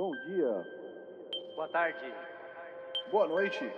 Bom 0.00 0.12
dia. 0.26 0.66
Boa 1.54 1.68
tarde. 1.68 1.98
Boa 3.10 3.28
noite. 3.28 3.70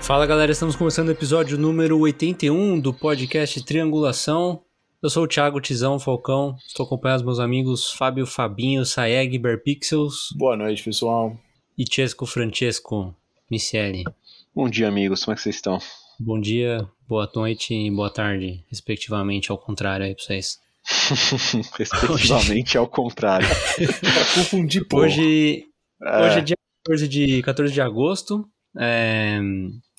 Fala 0.00 0.26
galera, 0.26 0.52
estamos 0.52 0.76
começando 0.76 1.08
o 1.08 1.10
episódio 1.10 1.58
número 1.58 1.98
81 1.98 2.78
do 2.78 2.94
podcast 2.94 3.64
Triangulação. 3.64 4.65
Eu 5.02 5.10
sou 5.10 5.24
o 5.24 5.28
Thiago 5.28 5.60
Tizão 5.60 5.98
Falcão, 5.98 6.56
estou 6.66 6.86
acompanhando 6.86 7.18
os 7.20 7.24
meus 7.24 7.38
amigos 7.38 7.92
Fábio 7.92 8.26
Fabinho, 8.26 8.84
Saeg, 8.84 9.38
Berpixels 9.38 10.30
Boa 10.36 10.56
noite, 10.56 10.82
pessoal. 10.82 11.36
e 11.76 11.84
Chesco 11.88 12.26
Francesco 12.26 13.14
Micieli. 13.50 14.04
Bom 14.54 14.68
dia, 14.68 14.88
amigos. 14.88 15.24
Como 15.24 15.34
é 15.34 15.36
que 15.36 15.42
vocês 15.42 15.56
estão? 15.56 15.78
Bom 16.18 16.40
dia, 16.40 16.88
boa 17.06 17.30
noite 17.34 17.74
e 17.74 17.90
boa 17.90 18.10
tarde, 18.10 18.64
respectivamente, 18.70 19.50
ao 19.50 19.58
contrário 19.58 20.06
aí 20.06 20.14
pra 20.14 20.24
vocês. 20.24 20.58
Respectivamente 21.78 22.78
ao 22.78 22.88
contrário. 22.88 23.46
Pra 23.76 24.34
confundir, 24.34 24.86
pô. 24.88 25.00
Hoje, 25.00 25.66
É, 26.02 26.26
hoje 26.26 26.38
é 26.38 26.40
dia 26.40 26.56
14 26.84 27.08
de, 27.08 27.42
14 27.42 27.72
de 27.72 27.80
agosto, 27.82 28.48
é, 28.78 29.38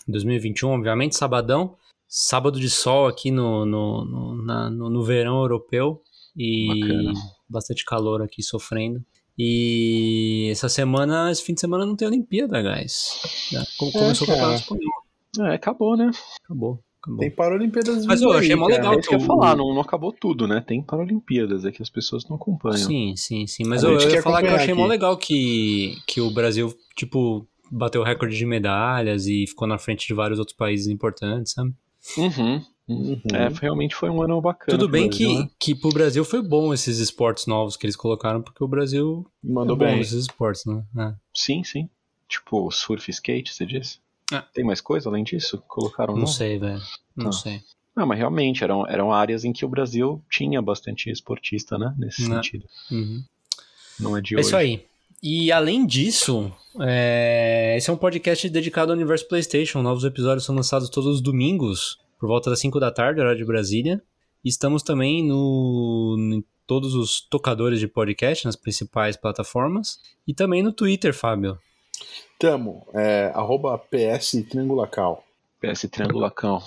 2021, 0.08 0.70
obviamente, 0.70 1.16
sabadão. 1.16 1.76
Sábado 2.08 2.60
de 2.60 2.70
sol 2.70 3.06
aqui 3.08 3.32
no, 3.32 3.66
no, 3.66 4.06
no, 4.06 4.44
na- 4.46 4.70
no- 4.70 4.90
no 4.90 5.04
verão 5.04 5.42
europeu 5.42 6.02
e 6.36 6.68
Bacana. 6.68 7.14
bastante 7.50 7.84
calor 7.86 8.22
aqui 8.22 8.42
sofrendo. 8.42 9.04
E 9.38 10.48
essa 10.52 10.68
semana, 10.68 11.32
esse 11.32 11.44
fim 11.44 11.54
de 11.54 11.62
semana 11.62 11.86
não 11.86 11.96
tem 11.96 12.08
Olimpíada, 12.08 12.62
guys. 12.62 13.48
Já 13.52 13.64
co- 13.78 13.92
Começou 13.92 14.26
o 14.26 14.28
cara. 14.28 14.40
campeonato 14.40 14.62
espanhol. 14.64 15.52
é, 15.52 15.56
acabou, 15.56 15.96
né? 15.96 16.10
Acabou, 16.44 16.84
acabou. 17.02 17.20
Tem 17.20 17.30
Paralimpíadas 17.30 18.06
Mas 18.06 18.22
eu 18.22 18.32
achei 18.32 18.52
aí, 18.54 18.56
mó 18.60 18.66
legal 18.68 18.94
É 18.94 19.00
que 19.02 19.14
eu 19.14 19.20
ia 19.20 19.24
o- 19.24 19.28
falar, 19.28 19.56
não, 19.56 19.74
não 19.74 19.82
acabou 19.82 20.12
tudo, 20.12 20.48
né? 20.48 20.64
Tem 20.66 20.82
Paralimpíadas, 20.82 21.66
é 21.66 21.72
que 21.72 21.84
as 21.84 21.90
pessoas 21.90 22.24
não 22.28 22.36
acompanham. 22.38 22.78
Sim, 22.78 23.14
sim, 23.16 23.46
sim. 23.46 23.64
Mas 23.68 23.84
eu, 23.84 23.92
eu 24.00 24.10
ia 24.10 24.22
falar 24.24 24.42
que 24.42 24.48
eu 24.50 24.56
achei 24.56 24.74
mó 24.74 24.82
aqui. 24.84 24.90
legal 24.90 25.18
que, 25.18 25.98
que 26.08 26.20
o 26.20 26.32
Brasil, 26.32 26.74
tipo, 26.96 27.48
bateu 27.72 28.02
o 28.02 28.04
recorde 28.04 28.36
de 28.38 28.46
medalhas 28.46 29.28
e 29.28 29.46
ficou 29.48 29.68
na 29.68 29.78
frente 29.78 30.08
de 30.08 30.14
vários 30.14 30.40
outros 30.40 30.58
países 30.58 30.88
importantes, 30.88 31.52
sabe? 31.54 31.74
Uhum. 32.18 32.64
Uhum. 32.88 33.22
É, 33.34 33.50
realmente 33.50 33.94
foi 33.96 34.10
um 34.10 34.22
ano 34.22 34.40
bacana. 34.42 34.78
Tudo 34.78 34.90
bem 34.90 35.08
Brasil, 35.10 35.28
que, 35.30 35.40
né? 35.40 35.50
que 35.60 35.76
pro 35.76 35.90
Brasil 35.90 36.24
foi 36.24 36.42
bom 36.42 36.74
esses 36.74 37.00
esportes 37.00 37.46
novos 37.46 37.76
que 37.76 37.86
eles 37.86 37.98
colocaram, 37.98 38.42
porque 38.42 38.64
o 38.64 38.68
Brasil 38.68 39.30
Mandou 39.44 39.76
é 39.76 39.80
bem. 39.80 39.98
nesses 39.98 40.22
esportes, 40.22 40.64
né? 40.66 40.84
É. 40.98 41.14
Sim, 41.36 41.64
sim. 41.66 41.90
Tipo, 42.30 42.72
surf 42.72 43.10
skate, 43.12 43.54
você 43.54 43.66
disse? 43.66 44.00
É. 44.32 44.42
Tem 44.54 44.64
mais 44.64 44.80
coisa 44.80 45.10
além 45.10 45.24
disso? 45.24 45.62
Colocaram 45.68 46.16
Não 46.16 46.28
sei, 46.28 46.58
velho. 46.58 46.82
Não 47.16 47.26
Tá. 47.26 47.32
sei. 47.34 47.62
Não, 47.96 48.06
mas 48.06 48.18
realmente 48.20 48.64
eram, 48.64 48.88
eram 48.88 49.12
áreas 49.12 49.44
em 49.44 49.52
que 49.52 49.66
o 49.66 49.70
Brasil 49.70 50.24
tinha 50.30 50.62
bastante 50.62 51.10
esportista, 51.10 51.78
né? 51.78 51.94
Nesse 51.98 52.28
Né. 52.30 52.36
sentido. 52.36 52.66
Uhum. 52.92 53.24
Não 54.00 54.16
é 54.16 54.22
de 54.22 54.36
É 54.36 54.38
hoje. 54.38 54.48
isso 54.48 54.56
aí. 54.56 54.86
E 55.22 55.52
além 55.52 55.86
disso, 55.86 56.52
é, 56.80 57.76
esse 57.78 57.90
é 57.90 57.94
um 57.94 57.98
podcast 57.98 58.48
dedicado 58.50 58.92
ao 58.92 58.96
universo 58.96 59.28
PlayStation. 59.28 59.82
Novos 59.82 60.04
episódios 60.04 60.46
são 60.46 60.56
lançados 60.56 60.90
todos 60.90 61.16
os 61.16 61.22
domingos, 61.22 62.00
por 62.20 62.28
volta 62.28 62.50
das 62.50 62.60
5 62.60 62.80
da 62.80 62.92
tarde, 62.92 63.20
horário 63.20 63.38
de 63.38 63.46
Brasília. 63.46 64.02
E 64.46 64.50
estamos 64.50 64.84
também 64.84 65.28
no, 65.28 66.16
em 66.20 66.44
todos 66.68 66.94
os 66.94 67.22
tocadores 67.22 67.80
de 67.80 67.88
podcast, 67.88 68.46
nas 68.46 68.56
principais 68.56 69.18
plataformas. 69.18 70.00
E 70.28 70.34
também 70.34 70.62
no 70.62 70.72
Twitter, 70.72 71.14
Fábio. 71.14 71.58
Tamo. 72.40 72.88
É, 72.94 73.32
arroba 73.34 73.78
PS 73.78 74.46
Triangulacal. 74.50 75.24
PS 75.60 75.88
Triangulacão. 75.90 76.62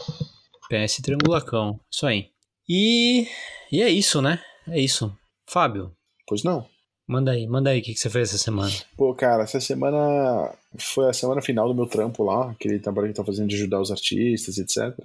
PS 0.69 1.01
Triangulacão. 1.03 1.79
Isso 1.89 2.07
aí. 2.07 2.31
E, 2.69 3.29
e 3.71 3.81
é 3.81 3.89
isso, 3.89 4.21
né? 4.21 4.43
É 4.69 4.81
isso. 4.81 5.17
Fábio, 5.47 5.93
Pois 6.31 6.45
não? 6.45 6.65
Manda 7.11 7.33
aí, 7.33 7.47
manda 7.47 7.71
aí 7.71 7.81
o 7.81 7.83
que, 7.83 7.93
que 7.93 7.99
você 7.99 8.09
fez 8.09 8.29
essa 8.29 8.39
semana. 8.39 8.71
Pô, 8.97 9.13
cara, 9.13 9.43
essa 9.43 9.61
semana 9.61 10.55
foi 10.79 11.11
a 11.11 11.13
semana 11.13 11.43
final 11.43 11.67
do 11.67 11.75
meu 11.75 11.87
trampo 11.87 12.23
lá, 12.23 12.53
aquele 12.53 12.79
trabalho 12.79 13.09
que 13.09 13.11
eu 13.11 13.17
tô 13.17 13.25
fazendo 13.25 13.49
de 13.49 13.57
ajudar 13.57 13.81
os 13.81 13.91
artistas, 13.91 14.59
etc. 14.59 14.97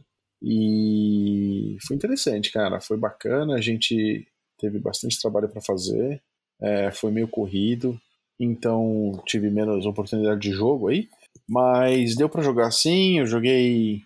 E 0.41 1.77
foi 1.87 1.95
interessante, 1.95 2.51
cara. 2.51 2.79
Foi 2.79 2.95
bacana, 2.95 3.55
a 3.55 3.61
gente 3.61 4.27
teve 4.59 4.77
bastante 4.77 5.19
trabalho 5.19 5.49
pra 5.49 5.61
fazer, 5.61 6.21
é, 6.61 6.91
foi 6.91 7.11
meio 7.11 7.27
corrido, 7.27 7.99
então 8.39 9.21
tive 9.25 9.49
menos 9.49 9.85
oportunidade 9.87 10.39
de 10.41 10.51
jogo 10.51 10.89
aí, 10.89 11.09
mas 11.49 12.15
deu 12.15 12.29
pra 12.29 12.43
jogar 12.43 12.69
sim. 12.69 13.17
Eu 13.17 13.25
joguei 13.25 14.03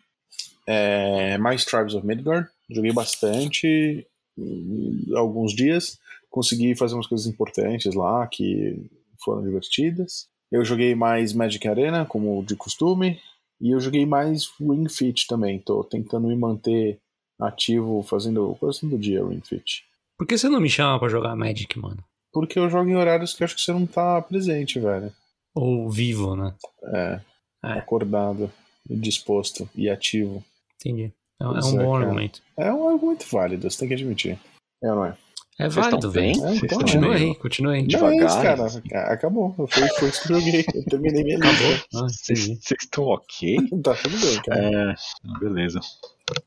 é, 0.66 1.38
mais 1.38 1.66
Tribes 1.66 1.96
of 1.96 2.08
Midgard, 2.08 2.48
joguei 2.70 2.94
bastante, 2.94 4.08
hum, 4.38 5.04
alguns 5.16 5.54
dias 5.54 6.00
consegui 6.40 6.74
fazer 6.74 6.94
umas 6.96 7.08
coisas 7.08 7.28
importantes 7.28 7.94
lá 7.94 8.26
que 8.26 8.90
foram 9.22 9.44
divertidas. 9.44 10.30
Eu 10.50 10.64
joguei 10.64 10.96
mais 10.96 11.34
Magic 11.34 11.68
Arena, 11.68 12.06
como 12.06 12.42
de 12.46 12.56
costume, 12.56 13.20
e 13.60 13.72
eu 13.72 13.80
joguei 13.82 14.06
mais 14.06 14.50
Ring 14.58 14.88
Fit 14.88 15.28
também. 15.28 15.60
Tô 15.60 15.84
tentando 15.84 16.30
me 16.30 16.36
manter 16.38 16.98
ativo, 17.40 18.02
fazendo 18.04 18.56
coisa 18.58 18.80
do 18.88 18.98
dia 18.98 19.26
Ring 19.26 19.42
Fit. 19.42 19.84
Por 20.18 20.26
que 20.26 20.38
você 20.38 20.48
não 20.48 20.62
me 20.62 20.70
chama 20.70 20.98
pra 20.98 21.10
jogar 21.10 21.36
Magic, 21.36 21.78
mano? 21.78 22.02
Porque 22.32 22.58
eu 22.58 22.70
jogo 22.70 22.90
em 22.90 22.96
horários 22.96 23.34
que 23.34 23.44
eu 23.44 23.46
acho 23.46 23.56
que 23.56 23.62
você 23.62 23.74
não 23.74 23.86
tá 23.86 24.22
presente, 24.22 24.80
velho. 24.80 25.12
Ou 25.54 25.90
vivo, 25.90 26.38
né? 26.38 26.56
É, 26.94 27.20
É. 27.66 27.72
acordado, 27.80 28.50
disposto 28.90 29.70
e 29.76 29.90
ativo. 29.90 30.44
Entendi. 30.76 31.12
É, 31.42 31.44
é 31.44 31.48
um 31.48 31.58
é, 31.58 31.62
bom 31.62 31.92
cara. 31.92 32.06
argumento. 32.06 32.42
É 32.58 32.74
um 32.74 32.88
argumento 32.88 33.26
válido, 33.30 33.70
você 33.70 33.80
tem 33.80 33.88
que 33.90 33.94
admitir. 33.94 34.40
É, 34.82 34.90
ou 34.90 34.96
não 34.96 35.06
é? 35.06 35.18
É 35.60 35.64
Vocês 35.70 35.76
válido, 35.76 35.98
estão 36.08 36.12
bem? 36.12 36.32
velho. 36.34 36.42
Vocês 36.42 36.64
então, 36.64 36.66
estão 36.66 36.80
Continua 36.80 37.16
aí, 37.16 37.36
continua 37.36 37.74
aí. 37.74 37.82
Não 37.88 38.08
é 38.10 38.16
isso, 38.16 38.40
Devagar. 38.40 38.82
cara. 38.90 39.14
Acabou. 39.14 39.54
Foi, 39.56 39.68
foi 39.68 40.08
isso 40.10 40.24
que 40.24 40.32
eu 40.34 40.40
joguei. 40.40 40.66
Eu 40.74 40.86
terminei 40.86 41.24
minha 41.24 41.38
lista. 41.38 41.52
Acabou. 41.52 41.76
Ah, 41.96 42.08
Vocês 42.08 42.40
vocês 42.48 42.78
estão 42.82 43.04
ok? 43.04 43.58
Tá 43.84 43.94
tudo 43.96 44.18
bem, 44.18 44.42
cara. 44.42 44.96
É, 44.96 45.40
beleza. 45.40 45.80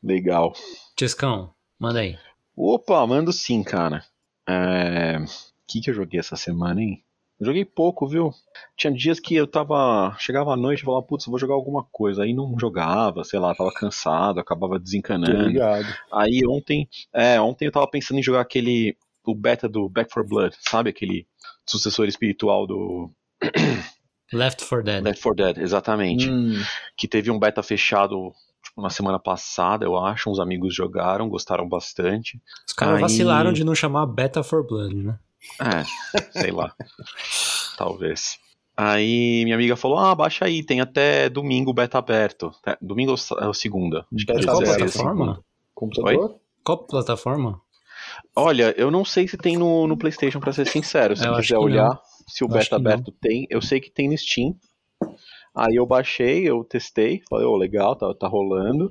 Legal. 0.03 0.55
Chescão, 0.99 1.51
manda 1.79 2.01
aí. 2.01 2.17
Opa, 2.57 3.07
mando 3.07 3.33
sim, 3.33 3.63
cara. 3.63 4.03
É... 4.49 5.19
O 5.19 5.25
que, 5.69 5.81
que 5.81 5.91
eu 5.91 5.95
joguei 5.95 6.19
essa 6.21 6.37
semana, 6.37 6.81
hein? 6.83 7.03
Eu 7.41 7.47
joguei 7.47 7.65
pouco, 7.65 8.07
viu? 8.07 8.31
Tinha 8.77 8.93
dias 8.93 9.19
que 9.19 9.35
eu 9.35 9.47
tava. 9.49 10.15
Chegava 10.19 10.53
à 10.53 10.57
noite 10.57 10.81
e 10.81 10.85
falava, 10.85 11.03
putz, 11.05 11.27
eu 11.27 11.31
vou 11.31 11.41
jogar 11.41 11.55
alguma 11.55 11.83
coisa. 11.91 12.23
Aí 12.23 12.33
não 12.33 12.57
jogava, 12.59 13.25
sei 13.25 13.41
lá, 13.41 13.53
tava 13.55 13.73
cansado, 13.73 14.39
acabava 14.39 14.79
desencanando. 14.79 15.49
ligado. 15.49 15.87
Aí 16.13 16.41
ontem. 16.47 16.89
É, 17.13 17.41
ontem 17.41 17.65
eu 17.67 17.73
tava 17.73 17.89
pensando 17.89 18.19
em 18.19 18.23
jogar 18.23 18.43
aquele. 18.43 18.97
O 19.25 19.35
beta 19.35 19.69
do 19.69 19.89
Back 19.89 20.13
for 20.13 20.27
Blood, 20.27 20.55
sabe? 20.61 20.91
Aquele 20.91 21.27
sucessor 21.67 22.07
espiritual 22.07 22.67
do 22.67 23.11
Left 24.33 24.65
4 24.67 24.83
Dead. 24.85 25.05
Left 25.05 25.23
4 25.23 25.37
Dead, 25.37 25.59
exatamente. 25.59 26.29
Hum, 26.31 26.55
que 26.97 27.07
teve 27.07 27.31
um 27.31 27.39
beta 27.39 27.63
fechado 27.63 28.33
tipo, 28.65 28.81
na 28.81 28.91
semana 28.91 29.19
passada, 29.19 29.85
eu 29.85 29.99
acho. 29.99 30.31
Uns 30.31 30.41
amigos 30.41 30.75
jogaram, 30.75 31.29
gostaram 31.29 31.69
bastante. 31.69 32.41
Os 32.67 32.73
caras 32.73 32.97
Aí- 32.97 33.01
vacilaram 33.03 33.53
de 33.53 33.63
não 33.65 33.75
chamar 33.75 34.07
Beta 34.07 34.43
for 34.43 34.67
Blood, 34.67 34.95
né? 34.95 35.19
É, 35.61 36.41
sei 36.41 36.51
lá. 36.51 36.73
Talvez. 37.77 38.39
Aí 38.77 39.43
minha 39.45 39.57
amiga 39.57 39.77
falou: 39.77 39.99
Ah, 39.99 40.15
baixa 40.15 40.45
aí, 40.47 40.63
tem 40.65 40.81
até 40.81 41.29
domingo 41.29 41.73
beta 41.75 41.99
aberto. 41.99 42.51
É, 42.67 42.77
Domingo 42.81 43.13
ou 43.13 43.47
ou 43.47 43.55
segunda? 43.55 44.07
Acho 44.15 44.27
que 44.27 44.33
dia 44.33 44.47
Qual 44.47 44.63
plataforma? 44.63 45.45
computador? 45.75 46.37
Qual 46.65 46.79
plataforma? 46.87 47.61
Olha, 48.35 48.75
eu 48.77 48.91
não 48.91 49.05
sei 49.05 49.29
se 49.29 49.37
tem 49.37 49.57
no, 49.57 49.87
no 49.87 49.97
PlayStation, 49.97 50.41
pra 50.41 50.53
ser 50.53 50.67
sincero. 50.67 51.17
Se 51.17 51.27
Eu 51.27 51.37
quiser 51.37 51.59
olhar 51.59 52.01
se 52.27 52.45
o 52.45 52.47
Eu 52.47 52.51
beta 52.51 52.79
não. 52.79 52.91
aberto 52.91 53.13
tem, 53.13 53.47
eu 53.51 53.61
sei 53.61 53.81
que 53.81 53.91
tem 53.91 54.09
no 54.09 54.17
Steam. 54.17 54.55
Aí 55.55 55.77
eu 55.77 55.85
baixei, 55.85 56.49
eu 56.49 56.65
testei, 56.65 57.23
falei, 57.29 57.47
ô, 57.47 57.57
legal, 57.57 57.95
tá, 57.95 58.13
tá 58.15 58.27
rolando. 58.27 58.91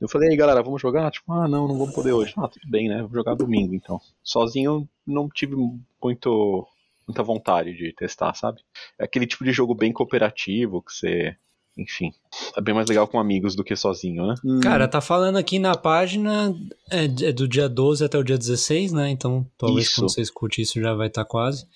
Eu 0.00 0.08
falei, 0.08 0.30
aí 0.30 0.36
galera, 0.36 0.62
vamos 0.62 0.80
jogar? 0.80 1.10
Tipo, 1.10 1.32
ah, 1.32 1.46
não, 1.46 1.68
não 1.68 1.76
vamos 1.76 1.94
poder 1.94 2.12
hoje. 2.12 2.32
Ah, 2.36 2.48
tudo 2.48 2.68
bem, 2.68 2.88
né? 2.88 3.02
Vou 3.02 3.12
jogar 3.12 3.34
domingo 3.34 3.74
então. 3.74 4.00
Sozinho 4.22 4.70
eu 4.70 4.88
não 5.06 5.28
tive 5.28 5.54
muito, 6.02 6.66
muita 7.06 7.22
vontade 7.22 7.74
de 7.74 7.92
testar, 7.92 8.34
sabe? 8.34 8.60
É 8.98 9.04
aquele 9.04 9.26
tipo 9.26 9.44
de 9.44 9.52
jogo 9.52 9.74
bem 9.74 9.92
cooperativo 9.92 10.82
que 10.82 10.92
você. 10.92 11.36
Enfim. 11.76 12.12
É 12.54 12.60
bem 12.60 12.74
mais 12.74 12.86
legal 12.86 13.08
com 13.08 13.18
amigos 13.18 13.54
do 13.56 13.64
que 13.64 13.74
sozinho, 13.74 14.26
né? 14.26 14.34
Hum, 14.44 14.60
Cara, 14.60 14.86
tá 14.86 15.00
falando 15.00 15.36
aqui 15.38 15.58
na 15.58 15.74
página 15.74 16.54
é, 16.90 17.04
é 17.04 17.32
do 17.32 17.48
dia 17.48 17.66
12 17.68 18.04
até 18.04 18.18
o 18.18 18.22
dia 18.22 18.36
16, 18.36 18.92
né? 18.92 19.08
Então, 19.08 19.46
talvez 19.56 19.86
Isso. 19.86 19.96
quando 20.02 20.10
você 20.10 20.20
escute 20.20 20.60
isso 20.60 20.78
já 20.80 20.92
vai 20.92 21.06
estar 21.06 21.24
quase. 21.24 21.66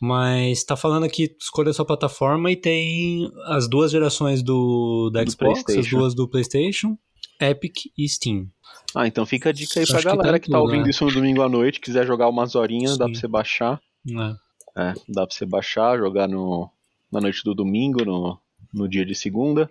Mas 0.00 0.64
tá 0.64 0.74
falando 0.76 1.04
aqui, 1.04 1.36
escolha 1.40 1.70
a 1.70 1.72
sua 1.72 1.84
plataforma 1.84 2.50
e 2.50 2.56
tem 2.56 3.30
as 3.46 3.68
duas 3.68 3.92
gerações 3.92 4.42
do, 4.42 5.08
da 5.12 5.22
Do 5.22 5.30
Xbox, 5.30 5.64
as 5.76 5.88
duas 5.88 6.14
do 6.14 6.28
PlayStation, 6.28 6.98
Epic 7.40 7.76
e 7.96 8.08
Steam. 8.08 8.48
Ah, 8.94 9.06
então 9.06 9.24
fica 9.24 9.50
a 9.50 9.52
dica 9.52 9.78
aí 9.78 9.84
Acho 9.84 9.92
pra 9.92 10.00
que 10.02 10.08
tá 10.08 10.16
galera 10.16 10.38
que, 10.40 10.50
tá 10.50 10.56
tudo, 10.58 10.66
ouvindo 10.66 10.84
né? 10.84 10.90
isso 10.90 11.04
no 11.04 11.12
domingo 11.12 11.42
à 11.42 11.48
noite, 11.48 11.80
quiser 11.80 12.04
jogar 12.06 12.28
umas 12.28 12.54
horinhas, 12.56 12.96
dá 12.98 13.06
Sim. 13.06 13.12
pra 13.12 13.20
você 13.20 13.28
baixar. 13.28 13.80
né? 14.04 14.36
É, 14.76 14.92
dá 15.08 15.24
pra 15.26 15.34
você 15.34 15.46
baixar, 15.46 15.96
jogar 15.98 16.28
no, 16.28 16.68
na 17.12 17.20
noite 17.20 17.42
do 17.44 17.54
domingo, 17.54 18.04
no, 18.04 18.36
no 18.74 18.88
dia 18.88 19.04
de 19.06 19.14
segunda. 19.14 19.70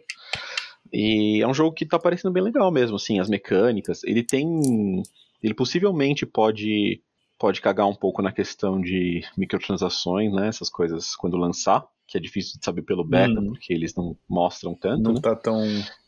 E 0.91 1.41
é 1.41 1.47
um 1.47 1.53
jogo 1.53 1.75
que 1.75 1.85
tá 1.85 1.97
parecendo 1.99 2.31
bem 2.33 2.43
legal 2.43 2.71
mesmo, 2.71 2.95
assim, 2.95 3.19
as 3.19 3.29
mecânicas. 3.29 4.03
Ele 4.03 4.23
tem. 4.23 5.03
Ele 5.41 5.53
possivelmente 5.53 6.25
pode 6.25 7.01
pode 7.39 7.59
cagar 7.59 7.87
um 7.87 7.95
pouco 7.95 8.21
na 8.21 8.31
questão 8.31 8.79
de 8.79 9.21
microtransações, 9.35 10.31
né? 10.31 10.47
Essas 10.47 10.69
coisas 10.69 11.13
quando 11.15 11.35
lançar, 11.35 11.85
que 12.07 12.17
é 12.17 12.21
difícil 12.21 12.57
de 12.57 12.63
saber 12.63 12.83
pelo 12.83 13.03
beta, 13.03 13.37
Hum. 13.41 13.47
porque 13.49 13.73
eles 13.73 13.93
não 13.95 14.15
mostram 14.29 14.73
tanto, 14.73 15.01
Não 15.03 15.13
né? 15.15 15.19
tá 15.21 15.35
tão 15.35 15.59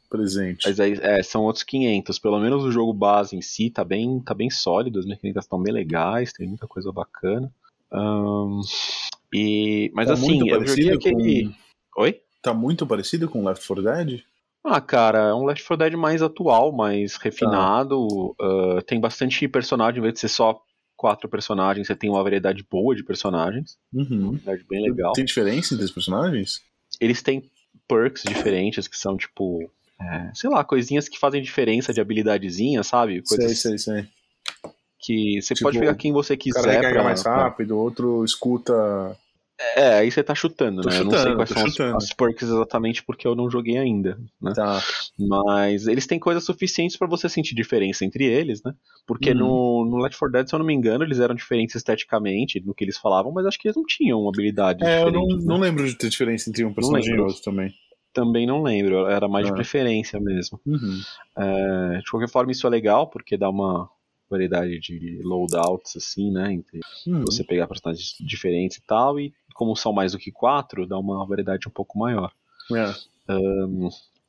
presente. 0.09 0.65
Mas 0.65 0.79
aí, 0.79 0.93
é, 1.01 1.21
são 1.23 1.43
outros 1.43 1.63
500. 1.63 2.19
Pelo 2.19 2.39
menos 2.39 2.63
o 2.63 2.71
jogo 2.71 2.93
base 2.93 3.35
em 3.35 3.41
si 3.41 3.69
tá 3.69 3.83
bem, 3.83 4.19
tá 4.21 4.33
bem 4.33 4.49
sólido, 4.49 4.97
as 4.99 5.05
mecânicas 5.05 5.43
estão 5.43 5.61
bem 5.61 5.73
legais, 5.73 6.31
tem 6.31 6.47
muita 6.47 6.67
coisa 6.67 6.89
bacana. 6.91 7.51
Ahn, 7.91 8.61
e, 9.33 9.91
mas 9.93 10.07
Tá 10.07 10.13
assim, 10.13 10.25
muito 10.39 10.47
eu 10.47 10.65
joguei 10.65 10.85
parecido 10.85 10.95
aquele. 10.95 11.45
com- 11.93 12.01
Oi? 12.03 12.21
Tá 12.45 12.53
muito 12.53 12.85
parecido 12.85 13.27
com 13.27 13.43
Left 13.43 13.65
4 13.67 13.83
Dead? 13.83 14.21
Ah, 14.63 14.79
cara, 14.79 15.29
é 15.29 15.33
um 15.33 15.45
Left 15.45 15.63
4 15.67 15.77
Dead 15.77 15.93
mais 15.99 16.21
atual, 16.21 16.71
mais 16.71 17.15
refinado. 17.15 18.35
ah, 18.39 18.81
tem 18.85 18.99
bastante 18.99 19.47
personagem, 19.47 19.97
em 19.97 20.01
vez 20.03 20.13
de 20.13 20.19
ser 20.19 20.27
só 20.29 20.61
quatro 20.95 21.27
personagens, 21.27 21.87
você 21.87 21.95
tem 21.95 22.07
uma 22.09 22.21
variedade 22.21 22.63
boa 22.69 22.95
de 22.95 23.03
personagens. 23.03 23.77
Uhum. 23.91 24.33
Variedade 24.33 24.63
bem 24.69 24.83
legal. 24.83 25.11
Tem 25.13 25.25
diferença 25.25 25.73
entre 25.73 25.85
os 25.85 25.91
personagens? 25.91 26.61
Eles 27.01 27.21
têm 27.23 27.49
perks 27.87 28.21
diferentes, 28.23 28.87
que 28.87 28.97
são 28.97 29.17
tipo. 29.17 29.67
é, 29.99 30.29
sei 30.35 30.49
lá, 30.49 30.63
coisinhas 30.63 31.09
que 31.09 31.17
fazem 31.17 31.41
diferença 31.41 31.91
de 31.93 31.99
habilidadezinha, 31.99 32.83
sabe? 32.83 33.23
Coisas 33.27 33.57
Sei, 33.59 33.77
sei, 33.77 33.93
sei. 33.95 34.71
que 34.99 35.41
você 35.41 35.53
Tipo, 35.55 35.65
pode 35.67 35.79
pegar 35.79 35.95
quem 35.95 36.11
você 36.13 36.33
O 36.33 36.37
quiser. 36.37 36.61
cara 36.61 36.71
recarga 36.73 36.93
pra- 36.99 37.03
mais 37.03 37.23
pra- 37.23 37.35
rápido, 37.43 37.71
o 37.75 37.79
outro 37.79 38.23
escuta. 38.23 39.17
É, 39.75 39.99
aí 39.99 40.11
você 40.11 40.21
tá 40.21 40.35
chutando, 40.35 40.81
Tô 40.81 40.89
né? 40.89 40.99
eu 40.99 41.05
não 41.05 41.11
sei 41.11 41.19
chutando, 41.19 41.35
quais 41.37 41.49
são 41.49 41.63
as, 41.63 41.71
chutando. 41.71 41.97
as 41.97 42.13
perks 42.13 42.43
exatamente 42.43 43.03
porque 43.03 43.25
eu 43.25 43.35
não 43.35 43.49
joguei 43.49 43.77
ainda, 43.77 44.17
né? 44.41 44.51
Tá. 44.53 44.81
Mas 45.17 45.87
eles 45.87 46.05
têm 46.05 46.19
coisas 46.19 46.43
suficientes 46.43 46.97
pra 46.97 47.07
você 47.07 47.29
sentir 47.29 47.55
diferença 47.55 48.03
entre 48.03 48.25
eles, 48.25 48.61
né? 48.63 48.73
Porque 49.07 49.31
Uhum. 49.31 49.37
no, 49.37 49.85
no 49.91 49.97
Left 50.03 50.19
4 50.19 50.31
Dead, 50.33 50.47
se 50.49 50.55
eu 50.55 50.59
não 50.59 50.65
me 50.65 50.73
engano, 50.73 51.05
eles 51.05 51.19
eram 51.21 51.33
diferentes 51.35 51.73
esteticamente 51.75 52.59
no 52.65 52.73
que 52.73 52.83
eles 52.83 52.97
falavam, 52.97 53.31
mas 53.31 53.45
acho 53.45 53.57
que 53.57 53.67
eles 53.67 53.77
não 53.77 53.85
tinham 53.85 54.27
habilidades 54.27 54.85
É, 54.85 55.01
eu 55.03 55.11
não, 55.11 55.21
diferentes. 55.21 55.45
né? 55.45 55.53
não 55.53 55.59
lembro 55.61 55.87
de 55.87 55.95
ter 55.95 56.09
diferença 56.09 56.49
entre 56.49 56.65
um 56.65 56.73
personagem 56.73 57.15
e 57.15 57.19
outro 57.19 57.41
também. 57.41 57.73
Também 58.13 58.45
não 58.45 58.61
lembro, 58.63 59.07
era 59.07 59.27
mais 59.27 59.45
de 59.45 59.51
Ah. 59.51 59.55
preferência 59.55 60.19
mesmo. 60.19 60.59
Uhum. 60.65 60.99
É, 61.37 61.97
de 61.99 62.09
qualquer 62.11 62.29
forma, 62.29 62.51
isso 62.51 62.65
é 62.67 62.69
legal, 62.69 63.07
porque 63.09 63.37
dá 63.37 63.49
uma 63.49 63.89
variedade 64.29 64.79
de 64.79 65.19
loadouts, 65.23 65.95
assim, 65.95 66.31
né? 66.31 66.53
Entre 66.53 66.79
Uhum. 67.07 67.23
você 67.25 67.43
pegar 67.43 67.67
personagens 67.67 68.15
diferentes 68.19 68.77
e 68.77 68.81
tal, 68.81 69.19
e 69.19 69.33
como 69.53 69.75
são 69.75 69.93
mais 69.93 70.11
do 70.13 70.17
que 70.17 70.31
quatro, 70.31 70.85
dá 70.87 70.97
uma 70.97 71.25
variedade 71.25 71.67
um 71.67 71.71
pouco 71.71 71.97
maior. 71.99 72.31
É. 72.73 72.93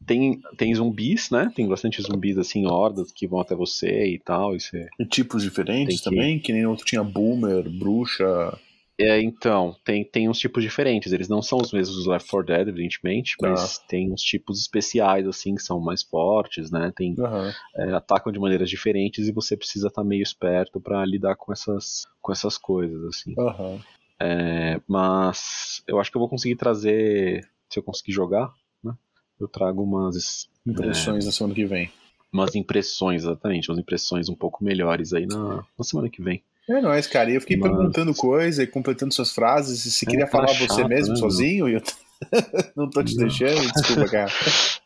Tem, 0.06 0.40
tem 0.58 0.74
zumbis, 0.74 1.30
né? 1.30 1.50
Tem 1.54 1.66
bastante 1.66 2.00
zumbis, 2.02 2.36
assim, 2.38 2.66
hordas 2.66 3.10
que 3.10 3.26
vão 3.26 3.40
até 3.40 3.54
você 3.56 4.06
e 4.14 4.18
tal, 4.18 4.54
e 4.54 4.60
você... 4.60 4.86
E 5.00 5.04
tipos 5.06 5.42
diferentes 5.42 5.98
que- 5.98 6.04
também, 6.04 6.38
que 6.38 6.52
nem 6.52 6.66
outro 6.66 6.84
tinha 6.84 7.02
boomer, 7.02 7.68
bruxa. 7.68 8.56
É, 8.98 9.20
então, 9.20 9.76
tem, 9.84 10.04
tem 10.04 10.28
uns 10.28 10.38
tipos 10.38 10.62
diferentes. 10.62 11.12
Eles 11.12 11.28
não 11.28 11.42
são 11.42 11.58
os 11.58 11.70
mesmos 11.70 12.04
do 12.04 12.10
Left 12.10 12.30
4 12.30 12.46
Dead, 12.46 12.68
evidentemente, 12.68 13.36
Tá. 13.36 13.50
mas 13.50 13.78
tem 13.86 14.10
uns 14.10 14.22
tipos 14.22 14.58
especiais, 14.60 15.26
assim, 15.26 15.54
que 15.54 15.62
são 15.62 15.78
mais 15.78 16.02
fortes, 16.02 16.70
né? 16.70 16.90
Tem, 16.96 17.14
Aham. 17.18 17.52
é, 17.76 17.92
atacam 17.92 18.32
de 18.32 18.38
maneiras 18.38 18.70
diferentes 18.70 19.28
e 19.28 19.32
você 19.32 19.54
precisa 19.56 19.88
estar 19.88 20.02
meio 20.02 20.22
esperto 20.22 20.80
pra 20.80 21.04
lidar 21.04 21.36
com 21.36 21.52
essas, 21.52 22.06
com 22.22 22.32
essas 22.32 22.56
coisas, 22.56 23.04
assim. 23.04 23.34
Aham. 23.38 23.78
É, 24.18 24.80
mas 24.88 25.82
eu 25.86 26.00
acho 26.00 26.10
que 26.10 26.16
eu 26.16 26.20
vou 26.20 26.28
conseguir 26.30 26.56
trazer, 26.56 27.46
se 27.68 27.78
eu 27.78 27.82
conseguir 27.82 28.12
jogar, 28.12 28.50
né? 28.82 28.94
Eu 29.38 29.46
trago 29.46 29.82
umas, 29.82 30.48
Impressões 30.66 31.26
na 31.26 31.32
semana 31.32 31.54
que 31.54 31.66
vem. 31.66 31.92
umas 32.32 32.54
impressões, 32.54 33.24
exatamente, 33.24 33.70
umas 33.70 33.78
impressões 33.78 34.30
um 34.30 34.34
pouco 34.34 34.64
melhores 34.64 35.12
aí 35.12 35.26
na, 35.26 35.62
na 35.78 35.84
semana 35.84 36.08
que 36.08 36.22
vem. 36.22 36.42
É 36.68 36.80
nóis, 36.80 37.06
cara. 37.06 37.30
E 37.30 37.34
eu 37.36 37.40
fiquei 37.40 37.56
Mas- 37.56 37.70
perguntando 37.70 38.14
coisa 38.14 38.62
e 38.62 38.66
completando 38.66 39.14
suas 39.14 39.30
frases. 39.32 39.94
Se 39.94 40.04
É, 40.04 40.08
queria 40.10 40.26
cara 40.26 40.46
falar 40.48 40.58
você 40.58 40.80
chato, 40.82 40.88
mesmo 40.88 41.14
né, 41.14 41.20
sozinho, 41.20 41.68
e 41.68 41.74
eu 41.74 41.82
não 42.76 42.90
tô 42.90 43.04
te 43.04 43.14
Não. 43.16 43.26
deixando, 43.26 43.72
desculpa, 43.72 44.08
cara. 44.08 44.30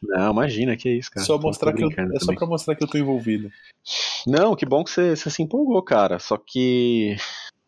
Não, 0.03 0.33
imagina, 0.33 0.77
que 0.77 0.91
isso, 0.91 1.11
cara. 1.11 1.25
só 1.25 1.39
mostrar 1.39 1.73
que 1.73 1.83
eu, 1.85 1.89
é 1.91 2.19
só 2.21 2.35
pra 2.35 2.47
mostrar 2.47 2.75
que 2.75 2.83
eu 2.85 2.89
tô 2.89 2.99
envolvido. 2.99 3.51
Não, 4.27 4.55
que 4.55 4.67
bom 4.67 4.85
que 4.85 4.91
você, 4.91 5.15
você 5.17 5.31
se 5.31 5.43
empolgou, 5.43 5.83
cara. 5.83 6.19
Só 6.19 6.37
que 6.37 7.17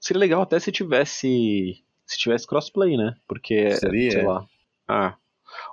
seria 0.00 0.20
legal 0.20 0.42
até 0.42 0.58
se 0.58 0.70
tivesse 0.72 1.82
se 2.06 2.18
tivesse 2.18 2.46
crossplay, 2.46 2.96
né? 2.96 3.14
Porque 3.26 3.70
Seria? 3.76 4.10
sei 4.10 4.22
lá. 4.26 4.44
Ah, 4.86 5.14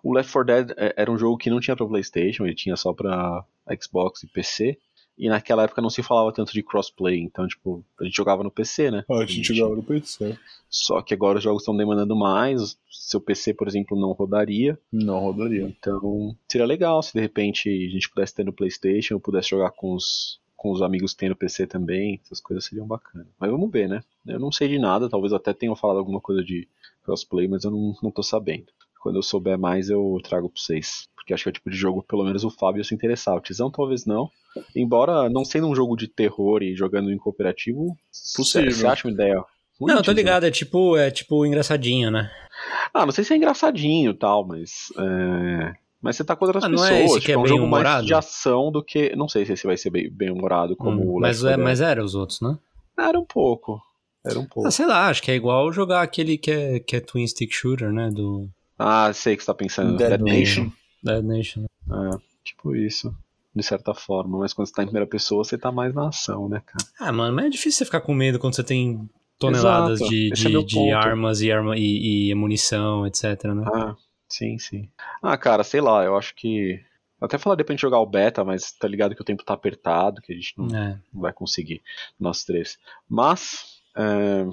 o 0.02 0.14
Left 0.14 0.32
4 0.32 0.46
Dead 0.46 0.72
é- 0.78 0.94
era 0.96 1.12
um 1.12 1.18
jogo 1.18 1.38
que 1.38 1.50
não 1.50 1.60
tinha 1.60 1.76
pra 1.76 1.86
PlayStation, 1.86 2.46
ele 2.46 2.56
tinha 2.56 2.78
só 2.78 2.94
pra 2.94 3.44
Xbox 3.82 4.24
e 4.24 4.28
PC. 4.28 4.78
E 5.20 5.28
naquela 5.28 5.64
época 5.64 5.82
não 5.82 5.90
se 5.90 6.02
falava 6.02 6.32
tanto 6.32 6.54
de 6.54 6.64
crossplay, 6.64 7.20
então 7.20 7.46
tipo, 7.46 7.84
a 8.00 8.06
gente 8.06 8.16
jogava 8.16 8.42
no 8.42 8.50
PC, 8.50 8.90
né? 8.90 9.04
Ah, 9.10 9.18
a 9.18 9.26
gente 9.26 9.54
jogava 9.54 9.76
no 9.76 9.84
PC. 9.84 10.38
Só 10.70 11.02
que 11.02 11.14
agora 11.14 11.40
os 11.40 11.44
jogos 11.44 11.64
estão 11.64 11.76
demandando 11.76 12.16
mais, 12.16 12.78
seu 12.90 13.20
PC, 13.20 13.54
por 13.54 13.68
exemplo, 13.68 14.00
não 14.00 14.14
rodaria. 14.14 14.80
Não 14.92 15.20
rodaria. 15.20 15.64
Então, 15.64 16.36
seria 16.48 16.66
legal 16.66 17.04
se 17.04 17.12
de 17.12 17.20
repente 17.20 17.68
a 17.70 17.92
gente 17.92 18.10
pudesse 18.10 18.34
ter 18.34 18.46
no 18.46 18.54
PlayStation, 18.54 19.16
eu 19.16 19.20
pudesse 19.20 19.50
jogar 19.50 19.72
com 19.72 19.94
os, 19.94 20.40
com 20.56 20.72
os 20.72 20.82
amigos 20.82 21.12
que 21.12 21.20
tem 21.20 21.30
no 21.30 21.36
PC 21.36 21.68
também, 21.68 22.22
essas 22.24 22.40
coisas 22.40 22.64
seriam 22.64 22.88
bacanas. 22.88 23.28
Mas 23.38 23.52
vamos 23.52 23.70
ver, 23.70 23.90
né? 23.90 24.02
Eu 24.26 24.40
não 24.40 24.52
sei 24.54 24.70
de 24.70 24.80
nada, 24.80 25.10
talvez 25.10 25.34
até 25.34 25.54
tenham 25.54 25.76
falado 25.76 25.98
alguma 25.98 26.22
coisa 26.22 26.42
de 26.42 26.66
crossplay, 27.04 27.48
mas 27.48 27.64
eu 27.64 27.72
não, 27.72 27.94
não 28.02 28.12
tô 28.12 28.24
sabendo. 28.24 28.72
Quando 29.00 29.16
eu 29.18 29.24
souber 29.24 29.58
mais, 29.58 29.90
eu 29.90 30.18
trago 30.24 30.50
pra 30.50 30.62
vocês. 30.62 31.08
Porque 31.16 31.34
acho 31.34 31.44
que 31.44 31.50
é 31.50 31.52
o 31.52 31.54
tipo 31.54 31.70
de 31.70 31.78
jogo, 31.78 32.04
pelo 32.08 32.24
menos 32.24 32.44
o 32.44 32.50
Fábio 32.50 32.84
se 32.84 32.94
interessar. 32.94 33.36
O 33.36 33.42
Tizão 33.42 33.70
talvez 33.72 34.06
não. 34.06 34.30
Embora 34.76 35.30
não 35.30 35.46
sendo 35.46 35.68
um 35.68 35.76
jogo 35.76 35.96
de 35.96 36.08
terror 36.08 36.62
e 36.64 36.76
jogando 36.76 37.12
em 37.12 37.18
cooperativo, 37.18 37.96
Possível. 38.36 38.72
Você 38.72 38.88
acha 38.88 39.08
uma 39.08 39.14
ideia? 39.14 39.36
ruim, 39.80 39.94
Não, 39.94 40.02
tô 40.02 40.12
ligado, 40.12 40.46
é 40.46 40.52
tipo, 40.52 40.98
é 40.98 41.10
tipo 41.12 41.46
engraçadinho, 41.46 42.10
né? 42.12 42.30
Ah, 42.94 43.06
não 43.06 43.14
sei 43.14 43.24
se 43.24 43.32
é 43.34 43.38
engraçadinho 43.38 44.12
e 44.12 44.14
tal, 44.18 44.46
mas. 44.46 44.88
é, 44.98 45.74
Mas 46.02 46.16
você 46.18 46.24
tá 46.24 46.36
com 46.36 46.46
outras 46.46 46.64
Ah, 46.64 46.68
não 46.68 46.84
é 46.84 46.90
pessoas. 46.90 47.04
esse 47.12 47.14
tipo, 47.22 47.26
que 47.26 47.32
é 47.32 47.36
é 47.36 47.38
um 47.38 47.44
bem 47.44 47.50
jogo 47.50 47.62
mais 47.68 47.84
humorado? 47.84 48.06
de 48.08 48.14
ação 48.14 48.72
do 48.72 48.84
que. 48.84 49.16
Não 49.16 49.30
sei 49.30 49.46
se 49.46 49.54
esse 49.54 49.66
vai 49.68 49.78
ser 49.78 49.92
bem, 49.92 50.10
bem 50.12 50.32
humorado 50.32 50.76
como 50.76 51.00
Hum, 51.02 51.16
o 51.18 51.20
mas, 51.20 51.42
Left 51.42 51.54
4 51.56 51.62
é, 51.62 51.64
mas 51.64 51.80
era 51.82 52.04
os 52.04 52.16
outros, 52.16 52.42
né? 52.42 52.58
Era 52.98 53.18
um 53.20 53.26
pouco. 53.26 53.80
Era 54.26 54.38
um 54.40 54.46
pouco. 54.46 54.68
Ah, 54.68 54.72
sei 54.72 54.86
lá, 54.88 55.08
acho 55.08 55.22
que 55.22 55.32
é 55.32 55.36
igual 55.36 55.72
jogar 55.72 56.02
aquele 56.02 56.38
que 56.38 56.52
é, 56.52 56.80
que 56.80 56.96
é 56.96 57.00
Twin 57.00 57.26
Stick 57.26 57.54
Shooter, 57.54 57.94
né? 57.94 58.10
Do 58.12 58.50
Ah, 58.80 59.12
sei 59.14 59.34
o 59.34 59.38
que 59.38 59.44
você 59.44 59.48
tá 59.48 59.54
pensando. 59.54 59.98
Dead 59.98 60.10
Dead 60.10 60.22
Nation. 60.22 60.64
Nation. 60.64 60.72
Dead 61.04 61.24
Nation. 61.24 61.66
É, 61.92 62.18
tipo 62.44 62.74
isso. 62.76 63.14
De 63.54 63.62
certa 63.64 63.94
forma. 63.94 64.40
Mas 64.40 64.54
quando 64.54 64.68
você 64.68 64.74
tá 64.74 64.84
em 64.84 64.86
primeira 64.86 65.08
pessoa, 65.08 65.44
você 65.44 65.58
tá 65.58 65.72
mais 65.72 65.94
na 65.94 66.08
ação, 66.08 66.48
né, 66.48 66.62
cara? 66.66 66.86
Ah, 67.00 67.12
mano, 67.12 67.36
mas 67.36 67.46
é 67.46 67.50
difícil 67.50 67.80
você 67.80 67.86
ficar 67.86 68.02
com 68.02 68.14
medo 68.14 68.40
quando 68.40 68.56
você 68.56 68.64
tem 68.64 69.10
toneladas 69.38 70.00
Exato, 70.00 70.10
de, 70.12 70.30
esse 70.34 70.48
é 70.48 70.50
de, 70.50 70.64
de 70.64 70.92
armas 70.92 71.42
e, 71.42 71.52
arma, 71.52 71.76
e, 71.78 72.30
e 72.30 72.36
munição, 72.36 73.06
etc, 73.08 73.44
né? 73.46 73.64
Ah, 73.74 73.96
sim, 74.30 74.58
sim. 74.60 74.88
Ah, 75.22 75.38
cara, 75.38 75.64
sei 75.64 75.82
lá, 75.82 76.04
eu 76.06 76.16
acho 76.16 76.34
que. 76.36 76.80
Até 77.20 77.38
falar 77.38 77.56
depois 77.56 77.76
de 77.76 77.82
jogar 77.82 78.00
o 78.00 78.06
beta, 78.06 78.46
mas 78.46 78.72
tá 78.72 78.88
ligado 78.88 79.14
que 79.14 79.22
o 79.22 79.26
tempo 79.26 79.44
tá 79.44 79.54
apertado, 79.54 80.22
que 80.22 80.32
a 80.32 80.36
gente 80.36 80.54
não, 80.58 80.68
É. 80.74 80.98
não 81.14 81.22
vai 81.22 81.34
conseguir, 81.34 81.82
nós 82.18 82.46
três. 82.46 82.78
Mas, 83.10 83.82
é, 83.98 84.46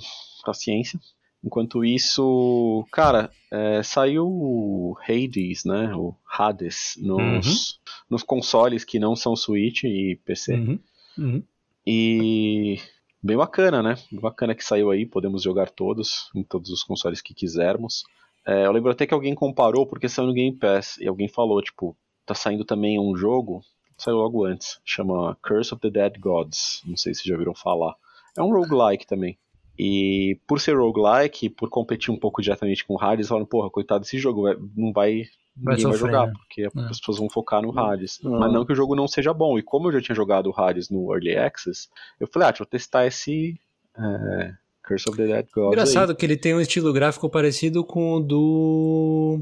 paciência. 0.45 0.99
Enquanto 1.45 1.85
isso, 1.85 2.85
cara, 2.91 3.31
é, 3.53 3.83
saiu 3.83 4.27
o 4.27 4.97
Hades, 5.09 5.65
né? 5.65 5.95
O 5.95 6.15
Hades 6.27 6.95
nos, 6.99 7.81
nos 8.11 8.23
consoles 8.23 8.85
que 8.85 8.99
não 8.99 9.15
são 9.15 9.37
Switch 9.37 9.85
e 9.85 10.19
PC. 10.25 10.55
Uhum. 10.55 10.79
Uhum. 11.19 11.43
E 11.87 12.81
bem 13.23 13.37
bacana, 13.37 13.83
né? 13.83 13.97
Bacana 14.13 14.55
que 14.55 14.65
saiu 14.65 14.91
aí, 14.91 15.07
podemos 15.07 15.43
jogar 15.43 15.71
todos, 15.71 16.31
em 16.35 16.43
todos 16.43 16.71
os 16.71 16.83
consoles 16.83 17.21
que 17.21 17.35
quisermos. 17.35 18.03
É, 18.47 18.67
eu 18.67 18.73
lembro 18.73 18.91
até 18.91 19.07
que 19.07 19.15
alguém 19.15 19.35
comparou 19.35 19.87
porque 19.87 20.09
saiu 20.09 20.29
no 20.29 20.35
Game 20.35 20.57
Pass 20.57 20.97
e 20.99 21.09
alguém 21.09 21.29
falou, 21.29 21.61
tipo, 21.63 21.97
tá 22.25 22.35
saindo 22.35 22.65
também 22.65 22.99
um 22.99 23.17
jogo, 23.17 23.63
saiu 23.99 24.17
logo 24.17 24.45
antes, 24.45 24.81
chama 24.85 25.37
Curse 25.43 25.75
of 25.75 25.81
the 25.81 25.91
Dead 25.91 26.19
Gods, 26.19 26.83
não 26.85 26.97
sei 26.97 27.15
se 27.15 27.29
já 27.29 27.37
viram 27.37 27.55
falar. 27.55 27.95
É 28.37 28.43
um 28.43 28.53
roguelike 28.53 29.07
também. 29.07 29.39
E 29.79 30.39
por 30.47 30.61
ser 30.61 30.77
roguelike, 30.77 31.49
por 31.51 31.69
competir 31.69 32.11
um 32.13 32.17
pouco 32.19 32.41
diretamente 32.41 32.85
com 32.87 32.95
o 32.95 33.01
Hades, 33.01 33.29
falaram, 33.29 33.47
porra, 33.47 33.69
coitado 33.71 34.01
desse 34.01 34.19
jogo, 34.19 34.43
vai- 34.43 34.57
não 34.77 34.93
vai. 34.93 35.25
Vai 35.59 35.77
ninguém 35.77 35.91
vai 35.91 35.99
sofrer, 35.99 35.99
jogar, 36.13 36.27
né? 36.27 36.33
porque 36.37 36.63
É. 36.63 36.67
as 36.91 36.99
pessoas 36.99 37.19
vão 37.19 37.31
focar 37.31 37.63
no 37.63 37.79
Hades. 37.79 38.19
Mas 38.23 38.53
não 38.53 38.65
que 38.67 38.73
o 38.73 38.77
jogo 38.77 38.95
não 38.95 39.09
seja 39.09 39.33
bom. 39.33 39.59
E 39.59 39.63
como 39.63 39.89
eu 39.89 39.93
já 39.93 40.01
tinha 40.03 40.15
jogado 40.15 40.49
o 40.51 40.55
Hades 40.61 40.91
no 40.91 41.11
Early 41.15 41.35
Access, 41.37 41.89
eu 42.21 42.27
falei, 42.27 42.49
ah, 42.49 42.51
deixa 42.51 42.63
eu 42.63 42.67
testar 42.67 43.07
esse 43.07 43.59
é, 43.99 44.53
Curse 44.87 45.09
of 45.09 45.17
the 45.17 45.27
Dead 45.27 45.47
Gods. 45.55 45.73
Engraçado 45.73 46.15
que 46.15 46.27
ele 46.27 46.37
tem 46.37 46.55
um 46.55 46.61
estilo 46.61 46.93
gráfico 46.93 47.31
parecido 47.31 47.83
com 47.85 48.17
o 48.17 48.21
do. 48.21 49.41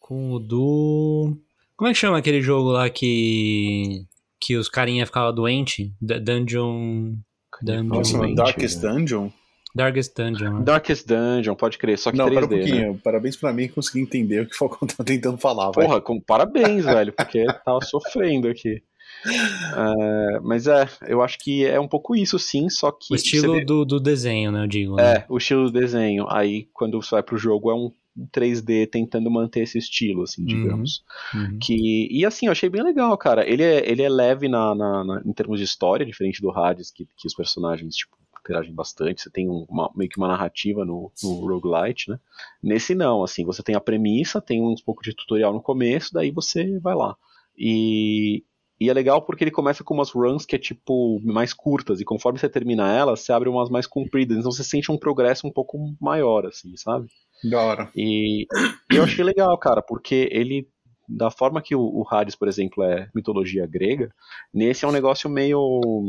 Com 0.00 0.32
o 0.32 0.38
do. 0.38 1.36
Como 1.76 1.88
é 1.90 1.92
que 1.92 1.98
chama 1.98 2.16
aquele 2.18 2.40
jogo 2.40 2.70
lá 2.70 2.88
que. 2.88 4.06
Que 4.40 4.56
os 4.56 4.68
carinha 4.68 5.04
ficavam 5.06 5.34
doente? 5.34 5.92
D- 6.00 6.20
Dungeon. 6.20 7.12
Aí. 7.60 7.64
Dungeon. 7.66 7.82
Nossa, 7.84 8.12
Realmente, 8.12 8.36
Darkest 8.36 8.82
né? 8.82 8.92
Dungeon? 8.92 9.30
Darkest 9.74 10.14
Dungeon. 10.16 10.58
Né? 10.58 10.64
Darkest 10.64 11.06
Dungeon, 11.06 11.54
pode 11.54 11.78
crer, 11.78 11.98
só 11.98 12.10
que 12.12 12.16
Não, 12.18 12.26
3D, 12.26 12.34
para 12.34 12.44
um 12.44 12.48
pouquinho. 12.48 12.92
né? 12.92 12.98
Parabéns 13.02 13.36
pra 13.36 13.52
mim 13.52 13.66
que 13.68 13.74
consegui 13.74 14.00
entender 14.00 14.40
o 14.42 14.46
que 14.46 14.54
o 14.54 14.58
Falcão 14.58 14.86
tá 14.86 15.02
tentando 15.02 15.36
falar. 15.36 15.70
vai. 15.72 15.86
Porra, 15.86 16.00
com, 16.00 16.20
parabéns, 16.20 16.84
velho, 16.84 17.12
porque 17.12 17.44
tava 17.64 17.80
sofrendo 17.84 18.48
aqui. 18.48 18.82
É, 19.26 20.40
mas 20.40 20.66
é, 20.66 20.86
eu 21.08 21.22
acho 21.22 21.38
que 21.38 21.64
é 21.64 21.80
um 21.80 21.88
pouco 21.88 22.14
isso, 22.14 22.38
sim, 22.38 22.68
só 22.68 22.90
que. 22.92 23.12
O 23.12 23.16
estilo 23.16 23.54
vê- 23.54 23.64
do, 23.64 23.84
do 23.84 23.98
desenho, 24.00 24.52
né? 24.52 24.62
Eu 24.62 24.66
digo. 24.66 24.96
né? 24.96 25.16
É, 25.18 25.24
o 25.28 25.38
estilo 25.38 25.70
do 25.70 25.72
desenho. 25.80 26.26
Aí, 26.28 26.68
quando 26.72 27.00
você 27.02 27.10
vai 27.12 27.22
pro 27.22 27.38
jogo, 27.38 27.70
é 27.70 27.74
um 27.74 27.90
3D 28.32 28.86
tentando 28.88 29.30
manter 29.30 29.60
esse 29.62 29.78
estilo, 29.78 30.22
assim, 30.22 30.42
Uhum. 30.42 30.46
digamos. 30.46 31.02
Uhum. 31.34 31.58
Que, 31.60 32.08
e 32.10 32.24
assim, 32.24 32.46
eu 32.46 32.52
achei 32.52 32.68
bem 32.68 32.82
legal, 32.82 33.16
cara. 33.18 33.48
Ele 33.48 33.62
é, 33.62 33.90
ele 33.90 34.02
é 34.02 34.08
leve 34.08 34.46
na, 34.48 34.74
na- 34.74 35.04
na- 35.04 35.22
em 35.24 35.32
termos 35.32 35.58
de 35.58 35.64
história, 35.64 36.06
diferente 36.06 36.40
do 36.40 36.50
Hades, 36.50 36.90
que, 36.90 37.06
que 37.16 37.26
os 37.26 37.34
personagens, 37.34 37.96
tipo, 37.96 38.16
interagem 38.44 38.74
bastante. 38.74 39.22
Você 39.22 39.30
tem 39.30 39.48
um- 39.48 39.66
uma, 39.68 39.90
meio 39.96 40.08
que 40.10 40.18
uma 40.18 40.28
narrativa 40.28 40.84
no, 40.84 41.10
no 41.22 41.46
roguelite, 41.46 42.10
né? 42.10 42.18
Nesse 42.62 42.94
não, 42.94 43.22
assim, 43.24 43.44
você 43.44 43.62
tem 43.62 43.74
a 43.74 43.80
premissa, 43.80 44.40
tem 44.40 44.62
uns 44.62 44.82
pouco 44.82 45.02
de 45.02 45.14
tutorial 45.14 45.52
no 45.52 45.62
começo, 45.62 46.12
daí 46.12 46.30
você 46.30 46.78
vai 46.80 46.94
lá. 46.94 47.16
E, 47.56 48.44
e 48.80 48.90
é 48.90 48.92
legal 48.92 49.22
porque 49.22 49.44
ele 49.44 49.50
começa 49.50 49.82
com 49.84 49.94
umas 49.94 50.10
runs 50.10 50.44
que 50.44 50.56
é 50.56 50.58
tipo 50.58 51.20
mais 51.24 51.52
curtas, 51.52 52.00
e 52.00 52.04
conforme 52.04 52.38
você 52.38 52.48
termina 52.48 52.92
elas, 52.92 53.20
você 53.20 53.32
abre 53.32 53.48
umas 53.48 53.70
mais 53.70 53.86
compridas, 53.86 54.36
então 54.36 54.50
você 54.52 54.64
sente 54.64 54.90
um 54.92 54.98
progresso 54.98 55.46
um 55.46 55.52
pouco 55.52 55.78
maior, 56.00 56.46
assim, 56.46 56.76
sabe? 56.76 57.06
Da 57.50 57.60
hora. 57.60 57.90
E 57.96 58.46
eu 58.90 59.04
achei 59.04 59.24
legal, 59.24 59.56
cara, 59.58 59.80
porque 59.82 60.28
ele, 60.32 60.66
da 61.08 61.30
forma 61.30 61.60
que 61.62 61.74
o, 61.76 61.80
o 61.80 62.04
Hades, 62.10 62.34
por 62.34 62.48
exemplo, 62.48 62.82
é 62.82 63.08
mitologia 63.14 63.66
grega, 63.66 64.12
nesse 64.52 64.84
é 64.84 64.88
um 64.88 64.92
negócio 64.92 65.28
meio. 65.30 66.08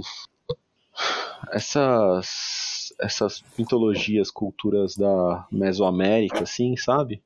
Essas. 1.52 2.94
Essas 3.02 3.44
mitologias, 3.58 4.32
culturas 4.32 4.96
da 4.96 5.46
Mesoamérica, 5.52 6.44
assim, 6.44 6.78
sabe? 6.78 7.22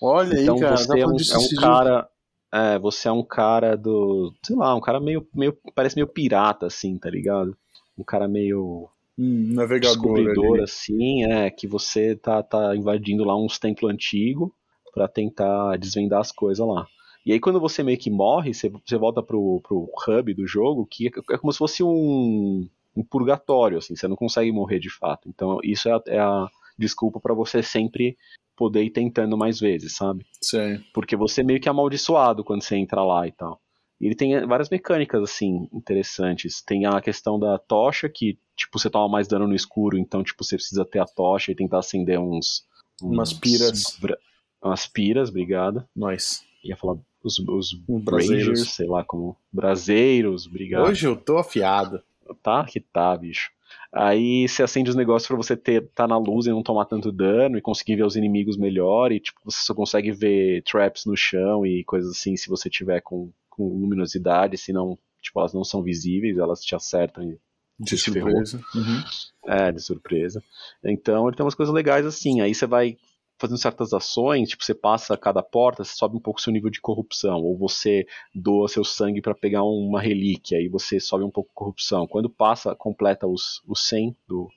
Olha 0.00 0.38
Então 0.42 0.56
aí, 0.56 0.60
cara. 0.60 0.76
você 0.76 1.00
é 1.00 1.06
um, 1.06 1.16
é 1.16 1.38
um 1.38 1.48
cara. 1.56 2.08
É, 2.52 2.78
você 2.78 3.08
é 3.08 3.12
um 3.12 3.22
cara 3.22 3.76
do. 3.76 4.32
Sei 4.42 4.56
lá, 4.56 4.74
um 4.74 4.80
cara 4.80 5.00
meio. 5.00 5.26
meio 5.34 5.56
parece 5.74 5.96
meio 5.96 6.06
pirata, 6.06 6.66
assim, 6.66 6.98
tá 6.98 7.10
ligado? 7.10 7.56
Um 7.98 8.04
cara 8.04 8.28
meio 8.28 8.88
Hum, 9.18 9.54
navegador. 9.54 9.92
descobridor, 10.04 10.54
ali. 10.54 10.64
assim, 10.64 11.24
é, 11.24 11.50
que 11.50 11.66
você 11.66 12.16
tá, 12.16 12.42
tá 12.42 12.74
invadindo 12.76 13.24
lá 13.24 13.36
uns 13.36 13.58
templos 13.58 13.90
antigos 13.92 14.50
pra 14.92 15.08
tentar 15.08 15.76
desvendar 15.78 16.20
as 16.20 16.32
coisas 16.32 16.66
lá. 16.66 16.86
E 17.24 17.32
aí 17.32 17.40
quando 17.40 17.60
você 17.60 17.82
meio 17.82 17.98
que 17.98 18.10
morre, 18.10 18.54
você, 18.54 18.68
você 18.70 18.96
volta 18.96 19.22
pro, 19.22 19.60
pro 19.62 19.88
hub 20.08 20.34
do 20.34 20.46
jogo, 20.46 20.86
que 20.86 21.08
é, 21.08 21.34
é 21.34 21.38
como 21.38 21.52
se 21.52 21.58
fosse 21.58 21.82
um, 21.82 22.68
um 22.96 23.02
purgatório, 23.04 23.78
assim, 23.78 23.94
você 23.96 24.06
não 24.08 24.16
consegue 24.16 24.50
morrer 24.52 24.78
de 24.78 24.90
fato. 24.90 25.28
Então 25.28 25.58
isso 25.62 25.88
é 25.88 25.92
a, 25.92 26.02
é 26.08 26.18
a 26.18 26.46
desculpa 26.78 27.20
pra 27.20 27.34
você 27.34 27.62
sempre 27.62 28.16
poder 28.56 28.82
ir 28.82 28.90
tentando 28.90 29.36
mais 29.38 29.58
vezes, 29.60 29.94
sabe? 29.96 30.26
Sei. 30.42 30.80
Porque 30.92 31.16
você 31.16 31.40
é 31.40 31.44
meio 31.44 31.60
que 31.60 31.68
é 31.68 31.70
amaldiçoado 31.70 32.44
quando 32.44 32.62
você 32.62 32.76
entra 32.76 33.02
lá 33.02 33.26
e 33.26 33.32
tal. 33.32 33.60
E 34.00 34.06
ele 34.06 34.14
tem 34.14 34.46
várias 34.46 34.70
mecânicas, 34.70 35.22
assim, 35.22 35.68
interessantes. 35.72 36.62
Tem 36.62 36.86
a 36.86 37.00
questão 37.02 37.38
da 37.38 37.58
tocha, 37.58 38.08
que, 38.08 38.38
tipo, 38.56 38.78
você 38.78 38.88
toma 38.88 39.08
mais 39.10 39.28
dano 39.28 39.46
no 39.46 39.54
escuro, 39.54 39.98
então, 39.98 40.22
tipo, 40.22 40.42
você 40.42 40.56
precisa 40.56 40.84
ter 40.86 41.00
a 41.00 41.04
tocha 41.04 41.52
e 41.52 41.54
tentar 41.54 41.78
acender 41.80 42.18
uns... 42.18 42.64
Umas 43.02 43.32
uns 43.32 43.38
piras. 43.38 43.98
bra- 44.00 44.16
Umas 44.62 44.86
piras, 44.86 45.28
obrigado. 45.28 45.84
Nós. 45.94 46.42
Ia 46.64 46.76
falar 46.76 46.96
os, 47.22 47.38
os 47.40 47.72
Os 47.88 48.02
braseiros, 48.02 48.44
braseiros. 48.46 48.70
sei 48.74 48.86
lá, 48.86 49.04
como... 49.04 49.36
Braseiros, 49.52 50.46
obrigado. 50.46 50.86
Hoje 50.88 51.06
eu 51.06 51.16
tô 51.16 51.36
afiado. 51.38 52.02
Tá 52.42 52.64
que 52.64 52.80
tá, 52.80 53.16
bicho. 53.16 53.50
Aí 53.92 54.48
você 54.48 54.62
acende 54.62 54.90
os 54.90 54.96
negócios 54.96 55.26
pra 55.26 55.36
você 55.36 55.56
ter 55.56 55.88
tá 55.94 56.06
na 56.06 56.16
luz 56.16 56.46
e 56.46 56.50
não 56.50 56.62
tomar 56.62 56.84
tanto 56.84 57.10
dano 57.10 57.58
e 57.58 57.62
conseguir 57.62 57.96
ver 57.96 58.04
os 58.04 58.16
inimigos 58.16 58.56
melhor 58.56 59.12
e 59.12 59.20
tipo 59.20 59.40
você 59.44 59.58
só 59.64 59.74
consegue 59.74 60.12
ver 60.12 60.62
traps 60.62 61.04
no 61.06 61.16
chão 61.16 61.66
e 61.66 61.84
coisas 61.84 62.10
assim 62.10 62.36
se 62.36 62.48
você 62.48 62.70
tiver 62.70 63.00
com, 63.00 63.32
com 63.48 63.68
luminosidade, 63.68 64.56
senão 64.56 64.98
tipo 65.20 65.38
elas 65.38 65.52
não 65.52 65.64
são 65.64 65.82
visíveis, 65.82 66.38
elas 66.38 66.60
te 66.60 66.74
acertam 66.74 67.24
e 67.24 67.38
De 67.78 67.96
surpresa. 67.96 68.60
Uhum. 68.74 69.02
é, 69.46 69.72
de 69.72 69.80
surpresa. 69.80 70.42
Então 70.84 71.26
ele 71.26 71.36
tem 71.36 71.44
umas 71.44 71.54
coisas 71.54 71.74
legais 71.74 72.06
assim. 72.06 72.40
Aí 72.40 72.54
você 72.54 72.66
vai 72.66 72.96
fazendo 73.40 73.58
certas 73.58 73.92
ações, 73.92 74.50
tipo, 74.50 74.64
você 74.64 74.74
passa 74.74 75.16
cada 75.16 75.42
porta, 75.42 75.84
você 75.84 75.94
sobe 75.96 76.16
um 76.16 76.20
pouco 76.20 76.40
seu 76.40 76.52
nível 76.52 76.70
de 76.70 76.80
corrupção. 76.80 77.42
Ou 77.42 77.56
você 77.58 78.06
doa 78.34 78.68
seu 78.68 78.84
sangue 78.84 79.22
para 79.22 79.34
pegar 79.34 79.64
uma 79.64 80.00
relíquia, 80.00 80.58
aí 80.58 80.68
você 80.68 81.00
sobe 81.00 81.24
um 81.24 81.30
pouco 81.30 81.50
corrupção. 81.54 82.06
Quando 82.06 82.30
passa, 82.30 82.74
completa 82.74 83.26
os, 83.26 83.62
os 83.66 83.86
100 83.88 84.16
do, 84.28 84.48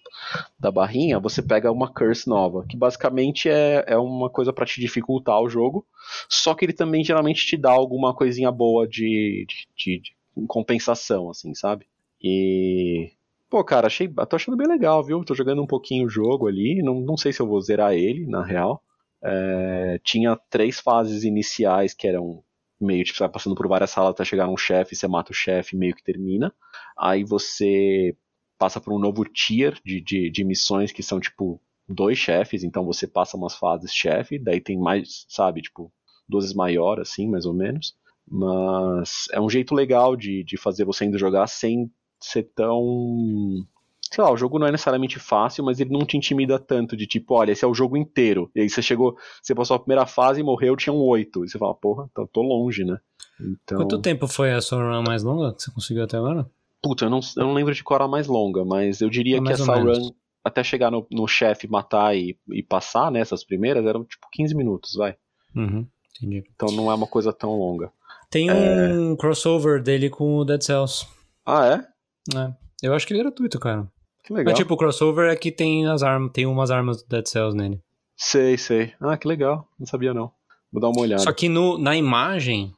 da 0.59 0.71
barrinha, 0.71 1.19
você 1.19 1.41
pega 1.41 1.71
uma 1.71 1.91
curse 1.93 2.27
nova, 2.27 2.65
que 2.67 2.77
basicamente 2.77 3.49
é, 3.49 3.83
é 3.87 3.97
uma 3.97 4.29
coisa 4.29 4.53
para 4.53 4.65
te 4.65 4.79
dificultar 4.81 5.39
o 5.41 5.49
jogo, 5.49 5.85
só 6.29 6.53
que 6.53 6.65
ele 6.65 6.73
também 6.73 7.03
geralmente 7.03 7.45
te 7.45 7.57
dá 7.57 7.71
alguma 7.71 8.13
coisinha 8.15 8.51
boa 8.51 8.87
de, 8.87 9.45
de, 9.47 9.67
de- 9.75 9.99
de 10.01 10.47
compensação, 10.47 11.29
assim, 11.29 11.53
sabe? 11.53 11.85
E. 12.21 13.11
Pô, 13.53 13.63
cara, 13.63 13.85
achei, 13.85 14.07
tô 14.27 14.35
achando 14.35 14.57
bem 14.57 14.65
legal, 14.67 15.03
viu? 15.03 15.23
Tô 15.23 15.35
jogando 15.35 15.61
um 15.61 15.67
pouquinho 15.67 16.07
o 16.07 16.09
jogo 16.09 16.47
ali, 16.47 16.81
não, 16.81 16.99
não 17.01 17.15
sei 17.15 17.31
se 17.31 17.39
eu 17.39 17.45
vou 17.45 17.61
zerar 17.61 17.93
ele, 17.93 18.25
na 18.25 18.43
real. 18.43 18.81
É, 19.23 19.99
tinha 20.03 20.35
três 20.49 20.79
fases 20.79 21.23
iniciais 21.23 21.93
que 21.93 22.07
eram 22.07 22.43
meio 22.81 23.03
tipo, 23.03 23.15
você 23.15 23.23
vai 23.25 23.31
passando 23.31 23.53
por 23.55 23.67
várias 23.67 23.91
salas 23.91 24.09
até 24.09 24.25
chegar 24.25 24.47
num 24.47 24.57
chefe, 24.57 24.95
você 24.95 25.07
mata 25.07 25.31
o 25.31 25.35
chefe 25.35 25.75
meio 25.75 25.93
que 25.95 26.03
termina. 26.03 26.51
Aí 26.97 27.23
você 27.23 28.17
passa 28.57 28.81
por 28.81 28.91
um 28.91 28.97
novo 28.97 29.23
tier 29.23 29.79
de, 29.85 30.01
de, 30.01 30.31
de 30.31 30.43
missões 30.43 30.91
que 30.91 31.03
são 31.03 31.19
tipo 31.19 31.61
dois 31.87 32.17
chefes, 32.17 32.63
então 32.63 32.83
você 32.83 33.05
passa 33.05 33.37
umas 33.37 33.53
fases 33.55 33.93
chefe, 33.93 34.39
daí 34.39 34.59
tem 34.59 34.79
mais, 34.79 35.27
sabe, 35.29 35.61
tipo, 35.61 35.93
doses 36.27 36.55
maior, 36.55 36.99
assim, 36.99 37.29
mais 37.29 37.45
ou 37.45 37.53
menos. 37.53 37.93
Mas 38.27 39.27
é 39.31 39.39
um 39.39 39.47
jeito 39.49 39.75
legal 39.75 40.15
de, 40.15 40.43
de 40.43 40.57
fazer 40.57 40.85
você 40.85 41.03
ainda 41.03 41.19
jogar 41.19 41.45
sem 41.45 41.91
ser 42.23 42.43
tão. 42.55 43.65
Sei 44.11 44.23
lá, 44.23 44.31
o 44.31 44.37
jogo 44.37 44.59
não 44.59 44.67
é 44.67 44.71
necessariamente 44.71 45.17
fácil, 45.17 45.63
mas 45.63 45.79
ele 45.79 45.91
não 45.91 46.05
te 46.05 46.15
intimida 46.15 46.59
tanto 46.59 46.95
de 46.95 47.07
tipo, 47.07 47.33
olha, 47.33 47.51
esse 47.51 47.65
é 47.65 47.67
o 47.67 47.73
jogo 47.73 47.97
inteiro. 47.97 48.49
E 48.55 48.61
aí 48.61 48.69
você 48.69 48.81
chegou, 48.81 49.17
você 49.41 49.55
passou 49.55 49.75
a 49.75 49.79
primeira 49.79 50.05
fase 50.05 50.39
e 50.39 50.43
morreu, 50.43 50.75
tinha 50.75 50.93
um 50.93 51.01
oito. 51.01 51.43
E 51.43 51.49
você 51.49 51.57
fala, 51.57 51.73
porra, 51.73 52.07
então 52.11 52.27
tô 52.27 52.41
longe, 52.43 52.85
né? 52.85 52.99
Então. 53.41 53.77
Quanto 53.77 53.99
tempo 53.99 54.27
foi 54.27 54.53
a 54.53 54.61
sua 54.61 54.83
run 54.83 55.03
mais 55.03 55.23
longa 55.23 55.53
que 55.53 55.63
você 55.63 55.71
conseguiu 55.71 56.03
até 56.03 56.17
agora? 56.17 56.47
Puta, 56.81 57.05
eu 57.05 57.09
não, 57.09 57.21
eu 57.37 57.43
não 57.43 57.53
lembro 57.53 57.73
de 57.73 57.83
qual 57.83 57.95
era 57.95 58.05
a 58.05 58.09
mais 58.09 58.27
longa, 58.27 58.63
mas 58.63 59.01
eu 59.01 59.09
diria 59.09 59.37
É 59.37 59.41
que 59.41 59.51
essa 59.51 59.73
run, 59.73 60.11
até 60.43 60.63
chegar 60.63 60.91
no, 60.91 61.07
no 61.09 61.27
chefe, 61.27 61.67
matar 61.67 62.15
e, 62.15 62.37
e 62.51 62.61
passar, 62.61 63.09
né, 63.09 63.19
essas 63.19 63.43
primeiras, 63.43 63.85
eram 63.85 64.03
tipo 64.03 64.27
15 64.31 64.53
minutos, 64.53 64.93
vai. 64.95 65.15
Uhum, 65.55 65.87
entendi. 66.15 66.43
Então 66.53 66.69
não 66.71 66.91
é 66.91 66.93
uma 66.93 67.07
coisa 67.07 67.33
tão 67.33 67.57
longa. 67.57 67.91
Tem 68.29 68.51
um 68.51 69.15
crossover 69.15 69.81
dele 69.81 70.09
com 70.09 70.37
o 70.37 70.45
Dead 70.45 70.61
Cells. 70.61 71.07
Ah, 71.45 71.67
é? 71.67 71.92
É. 72.35 72.53
Eu 72.81 72.93
acho 72.93 73.07
que 73.07 73.13
ele 73.13 73.21
é 73.21 73.23
gratuito, 73.23 73.59
cara. 73.59 73.87
Que 74.23 74.33
legal. 74.33 74.51
Mas 74.51 74.59
tipo, 74.59 74.73
o 74.73 74.77
crossover 74.77 75.29
é 75.29 75.35
que 75.35 75.51
tem 75.51 75.87
as 75.87 76.01
armas, 76.01 76.31
tem 76.31 76.45
umas 76.45 76.71
armas 76.71 77.03
do 77.03 77.09
Dead 77.09 77.25
Cells 77.27 77.55
nele. 77.55 77.81
Sei, 78.15 78.57
sei. 78.57 78.93
Ah, 79.01 79.17
que 79.17 79.27
legal. 79.27 79.67
Não 79.77 79.85
sabia 79.85 80.13
não. 80.13 80.31
Vou 80.71 80.81
dar 80.81 80.89
uma 80.89 81.01
olhada. 81.01 81.21
Só 81.21 81.31
que 81.31 81.49
no, 81.49 81.77
na 81.77 81.95
imagem. 81.95 82.73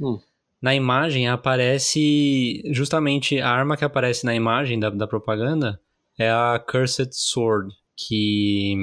Hum. 0.00 0.18
Na 0.60 0.74
imagem 0.74 1.28
aparece. 1.28 2.62
Justamente 2.72 3.40
a 3.40 3.48
arma 3.48 3.76
que 3.76 3.84
aparece 3.84 4.26
na 4.26 4.34
imagem 4.34 4.78
da, 4.78 4.90
da 4.90 5.06
propaganda 5.06 5.80
é 6.18 6.30
a 6.30 6.58
Cursed 6.58 7.10
Sword. 7.12 7.72
Que. 7.96 8.74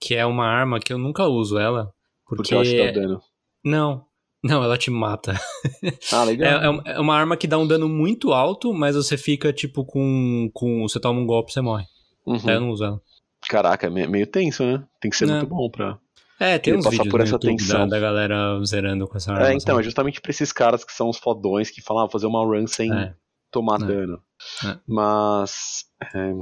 Que 0.00 0.14
é 0.14 0.24
uma 0.24 0.46
arma 0.46 0.80
que 0.80 0.92
eu 0.92 0.98
nunca 0.98 1.26
uso 1.26 1.58
ela. 1.58 1.92
Porque. 2.26 2.42
Porque 2.42 2.54
eu 2.54 2.60
acho 2.60 2.70
que 2.70 2.92
dá 2.92 3.00
dano. 3.00 3.22
Não. 3.64 4.04
Não, 4.42 4.62
ela 4.62 4.78
te 4.78 4.90
mata. 4.90 5.34
Ah, 6.12 6.22
É, 6.22 6.24
legal. 6.24 6.82
é- 6.86 6.92
é 6.92 7.00
uma 7.00 7.14
arma 7.16 7.36
que 7.36 7.46
dá 7.46 7.58
um 7.58 7.66
dano 7.66 7.88
muito 7.88 8.32
alto, 8.32 8.72
mas 8.72 8.94
você 8.96 9.16
fica, 9.16 9.52
tipo, 9.52 9.84
com. 9.84 10.50
com 10.54 10.82
você 10.88 11.00
toma 11.00 11.20
um 11.20 11.26
golpe 11.26 11.50
e 11.50 11.54
você 11.54 11.60
morre. 11.60 11.84
Uhum. 12.26 12.38
Eu 12.50 12.60
não 12.60 12.70
uso 12.70 12.84
ela. 12.84 13.00
Caraca, 13.48 13.86
é 13.86 13.90
me- 13.90 14.06
meio 14.06 14.26
tenso, 14.26 14.64
né? 14.64 14.84
Tem 15.00 15.10
que 15.10 15.16
ser 15.16 15.26
muito 15.26 15.46
bom 15.46 15.68
pra. 15.70 15.98
É, 16.40 16.56
tem 16.58 16.74
uns 16.74 16.84
passar 16.84 16.98
vídeos 16.98 17.10
por 17.10 17.20
essa 17.20 17.32
YouTube 17.32 17.56
tensão. 17.56 17.80
da, 17.80 17.96
da 17.96 18.00
galera 18.00 18.64
zerando 18.64 19.08
com 19.08 19.16
essa 19.16 19.32
arma. 19.32 19.48
É, 19.48 19.54
então, 19.54 19.74
é 19.74 19.76
sabe? 19.78 19.84
justamente 19.84 20.20
pra 20.20 20.30
esses 20.30 20.52
caras 20.52 20.84
que 20.84 20.92
são 20.92 21.08
os 21.08 21.18
fodões 21.18 21.68
que 21.70 21.80
falam, 21.82 22.04
ah, 22.04 22.10
fazer 22.10 22.26
uma 22.26 22.44
run 22.44 22.66
sem 22.68 22.92
É. 22.92 23.12
tomar 23.50 23.80
É. 23.82 23.86
dano. 23.86 24.22
É. 24.64 24.78
Mas, 24.86 25.84
é, 26.14 26.32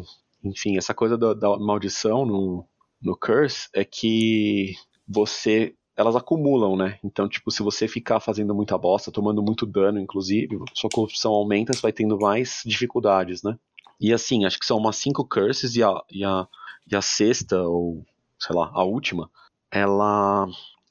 enfim, 0.45 0.76
essa 0.76 0.93
coisa 0.93 1.17
da, 1.17 1.33
da 1.33 1.57
maldição 1.59 2.26
no, 2.26 2.67
no 3.00 3.17
Curse 3.19 3.69
é 3.75 3.85
que 3.85 4.75
você. 5.09 5.75
Elas 5.97 6.15
acumulam, 6.15 6.76
né? 6.76 6.99
Então, 7.03 7.29
tipo, 7.29 7.50
se 7.50 7.62
você 7.62 7.88
ficar 7.88 8.21
fazendo 8.21 8.55
muita 8.55 8.76
bosta, 8.76 9.11
tomando 9.11 9.43
muito 9.43 9.65
dano, 9.65 9.99
inclusive, 9.99 10.59
sua 10.75 10.91
corrupção 10.91 11.33
aumenta, 11.33 11.73
você 11.73 11.81
vai 11.81 11.93
tendo 11.93 12.19
mais 12.19 12.62
dificuldades, 12.67 13.43
né? 13.43 13.59
E 13.99 14.12
assim, 14.12 14.45
acho 14.45 14.59
que 14.59 14.67
são 14.67 14.76
umas 14.76 14.97
cinco 14.97 15.26
curses 15.26 15.75
e 15.75 15.83
a, 15.83 16.03
e 16.11 16.23
a, 16.23 16.47
e 16.91 16.95
a 16.95 17.00
sexta, 17.00 17.62
ou 17.62 18.05
sei 18.38 18.55
lá, 18.55 18.71
a 18.75 18.85
última, 18.85 19.31
ela 19.71 20.47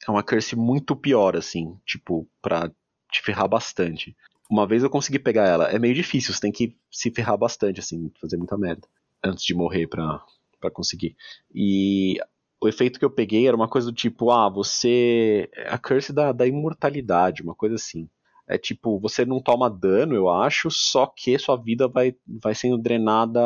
é 0.08 0.12
uma 0.12 0.24
curse 0.24 0.56
muito 0.56 0.96
pior, 0.96 1.36
assim, 1.36 1.78
tipo, 1.86 2.28
pra 2.42 2.72
te 3.12 3.22
ferrar 3.22 3.48
bastante. 3.48 4.16
Uma 4.50 4.68
vez 4.68 4.84
eu 4.84 4.90
consegui 4.90 5.20
pegar 5.20 5.48
ela, 5.48 5.70
é 5.70 5.80
meio 5.80 5.94
difícil, 5.94 6.34
você 6.34 6.42
tem 6.42 6.52
que 6.52 6.76
se 6.92 7.12
ferrar 7.12 7.38
bastante, 7.38 7.80
assim, 7.80 8.12
fazer 8.20 8.38
muita 8.38 8.58
merda, 8.58 8.88
antes 9.24 9.44
de 9.44 9.54
morrer 9.54 9.88
pra, 9.88 10.24
para 10.60 10.72
conseguir. 10.72 11.16
E 11.54 12.20
o 12.62 12.68
efeito 12.68 12.98
que 13.00 13.06
eu 13.06 13.10
peguei 13.10 13.48
era 13.48 13.56
uma 13.56 13.68
coisa 13.68 13.92
do 13.92 13.96
tipo, 13.96 14.32
ah, 14.32 14.50
você. 14.50 15.50
A 15.68 15.78
curse 15.78 16.12
da, 16.14 16.32
da 16.32 16.48
imortalidade, 16.48 17.42
uma 17.44 17.56
coisa 17.56 17.76
assim. 17.76 18.08
É 18.48 18.58
tipo, 18.58 19.00
você 19.00 19.26
não 19.26 19.42
toma 19.42 19.70
dano, 19.70 20.14
eu 20.14 20.30
acho, 20.30 20.70
só 20.70 21.08
que 21.08 21.38
sua 21.40 21.56
vida 21.56 21.88
vai, 21.88 22.16
vai 22.28 22.54
sendo 22.54 22.78
drenada 22.78 23.42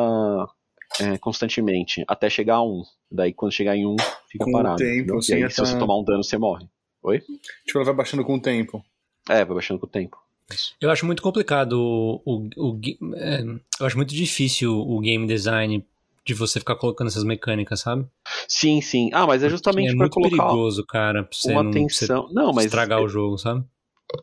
é, 0.99 1.17
constantemente, 1.17 2.03
até 2.07 2.29
chegar 2.29 2.55
a 2.55 2.63
um. 2.63 2.83
Daí 3.09 3.33
quando 3.33 3.51
chegar 3.53 3.75
em 3.77 3.85
um, 3.85 3.95
fica 4.29 4.43
Com 4.43 4.49
o 4.49 4.53
parado. 4.53 4.77
tempo, 4.77 5.17
assim, 5.17 5.31
e 5.31 5.35
aí, 5.35 5.43
essa- 5.43 5.63
se 5.65 5.71
você 5.71 5.79
tomar 5.79 5.97
um 5.97 6.03
dano, 6.03 6.23
você 6.23 6.37
morre. 6.37 6.67
Oi? 7.01 7.19
Tipo, 7.65 7.77
ela 7.79 7.85
vai 7.85 7.93
baixando 7.95 8.25
com 8.25 8.35
o 8.35 8.41
tempo. 8.41 8.83
É, 9.29 9.45
vai 9.45 9.55
baixando 9.55 9.79
com 9.79 9.85
o 9.85 9.89
tempo. 9.89 10.17
Eu 10.81 10.89
acho 10.89 11.05
muito 11.05 11.21
complicado 11.21 11.73
o. 11.79 12.21
o, 12.57 12.71
o 12.71 12.79
é, 13.15 13.41
eu 13.79 13.85
acho 13.85 13.95
muito 13.95 14.13
difícil 14.13 14.75
o 14.77 14.99
game 14.99 15.25
design 15.27 15.85
de 16.25 16.33
você 16.33 16.59
ficar 16.59 16.75
colocando 16.75 17.07
essas 17.07 17.23
mecânicas, 17.23 17.79
sabe? 17.81 18.05
Sim, 18.49 18.81
sim. 18.81 19.09
Ah, 19.13 19.27
mas 19.27 19.43
é 19.43 19.49
justamente 19.49 19.91
é 19.91 19.95
muito 19.95 20.11
colocar 20.11 20.47
perigoso, 20.47 20.83
cara, 20.87 21.23
pra 21.23 21.37
você 21.37 21.51
uma 21.51 21.63
não 21.63 21.71
pra 21.71 21.81
você. 21.81 22.07
Não, 22.33 22.51
mas 22.51 22.65
estragar 22.65 22.99
o 22.99 23.07
jogo, 23.07 23.37
sabe? 23.37 23.63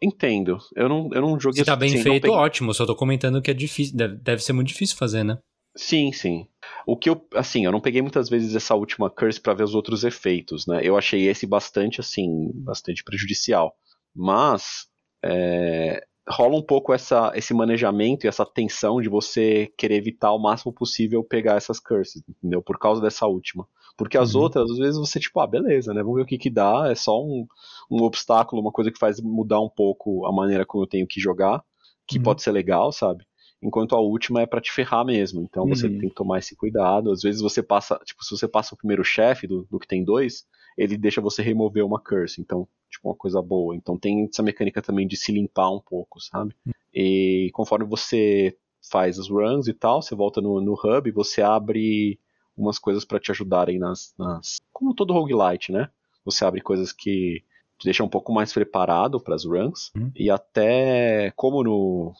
entendo. 0.02 0.58
Eu 0.74 0.88
não, 0.88 1.08
eu 1.12 1.20
não 1.20 1.38
joguei 1.38 1.60
Se 1.60 1.66
tá 1.66 1.76
bem 1.76 1.94
assim, 1.94 2.02
feito, 2.02 2.28
ótimo. 2.28 2.74
Só 2.74 2.84
tô 2.84 2.96
comentando 2.96 3.40
que 3.40 3.50
é 3.50 3.54
difícil. 3.54 3.96
Deve, 3.96 4.16
deve 4.16 4.42
ser 4.42 4.52
muito 4.52 4.68
difícil 4.68 4.96
fazer, 4.96 5.22
né? 5.22 5.38
Sim, 5.76 6.10
sim. 6.12 6.48
O 6.86 6.96
que 6.96 7.08
eu, 7.08 7.24
assim, 7.34 7.64
eu 7.64 7.70
não 7.70 7.80
peguei 7.80 8.00
muitas 8.02 8.28
vezes 8.28 8.54
essa 8.54 8.74
última 8.74 9.10
curse 9.10 9.40
pra 9.40 9.54
ver 9.54 9.62
os 9.62 9.74
outros 9.74 10.04
efeitos, 10.04 10.66
né? 10.66 10.80
Eu 10.82 10.96
achei 10.96 11.28
esse 11.28 11.46
bastante, 11.46 12.00
assim, 12.00 12.50
bastante 12.54 13.04
prejudicial. 13.04 13.74
Mas 14.14 14.86
é, 15.24 16.02
rola 16.28 16.56
um 16.56 16.62
pouco 16.62 16.92
essa, 16.92 17.30
esse 17.34 17.52
manejamento 17.52 18.26
e 18.26 18.28
essa 18.28 18.44
tensão 18.44 19.00
de 19.00 19.08
você 19.08 19.72
querer 19.76 19.96
evitar 19.96 20.32
o 20.32 20.38
máximo 20.38 20.72
possível 20.72 21.22
pegar 21.22 21.56
essas 21.56 21.78
curses, 21.78 22.22
entendeu? 22.28 22.62
Por 22.62 22.78
causa 22.78 23.00
dessa 23.00 23.26
última. 23.26 23.68
Porque 23.96 24.18
as 24.18 24.34
Uhum. 24.34 24.42
outras, 24.42 24.70
às 24.70 24.78
vezes 24.78 24.98
você, 24.98 25.18
tipo, 25.18 25.40
ah, 25.40 25.46
beleza, 25.46 25.94
né? 25.94 26.02
Vamos 26.02 26.16
ver 26.16 26.22
o 26.22 26.26
que 26.26 26.38
que 26.38 26.50
dá. 26.50 26.88
É 26.90 26.94
só 26.94 27.22
um, 27.22 27.46
um 27.90 28.02
obstáculo, 28.02 28.60
uma 28.60 28.72
coisa 28.72 28.90
que 28.92 28.98
faz 28.98 29.20
mudar 29.20 29.60
um 29.60 29.68
pouco 29.68 30.26
a 30.26 30.32
maneira 30.32 30.66
como 30.66 30.84
eu 30.84 30.88
tenho 30.88 31.06
que 31.06 31.20
jogar, 31.20 31.62
que 32.06 32.18
Uhum. 32.18 32.24
pode 32.24 32.42
ser 32.42 32.52
legal, 32.52 32.92
sabe? 32.92 33.24
Enquanto 33.62 33.94
a 33.96 34.00
última 34.00 34.42
é 34.42 34.46
pra 34.46 34.60
te 34.60 34.70
ferrar 34.70 35.04
mesmo. 35.04 35.40
Então 35.42 35.66
você 35.66 35.88
Uhum. 35.88 35.98
tem 35.98 36.08
que 36.10 36.14
tomar 36.14 36.38
esse 36.38 36.54
cuidado. 36.56 37.10
Às 37.10 37.22
vezes 37.22 37.40
você 37.40 37.62
passa, 37.62 37.98
tipo, 38.04 38.22
se 38.24 38.30
você 38.36 38.46
passa 38.46 38.74
o 38.74 38.78
primeiro 38.78 39.02
chefe 39.04 39.46
do, 39.46 39.66
do 39.70 39.78
que 39.78 39.86
tem 39.88 40.04
dois, 40.04 40.44
ele 40.76 40.96
deixa 40.98 41.20
você 41.20 41.42
remover 41.42 41.84
uma 41.84 41.98
curse. 42.00 42.40
Então, 42.40 42.68
tipo, 42.90 43.08
uma 43.08 43.14
coisa 43.16 43.40
boa. 43.40 43.74
Então 43.74 43.98
tem 43.98 44.28
essa 44.30 44.42
mecânica 44.42 44.82
também 44.82 45.06
de 45.06 45.16
se 45.16 45.32
limpar 45.32 45.70
um 45.70 45.80
pouco, 45.80 46.20
sabe? 46.20 46.54
E 46.94 47.50
conforme 47.54 47.86
você 47.86 48.56
faz 48.90 49.18
os 49.18 49.28
runs 49.28 49.66
e 49.68 49.74
tal, 49.74 50.00
você 50.02 50.14
volta 50.14 50.40
no, 50.40 50.60
no 50.60 50.74
hub 50.74 51.10
você 51.10 51.42
abre 51.42 52.18
umas 52.56 52.78
coisas 52.78 53.04
pra 53.04 53.18
te 53.20 53.30
ajudarem 53.30 53.78
nas, 53.78 54.14
nas. 54.18 54.56
Como 54.72 54.94
todo 54.94 55.12
roguelite, 55.12 55.72
né? 55.72 55.88
Você 56.24 56.44
abre 56.44 56.60
coisas 56.60 56.92
que 56.92 57.42
te 57.78 57.84
deixam 57.84 58.06
um 58.06 58.08
pouco 58.10 58.32
mais 58.32 58.52
preparado 58.52 59.20
para 59.20 59.34
as 59.34 59.44
runs. 59.44 59.92
Uhum. 59.96 60.10
E 60.16 60.30
até 60.30 61.32
como 61.36 61.62
no, 61.62 62.12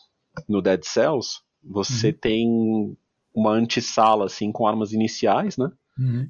no 0.48 0.60
Dead 0.60 0.82
Cells, 0.84 1.40
você 1.64 2.08
Uhum. 2.08 2.18
tem 2.20 2.96
uma 3.34 3.52
antessala 3.52 4.26
assim 4.26 4.52
com 4.52 4.66
armas 4.66 4.92
iniciais, 4.92 5.56
né? 5.56 5.70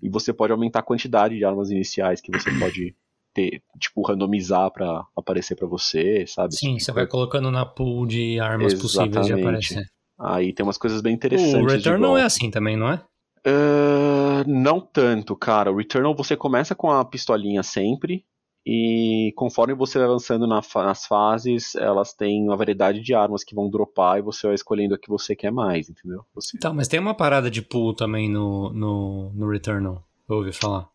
E 0.02 0.08
você 0.08 0.32
pode 0.32 0.52
aumentar 0.52 0.78
a 0.78 0.82
quantidade 0.82 1.36
de 1.36 1.44
armas 1.44 1.70
iniciais 1.70 2.20
que 2.20 2.30
você 2.30 2.48
pode 2.58 2.94
ter, 3.34 3.60
tipo, 3.80 4.00
randomizar 4.06 4.70
pra 4.70 5.04
aparecer 5.16 5.56
pra 5.56 5.66
você, 5.66 6.24
sabe? 6.26 6.54
Sim, 6.54 6.74
tipo 6.74 6.84
você 6.84 6.92
vai 6.92 7.06
colocando 7.06 7.50
na 7.50 7.66
pool 7.66 8.06
de 8.06 8.38
armas 8.40 8.74
possíveis 8.74 9.10
de 9.26 9.32
Exatamente. 9.32 9.72
aparecer. 9.74 9.86
Aí 10.18 10.52
tem 10.52 10.64
umas 10.64 10.78
coisas 10.78 11.02
bem 11.02 11.12
interessantes. 11.14 11.52
O 11.60 11.66
Returnal 11.66 12.10
volta. 12.12 12.22
é 12.22 12.24
assim 12.24 12.50
também, 12.50 12.76
não 12.76 12.88
é? 12.88 13.04
Ah, 13.46 14.42
não 14.46 14.80
tanto, 14.80 15.36
cara. 15.36 15.70
O 15.72 15.76
Returnal 15.76 16.14
você 16.14 16.36
começa 16.36 16.74
com 16.74 16.90
a 16.90 17.04
pistolinha 17.04 17.62
sempre. 17.62 18.24
E 18.68 19.32
conforme 19.36 19.74
você 19.74 19.96
vai 19.96 20.08
avançando 20.08 20.44
na 20.44 20.60
fa- 20.60 20.82
nas 20.82 21.06
fases, 21.06 21.76
elas 21.76 22.12
têm 22.12 22.42
uma 22.42 22.56
variedade 22.56 23.00
de 23.00 23.14
armas 23.14 23.44
que 23.44 23.54
vão 23.54 23.70
dropar 23.70 24.18
e 24.18 24.22
você 24.22 24.44
vai 24.48 24.56
escolhendo 24.56 24.92
a 24.96 24.98
que 24.98 25.08
você 25.08 25.36
quer 25.36 25.52
mais, 25.52 25.88
entendeu? 25.88 26.24
Você... 26.34 26.58
Tá, 26.58 26.72
mas 26.72 26.88
tem 26.88 26.98
uma 26.98 27.14
parada 27.14 27.48
de 27.48 27.62
pool 27.62 27.94
também 27.94 28.28
no, 28.28 28.72
no, 28.72 29.30
no 29.32 29.48
Returnal. 29.48 30.02
Eu 30.28 30.38
ouvi 30.38 30.52
falar. 30.52 30.88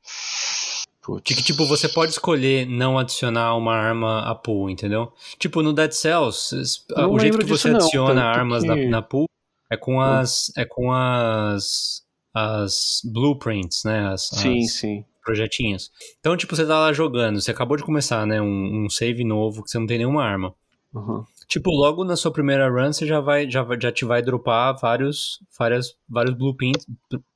Putz. 1.02 1.24
De 1.24 1.34
que, 1.34 1.42
tipo, 1.42 1.66
você 1.66 1.88
pode 1.88 2.12
escolher 2.12 2.68
não 2.68 3.00
adicionar 3.00 3.56
uma 3.56 3.74
arma 3.74 4.20
a 4.30 4.36
pool, 4.36 4.70
entendeu? 4.70 5.14
Tipo, 5.40 5.62
no 5.64 5.72
Dead 5.72 5.94
Cells, 5.94 6.54
o 6.54 7.20
jeito 7.20 7.38
que 7.40 7.46
você 7.46 7.70
não, 7.70 7.78
adiciona 7.80 8.22
armas 8.26 8.66
na, 8.66 8.76
que- 8.76 8.88
na 8.90 9.02
pool 9.02 9.28
é 9.70 9.78
com 9.78 10.02
as. 10.02 10.52
É 10.58 10.66
com 10.66 10.92
as. 10.92 12.04
As 12.34 13.02
blueprints, 13.04 13.84
né? 13.84 14.08
As, 14.08 14.28
Sim, 14.28 14.60
as 14.60 14.74
sim. 14.74 15.06
projetinhos. 15.24 15.92
Então, 16.20 16.38
tipo, 16.38 16.56
você 16.56 16.66
tá 16.66 16.80
lá 16.80 16.94
jogando, 16.94 17.42
você 17.42 17.52
acabou 17.52 17.78
de 17.78 17.84
começar, 17.84 18.26
né? 18.26 18.42
Um, 18.42 18.86
um 18.86 18.90
save 18.90 19.24
novo 19.24 19.64
que 19.64 19.70
você 19.70 19.78
não 19.78 19.88
tem 19.88 19.98
nenhuma 19.98 20.24
arma. 20.24 20.54
Uhum. 20.94 21.24
Tipo, 21.48 21.70
logo 21.72 22.04
na 22.04 22.16
sua 22.16 22.32
primeira 22.32 22.70
run, 22.70 22.94
você 22.94 23.06
já 23.06 23.20
vai, 23.20 23.50
já, 23.50 23.66
já 23.80 23.92
te 23.92 24.06
vai 24.06 24.22
dropar 24.22 24.78
vários, 24.80 25.40
várias, 25.58 25.94
vários 26.08 26.36
blueprints, 26.36 26.86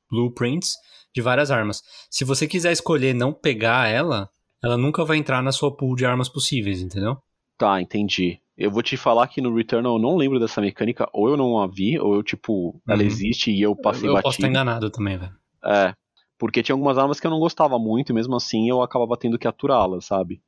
blueprints 0.09 0.73
de 1.13 1.21
várias 1.21 1.51
armas. 1.51 1.81
Se 2.09 2.23
você 2.23 2.47
quiser 2.47 2.71
escolher 2.71 3.13
não 3.13 3.33
pegar 3.33 3.87
ela, 3.89 4.29
ela 4.63 4.77
nunca 4.77 5.03
vai 5.03 5.17
entrar 5.17 5.41
na 5.43 5.51
sua 5.51 5.75
pool 5.75 5.95
de 5.95 6.05
armas 6.05 6.29
possíveis, 6.29 6.81
entendeu? 6.81 7.17
Tá, 7.57 7.81
entendi. 7.81 8.39
Eu 8.57 8.71
vou 8.71 8.81
te 8.81 8.95
falar 8.95 9.27
que 9.27 9.41
no 9.41 9.53
Returnal 9.53 9.93
eu 9.95 10.01
não 10.01 10.15
lembro 10.15 10.39
dessa 10.39 10.61
mecânica, 10.61 11.09
ou 11.11 11.27
eu 11.29 11.35
não 11.35 11.59
a 11.61 11.67
vi, 11.67 11.99
ou 11.99 12.15
eu, 12.15 12.23
tipo, 12.23 12.81
ela 12.87 13.01
Uhum. 13.01 13.07
existe 13.07 13.51
e 13.51 13.61
eu 13.61 13.75
passei 13.75 14.07
eu 14.07 14.13
posso 14.13 14.23
batido. 14.23 14.47
estar 14.47 14.47
enganado 14.47 14.89
também, 14.89 15.17
velho. 15.17 15.33
É. 15.65 15.93
Porque 16.37 16.63
tinha 16.63 16.73
algumas 16.73 16.97
armas 16.97 17.19
que 17.19 17.27
eu 17.27 17.31
não 17.31 17.39
gostava 17.39 17.77
muito, 17.79 18.11
e 18.11 18.13
mesmo 18.15 18.35
assim 18.35 18.69
eu 18.69 18.81
acabava 18.81 19.17
tendo 19.17 19.37
que 19.37 19.47
aturá-las, 19.47 20.05
sabe? 20.05 20.41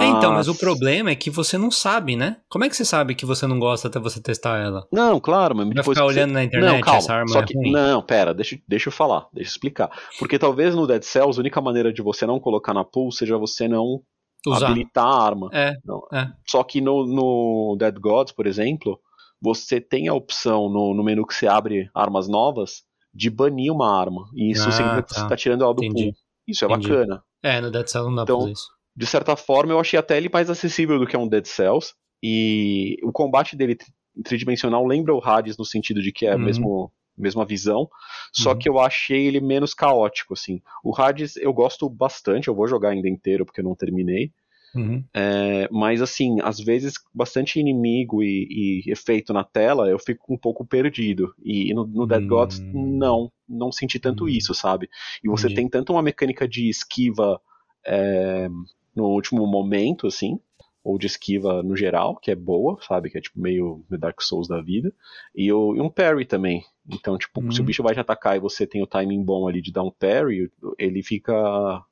É, 0.00 0.06
então, 0.06 0.32
mas 0.32 0.48
o 0.48 0.54
problema 0.54 1.10
é 1.10 1.14
que 1.14 1.28
você 1.28 1.58
não 1.58 1.70
sabe, 1.70 2.16
né? 2.16 2.38
Como 2.48 2.64
é 2.64 2.68
que 2.70 2.76
você 2.76 2.84
sabe 2.86 3.14
que 3.14 3.26
você 3.26 3.46
não 3.46 3.58
gosta 3.58 3.86
até 3.88 3.98
você 4.00 4.18
testar 4.20 4.58
ela? 4.58 4.86
Não, 4.90 5.20
claro, 5.20 5.54
mas 5.54 5.66
Vai 5.66 5.74
depois 5.74 5.98
ficar 5.98 6.06
que 6.08 6.12
você- 6.14 6.20
olhando 6.20 6.32
na 6.32 6.44
internet 6.44 6.72
Não, 6.72 6.80
calma. 6.80 6.98
essa 6.98 7.12
arma 7.14 7.28
só 7.28 7.40
é 7.40 7.44
que... 7.44 7.54
ruim? 7.54 7.70
Não, 7.70 8.00
pera, 8.02 8.32
deixa, 8.32 8.58
deixa 8.66 8.88
eu 8.88 8.92
falar, 8.92 9.28
deixa 9.32 9.50
eu 9.50 9.52
explicar. 9.52 9.90
Porque 10.18 10.38
talvez 10.38 10.74
no 10.74 10.86
Dead 10.86 11.02
Cells 11.02 11.38
a 11.38 11.40
única 11.42 11.60
maneira 11.60 11.92
de 11.92 12.00
você 12.00 12.24
não 12.24 12.40
colocar 12.40 12.72
na 12.72 12.82
pool 12.84 13.12
seja 13.12 13.36
você 13.36 13.68
não 13.68 14.00
Usar. 14.46 14.66
habilitar 14.66 15.04
a 15.06 15.24
arma. 15.24 15.48
É, 15.52 15.76
é. 16.12 16.28
Só 16.48 16.62
que 16.64 16.80
no, 16.80 17.06
no 17.06 17.76
Dead 17.78 17.94
Gods, 17.98 18.32
por 18.32 18.46
exemplo, 18.46 18.98
você 19.40 19.80
tem 19.80 20.08
a 20.08 20.14
opção 20.14 20.68
no, 20.68 20.94
no 20.94 21.02
menu 21.04 21.26
que 21.26 21.34
você 21.34 21.46
abre 21.46 21.88
armas 21.94 22.28
novas 22.28 22.82
de 23.14 23.28
banir 23.30 23.72
uma 23.72 23.98
arma. 24.00 24.24
E 24.34 24.50
isso 24.52 24.68
Ah, 24.68 24.72
significa 24.72 25.02
que 25.02 25.08
tá. 25.08 25.14
você 25.20 25.22
está 25.26 25.36
tirando 25.36 25.64
ela 25.64 25.74
do 25.74 25.84
Entendi. 25.84 26.04
pool. 26.06 26.14
Isso 26.48 26.64
é 26.64 26.68
Entendi. 26.68 26.88
bacana. 26.88 27.22
É, 27.42 27.60
no 27.60 27.70
Dead 27.70 27.86
Cells 27.86 28.08
não 28.08 28.16
dá 28.16 28.22
Então, 28.22 28.36
pra 28.38 28.42
fazer 28.44 28.52
isso. 28.52 28.68
De 28.96 29.06
certa 29.06 29.36
forma, 29.36 29.72
eu 29.72 29.80
achei 29.80 29.98
até 29.98 30.16
ele 30.16 30.28
mais 30.32 30.50
acessível 30.50 30.98
do 30.98 31.06
que 31.06 31.16
um 31.16 31.28
Dead 31.28 31.44
Cells. 31.46 31.92
E 32.22 32.96
o 33.02 33.10
combate 33.12 33.56
dele 33.56 33.74
tri- 33.74 33.88
tridimensional 34.24 34.86
lembra 34.86 35.14
o 35.14 35.20
Hades 35.22 35.56
no 35.56 35.64
sentido 35.64 36.00
de 36.02 36.12
que 36.12 36.26
é 36.26 36.34
Uhum. 36.34 36.42
mesmo, 36.42 36.92
mesma 37.16 37.44
visão. 37.44 37.88
Só 38.32 38.52
Uhum. 38.52 38.58
que 38.58 38.68
eu 38.68 38.78
achei 38.80 39.26
ele 39.26 39.40
menos 39.40 39.74
caótico, 39.74 40.34
assim. 40.34 40.60
O 40.84 40.94
Hades 40.98 41.36
eu 41.36 41.52
gosto 41.52 41.88
bastante, 41.88 42.48
eu 42.48 42.54
vou 42.54 42.66
jogar 42.68 42.90
ainda 42.90 43.08
inteiro 43.08 43.44
porque 43.44 43.60
eu 43.60 43.64
não 43.64 43.74
terminei. 43.76 44.32
Uhum. 44.74 45.04
É, 45.14 45.68
mas 45.70 46.00
assim, 46.00 46.38
às 46.42 46.58
vezes 46.58 46.94
bastante 47.14 47.60
inimigo 47.60 48.22
e, 48.22 48.82
e 48.86 48.90
efeito 48.90 49.32
na 49.32 49.44
tela, 49.44 49.88
eu 49.88 49.98
fico 49.98 50.32
um 50.32 50.38
pouco 50.38 50.64
perdido. 50.64 51.34
E 51.44 51.72
no, 51.74 51.86
no 51.86 52.06
Dead 52.06 52.22
Hum. 52.22 52.28
Gods, 52.28 52.64
não, 52.72 53.30
não 53.48 53.70
senti 53.70 53.98
tanto 53.98 54.24
Hum. 54.24 54.28
isso, 54.28 54.54
sabe? 54.54 54.88
E 55.22 55.28
você 55.28 55.48
Entendi. 55.48 55.54
tem 55.54 55.68
tanto 55.68 55.92
uma 55.92 56.02
mecânica 56.02 56.48
de 56.48 56.68
esquiva 56.68 57.40
é, 57.86 58.48
no 58.94 59.04
último 59.04 59.46
momento, 59.46 60.06
assim, 60.06 60.38
ou 60.84 60.98
de 60.98 61.06
esquiva 61.06 61.62
no 61.62 61.76
geral, 61.76 62.16
que 62.16 62.30
é 62.30 62.34
boa, 62.34 62.76
sabe? 62.82 63.08
Que 63.10 63.18
é 63.18 63.20
tipo 63.20 63.38
meio 63.40 63.84
Dark 63.90 64.20
Souls 64.20 64.48
da 64.48 64.60
vida. 64.60 64.92
E, 65.34 65.52
o- 65.52 65.76
e 65.76 65.80
um 65.80 65.88
parry 65.88 66.24
também. 66.26 66.64
Então, 66.90 67.16
tipo, 67.16 67.40
se 67.52 67.58
o 67.58 67.62
Uhum. 67.62 67.66
bicho 67.66 67.82
vai 67.82 67.94
te 67.94 68.00
atacar 68.00 68.36
e 68.36 68.40
você 68.40 68.66
tem 68.66 68.82
o 68.82 68.86
timing 68.88 69.22
bom 69.22 69.46
ali 69.46 69.62
de 69.62 69.70
dar 69.72 69.84
um 69.84 69.90
parry, 69.92 70.50
ele 70.76 71.00
fica. 71.02 71.32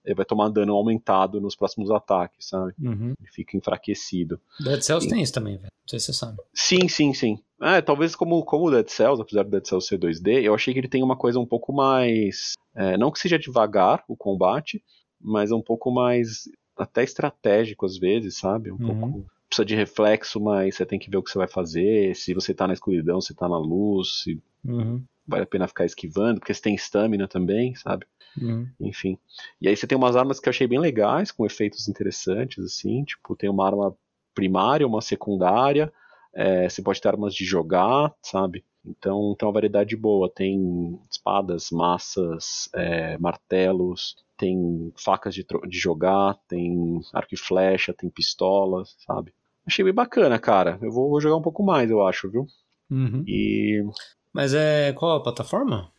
Ele 0.04 0.16
vai 0.16 0.24
tomar 0.24 0.48
dano 0.48 0.74
aumentado 0.74 1.40
nos 1.40 1.54
próximos 1.54 1.90
ataques, 1.92 2.48
sabe? 2.48 2.74
Uhum. 2.82 3.14
Ele 3.20 3.30
fica 3.32 3.56
enfraquecido. 3.56 4.40
Dead 4.58 4.80
Cells 4.82 5.04
Sim. 5.04 5.10
tem 5.14 5.22
isso 5.22 5.32
também, 5.32 5.56
velho. 5.56 5.70
Não 5.70 5.88
sei 5.88 6.00
se 6.00 6.06
você 6.06 6.12
sabe. 6.12 6.38
Sim, 6.52 6.88
sim, 6.88 7.14
sim. 7.14 7.38
É, 7.62 7.80
talvez 7.80 8.16
como, 8.16 8.44
como 8.44 8.66
o 8.66 8.70
Dead 8.72 8.88
Cells, 8.88 9.22
apesar 9.22 9.44
do 9.44 9.50
Dead 9.50 9.64
Cells 9.64 9.86
ser 9.86 9.98
2D, 9.98 10.42
eu 10.42 10.54
achei 10.54 10.74
que 10.74 10.80
ele 10.80 10.88
tem 10.88 11.02
uma 11.04 11.16
coisa 11.16 11.38
um 11.38 11.46
pouco 11.46 11.72
mais. 11.72 12.54
é, 12.74 12.96
não 12.98 13.10
que 13.12 13.18
seja 13.20 13.38
devagar 13.38 14.02
o 14.08 14.16
combate, 14.16 14.82
mas 15.20 15.52
um 15.52 15.62
pouco 15.62 15.90
mais. 15.92 16.48
Até 16.82 17.02
estratégico 17.04 17.86
às 17.86 17.98
vezes, 17.98 18.38
sabe? 18.38 18.70
Um 18.72 18.76
Uhum. 18.76 18.86
pouco. 18.86 19.26
Precisa 19.48 19.64
de 19.66 19.74
reflexo, 19.74 20.40
mas 20.40 20.76
você 20.76 20.86
tem 20.86 20.98
que 20.98 21.10
ver 21.10 21.16
o 21.16 21.22
que 21.22 21.30
você 21.30 21.38
vai 21.38 21.48
fazer. 21.48 22.14
Se 22.14 22.32
você 22.34 22.54
tá 22.54 22.66
na 22.68 22.72
escuridão, 22.74 23.20
se 23.20 23.34
tá 23.34 23.48
na 23.48 23.58
luz, 23.58 24.22
se 24.22 24.40
Uhum. 24.64 25.02
vale 25.26 25.42
a 25.44 25.46
pena 25.46 25.66
ficar 25.68 25.84
esquivando, 25.84 26.38
porque 26.40 26.54
você 26.54 26.62
tem 26.62 26.74
stamina 26.76 27.26
também, 27.28 27.74
sabe? 27.74 28.06
Uhum. 28.40 28.68
Enfim. 28.80 29.18
E 29.60 29.68
aí 29.68 29.76
você 29.76 29.86
tem 29.86 29.98
umas 29.98 30.16
armas 30.16 30.38
que 30.40 30.48
eu 30.48 30.50
achei 30.50 30.66
bem 30.66 30.78
legais, 30.78 31.32
com 31.32 31.44
efeitos 31.46 31.88
interessantes, 31.88 32.64
assim. 32.64 33.04
Tipo, 33.04 33.36
tem 33.36 33.50
uma 33.50 33.66
arma 33.66 33.94
primária, 34.34 34.86
uma 34.86 35.00
secundária. 35.02 35.92
é, 36.34 36.68
você 36.68 36.80
pode 36.82 37.00
ter 37.00 37.08
armas 37.08 37.34
de 37.34 37.44
jogar, 37.44 38.14
sabe? 38.22 38.64
Então 38.84 39.34
tem 39.38 39.46
uma 39.46 39.52
variedade 39.52 39.96
boa. 39.96 40.30
Tem 40.30 40.98
espadas, 41.10 41.70
massas, 41.70 42.68
é, 42.74 43.18
martelos, 43.18 44.16
tem 44.36 44.92
facas 44.96 45.34
de, 45.34 45.44
de, 45.68 45.78
jogar, 45.78 46.38
tem 46.48 47.00
arco 47.12 47.34
e 47.34 47.36
flecha, 47.36 47.92
tem 47.92 48.08
pistola, 48.08 48.84
sabe? 49.06 49.32
Achei 49.66 49.84
bem 49.84 49.94
bacana, 49.94 50.38
cara. 50.38 50.78
Eu 50.80 50.90
vou, 50.90 51.10
vou 51.10 51.20
jogar 51.20 51.36
um 51.36 51.42
pouco 51.42 51.62
mais, 51.62 51.90
eu 51.90 52.06
acho, 52.06 52.30
viu? 52.30 52.46
Uhum. 52.90 53.22
E. 53.26 53.84
Mas 54.32 54.54
é 54.54 54.92
qual 54.92 55.16
a 55.16 55.22
plataforma? 55.22 55.92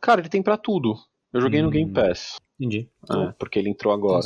Cara, 0.00 0.20
ele 0.20 0.28
tem 0.28 0.42
para 0.42 0.56
tudo. 0.56 0.96
Eu 1.32 1.40
joguei 1.40 1.60
hum, 1.60 1.64
no 1.64 1.70
Game 1.70 1.92
Pass. 1.92 2.36
Entendi. 2.60 2.86
É, 3.10 3.32
porque 3.38 3.58
ele 3.58 3.70
entrou 3.70 3.90
agora. 3.90 4.20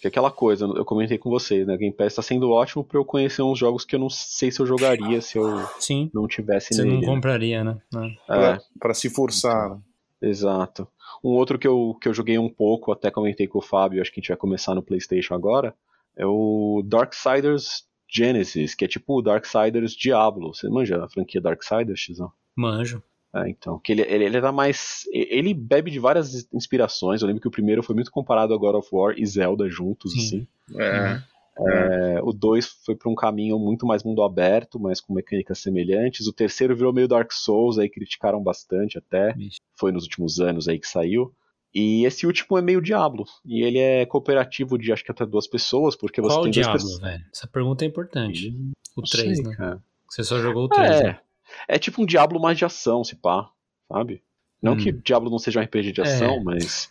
Que 0.00 0.06
é 0.06 0.08
aquela 0.08 0.30
coisa, 0.30 0.66
eu 0.66 0.84
comentei 0.84 1.16
com 1.16 1.30
vocês, 1.30 1.66
né? 1.66 1.74
O 1.74 1.78
Game 1.78 1.94
Pass 1.94 2.14
tá 2.16 2.20
sendo 2.22 2.50
ótimo 2.50 2.84
pra 2.84 2.98
eu 2.98 3.04
conhecer 3.04 3.40
uns 3.40 3.58
jogos 3.58 3.82
que 3.86 3.96
eu 3.96 3.98
não 3.98 4.10
sei 4.10 4.50
se 4.50 4.60
eu 4.60 4.66
jogaria 4.66 5.22
se 5.22 5.38
eu 5.38 5.66
Sim. 5.80 6.10
não 6.12 6.28
tivesse 6.28 6.74
Você 6.74 6.84
nele. 6.84 6.96
não 7.06 7.14
compraria, 7.14 7.64
né? 7.64 7.80
É. 7.96 8.16
Pra, 8.26 8.60
pra 8.78 8.94
se 8.94 9.08
forçar. 9.08 9.70
Né? 9.70 9.80
Exato. 10.20 10.86
Um 11.24 11.30
outro 11.30 11.58
que 11.58 11.66
eu, 11.66 11.96
que 11.98 12.06
eu 12.08 12.12
joguei 12.12 12.38
um 12.38 12.50
pouco, 12.50 12.92
até 12.92 13.10
comentei 13.10 13.48
com 13.48 13.58
o 13.58 13.62
Fábio, 13.62 14.02
acho 14.02 14.12
que 14.12 14.20
a 14.20 14.22
gente 14.22 14.28
vai 14.28 14.36
começar 14.36 14.74
no 14.74 14.82
PlayStation 14.82 15.34
agora, 15.34 15.74
é 16.14 16.26
o 16.26 16.82
Darksiders 16.84 17.86
Genesis, 18.06 18.74
que 18.74 18.84
é 18.84 18.88
tipo 18.88 19.18
o 19.18 19.22
Darksiders 19.22 19.92
Diablo. 19.92 20.54
Você 20.54 20.68
manja 20.68 21.02
a 21.02 21.08
franquia 21.08 21.40
Darksiders, 21.40 22.00
Xizão? 22.00 22.30
Manjo. 22.54 23.02
É, 23.44 23.50
então, 23.50 23.78
que 23.78 23.92
ele, 23.92 24.02
ele, 24.02 24.24
ele 24.24 24.36
era 24.36 24.52
mais. 24.52 25.04
Ele 25.12 25.54
bebe 25.54 25.90
de 25.90 25.98
várias 25.98 26.48
inspirações. 26.52 27.20
Eu 27.20 27.26
lembro 27.28 27.40
que 27.40 27.48
o 27.48 27.52
primeiro 27.52 27.82
foi 27.82 27.94
muito 27.94 28.10
comparado 28.10 28.54
a 28.54 28.56
God 28.56 28.76
of 28.76 28.88
War 28.92 29.14
e 29.16 29.26
Zelda 29.26 29.68
juntos, 29.68 30.12
Sim. 30.12 30.18
assim. 30.18 30.48
É. 30.80 31.22
É, 31.60 32.20
o 32.22 32.32
2 32.32 32.66
foi 32.84 32.94
para 32.94 33.10
um 33.10 33.16
caminho 33.16 33.58
muito 33.58 33.84
mais 33.84 34.04
mundo 34.04 34.22
aberto, 34.22 34.78
mas 34.78 35.00
com 35.00 35.12
mecânicas 35.12 35.58
semelhantes. 35.58 36.26
O 36.28 36.32
terceiro 36.32 36.76
virou 36.76 36.92
meio 36.92 37.08
Dark 37.08 37.32
Souls, 37.32 37.78
aí 37.78 37.88
criticaram 37.88 38.40
bastante 38.40 38.96
até. 38.96 39.32
Vixe. 39.32 39.58
Foi 39.74 39.90
nos 39.90 40.04
últimos 40.04 40.38
anos 40.38 40.68
aí 40.68 40.78
que 40.78 40.86
saiu. 40.86 41.34
E 41.74 42.04
esse 42.04 42.26
último 42.26 42.56
é 42.56 42.62
meio 42.62 42.80
Diablo. 42.80 43.24
E 43.44 43.62
ele 43.62 43.78
é 43.78 44.06
cooperativo 44.06 44.78
de 44.78 44.92
acho 44.92 45.04
que 45.04 45.10
até 45.10 45.26
duas 45.26 45.46
pessoas, 45.46 45.96
porque 45.96 46.20
você 46.20 46.34
Qual 46.34 46.42
tem 46.44 46.52
Diablo, 46.52 46.72
duas 46.78 46.82
pessoas. 46.84 47.00
velho? 47.02 47.24
Essa 47.32 47.46
pergunta 47.46 47.84
é 47.84 47.88
importante. 47.88 48.48
O 48.96 49.00
Não 49.00 49.08
3, 49.08 49.36
sei, 49.36 49.46
né? 49.46 49.56
cara. 49.56 49.82
Você 50.08 50.24
só 50.24 50.38
jogou 50.38 50.64
o 50.64 50.68
3, 50.68 50.90
é, 50.90 51.02
né? 51.02 51.20
É 51.66 51.78
tipo 51.78 52.02
um 52.02 52.06
Diablo 52.06 52.40
mais 52.40 52.56
de 52.58 52.64
ação, 52.64 53.02
se 53.04 53.16
pá, 53.16 53.50
sabe? 53.90 54.22
Não 54.60 54.72
Hum. 54.72 54.76
que 54.78 54.90
Diablo 54.92 55.30
não 55.30 55.38
seja 55.38 55.60
um 55.60 55.62
RPG 55.62 55.92
de 55.92 56.00
É. 56.00 56.04
ação, 56.04 56.42
mas 56.42 56.90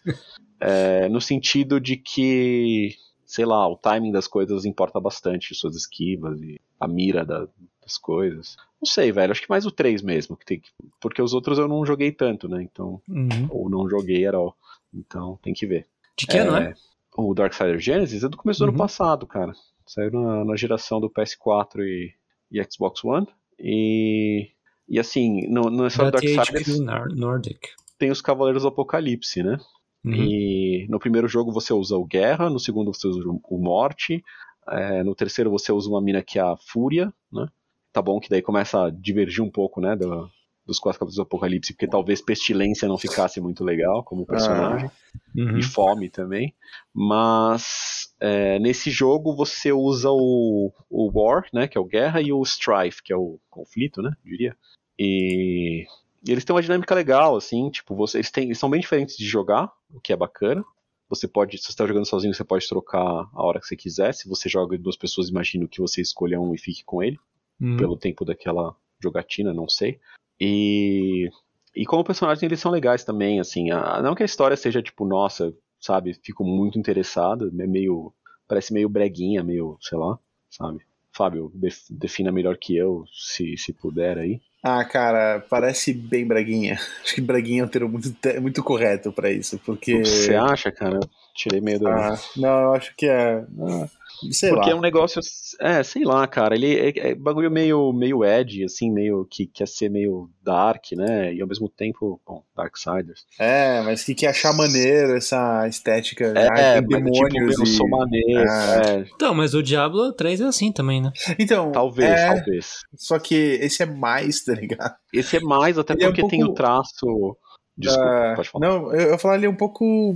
é, 0.59 1.07
no 1.09 1.19
sentido 1.21 1.79
de 1.79 1.97
que, 1.97 2.95
sei 3.25 3.45
lá, 3.45 3.67
o 3.67 3.75
timing 3.77 4.11
das 4.11 4.27
coisas 4.27 4.65
importa 4.65 4.99
bastante, 4.99 5.53
suas 5.53 5.75
esquivas 5.75 6.41
e 6.41 6.59
a 6.79 6.87
mira 6.87 7.25
da- 7.25 7.47
das 7.81 7.97
coisas. 7.97 8.55
Não 8.81 8.85
sei, 8.85 9.11
velho, 9.11 9.31
acho 9.31 9.41
que 9.41 9.49
mais 9.49 9.65
o 9.65 9.71
3 9.71 10.01
mesmo, 10.01 10.35
que 10.37 10.45
tem 10.45 10.59
que- 10.59 10.69
porque 11.01 11.21
os 11.21 11.33
outros 11.33 11.57
eu 11.57 11.67
não 11.67 11.85
joguei 11.85 12.11
tanto, 12.11 12.47
né? 12.47 12.61
Então, 12.63 13.01
Uhum. 13.07 13.47
ou 13.49 13.69
não 13.69 13.89
joguei 13.89 14.25
at 14.25 14.33
all. 14.35 14.55
Então, 14.93 15.37
tem 15.41 15.53
que 15.53 15.65
ver. 15.65 15.87
De 16.17 16.25
que 16.27 16.37
ano, 16.37 16.55
é? 16.57 16.73
O 17.15 17.33
Darksiders 17.33 17.83
Genesis 17.83 18.23
é 18.23 18.29
do 18.29 18.37
começo 18.37 18.59
do 18.59 18.63
Uhum. 18.65 18.69
ano 18.69 18.77
passado, 18.77 19.25
cara. 19.27 19.53
Saiu 19.85 20.11
na, 20.11 20.45
na 20.45 20.55
geração 20.55 20.99
do 20.99 21.09
PS4 21.09 21.83
e, 21.83 22.13
e 22.51 22.63
Xbox 22.71 23.03
One. 23.03 23.27
E, 23.59 24.49
e 24.87 24.99
assim, 24.99 25.47
no, 25.49 25.63
no 25.69 25.89
só 25.89 26.05
do 26.05 26.11
Da 26.11 26.19
Darksiders 26.19 26.65
THQ 26.65 26.81
Nor- 26.83 27.15
Nordic. 27.15 27.59
tem 27.97 28.11
os 28.11 28.21
Cavaleiros 28.21 28.63
do 28.63 28.69
Apocalipse, 28.69 29.41
né? 29.43 29.57
Uhum. 30.05 30.13
E 30.13 30.87
no 30.89 30.99
primeiro 30.99 31.27
jogo 31.27 31.51
você 31.51 31.73
usa 31.73 31.97
o 31.97 32.05
Guerra, 32.05 32.49
no 32.49 32.59
segundo 32.59 32.93
você 32.93 33.07
usa 33.07 33.21
o 33.27 33.57
Morte, 33.57 34.23
é, 34.69 35.03
no 35.03 35.15
terceiro 35.15 35.49
você 35.49 35.71
usa 35.71 35.89
uma 35.89 36.01
mina 36.01 36.21
que 36.21 36.37
é 36.39 36.41
a 36.41 36.55
Fúria, 36.57 37.11
né? 37.31 37.47
Tá 37.91 38.01
bom 38.01 38.19
que 38.19 38.29
daí 38.29 38.41
começa 38.41 38.85
a 38.85 38.89
divergir 38.91 39.43
um 39.43 39.49
pouco, 39.49 39.81
né, 39.81 39.95
do- 39.95 40.29
dos 40.67 40.79
quatro 40.79 40.99
Cavaleiros 40.99 41.15
do 41.15 41.21
Apocalipse, 41.21 41.73
porque 41.73 41.87
talvez 41.87 42.21
Pestilência 42.21 42.87
não 42.87 42.97
ficasse 42.97 43.39
muito 43.39 43.63
legal 43.63 44.03
como 44.03 44.25
personagem 44.25 44.91
Uhum. 45.35 45.57
e 45.57 45.63
fome 45.63 46.09
também. 46.09 46.53
Mas 46.93 48.13
é, 48.19 48.59
nesse 48.59 48.91
jogo 48.91 49.35
você 49.35 49.71
usa 49.71 50.09
o, 50.11 50.71
o 50.89 51.11
War, 51.11 51.47
né, 51.53 51.67
que 51.67 51.77
é 51.77 51.81
o 51.81 51.85
guerra, 51.85 52.21
e 52.21 52.33
o 52.33 52.41
Strife, 52.43 53.01
que 53.01 53.13
é 53.13 53.15
o 53.15 53.39
conflito, 53.49 54.01
né, 54.01 54.11
diria. 54.23 54.55
E, 54.99 55.85
e 56.27 56.31
eles 56.31 56.43
têm 56.43 56.55
uma 56.55 56.61
dinâmica 56.61 56.93
legal, 56.93 57.35
assim, 57.37 57.69
tipo, 57.69 57.95
você, 57.95 58.17
eles, 58.17 58.31
têm, 58.31 58.45
eles 58.45 58.59
são 58.59 58.69
bem 58.69 58.81
diferentes 58.81 59.15
de 59.15 59.25
jogar, 59.25 59.71
o 59.93 59.99
que 59.99 60.11
é 60.11 60.15
bacana. 60.15 60.63
Você 61.09 61.27
pode, 61.27 61.57
se 61.57 61.65
você 61.65 61.71
está 61.71 61.87
jogando 61.87 62.05
sozinho, 62.05 62.33
você 62.33 62.43
pode 62.43 62.67
trocar 62.67 62.99
a 63.01 63.43
hora 63.43 63.61
que 63.61 63.65
você 63.67 63.77
quiser. 63.77 64.13
Se 64.13 64.27
você 64.27 64.49
joga 64.49 64.75
em 64.75 64.81
duas 64.81 64.97
pessoas, 64.97 65.29
imagino 65.29 65.67
que 65.67 65.79
você 65.79 66.01
escolha 66.01 66.39
um 66.39 66.53
e 66.53 66.57
fique 66.57 66.83
com 66.83 67.01
ele 67.01 67.17
Uhum. 67.59 67.77
pelo 67.77 67.97
tempo 67.97 68.23
daquela 68.23 68.75
jogatina, 69.01 69.53
não 69.53 69.67
sei. 69.67 69.99
E, 70.39 71.29
e 71.75 71.85
como 71.85 72.03
personagens 72.03 72.43
eles 72.43 72.59
são 72.59 72.71
legais 72.71 73.03
também, 73.03 73.39
assim, 73.39 73.71
a- 73.71 74.01
não 74.01 74.15
que 74.15 74.23
a 74.23 74.25
história 74.25 74.55
seja 74.57 74.81
tipo, 74.81 75.05
nossa, 75.05 75.53
sabe, 75.79 76.13
fico 76.23 76.43
muito 76.43 76.77
interessado, 76.79 77.47
é 77.59 77.67
meio, 77.67 78.13
parece 78.47 78.73
meio 78.73 78.89
breguinha, 78.89 79.43
meio, 79.43 79.77
sei 79.81 79.97
lá, 79.97 80.17
sabe. 80.49 80.79
Fábio, 81.11 81.51
def- 81.55 81.85
defina 81.89 82.31
melhor 82.31 82.57
que 82.57 82.75
eu, 82.77 83.03
se, 83.11 83.57
se 83.57 83.73
puder 83.73 84.19
aí. 84.19 84.39
Ah, 84.63 84.83
cara, 84.85 85.39
parece 85.49 85.91
bem 85.93 86.27
braguinha. 86.27 86.75
Acho 87.03 87.15
que 87.15 87.21
braguinha 87.21 87.61
é 87.63 87.65
um 87.65 87.69
termo 87.69 87.89
muito, 87.89 88.11
muito 88.41 88.63
correto 88.63 89.11
pra 89.11 89.31
isso, 89.31 89.57
porque... 89.65 90.03
Você 90.05 90.35
acha, 90.35 90.71
cara? 90.71 90.97
Eu 90.97 91.09
Tirei 91.35 91.61
meio 91.61 91.79
do... 91.79 91.87
Ah, 91.87 92.19
não, 92.35 92.49
eu 92.63 92.73
acho 92.73 92.95
que 92.95 93.05
é... 93.07 93.37
ah, 93.39 93.89
sei 94.31 94.49
Porque 94.49 94.67
lá. 94.69 94.71
é 94.71 94.75
um 94.75 94.81
negócio, 94.81 95.21
é, 95.61 95.83
sei 95.83 96.03
lá, 96.03 96.25
cara, 96.27 96.55
ele 96.55 96.75
é, 96.75 97.09
é 97.11 97.15
bagulho 97.15 97.51
meio, 97.51 97.91
meio 97.93 98.23
edgy, 98.23 98.63
assim, 98.63 98.91
meio 98.91 99.25
que 99.29 99.45
quer 99.47 99.67
ser 99.67 99.89
meio 99.89 100.29
dark, 100.43 100.83
né, 100.93 101.33
e 101.33 101.41
ao 101.41 101.47
mesmo 101.47 101.69
tempo, 101.69 102.19
bom, 102.25 102.41
Darksiders. 102.55 103.25
É, 103.39 103.81
mas 103.83 104.03
que 104.03 104.15
quer 104.15 104.27
achar 104.29 104.53
maneiro 104.53 105.15
essa 105.15 105.67
estética. 105.67 106.25
É, 106.35 106.47
ah, 106.47 106.53
tem 106.53 106.99
mas 106.99 107.13
tipo, 107.13 107.29
demônios 107.29 107.59
eu 107.59 107.65
sou 107.65 107.87
e... 107.87 107.89
maneiro, 107.89 108.49
Ah. 108.49 108.81
é, 108.87 109.05
Então, 109.15 109.33
mas 109.35 109.53
o 109.53 109.61
Diablo 109.61 110.11
3 110.13 110.41
é 110.41 110.45
assim 110.45 110.71
também, 110.71 111.01
né? 111.01 111.11
Então, 111.39 111.71
talvez, 111.71 112.09
é, 112.09 112.33
talvez. 112.35 112.79
só 112.95 113.19
que 113.19 113.35
esse 113.35 113.83
é 113.83 113.85
mais, 113.85 114.43
tá 114.43 114.53
ligado? 114.53 114.95
Esse 115.13 115.37
é 115.37 115.39
mais, 115.41 115.77
até 115.77 115.93
Ele 115.93 116.03
é 116.03 116.07
um 116.07 116.11
porque 116.13 116.27
tem 116.27 116.43
o 116.43 116.47
pouco- 116.47 116.61
traço... 116.61 117.37
Desculpa, 117.79 118.09
Ah, 118.09 118.33
pode 118.35 118.49
falar. 118.49 118.67
Não, 118.67 118.91
eu, 118.95 119.09
eu 119.11 119.19
falar 119.19 119.35
ele 119.35 119.45
é 119.45 119.49
um 119.49 119.55
pouco. 119.55 120.15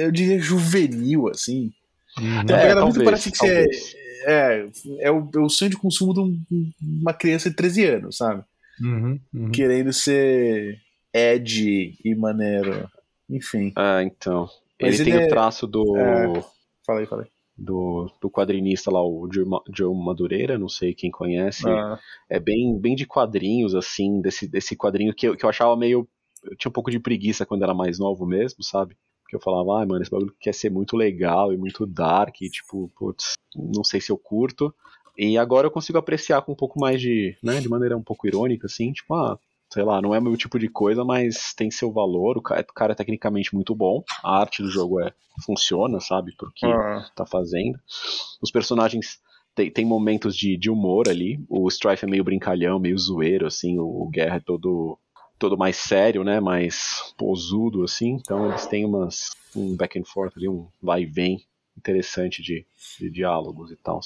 Eu 0.00 0.10
diria 0.10 0.40
juvenil, 0.40 1.28
assim. 1.28 1.70
Uhum. 2.18 2.46
Tem 2.46 2.56
uma 2.56 2.58
É, 2.58 2.62
pegada 2.62 2.80
muito 2.82 2.94
talvez, 2.94 3.04
parece 3.04 3.30
que 3.30 3.38
você 3.38 3.46
talvez. 3.46 3.94
é, 4.26 4.66
é, 5.00 5.10
o, 5.10 5.30
é 5.34 5.38
o 5.40 5.48
sonho 5.48 5.70
de 5.70 5.76
consumo 5.76 6.12
de 6.14 6.20
um- 6.20 6.72
uma 7.02 7.12
criança 7.14 7.48
de 7.50 7.56
13 7.56 7.84
anos, 7.84 8.16
sabe? 8.16 8.42
Uhum. 8.80 9.20
Uhum. 9.34 9.50
Querendo 9.50 9.92
ser 9.92 10.78
edgy 11.12 11.96
e 12.04 12.14
maneiro. 12.14 12.88
Enfim, 13.30 13.72
É, 13.76 14.02
então. 14.02 14.48
Ele 14.78 14.94
ele 14.96 15.04
tem 15.04 15.14
é- 15.14 15.26
o 15.26 15.28
traço 15.28 15.66
do, 15.66 15.96
é. 15.96 16.42
falei, 16.86 17.04
falei. 17.06 17.26
do, 17.56 18.08
do 18.22 18.30
quadrinista 18.30 18.90
lá, 18.90 19.02
o 19.04 19.28
Joe 19.32 19.44
Joe 19.74 19.94
Madureira, 19.94 20.56
não 20.56 20.68
sei 20.68 20.94
quem 20.94 21.10
conhece. 21.10 21.68
Ah, 21.68 21.98
é 22.30 22.38
bem, 22.38 22.78
bem 22.78 22.94
de 22.94 23.04
quadrinhos, 23.04 23.74
assim, 23.74 24.20
desse, 24.20 24.46
desse 24.46 24.76
quadrinho 24.76 25.12
que 25.14 25.26
eu, 25.26 25.36
que 25.36 25.44
eu 25.44 25.48
achava 25.50 25.76
meio. 25.76 26.08
Eu 26.44 26.56
tinha 26.56 26.70
um 26.70 26.72
pouco 26.72 26.90
de 26.90 27.00
preguiça 27.00 27.44
quando 27.44 27.64
era 27.64 27.74
mais 27.74 27.98
novo 27.98 28.24
mesmo, 28.24 28.62
sabe? 28.62 28.96
Porque 29.28 29.36
eu 29.36 29.40
falava, 29.40 29.78
ai, 29.78 29.84
mano, 29.84 30.00
esse 30.00 30.10
bagulho 30.10 30.34
quer 30.40 30.54
ser 30.54 30.70
muito 30.70 30.96
legal 30.96 31.52
e 31.52 31.58
muito 31.58 31.84
dark, 31.84 32.40
e 32.40 32.48
tipo, 32.48 32.90
putz, 32.98 33.34
não 33.54 33.84
sei 33.84 34.00
se 34.00 34.10
eu 34.10 34.16
curto. 34.16 34.74
E 35.18 35.36
agora 35.36 35.66
eu 35.66 35.70
consigo 35.70 35.98
apreciar 35.98 36.40
com 36.40 36.52
um 36.52 36.56
pouco 36.56 36.80
mais 36.80 36.98
de, 36.98 37.36
né, 37.42 37.60
de 37.60 37.68
maneira 37.68 37.94
um 37.94 38.02
pouco 38.02 38.26
irônica, 38.26 38.66
assim, 38.66 38.90
tipo, 38.90 39.14
ah, 39.14 39.38
sei 39.70 39.82
lá, 39.82 40.00
não 40.00 40.14
é 40.14 40.20
meu 40.20 40.34
tipo 40.34 40.58
de 40.58 40.66
coisa, 40.66 41.04
mas 41.04 41.52
tem 41.52 41.70
seu 41.70 41.92
valor, 41.92 42.38
o 42.38 42.42
cara, 42.42 42.62
o 42.62 42.72
cara 42.72 42.92
é 42.92 42.96
tecnicamente 42.96 43.54
muito 43.54 43.74
bom, 43.74 44.02
a 44.24 44.40
arte 44.40 44.62
do 44.62 44.70
jogo 44.70 44.98
é 44.98 45.12
funciona, 45.44 46.00
sabe, 46.00 46.34
pro 46.34 46.50
que 46.50 46.64
ah, 46.64 47.06
tá 47.14 47.26
fazendo. 47.26 47.78
Os 48.40 48.50
personagens 48.50 49.20
tem, 49.54 49.70
tem 49.70 49.84
momentos 49.84 50.34
de, 50.34 50.56
de 50.56 50.70
humor 50.70 51.06
ali. 51.06 51.44
O 51.50 51.68
Strife 51.68 52.06
é 52.06 52.08
meio 52.08 52.24
brincalhão, 52.24 52.78
meio 52.78 52.96
zoeiro, 52.96 53.46
assim. 53.46 53.78
O, 53.78 54.04
o 54.04 54.08
Guerra 54.08 54.36
é 54.36 54.40
todo, 54.40 54.98
todo 55.38 55.56
mais 55.56 55.76
sério, 55.76 56.24
né? 56.24 56.40
Mais 56.40 57.14
posudo, 57.16 57.84
assim. 57.84 58.18
Então 58.20 58.48
eles 58.48 58.66
têm 58.66 58.84
umas, 58.84 59.30
um 59.54 59.76
back 59.76 59.98
and 59.98 60.04
forth 60.04 60.36
ali, 60.36 60.48
um 60.48 60.68
vai 60.82 61.02
e 61.02 61.06
vem 61.06 61.44
interessante 61.76 62.42
de, 62.42 62.66
de 62.98 63.08
diálogos 63.08 63.70
e 63.70 63.76
tal. 63.76 64.00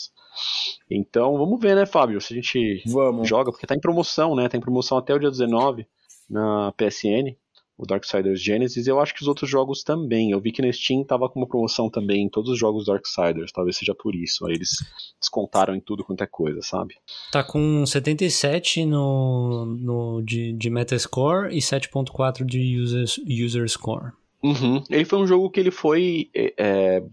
Então 0.90 1.38
vamos 1.38 1.59
ver, 1.61 1.75
né, 1.75 1.87
Fábio? 1.87 2.21
Se 2.21 2.35
a 2.35 2.37
gente 2.37 2.83
vamos. 2.87 3.27
joga, 3.27 3.51
porque 3.51 3.66
tá 3.66 3.75
em 3.75 3.81
promoção, 3.81 4.37
né? 4.37 4.49
Tá 4.49 4.57
em 4.57 4.61
promoção 4.61 4.99
até 4.99 5.14
o 5.14 5.18
dia 5.18 5.31
19 5.31 5.87
na 6.29 6.73
PSN, 6.73 7.35
o 7.76 7.87
Darksiders 7.87 8.40
Genesis, 8.40 8.87
e 8.87 8.90
eu 8.90 9.00
acho 9.00 9.14
que 9.14 9.22
os 9.22 9.28
outros 9.28 9.48
jogos 9.48 9.82
também. 9.82 10.30
Eu 10.30 10.40
vi 10.40 10.52
que 10.52 10.62
na 10.62 10.72
Steam 10.72 11.04
tava 11.04 11.28
com 11.28 11.40
uma 11.40 11.48
promoção 11.48 11.90
também 11.90 12.24
em 12.24 12.28
todos 12.28 12.50
os 12.50 12.58
jogos 12.58 12.87
Darksiders, 12.87 13.52
talvez 13.52 13.76
seja 13.76 13.94
por 13.94 14.14
isso. 14.14 14.46
Aí 14.46 14.54
eles 14.54 14.76
descontaram 15.20 15.74
em 15.74 15.80
tudo 15.80 16.04
quanto 16.04 16.22
é 16.22 16.26
coisa, 16.26 16.61
sabe? 16.62 16.94
Tá 17.30 17.42
com 17.42 17.85
77 17.85 18.85
no, 18.85 19.64
no, 19.66 20.22
de, 20.22 20.52
de 20.52 20.70
Metascore 20.70 21.54
e 21.54 21.58
7.4 21.58 22.44
de 22.44 22.78
user, 22.78 23.04
user 23.26 23.68
Score. 23.68 24.12
Uhum. 24.42 24.82
Ele 24.90 25.04
foi 25.04 25.18
um 25.18 25.26
jogo 25.26 25.50
que 25.50 25.61
ele 25.61 25.70
foi 25.70 26.30
é, 26.35 26.54
é, 26.58 27.04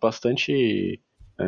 bastante 0.00 1.00
é, 1.38 1.46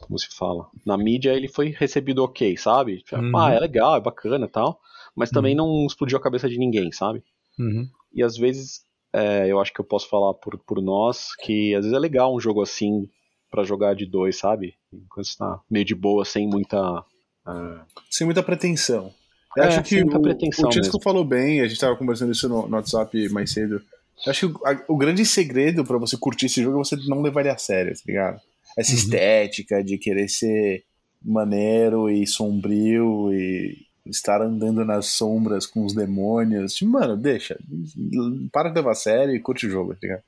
como 0.00 0.18
se 0.18 0.28
fala? 0.34 0.68
Na 0.84 0.96
mídia 0.96 1.32
ele 1.32 1.48
foi 1.48 1.68
recebido 1.68 2.22
ok, 2.22 2.56
sabe? 2.56 2.98
Tipo, 2.98 3.16
Uhum. 3.16 3.36
Ah, 3.36 3.52
é 3.52 3.58
legal, 3.58 3.96
é 3.96 4.00
bacana 4.00 4.46
e 4.46 4.48
tal. 4.48 4.80
Mas 5.14 5.30
também 5.30 5.54
não 5.54 5.84
explodiu 5.86 6.16
a 6.16 6.22
cabeça 6.22 6.48
de 6.48 6.58
ninguém, 6.58 6.90
sabe? 6.90 7.22
Uhum. 7.58 7.88
E 8.14 8.22
às 8.22 8.36
vezes, 8.36 8.82
é, 9.12 9.50
eu 9.50 9.60
acho 9.60 9.72
que 9.72 9.80
eu 9.80 9.84
posso 9.84 10.08
falar 10.08 10.34
por, 10.34 10.58
por 10.58 10.80
nós, 10.82 11.34
que 11.36 11.74
às 11.74 11.84
vezes 11.84 11.96
é 11.96 12.00
legal 12.00 12.34
um 12.34 12.40
jogo 12.40 12.62
assim 12.62 13.08
pra 13.50 13.64
jogar 13.64 13.94
de 13.94 14.06
dois, 14.06 14.38
sabe? 14.38 14.74
Enquanto 14.92 15.26
você 15.26 15.36
tá 15.38 15.60
meio 15.70 15.84
de 15.84 15.94
boa, 15.94 16.24
sem 16.24 16.46
muita. 16.48 17.04
é, 17.46 17.80
Sem 18.10 18.24
muita 18.26 18.42
pretensão. 18.42 19.12
Eu 19.56 19.64
É, 19.64 19.66
acho 19.66 19.82
que 19.82 20.02
o, 20.02 20.20
pretensão 20.22 20.70
o 20.70 20.72
Chesco 20.72 20.96
mesmo. 20.96 21.02
falou 21.02 21.24
bem, 21.24 21.60
a 21.60 21.68
gente 21.68 21.78
tava 21.80 21.96
conversando 21.96 22.32
isso 22.32 22.48
no, 22.48 22.66
no 22.66 22.76
WhatsApp 22.76 23.28
mais 23.28 23.52
cedo. 23.52 23.82
Eu 24.24 24.30
acho 24.30 24.48
que 24.48 24.54
o, 24.62 24.66
a- 24.66 24.84
o 24.88 24.96
grande 24.96 25.26
segredo 25.26 25.84
pra 25.84 25.98
você 25.98 26.16
curtir 26.16 26.46
esse 26.46 26.62
jogo 26.62 26.80
é 26.80 26.84
você 26.84 26.96
não 27.08 27.20
levar 27.20 27.40
ele 27.40 27.50
a 27.50 27.58
sério, 27.58 27.92
tá 27.94 28.00
ligado? 28.06 28.40
Essa 28.78 28.92
Uhum. 28.92 28.96
estética 28.98 29.84
de 29.84 29.98
querer 29.98 30.28
ser 30.28 30.84
maneiro 31.22 32.08
e 32.08 32.26
sombrio 32.26 33.30
e 33.34 33.76
estar 34.06 34.40
andando 34.42 34.84
nas 34.84 35.06
sombras 35.06 35.66
com 35.66 35.84
os 35.84 35.94
demônios. 35.94 36.74
Tipo, 36.74 36.90
mano, 36.92 37.16
deixa. 37.16 37.58
Para 38.52 38.68
de 38.70 38.74
levar 38.76 38.92
a 38.92 38.94
sério 38.94 39.34
e 39.34 39.40
curte 39.40 39.66
o 39.66 39.70
jogo, 39.70 39.92
tá 39.94 39.98
ligado? 40.02 40.22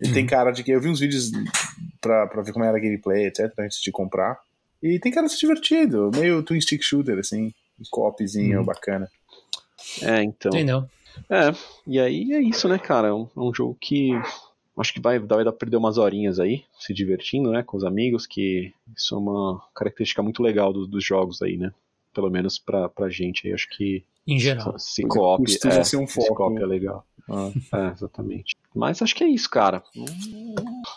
Ele 0.00 0.12
tem 0.12 0.22
Uhum. 0.22 0.28
cara 0.28 0.50
de 0.50 0.62
que. 0.62 0.70
Eu 0.70 0.80
vi 0.80 0.88
uns 0.88 1.00
vídeos 1.00 1.30
pra, 2.00 2.26
pra 2.26 2.42
ver 2.42 2.52
como 2.52 2.64
era 2.64 2.76
a 2.76 2.80
gameplay, 2.80 3.26
etc., 3.26 3.52
antes 3.58 3.80
de 3.80 3.90
comprar. 3.90 4.38
E 4.82 4.98
tem 5.00 5.10
cara 5.12 5.26
de 5.26 5.32
ser 5.32 5.40
divertido, 5.40 6.10
meio 6.14 6.42
twin 6.42 6.60
stick 6.60 6.82
shooter, 6.82 7.18
assim, 7.18 7.46
um 7.80 7.84
copzinho 7.90 8.60
Uhum. 8.60 8.64
bacana. 8.64 9.08
É, 10.02 10.22
então. 10.22 10.52
Entendeu? 10.52 10.84
É, 11.28 11.52
e 11.86 11.98
aí 11.98 12.32
é 12.32 12.40
isso, 12.40 12.68
né, 12.68 12.78
cara? 12.78 13.08
É 13.08 13.12
um, 13.12 13.28
é 13.36 13.40
um 13.40 13.52
jogo 13.52 13.76
que 13.80 14.10
acho 14.78 14.92
que 14.94 15.00
vai, 15.00 15.18
vai 15.18 15.42
dar 15.42 15.50
pra 15.50 15.58
perder 15.60 15.76
umas 15.76 15.98
horinhas 15.98 16.38
aí, 16.38 16.62
se 16.78 16.94
divertindo, 16.94 17.50
né, 17.50 17.64
com 17.64 17.76
os 17.76 17.82
amigos, 17.82 18.24
que 18.28 18.72
isso 18.96 19.16
é 19.16 19.18
uma 19.18 19.60
característica 19.74 20.22
muito 20.22 20.40
legal 20.40 20.72
do- 20.72 20.86
dos 20.86 21.04
jogos 21.04 21.42
aí, 21.42 21.56
né? 21.56 21.72
Pelo 22.18 22.30
menos 22.32 22.58
pra, 22.58 22.88
pra 22.88 23.08
gente 23.08 23.46
aí, 23.46 23.54
acho 23.54 23.68
que 23.68 24.04
Em 24.26 24.40
geral. 24.40 24.76
se 24.76 25.06
Pois 25.06 25.64
é, 25.64 25.68
é, 25.68 25.84
ser 25.84 25.98
um 25.98 26.08
foco. 26.08 26.58
é 26.58 26.66
legal. 26.66 27.06
Ah. 27.30 27.52
É, 27.72 27.92
exatamente. 27.92 28.56
Mas 28.74 29.00
acho 29.00 29.14
que 29.14 29.22
é 29.22 29.28
isso, 29.28 29.48
cara. 29.48 29.84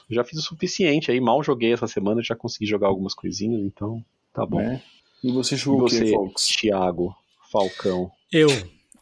Já 0.09 0.23
fiz 0.23 0.39
o 0.39 0.41
suficiente 0.41 1.11
aí, 1.11 1.21
mal 1.21 1.43
joguei 1.43 1.73
essa 1.73 1.85
semana, 1.85 2.23
já 2.23 2.35
consegui 2.35 2.65
jogar 2.65 2.87
algumas 2.87 3.13
coisinhas, 3.13 3.61
então 3.61 4.03
tá 4.33 4.43
bom. 4.47 4.57
né? 4.57 4.81
E 5.23 5.31
você 5.31 5.55
jogou 5.55 5.85
o 5.85 6.33
que? 6.33 6.57
Thiago, 6.57 7.15
Falcão. 7.51 8.09
Eu. 8.31 8.47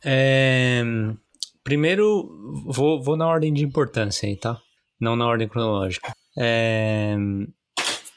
é, 0.03 0.83
Primeiro, 1.63 2.29
vou, 2.65 3.01
vou 3.01 3.15
na 3.15 3.29
ordem 3.29 3.53
de 3.53 3.63
importância 3.63 4.27
aí, 4.27 4.35
tá? 4.35 4.61
Não 4.99 5.15
na 5.15 5.25
ordem 5.25 5.47
cronológica. 5.47 6.13
É, 6.37 7.15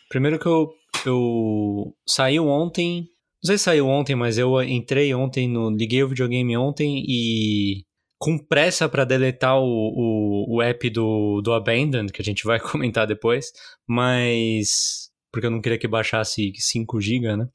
Primeiro 0.08 0.40
que 0.40 0.46
eu, 0.46 0.74
eu 1.06 1.94
saiu 2.04 2.48
ontem. 2.48 3.08
Não 3.42 3.48
sei 3.48 3.58
se 3.58 3.64
saiu 3.64 3.88
ontem, 3.88 4.14
mas 4.14 4.38
eu 4.38 4.62
entrei 4.62 5.12
ontem 5.14 5.48
no. 5.48 5.70
Liguei 5.70 6.02
o 6.02 6.08
videogame 6.08 6.56
ontem 6.56 7.04
e. 7.06 7.84
Com 8.18 8.38
pressa 8.38 8.88
pra 8.88 9.04
deletar 9.04 9.58
o, 9.58 9.64
o, 9.66 10.56
o 10.56 10.62
app 10.62 10.88
do, 10.90 11.40
do 11.42 11.52
Abandoned, 11.52 12.12
que 12.12 12.22
a 12.22 12.24
gente 12.24 12.44
vai 12.44 12.60
comentar 12.60 13.06
depois. 13.06 13.46
Mas. 13.88 15.10
Porque 15.32 15.46
eu 15.46 15.50
não 15.50 15.60
queria 15.60 15.78
que 15.78 15.88
baixasse 15.88 16.52
5 16.56 17.00
GB, 17.00 17.36
né? 17.36 17.48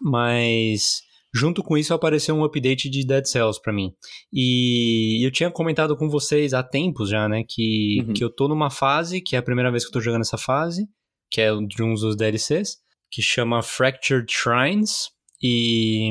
Mas. 0.00 1.00
Junto 1.34 1.62
com 1.62 1.78
isso 1.78 1.94
apareceu 1.94 2.34
um 2.34 2.44
update 2.44 2.90
de 2.90 3.06
Dead 3.06 3.24
Cells 3.24 3.58
pra 3.62 3.72
mim. 3.72 3.90
E 4.30 5.26
eu 5.26 5.30
tinha 5.30 5.50
comentado 5.50 5.96
com 5.96 6.06
vocês 6.08 6.52
há 6.52 6.62
tempos 6.62 7.08
já, 7.08 7.26
né? 7.26 7.42
Que, 7.48 8.04
Uhum. 8.06 8.12
que 8.12 8.22
eu 8.22 8.28
tô 8.28 8.48
numa 8.48 8.68
fase, 8.70 9.20
que 9.22 9.34
é 9.34 9.38
a 9.38 9.42
primeira 9.42 9.70
vez 9.70 9.82
que 9.82 9.88
eu 9.88 9.92
tô 9.94 10.00
jogando 10.00 10.20
essa 10.20 10.36
fase, 10.36 10.86
que 11.30 11.40
é 11.40 11.48
de 11.66 11.82
uns 11.82 12.02
dos 12.02 12.16
DLCs, 12.16 12.76
que 13.10 13.22
chama 13.22 13.62
Fractured 13.62 14.30
Shrines. 14.30 15.08
E. 15.42 16.10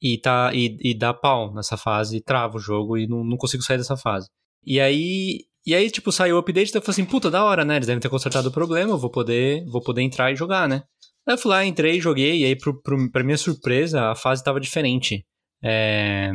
E, 0.00 0.16
tá, 0.18 0.52
e, 0.54 0.76
e 0.80 0.94
dá 0.94 1.12
pau 1.12 1.52
nessa 1.52 1.76
fase, 1.76 2.20
trava 2.20 2.56
o 2.56 2.60
jogo 2.60 2.96
e 2.96 3.08
não, 3.08 3.24
não 3.24 3.36
consigo 3.36 3.64
sair 3.64 3.78
dessa 3.78 3.96
fase. 3.96 4.28
E 4.64 4.80
aí. 4.80 5.44
E 5.66 5.74
aí, 5.74 5.90
tipo, 5.90 6.10
saiu 6.10 6.36
o 6.36 6.38
update, 6.38 6.70
então 6.70 6.80
eu 6.80 6.84
falei 6.84 6.94
assim, 6.94 7.04
puta, 7.04 7.30
da 7.30 7.44
hora, 7.44 7.64
né? 7.64 7.76
Eles 7.76 7.86
devem 7.86 8.00
ter 8.00 8.08
consertado 8.08 8.48
o 8.48 8.52
problema, 8.52 8.92
eu 8.92 8.98
vou 8.98 9.10
poder, 9.10 9.64
vou 9.66 9.82
poder 9.82 10.00
entrar 10.02 10.32
e 10.32 10.36
jogar, 10.36 10.66
né? 10.66 10.82
Aí 11.26 11.34
eu 11.34 11.38
fui 11.38 11.50
lá, 11.50 11.64
entrei, 11.64 12.00
joguei, 12.00 12.38
e 12.40 12.44
aí, 12.46 12.56
pro, 12.56 12.80
pro, 12.80 13.10
pra 13.10 13.22
minha 13.22 13.36
surpresa, 13.36 14.10
a 14.10 14.14
fase 14.14 14.42
tava 14.42 14.60
diferente. 14.60 15.26
É... 15.62 16.30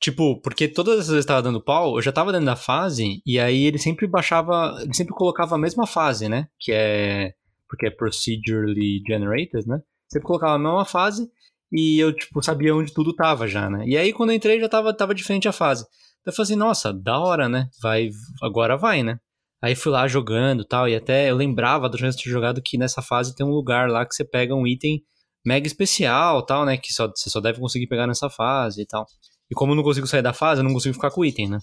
Tipo, 0.00 0.40
porque 0.40 0.68
todas 0.68 1.00
as 1.00 1.08
vezes 1.08 1.26
tava 1.26 1.42
dando 1.42 1.62
pau, 1.62 1.96
eu 1.96 2.02
já 2.02 2.12
tava 2.12 2.32
dentro 2.32 2.46
da 2.46 2.56
fase, 2.56 3.20
e 3.26 3.38
aí 3.38 3.64
ele 3.64 3.78
sempre 3.78 4.06
baixava, 4.06 4.78
ele 4.80 4.94
sempre 4.94 5.14
colocava 5.14 5.56
a 5.56 5.58
mesma 5.58 5.86
fase, 5.86 6.28
né? 6.28 6.46
Que 6.58 6.72
é. 6.72 7.32
Porque 7.68 7.86
é 7.86 7.90
procedurally 7.90 9.02
generated, 9.06 9.66
né? 9.66 9.80
Sempre 10.12 10.26
colocava 10.26 10.54
a 10.54 10.58
mesma 10.58 10.84
fase, 10.84 11.30
e 11.72 11.98
eu, 11.98 12.12
tipo, 12.14 12.42
sabia 12.42 12.74
onde 12.74 12.92
tudo 12.92 13.14
tava 13.14 13.46
já, 13.46 13.70
né? 13.70 13.84
E 13.86 13.96
aí, 13.96 14.12
quando 14.12 14.30
eu 14.30 14.36
entrei, 14.36 14.60
já 14.60 14.68
tava, 14.68 14.92
tava 14.92 15.14
diferente 15.14 15.48
a 15.48 15.52
fase. 15.52 15.84
Então 16.20 16.32
eu 16.32 16.32
falei 16.32 16.44
assim, 16.44 16.56
nossa, 16.56 16.92
da 16.92 17.18
hora, 17.18 17.48
né? 17.48 17.68
Vai, 17.80 18.10
agora 18.42 18.76
vai, 18.76 19.02
né? 19.02 19.18
Aí 19.62 19.74
fui 19.74 19.92
lá 19.92 20.08
jogando 20.08 20.64
tal, 20.64 20.88
e 20.88 20.96
até 20.96 21.30
eu 21.30 21.36
lembrava 21.36 21.88
de 21.88 21.98
ter 21.98 22.30
jogado 22.30 22.62
que 22.62 22.78
nessa 22.78 23.02
fase 23.02 23.34
tem 23.36 23.46
um 23.46 23.50
lugar 23.50 23.88
lá 23.88 24.06
que 24.06 24.14
você 24.14 24.24
pega 24.24 24.54
um 24.54 24.66
item 24.66 25.02
mega 25.44 25.66
especial 25.66 26.44
tal, 26.44 26.64
né? 26.64 26.76
Que 26.76 26.92
só, 26.92 27.08
você 27.08 27.30
só 27.30 27.40
deve 27.40 27.60
conseguir 27.60 27.86
pegar 27.86 28.06
nessa 28.06 28.28
fase 28.28 28.82
e 28.82 28.86
tal. 28.86 29.06
E 29.50 29.54
como 29.54 29.72
eu 29.72 29.76
não 29.76 29.82
consigo 29.82 30.06
sair 30.06 30.22
da 30.22 30.32
fase, 30.32 30.60
eu 30.60 30.64
não 30.64 30.72
consigo 30.72 30.94
ficar 30.94 31.10
com 31.10 31.20
o 31.20 31.24
item, 31.24 31.50
né? 31.50 31.58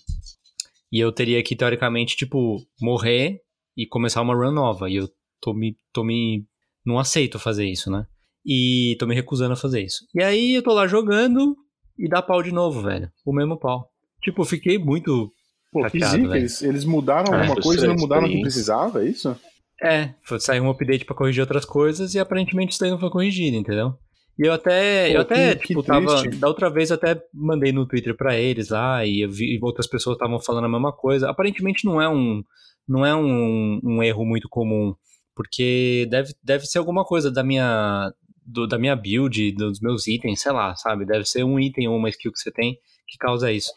E 0.91 0.99
eu 0.99 1.11
teria 1.11 1.41
que, 1.43 1.55
teoricamente, 1.55 2.15
tipo, 2.15 2.57
morrer 2.81 3.41
e 3.75 3.85
começar 3.85 4.21
uma 4.21 4.35
run 4.35 4.51
nova. 4.51 4.89
E 4.89 4.95
eu 4.95 5.09
tô 5.41 5.53
me. 5.53 5.77
tô 5.93 6.03
me. 6.03 6.45
não 6.85 6.99
aceito 6.99 7.39
fazer 7.39 7.65
isso, 7.65 7.91
né? 7.91 8.05
E 8.47 8.95
tô 8.97 9.05
me 9.05 9.13
recusando 9.13 9.53
a 9.53 9.57
fazer 9.57 9.81
isso. 9.83 10.05
E 10.15 10.23
aí 10.23 10.53
eu 10.55 10.63
tô 10.63 10.73
lá 10.73 10.87
jogando 10.87 11.55
e 11.99 12.07
dá 12.07 12.21
pau 12.21 12.41
de 12.41 12.51
novo, 12.51 12.81
velho. 12.81 13.09
O 13.25 13.33
mesmo 13.33 13.59
pau. 13.59 13.89
Tipo, 14.23 14.41
eu 14.43 14.45
fiquei 14.45 14.77
muito 14.77 15.31
Pô, 15.71 15.81
que 15.83 15.99
Chateado, 15.99 16.15
zica, 16.15 16.27
velho. 16.29 16.39
eles, 16.41 16.61
eles 16.61 16.85
mudaram 16.85 17.33
É, 17.33 17.39
alguma 17.41 17.61
coisa 17.61 17.83
e 17.85 17.87
não 17.89 17.95
mudaram 17.95 18.25
o 18.25 18.29
que 18.29 18.41
precisava, 18.41 19.03
é 19.03 19.09
isso? 19.09 19.35
É, 19.83 20.13
foi- 20.23 20.39
saiu 20.39 20.63
um 20.63 20.69
update 20.69 21.03
pra 21.03 21.13
corrigir 21.15 21.41
outras 21.41 21.65
coisas 21.65 22.15
e 22.15 22.19
aparentemente 22.19 22.71
isso 22.71 22.79
daí 22.79 22.89
não 22.89 22.99
foi 22.99 23.09
corrigido, 23.09 23.57
entendeu? 23.57 23.93
E 24.39 24.47
eu 24.47 24.53
até, 24.53 25.07
Pô, 25.09 25.15
eu 25.15 25.21
até, 25.21 25.55
que- 25.55 25.61
que 25.61 25.67
tipo, 25.67 25.83
tava, 25.83 26.21
triste. 26.21 26.39
da 26.39 26.47
outra 26.47 26.69
vez 26.69 26.89
eu 26.89 26.95
até 26.95 27.21
mandei 27.33 27.71
no 27.73 27.85
Twitter 27.85 28.15
pra 28.15 28.37
eles 28.37 28.69
lá 28.69 29.05
e 29.05 29.21
eu 29.25 29.29
vi 29.29 29.59
outras 29.61 29.87
pessoas 29.87 30.15
estavam 30.15 30.39
falando 30.39 30.65
a 30.65 30.69
mesma 30.69 30.93
coisa. 30.93 31.29
Aparentemente 31.29 31.83
não 31.85 32.01
é 32.01 32.07
um, 32.07 32.41
não 32.87 33.05
é 33.05 33.13
um, 33.15 33.79
um 33.83 34.01
erro 34.01 34.23
muito 34.25 34.47
comum, 34.49 34.95
porque 35.35 36.07
deve, 36.09 36.33
deve 36.43 36.65
ser 36.65 36.77
alguma 36.79 37.03
coisa 37.03 37.29
da 37.29 37.43
minha, 37.43 38.11
do- 38.47 38.65
da 38.67 38.79
minha 38.79 38.95
build, 38.95 39.51
dos 39.51 39.79
meus 39.81 40.07
itens, 40.07 40.41
sei 40.41 40.51
lá, 40.51 40.75
sabe? 40.75 41.05
Deve 41.05 41.25
ser 41.25 41.43
um 41.43 41.59
item 41.59 41.87
ou 41.87 41.97
uma 41.97 42.09
skill 42.09 42.31
que 42.31 42.39
você 42.39 42.51
tem 42.51 42.77
que 43.07 43.17
causa 43.17 43.51
isso. 43.51 43.71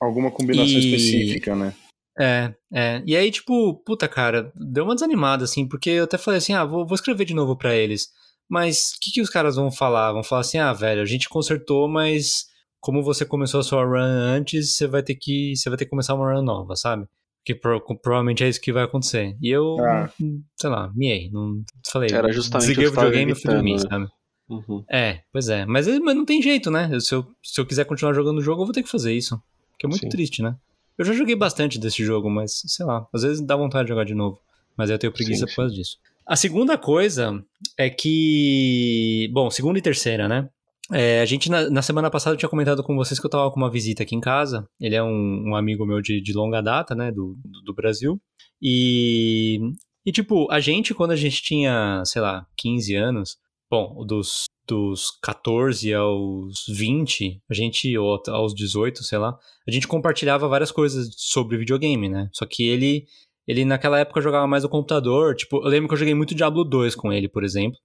Alguma 0.00 0.30
combinação 0.30 0.76
E- 0.76 0.78
específica, 0.78 1.54
né? 1.56 1.74
É, 2.20 2.54
é. 2.72 3.02
E 3.06 3.16
aí, 3.16 3.30
tipo, 3.30 3.74
puta, 3.84 4.08
cara, 4.08 4.52
deu 4.54 4.84
uma 4.84 4.94
desanimada, 4.94 5.44
assim, 5.44 5.66
porque 5.68 5.90
eu 5.90 6.04
até 6.04 6.18
falei 6.18 6.38
assim, 6.38 6.52
ah, 6.52 6.64
vou, 6.64 6.84
vou 6.86 6.94
escrever 6.94 7.24
de 7.24 7.34
novo 7.34 7.56
pra 7.56 7.74
eles. 7.76 8.08
Mas 8.48 8.90
o 8.96 9.00
que, 9.00 9.10
que 9.12 9.20
os 9.20 9.30
caras 9.30 9.56
vão 9.56 9.70
falar? 9.70 10.12
Vão 10.12 10.22
falar 10.24 10.40
assim, 10.40 10.58
ah, 10.58 10.72
velho, 10.72 11.00
a 11.02 11.04
gente 11.06 11.28
consertou, 11.28 11.88
mas 11.88 12.46
como 12.80 13.02
você 13.02 13.24
começou 13.24 13.60
a 13.60 13.62
sua 13.64 13.84
run 13.84 13.98
antes, 14.00 14.74
você 14.76 14.86
vai 14.86 15.02
ter 15.02 15.14
que, 15.16 15.54
você 15.56 15.68
vai 15.68 15.76
ter 15.78 15.84
que 15.84 15.90
começar 15.90 16.14
uma 16.14 16.32
run 16.32 16.42
nova, 16.42 16.74
sabe? 16.76 17.06
Que 17.48 17.54
pro- 17.54 17.80
provavelmente 17.80 18.44
é 18.44 18.48
isso 18.50 18.60
que 18.60 18.70
vai 18.70 18.84
acontecer. 18.84 19.34
E 19.40 19.48
eu, 19.48 19.78
Ah. 19.80 20.12
sei 20.54 20.68
lá, 20.68 20.92
miei, 20.94 21.30
não 21.30 21.62
falei. 21.90 22.10
Era 22.12 22.30
justamente 22.30 22.66
desliguei 22.66 22.88
o 22.88 22.90
videogame 22.90 23.32
e 23.32 23.34
fui 23.34 23.50
dormir, 23.54 23.78
sabe? 23.80 24.06
Uhum. 24.50 24.84
É, 24.90 25.20
pois 25.32 25.48
é. 25.48 25.64
Mas, 25.64 25.86
mas 26.00 26.14
não 26.14 26.26
tem 26.26 26.42
jeito, 26.42 26.70
né? 26.70 27.00
Se 27.00 27.14
eu, 27.14 27.26
se 27.42 27.58
eu 27.58 27.64
quiser 27.64 27.86
continuar 27.86 28.12
jogando 28.12 28.36
o 28.36 28.42
jogo, 28.42 28.60
eu 28.60 28.66
vou 28.66 28.74
ter 28.74 28.82
que 28.82 28.90
fazer 28.90 29.14
isso. 29.14 29.40
Que 29.78 29.86
é 29.86 29.88
muito 29.88 30.02
Sim. 30.02 30.10
triste, 30.10 30.42
né? 30.42 30.56
Eu 30.98 31.06
já 31.06 31.14
joguei 31.14 31.34
bastante 31.34 31.78
desse 31.78 32.04
jogo, 32.04 32.28
mas 32.28 32.60
sei 32.66 32.84
lá, 32.84 33.06
às 33.14 33.22
vezes 33.22 33.40
dá 33.40 33.56
vontade 33.56 33.84
de 33.86 33.88
jogar 33.92 34.04
de 34.04 34.14
novo. 34.14 34.38
Mas 34.76 34.90
eu 34.90 34.98
tenho 34.98 35.10
preguiça 35.10 35.46
Sim, 35.46 35.52
por 35.52 35.56
causa 35.56 35.74
disso. 35.74 35.96
A 36.26 36.36
segunda 36.36 36.76
coisa 36.76 37.42
é 37.78 37.88
que. 37.88 39.30
Bom, 39.32 39.50
segunda 39.50 39.78
e 39.78 39.82
terceira, 39.82 40.28
né? 40.28 40.50
É, 40.92 41.20
a 41.20 41.24
gente, 41.26 41.50
na, 41.50 41.68
na 41.68 41.82
semana 41.82 42.10
passada, 42.10 42.34
eu 42.34 42.38
tinha 42.38 42.48
comentado 42.48 42.82
com 42.82 42.96
vocês 42.96 43.20
que 43.20 43.26
eu 43.26 43.30
tava 43.30 43.50
com 43.50 43.58
uma 43.58 43.70
visita 43.70 44.02
aqui 44.02 44.14
em 44.14 44.20
casa. 44.20 44.66
Ele 44.80 44.94
é 44.94 45.02
um, 45.02 45.50
um 45.50 45.56
amigo 45.56 45.84
meu 45.84 46.00
de, 46.00 46.20
de 46.20 46.32
longa 46.32 46.62
data, 46.62 46.94
né? 46.94 47.10
Do, 47.10 47.36
do, 47.44 47.62
do 47.62 47.74
Brasil. 47.74 48.20
E. 48.60 49.60
E, 50.06 50.12
tipo, 50.12 50.50
a 50.50 50.58
gente, 50.58 50.94
quando 50.94 51.10
a 51.10 51.16
gente 51.16 51.42
tinha, 51.42 52.02
sei 52.06 52.22
lá, 52.22 52.46
15 52.56 52.94
anos, 52.94 53.36
bom, 53.70 54.02
dos, 54.06 54.44
dos 54.66 55.10
14 55.22 55.92
aos 55.92 56.64
20, 56.68 57.42
a 57.50 57.52
gente, 57.52 57.98
ou 57.98 58.18
aos 58.28 58.54
18, 58.54 59.04
sei 59.04 59.18
lá, 59.18 59.36
a 59.66 59.70
gente 59.70 59.86
compartilhava 59.86 60.48
várias 60.48 60.72
coisas 60.72 61.10
sobre 61.16 61.58
videogame, 61.58 62.08
né? 62.08 62.30
Só 62.32 62.46
que 62.46 62.66
ele, 62.66 63.04
ele 63.46 63.66
naquela 63.66 63.98
época 63.98 64.22
jogava 64.22 64.46
mais 64.46 64.62
no 64.62 64.70
computador. 64.70 65.34
Tipo, 65.34 65.58
eu 65.58 65.68
lembro 65.68 65.88
que 65.88 65.94
eu 65.94 65.98
joguei 65.98 66.14
muito 66.14 66.34
Diablo 66.34 66.64
2 66.64 66.94
com 66.94 67.12
ele, 67.12 67.28
por 67.28 67.44
exemplo. 67.44 67.78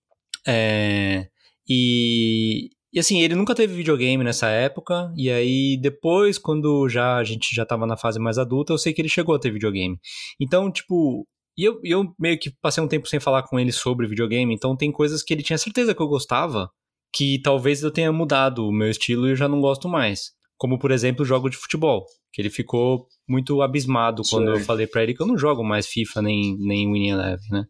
É, 0.47 1.27
e, 1.67 2.69
e 2.93 2.99
assim, 2.99 3.21
ele 3.21 3.33
nunca 3.35 3.55
teve 3.55 3.73
videogame 3.73 4.23
nessa 4.23 4.47
época. 4.47 5.11
E 5.17 5.29
aí, 5.31 5.77
depois, 5.81 6.37
quando 6.37 6.87
já 6.87 7.17
a 7.17 7.23
gente 7.23 7.55
já 7.55 7.65
tava 7.65 7.87
na 7.87 7.97
fase 7.97 8.19
mais 8.19 8.37
adulta, 8.37 8.71
eu 8.71 8.77
sei 8.77 8.93
que 8.93 9.01
ele 9.01 9.09
chegou 9.09 9.33
a 9.33 9.39
ter 9.39 9.51
videogame. 9.51 9.97
Então, 10.39 10.71
tipo, 10.71 11.25
E 11.57 11.63
eu, 11.63 11.79
eu 11.83 12.13
meio 12.19 12.39
que 12.39 12.51
passei 12.61 12.83
um 12.83 12.87
tempo 12.87 13.07
sem 13.07 13.19
falar 13.19 13.43
com 13.43 13.59
ele 13.59 13.71
sobre 13.71 14.07
videogame, 14.07 14.53
então 14.53 14.75
tem 14.75 14.91
coisas 14.91 15.21
que 15.23 15.33
ele 15.33 15.43
tinha 15.43 15.57
certeza 15.57 15.93
que 15.93 16.01
eu 16.01 16.07
gostava, 16.07 16.69
que 17.13 17.39
talvez 17.41 17.83
eu 17.83 17.91
tenha 17.91 18.11
mudado 18.11 18.67
o 18.67 18.71
meu 18.71 18.89
estilo 18.89 19.27
e 19.27 19.31
eu 19.31 19.35
já 19.35 19.47
não 19.47 19.61
gosto 19.61 19.87
mais. 19.87 20.31
Como, 20.57 20.79
por 20.79 20.91
exemplo, 20.91 21.25
jogo 21.25 21.49
de 21.49 21.57
futebol, 21.57 22.05
que 22.31 22.41
ele 22.41 22.49
ficou 22.49 23.05
muito 23.27 23.61
abismado 23.61 24.23
quando 24.29 24.49
eu 24.49 24.59
falei 24.61 24.87
para 24.87 25.03
ele 25.03 25.13
que 25.13 25.21
eu 25.21 25.27
não 25.27 25.37
jogo 25.37 25.63
mais 25.63 25.85
FIFA 25.87 26.21
nem, 26.23 26.57
nem 26.57 26.91
Winning 26.91 27.09
Eleven, 27.09 27.47
né? 27.51 27.65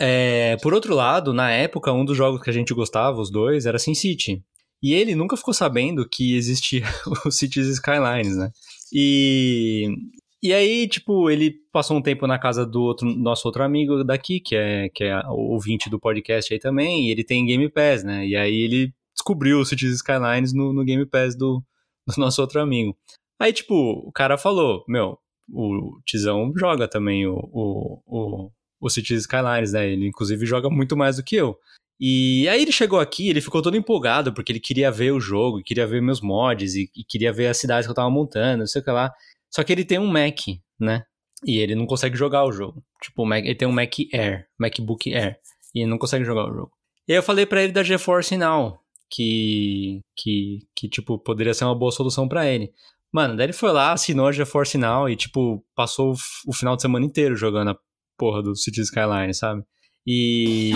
É, 0.00 0.56
por 0.62 0.72
outro 0.72 0.94
lado, 0.94 1.32
na 1.32 1.50
época, 1.50 1.92
um 1.92 2.04
dos 2.04 2.16
jogos 2.16 2.40
que 2.40 2.48
a 2.48 2.52
gente 2.52 2.72
gostava, 2.72 3.20
os 3.20 3.30
dois, 3.30 3.66
era 3.66 3.78
SimCity. 3.78 4.42
E 4.82 4.94
ele 4.94 5.14
nunca 5.14 5.36
ficou 5.36 5.52
sabendo 5.52 6.08
que 6.08 6.36
existia 6.36 6.82
o 7.26 7.30
Cities 7.30 7.66
Skylines, 7.68 8.36
né? 8.36 8.50
E, 8.92 9.88
e 10.42 10.52
aí, 10.52 10.88
tipo, 10.88 11.28
ele 11.30 11.52
passou 11.72 11.96
um 11.96 12.02
tempo 12.02 12.26
na 12.26 12.38
casa 12.38 12.64
do 12.64 12.82
outro, 12.82 13.06
nosso 13.06 13.46
outro 13.46 13.62
amigo 13.62 14.04
daqui, 14.04 14.40
que 14.40 14.54
é, 14.54 14.88
que 14.88 15.04
é 15.04 15.18
o 15.26 15.52
ouvinte 15.52 15.90
do 15.90 15.98
podcast 15.98 16.52
aí 16.52 16.60
também, 16.60 17.06
e 17.06 17.10
ele 17.10 17.24
tem 17.24 17.44
Game 17.44 17.68
Pass, 17.68 18.04
né? 18.04 18.26
E 18.26 18.36
aí 18.36 18.54
ele 18.54 18.94
descobriu 19.14 19.58
o 19.58 19.64
Cities 19.64 19.96
Skylines 19.96 20.52
no, 20.52 20.72
no 20.72 20.84
Game 20.84 21.04
Pass 21.04 21.36
do, 21.36 21.62
do 22.06 22.14
nosso 22.16 22.40
outro 22.40 22.60
amigo. 22.60 22.96
Aí, 23.38 23.52
tipo, 23.52 23.74
o 23.74 24.12
cara 24.12 24.38
falou, 24.38 24.84
meu, 24.88 25.18
o 25.52 26.00
Tizão 26.06 26.52
joga 26.56 26.88
também 26.88 27.26
o, 27.26 27.34
o, 27.52 28.02
o, 28.06 28.50
o 28.80 28.90
Cities 28.90 29.22
Skylines, 29.22 29.72
né? 29.72 29.88
Ele, 29.90 30.06
inclusive, 30.06 30.46
joga 30.46 30.70
muito 30.70 30.96
mais 30.96 31.16
do 31.16 31.24
que 31.24 31.36
eu. 31.36 31.58
E 32.00 32.48
aí 32.48 32.62
ele 32.62 32.70
chegou 32.70 33.00
aqui, 33.00 33.28
ele 33.28 33.40
ficou 33.40 33.60
todo 33.60 33.76
empolgado, 33.76 34.32
porque 34.32 34.52
ele 34.52 34.60
queria 34.60 34.90
ver 34.90 35.12
o 35.12 35.20
jogo, 35.20 35.62
queria 35.62 35.86
ver 35.86 36.00
meus 36.00 36.20
mods, 36.20 36.74
e, 36.74 36.88
e 36.96 37.02
queria 37.02 37.32
ver 37.32 37.48
a 37.48 37.54
cidade 37.54 37.86
que 37.86 37.90
eu 37.90 37.94
tava 37.94 38.10
montando, 38.10 38.58
não 38.58 38.66
sei 38.66 38.80
o 38.80 38.84
que 38.84 38.90
lá. 38.90 39.12
Só 39.50 39.64
que 39.64 39.72
ele 39.72 39.84
tem 39.84 39.98
um 39.98 40.06
Mac, 40.06 40.38
né? 40.78 41.02
E 41.44 41.58
ele 41.58 41.74
não 41.74 41.86
consegue 41.86 42.16
jogar 42.16 42.44
o 42.44 42.52
jogo. 42.52 42.84
Tipo, 43.02 43.24
Mac, 43.24 43.44
ele 43.44 43.54
tem 43.54 43.66
um 43.66 43.72
Mac 43.72 43.92
Air, 44.12 44.46
MacBook 44.58 45.12
Air, 45.12 45.38
e 45.74 45.80
ele 45.80 45.90
não 45.90 45.98
consegue 45.98 46.24
jogar 46.24 46.48
o 46.48 46.54
jogo. 46.54 46.70
E 47.06 47.12
aí 47.12 47.18
eu 47.18 47.22
falei 47.22 47.46
para 47.46 47.62
ele 47.62 47.72
da 47.72 47.82
GeForce 47.82 48.36
Now, 48.36 48.78
que, 49.10 50.00
que, 50.16 50.58
que, 50.76 50.88
tipo, 50.88 51.18
poderia 51.18 51.54
ser 51.54 51.64
uma 51.64 51.74
boa 51.74 51.90
solução 51.90 52.28
para 52.28 52.46
ele. 52.46 52.72
Mano, 53.10 53.36
daí 53.36 53.46
ele 53.46 53.52
foi 53.52 53.72
lá, 53.72 53.92
assinou 53.92 54.26
a 54.26 54.32
GeForce 54.32 54.76
Now 54.76 55.08
e, 55.08 55.16
tipo, 55.16 55.64
passou 55.74 56.12
o, 56.12 56.16
o 56.46 56.52
final 56.52 56.76
de 56.76 56.82
semana 56.82 57.06
inteiro 57.06 57.34
jogando 57.34 57.70
a 57.70 57.78
porra 58.16 58.42
do 58.42 58.54
City 58.54 58.82
Skyline, 58.82 59.34
sabe? 59.34 59.64
E, 60.06 60.72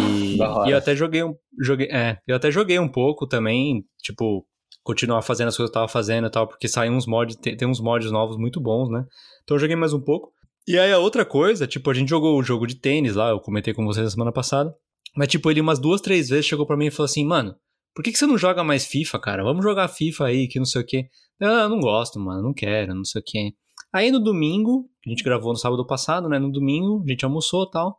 e 0.67 0.71
eu 0.71 0.77
até 0.77 0.95
joguei 0.95 1.25
um, 1.25 1.35
joguei, 1.61 1.89
é, 1.91 2.19
eu 2.27 2.37
até 2.37 2.51
joguei 2.51 2.79
um 2.79 2.89
pouco 2.89 3.27
também, 3.27 3.85
tipo, 4.03 4.47
continuar 4.83 5.23
fazendo 5.23 5.49
as 5.49 5.57
coisas 5.57 5.71
que 5.71 5.79
eu 5.79 5.81
tava 5.81 5.93
fazendo 5.93 6.27
e 6.27 6.31
tal, 6.31 6.47
porque 6.47 6.69
saem 6.69 6.93
uns 6.93 7.07
mods, 7.07 7.37
tem, 7.37 7.57
tem 7.57 7.67
uns 7.67 7.81
mods 7.81 8.11
novos 8.11 8.37
muito 8.37 8.61
bons, 8.61 8.91
né? 8.91 9.05
Então 9.43 9.57
eu 9.57 9.61
joguei 9.61 9.77
mais 9.77 9.93
um 9.93 10.01
pouco. 10.01 10.33
E 10.67 10.79
aí 10.79 10.93
a 10.93 10.99
outra 10.99 11.25
coisa, 11.25 11.67
tipo, 11.67 11.91
a 11.91 11.95
gente 11.95 12.09
jogou 12.09 12.39
o 12.39 12.43
jogo 12.43 12.67
de 12.67 12.77
tênis 12.77 13.15
lá, 13.15 13.31
eu 13.31 13.41
comentei 13.41 13.75
com 13.75 13.85
vocês 13.85 14.05
na 14.05 14.11
semana 14.11 14.33
passada. 14.33 14.75
Mas, 15.17 15.29
tipo, 15.29 15.51
ele 15.51 15.61
umas 15.61 15.79
duas, 15.79 16.01
três 16.01 16.29
vezes 16.29 16.47
chegou 16.47 16.67
para 16.67 16.77
mim 16.77 16.87
e 16.87 16.91
falou 16.91 17.05
assim, 17.05 17.25
mano, 17.25 17.55
por 17.95 18.03
que, 18.03 18.13
que 18.13 18.19
você 18.19 18.27
não 18.27 18.39
joga 18.39 18.65
mais 18.65 18.87
FIFA, 18.87 19.19
cara? 19.19 19.45
Vamos 19.45 19.63
jogar 19.63 19.89
FIFA 19.89 20.27
aí, 20.27 20.49
que 20.49 20.59
não 20.59 20.65
sei 20.65 20.83
o 20.83 20.87
quê. 20.87 21.09
Eu, 21.39 21.49
eu 21.49 21.69
não 21.69 21.81
gosto, 21.81 22.19
mano, 22.19 22.43
não 22.43 22.55
quero, 22.55 22.95
não 22.95 23.05
sei 23.05 23.21
o 23.21 23.25
quê. 23.25 23.53
Aí 23.93 24.11
no 24.11 24.19
domingo, 24.19 24.89
a 25.07 25.11
gente 25.11 25.23
gravou 25.23 25.53
no 25.53 25.59
sábado 25.59 25.87
passado, 25.87 26.29
né? 26.29 26.39
No 26.39 26.51
domingo, 26.51 27.03
a 27.07 27.11
gente 27.11 27.25
almoçou 27.25 27.65
e 27.65 27.71
tal. 27.71 27.99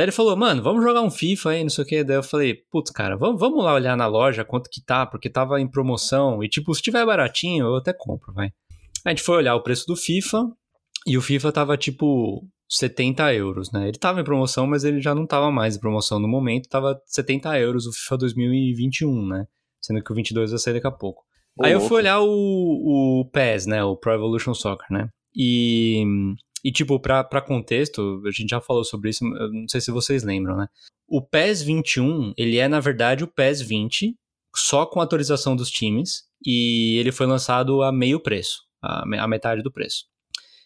Daí 0.00 0.06
ele 0.06 0.12
falou, 0.12 0.34
mano, 0.34 0.62
vamos 0.62 0.82
jogar 0.82 1.02
um 1.02 1.10
FIFA 1.10 1.50
aí, 1.50 1.62
não 1.62 1.68
sei 1.68 1.84
o 1.84 1.86
que. 1.86 2.02
Daí 2.02 2.16
eu 2.16 2.22
falei, 2.22 2.54
putz, 2.70 2.90
cara, 2.90 3.18
vamos, 3.18 3.38
vamos 3.38 3.62
lá 3.62 3.74
olhar 3.74 3.94
na 3.98 4.06
loja 4.06 4.46
quanto 4.46 4.70
que 4.70 4.82
tá, 4.82 5.04
porque 5.04 5.28
tava 5.28 5.60
em 5.60 5.68
promoção. 5.68 6.42
E 6.42 6.48
tipo, 6.48 6.74
se 6.74 6.80
tiver 6.80 7.04
baratinho, 7.04 7.66
eu 7.66 7.76
até 7.76 7.92
compro, 7.92 8.32
vai. 8.32 8.50
A 9.04 9.10
gente 9.10 9.22
foi 9.22 9.36
olhar 9.36 9.54
o 9.54 9.62
preço 9.62 9.86
do 9.86 9.94
FIFA, 9.94 10.48
e 11.06 11.18
o 11.18 11.20
FIFA 11.20 11.52
tava 11.52 11.76
tipo 11.76 12.42
70 12.66 13.34
euros, 13.34 13.70
né? 13.72 13.88
Ele 13.88 13.98
tava 13.98 14.22
em 14.22 14.24
promoção, 14.24 14.66
mas 14.66 14.84
ele 14.84 15.02
já 15.02 15.14
não 15.14 15.26
tava 15.26 15.50
mais 15.50 15.76
em 15.76 15.80
promoção 15.80 16.18
no 16.18 16.26
momento, 16.26 16.70
tava 16.70 16.98
70 17.04 17.58
euros 17.58 17.84
o 17.84 17.92
FIFA 17.92 18.16
2021, 18.16 19.26
né? 19.26 19.46
Sendo 19.82 20.02
que 20.02 20.10
o 20.10 20.14
22 20.14 20.48
vai 20.48 20.58
sair 20.58 20.72
daqui 20.72 20.86
a 20.86 20.90
pouco. 20.90 21.24
aí 21.60 21.72
eu 21.72 21.80
fui 21.82 21.98
olhar 21.98 22.20
o, 22.20 22.26
o 23.20 23.28
PES, 23.30 23.66
né? 23.66 23.84
O 23.84 23.96
Pro 23.96 24.14
Evolution 24.14 24.54
Soccer, 24.54 24.86
né? 24.90 25.10
E, 25.36 26.06
e 26.64 26.70
tipo, 26.70 27.00
pra 27.00 27.40
contexto, 27.40 28.22
a 28.26 28.30
gente 28.30 28.50
já 28.50 28.60
falou 28.60 28.84
sobre 28.84 29.10
isso, 29.10 29.24
não 29.24 29.68
sei 29.68 29.80
se 29.80 29.90
vocês 29.90 30.22
lembram, 30.22 30.56
né? 30.56 30.66
O 31.08 31.20
PES 31.20 31.62
21, 31.62 32.32
ele 32.36 32.58
é, 32.58 32.68
na 32.68 32.80
verdade, 32.80 33.24
o 33.24 33.28
PES 33.28 33.62
20, 33.62 34.14
só 34.54 34.86
com 34.86 35.00
atualização 35.00 35.56
dos 35.56 35.70
times, 35.70 36.24
e 36.44 36.96
ele 36.98 37.12
foi 37.12 37.26
lançado 37.26 37.82
a 37.82 37.90
meio 37.90 38.20
preço, 38.20 38.60
a, 38.82 39.02
a 39.02 39.28
metade 39.28 39.62
do 39.62 39.72
preço. 39.72 40.04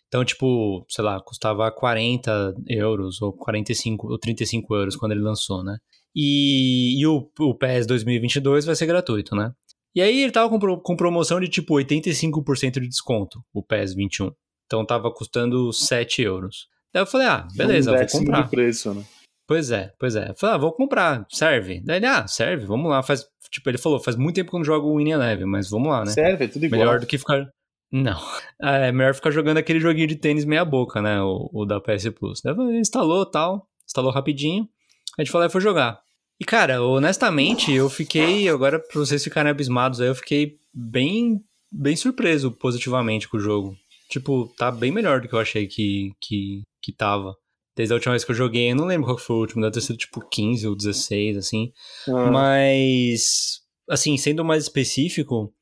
Então, 0.08 0.24
tipo, 0.24 0.84
sei 0.88 1.02
lá, 1.02 1.20
custava 1.20 1.70
40 1.72 2.54
euros, 2.68 3.20
ou 3.22 3.32
45, 3.32 4.12
ou 4.12 4.18
35 4.18 4.74
euros 4.74 4.96
quando 4.96 5.12
ele 5.12 5.22
lançou, 5.22 5.64
né? 5.64 5.76
E, 6.14 7.00
e 7.00 7.06
o, 7.06 7.28
o 7.40 7.54
PES 7.54 7.86
2022 7.86 8.64
vai 8.64 8.76
ser 8.76 8.86
gratuito, 8.86 9.34
né? 9.34 9.52
E 9.94 10.00
aí 10.00 10.22
ele 10.22 10.32
tava 10.32 10.48
com, 10.48 10.80
com 10.80 10.96
promoção 10.96 11.40
de 11.40 11.48
tipo 11.48 11.74
85% 11.74 12.80
de 12.80 12.88
desconto, 12.88 13.40
o 13.52 13.62
PES 13.62 13.94
21. 13.94 14.30
Então 14.74 14.84
tava 14.84 15.08
custando 15.12 15.72
7 15.72 16.22
euros. 16.22 16.66
Daí 16.92 17.02
eu 17.02 17.06
falei, 17.06 17.28
ah, 17.28 17.46
beleza, 17.54 17.92
um 17.92 17.96
vou 17.96 18.06
comprar. 18.08 18.42
de 18.42 18.50
preço, 18.50 18.92
né? 18.92 19.04
Pois 19.46 19.70
é, 19.70 19.92
pois 20.00 20.16
é. 20.16 20.30
Eu 20.30 20.34
falei, 20.34 20.56
ah, 20.56 20.58
vou 20.58 20.72
comprar, 20.72 21.24
serve. 21.30 21.80
Daí 21.84 21.98
ele, 21.98 22.06
ah, 22.06 22.26
serve, 22.26 22.66
vamos 22.66 22.90
lá. 22.90 23.00
Faz, 23.02 23.24
tipo, 23.52 23.70
ele 23.70 23.78
falou, 23.78 24.00
faz 24.00 24.16
muito 24.16 24.34
tempo 24.34 24.50
que 24.50 24.56
eu 24.56 24.58
não 24.58 24.64
jogo 24.64 24.88
o 24.88 24.96
Winning 24.96 25.12
Eleven, 25.12 25.46
mas 25.46 25.70
vamos 25.70 25.88
lá, 25.88 26.00
né? 26.04 26.10
Serve, 26.10 26.44
é 26.44 26.48
tudo 26.48 26.66
igual. 26.66 26.80
Melhor 26.80 26.98
do 26.98 27.06
que 27.06 27.18
ficar... 27.18 27.48
Não. 27.92 28.18
É 28.60 28.90
melhor 28.90 29.14
ficar 29.14 29.30
jogando 29.30 29.58
aquele 29.58 29.78
joguinho 29.78 30.08
de 30.08 30.16
tênis 30.16 30.44
meia 30.44 30.64
boca, 30.64 31.00
né? 31.00 31.20
O, 31.20 31.50
o 31.52 31.64
da 31.64 31.80
PS 31.80 32.08
Plus. 32.08 32.40
Daí 32.42 32.52
ele 32.52 32.80
instalou 32.80 33.24
tal, 33.24 33.68
instalou 33.86 34.10
rapidinho. 34.10 34.68
A 35.16 35.22
gente 35.22 35.30
falou, 35.30 35.46
ah, 35.46 35.50
foi 35.50 35.60
jogar. 35.60 36.00
E, 36.40 36.44
cara, 36.44 36.82
honestamente, 36.82 37.70
eu 37.72 37.88
fiquei, 37.88 38.48
agora 38.48 38.80
pra 38.80 38.98
vocês 38.98 39.22
ficarem 39.22 39.50
abismados 39.50 40.00
aí, 40.00 40.08
eu 40.08 40.14
fiquei 40.16 40.58
bem, 40.72 41.44
bem 41.70 41.94
surpreso 41.94 42.50
positivamente 42.50 43.28
com 43.28 43.36
o 43.36 43.40
jogo 43.40 43.76
tipo, 44.14 44.48
tá 44.56 44.70
bem 44.70 44.92
melhor 44.92 45.20
do 45.20 45.28
que 45.28 45.34
eu 45.34 45.40
achei 45.40 45.66
que, 45.66 46.12
que, 46.20 46.62
que 46.80 46.92
tava. 46.92 47.36
Desde 47.76 47.92
a 47.92 47.96
última 47.96 48.12
vez 48.12 48.24
que 48.24 48.30
eu 48.30 48.36
joguei, 48.36 48.70
eu 48.70 48.76
não 48.76 48.86
lembro 48.86 49.06
qual 49.06 49.18
foi 49.18 49.34
o 49.34 49.40
último, 49.40 49.60
deve 49.60 49.74
ter 49.74 49.80
sido 49.80 49.96
tipo 49.96 50.20
15 50.20 50.68
ou 50.68 50.76
16, 50.76 51.36
assim. 51.36 51.72
Ah. 52.08 52.30
Mas, 52.30 53.60
assim, 53.90 54.16
sendo 54.16 54.44
mais 54.44 54.62
específico, 54.62 55.52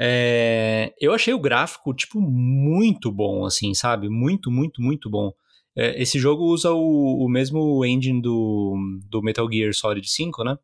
é, 0.00 0.94
eu 0.98 1.12
achei 1.12 1.34
o 1.34 1.38
gráfico, 1.38 1.92
tipo, 1.92 2.18
muito 2.18 3.12
bom, 3.12 3.44
assim, 3.44 3.74
sabe? 3.74 4.08
Muito, 4.08 4.50
muito, 4.50 4.80
muito 4.80 5.10
bom. 5.10 5.30
É, 5.76 6.00
esse 6.00 6.18
jogo 6.18 6.44
usa 6.44 6.72
o, 6.72 7.26
o 7.26 7.28
mesmo 7.28 7.84
engine 7.84 8.22
do, 8.22 8.74
do 9.10 9.22
Metal 9.22 9.46
Gear 9.52 9.74
Solid 9.74 10.08
5, 10.08 10.42
né? 10.44 10.56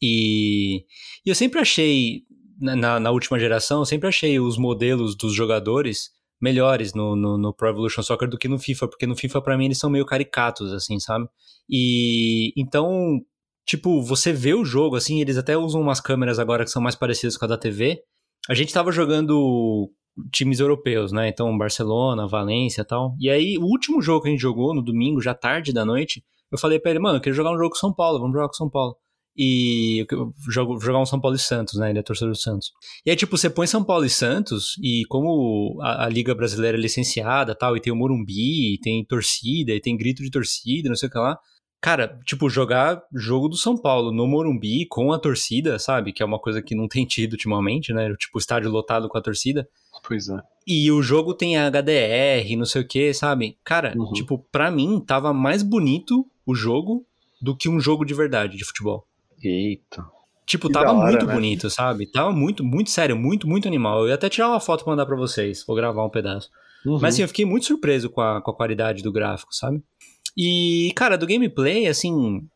E, 0.00 0.84
e 1.26 1.30
eu 1.30 1.34
sempre 1.34 1.58
achei, 1.58 2.22
na, 2.60 3.00
na 3.00 3.10
última 3.10 3.40
geração, 3.40 3.80
eu 3.80 3.84
sempre 3.84 4.08
achei 4.08 4.38
os 4.38 4.56
modelos 4.56 5.16
dos 5.16 5.34
jogadores 5.34 6.14
melhores 6.44 6.92
no, 6.92 7.16
no, 7.16 7.38
no, 7.38 7.54
Pro 7.54 7.70
Evolution 7.70 8.02
Soccer 8.02 8.28
do 8.28 8.36
que 8.36 8.46
no 8.46 8.58
FIFA, 8.58 8.88
porque 8.88 9.06
no 9.06 9.16
FIFA, 9.16 9.40
para 9.40 9.56
mim, 9.56 9.64
eles 9.64 9.78
são 9.78 9.88
meio 9.88 10.04
caricatos, 10.04 10.72
assim, 10.72 11.00
sabe? 11.00 11.26
E 11.68 12.52
então, 12.56 13.18
tipo, 13.66 14.02
você 14.02 14.32
vê 14.32 14.52
o 14.52 14.64
jogo, 14.64 14.94
assim, 14.96 15.20
eles 15.20 15.38
até 15.38 15.56
usam 15.56 15.80
umas 15.80 16.00
câmeras 16.00 16.38
agora 16.38 16.64
que 16.64 16.70
são 16.70 16.82
mais 16.82 16.94
parecidas 16.94 17.38
com 17.38 17.46
a 17.46 17.48
da 17.48 17.56
TV. 17.56 17.98
A 18.48 18.54
gente 18.54 18.74
tava 18.74 18.92
jogando 18.92 19.90
times 20.30 20.60
europeus, 20.60 21.10
né? 21.10 21.28
Então, 21.28 21.56
Barcelona, 21.56 22.28
Valência 22.28 22.82
e 22.82 22.84
tal. 22.84 23.16
E 23.18 23.30
aí, 23.30 23.56
o 23.58 23.64
último 23.64 24.02
jogo 24.02 24.22
que 24.22 24.28
a 24.28 24.30
gente 24.30 24.40
jogou 24.40 24.74
no 24.74 24.82
domingo, 24.82 25.22
já 25.22 25.34
tarde 25.34 25.72
da 25.72 25.84
noite, 25.84 26.22
eu 26.52 26.58
falei 26.58 26.78
pra 26.78 26.90
ele, 26.90 27.00
mano, 27.00 27.16
eu 27.16 27.20
queria 27.22 27.34
jogar 27.34 27.52
um 27.52 27.58
jogo 27.58 27.70
com 27.70 27.76
São 27.76 27.92
Paulo, 27.92 28.20
vamos 28.20 28.34
jogar 28.34 28.48
com 28.48 28.54
São 28.54 28.68
Paulo 28.68 28.96
e 29.36 30.06
jogo, 30.48 30.78
jogar 30.80 31.00
um 31.00 31.06
São 31.06 31.20
Paulo 31.20 31.36
e 31.36 31.40
Santos, 31.40 31.74
né? 31.74 31.90
Ele 31.90 31.98
é 31.98 32.02
torcedor 32.02 32.32
do 32.32 32.38
Santos. 32.38 32.72
E 33.04 33.10
aí, 33.10 33.16
tipo, 33.16 33.36
você 33.36 33.50
põe 33.50 33.66
São 33.66 33.82
Paulo 33.82 34.04
e 34.04 34.10
Santos, 34.10 34.76
e 34.82 35.04
como 35.08 35.78
a, 35.82 36.04
a, 36.04 36.08
Liga 36.08 36.34
Brasileira 36.34 36.78
é 36.78 36.80
licenciada 36.80 37.54
tal, 37.54 37.76
e 37.76 37.80
tem 37.80 37.92
o 37.92 37.96
Morumbi, 37.96 38.74
e 38.74 38.78
tem 38.78 39.04
torcida, 39.04 39.72
e 39.72 39.80
tem 39.80 39.96
grito 39.96 40.22
de 40.22 40.30
torcida, 40.30 40.88
não 40.88 40.96
sei 40.96 41.08
o 41.08 41.12
que 41.12 41.18
lá. 41.18 41.38
Cara, 41.80 42.18
tipo, 42.24 42.48
jogar 42.48 43.02
jogo 43.12 43.46
do 43.48 43.56
São 43.56 43.76
Paulo 43.76 44.10
no 44.10 44.26
Morumbi 44.26 44.86
com 44.86 45.12
a 45.12 45.18
torcida, 45.18 45.78
sabe? 45.78 46.12
Que 46.12 46.22
é 46.22 46.26
uma 46.26 46.38
coisa 46.38 46.62
que 46.62 46.74
não 46.74 46.88
tem 46.88 47.04
tido 47.04 47.32
ultimamente, 47.32 47.92
né? 47.92 48.14
Tipo, 48.18 48.38
estádio 48.38 48.70
lotado 48.70 49.06
com 49.08 49.18
a 49.18 49.20
torcida. 49.20 49.68
Pois 50.06 50.28
é. 50.28 50.38
E 50.66 50.90
o 50.90 51.02
jogo 51.02 51.34
tem 51.34 51.56
HDR, 51.58 52.56
não 52.56 52.64
sei 52.64 52.80
o 52.80 52.88
que, 52.88 53.12
sabe? 53.12 53.58
Cara, 53.62 53.92
uhum. 53.96 54.12
tipo, 54.12 54.38
pra 54.50 54.70
mim 54.70 54.98
tava 54.98 55.34
mais 55.34 55.62
bonito 55.62 56.26
o 56.46 56.54
jogo 56.54 57.04
do 57.42 57.54
que 57.54 57.68
um 57.68 57.78
jogo 57.78 58.04
de 58.04 58.14
verdade 58.14 58.56
de 58.56 58.64
futebol. 58.64 59.06
Eita. 59.48 60.04
Tipo, 60.46 60.68
que 60.68 60.74
tava 60.74 60.92
hora, 60.92 61.10
muito 61.10 61.26
né? 61.26 61.32
bonito, 61.32 61.70
sabe? 61.70 62.06
Tava 62.06 62.30
muito, 62.30 62.62
muito 62.62 62.90
sério, 62.90 63.16
muito, 63.16 63.48
muito 63.48 63.66
animal. 63.66 64.02
Eu 64.02 64.08
ia 64.08 64.14
até 64.14 64.28
tirar 64.28 64.48
uma 64.48 64.60
foto 64.60 64.84
pra 64.84 64.92
mandar 64.92 65.06
pra 65.06 65.16
vocês. 65.16 65.64
Vou 65.66 65.74
gravar 65.74 66.04
um 66.04 66.10
pedaço. 66.10 66.50
Uhum. 66.84 66.98
Mas 67.00 67.14
assim, 67.14 67.22
eu 67.22 67.28
fiquei 67.28 67.46
muito 67.46 67.64
surpreso 67.64 68.10
com 68.10 68.20
a, 68.20 68.42
com 68.42 68.50
a 68.50 68.54
qualidade 68.54 69.02
do 69.02 69.12
gráfico, 69.12 69.54
sabe? 69.54 69.82
E, 70.36 70.92
cara, 70.94 71.16
do 71.16 71.26
gameplay, 71.26 71.86
assim, 71.86 72.46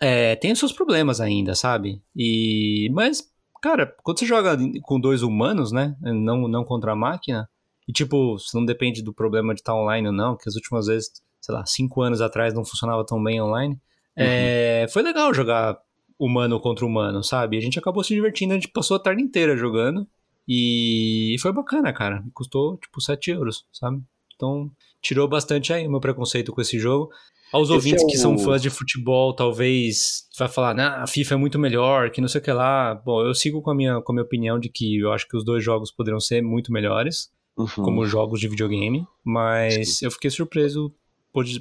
é, 0.00 0.36
tem 0.36 0.52
os 0.52 0.58
seus 0.58 0.72
problemas 0.72 1.20
ainda, 1.20 1.54
sabe? 1.54 2.02
E, 2.14 2.90
mas, 2.92 3.30
cara, 3.62 3.86
quando 4.02 4.18
você 4.18 4.26
joga 4.26 4.58
com 4.82 5.00
dois 5.00 5.22
humanos, 5.22 5.72
né? 5.72 5.96
Não, 6.02 6.46
não 6.46 6.64
contra 6.64 6.92
a 6.92 6.96
máquina, 6.96 7.48
e 7.88 7.92
tipo, 7.92 8.38
você 8.38 8.56
não 8.58 8.66
depende 8.66 9.02
do 9.02 9.14
problema 9.14 9.54
de 9.54 9.60
estar 9.60 9.74
online 9.74 10.08
ou 10.08 10.12
não, 10.12 10.36
que 10.36 10.48
as 10.48 10.54
últimas 10.54 10.86
vezes 10.86 11.10
sei 11.40 11.54
lá, 11.54 11.64
cinco 11.64 12.02
anos 12.02 12.20
atrás 12.20 12.52
não 12.52 12.64
funcionava 12.64 13.04
tão 13.04 13.22
bem 13.22 13.40
online. 13.40 13.74
Uhum. 13.74 14.24
É, 14.24 14.86
foi 14.90 15.02
legal 15.02 15.32
jogar 15.32 15.78
humano 16.18 16.58
contra 16.60 16.84
humano, 16.84 17.22
sabe? 17.22 17.56
A 17.56 17.60
gente 17.60 17.78
acabou 17.78 18.02
se 18.02 18.14
divertindo, 18.14 18.52
a 18.52 18.56
gente 18.56 18.68
passou 18.68 18.96
a 18.96 19.00
tarde 19.00 19.22
inteira 19.22 19.56
jogando. 19.56 20.06
E 20.46 21.36
foi 21.40 21.52
bacana, 21.52 21.92
cara. 21.92 22.24
Custou, 22.32 22.78
tipo, 22.78 23.00
7 23.00 23.30
euros, 23.32 23.66
sabe? 23.70 24.02
Então, 24.34 24.70
tirou 25.02 25.28
bastante 25.28 25.72
aí 25.72 25.86
o 25.86 25.90
meu 25.90 26.00
preconceito 26.00 26.52
com 26.52 26.60
esse 26.60 26.78
jogo. 26.78 27.10
Aos 27.52 27.68
esse 27.68 27.74
ouvintes 27.74 28.02
é 28.02 28.06
o... 28.06 28.08
que 28.08 28.16
são 28.16 28.38
fãs 28.38 28.62
de 28.62 28.70
futebol, 28.70 29.34
talvez 29.34 30.26
vai 30.38 30.48
falar, 30.48 30.74
nah, 30.74 31.02
a 31.02 31.06
FIFA 31.06 31.34
é 31.34 31.36
muito 31.36 31.58
melhor, 31.58 32.10
que 32.10 32.20
não 32.20 32.28
sei 32.28 32.40
o 32.40 32.44
que 32.44 32.52
lá. 32.52 32.94
Bom, 32.94 33.22
eu 33.26 33.34
sigo 33.34 33.60
com 33.60 33.70
a 33.70 33.74
minha, 33.74 34.00
com 34.00 34.12
a 34.12 34.14
minha 34.14 34.24
opinião 34.24 34.58
de 34.58 34.68
que 34.68 34.98
eu 34.98 35.12
acho 35.12 35.28
que 35.28 35.36
os 35.36 35.44
dois 35.44 35.62
jogos 35.62 35.90
poderiam 35.90 36.20
ser 36.20 36.42
muito 36.42 36.72
melhores, 36.72 37.30
uhum. 37.56 37.66
como 37.84 38.06
jogos 38.06 38.40
de 38.40 38.48
videogame, 38.48 39.06
mas 39.24 39.98
Sim. 39.98 40.06
eu 40.06 40.10
fiquei 40.10 40.30
surpreso 40.30 40.92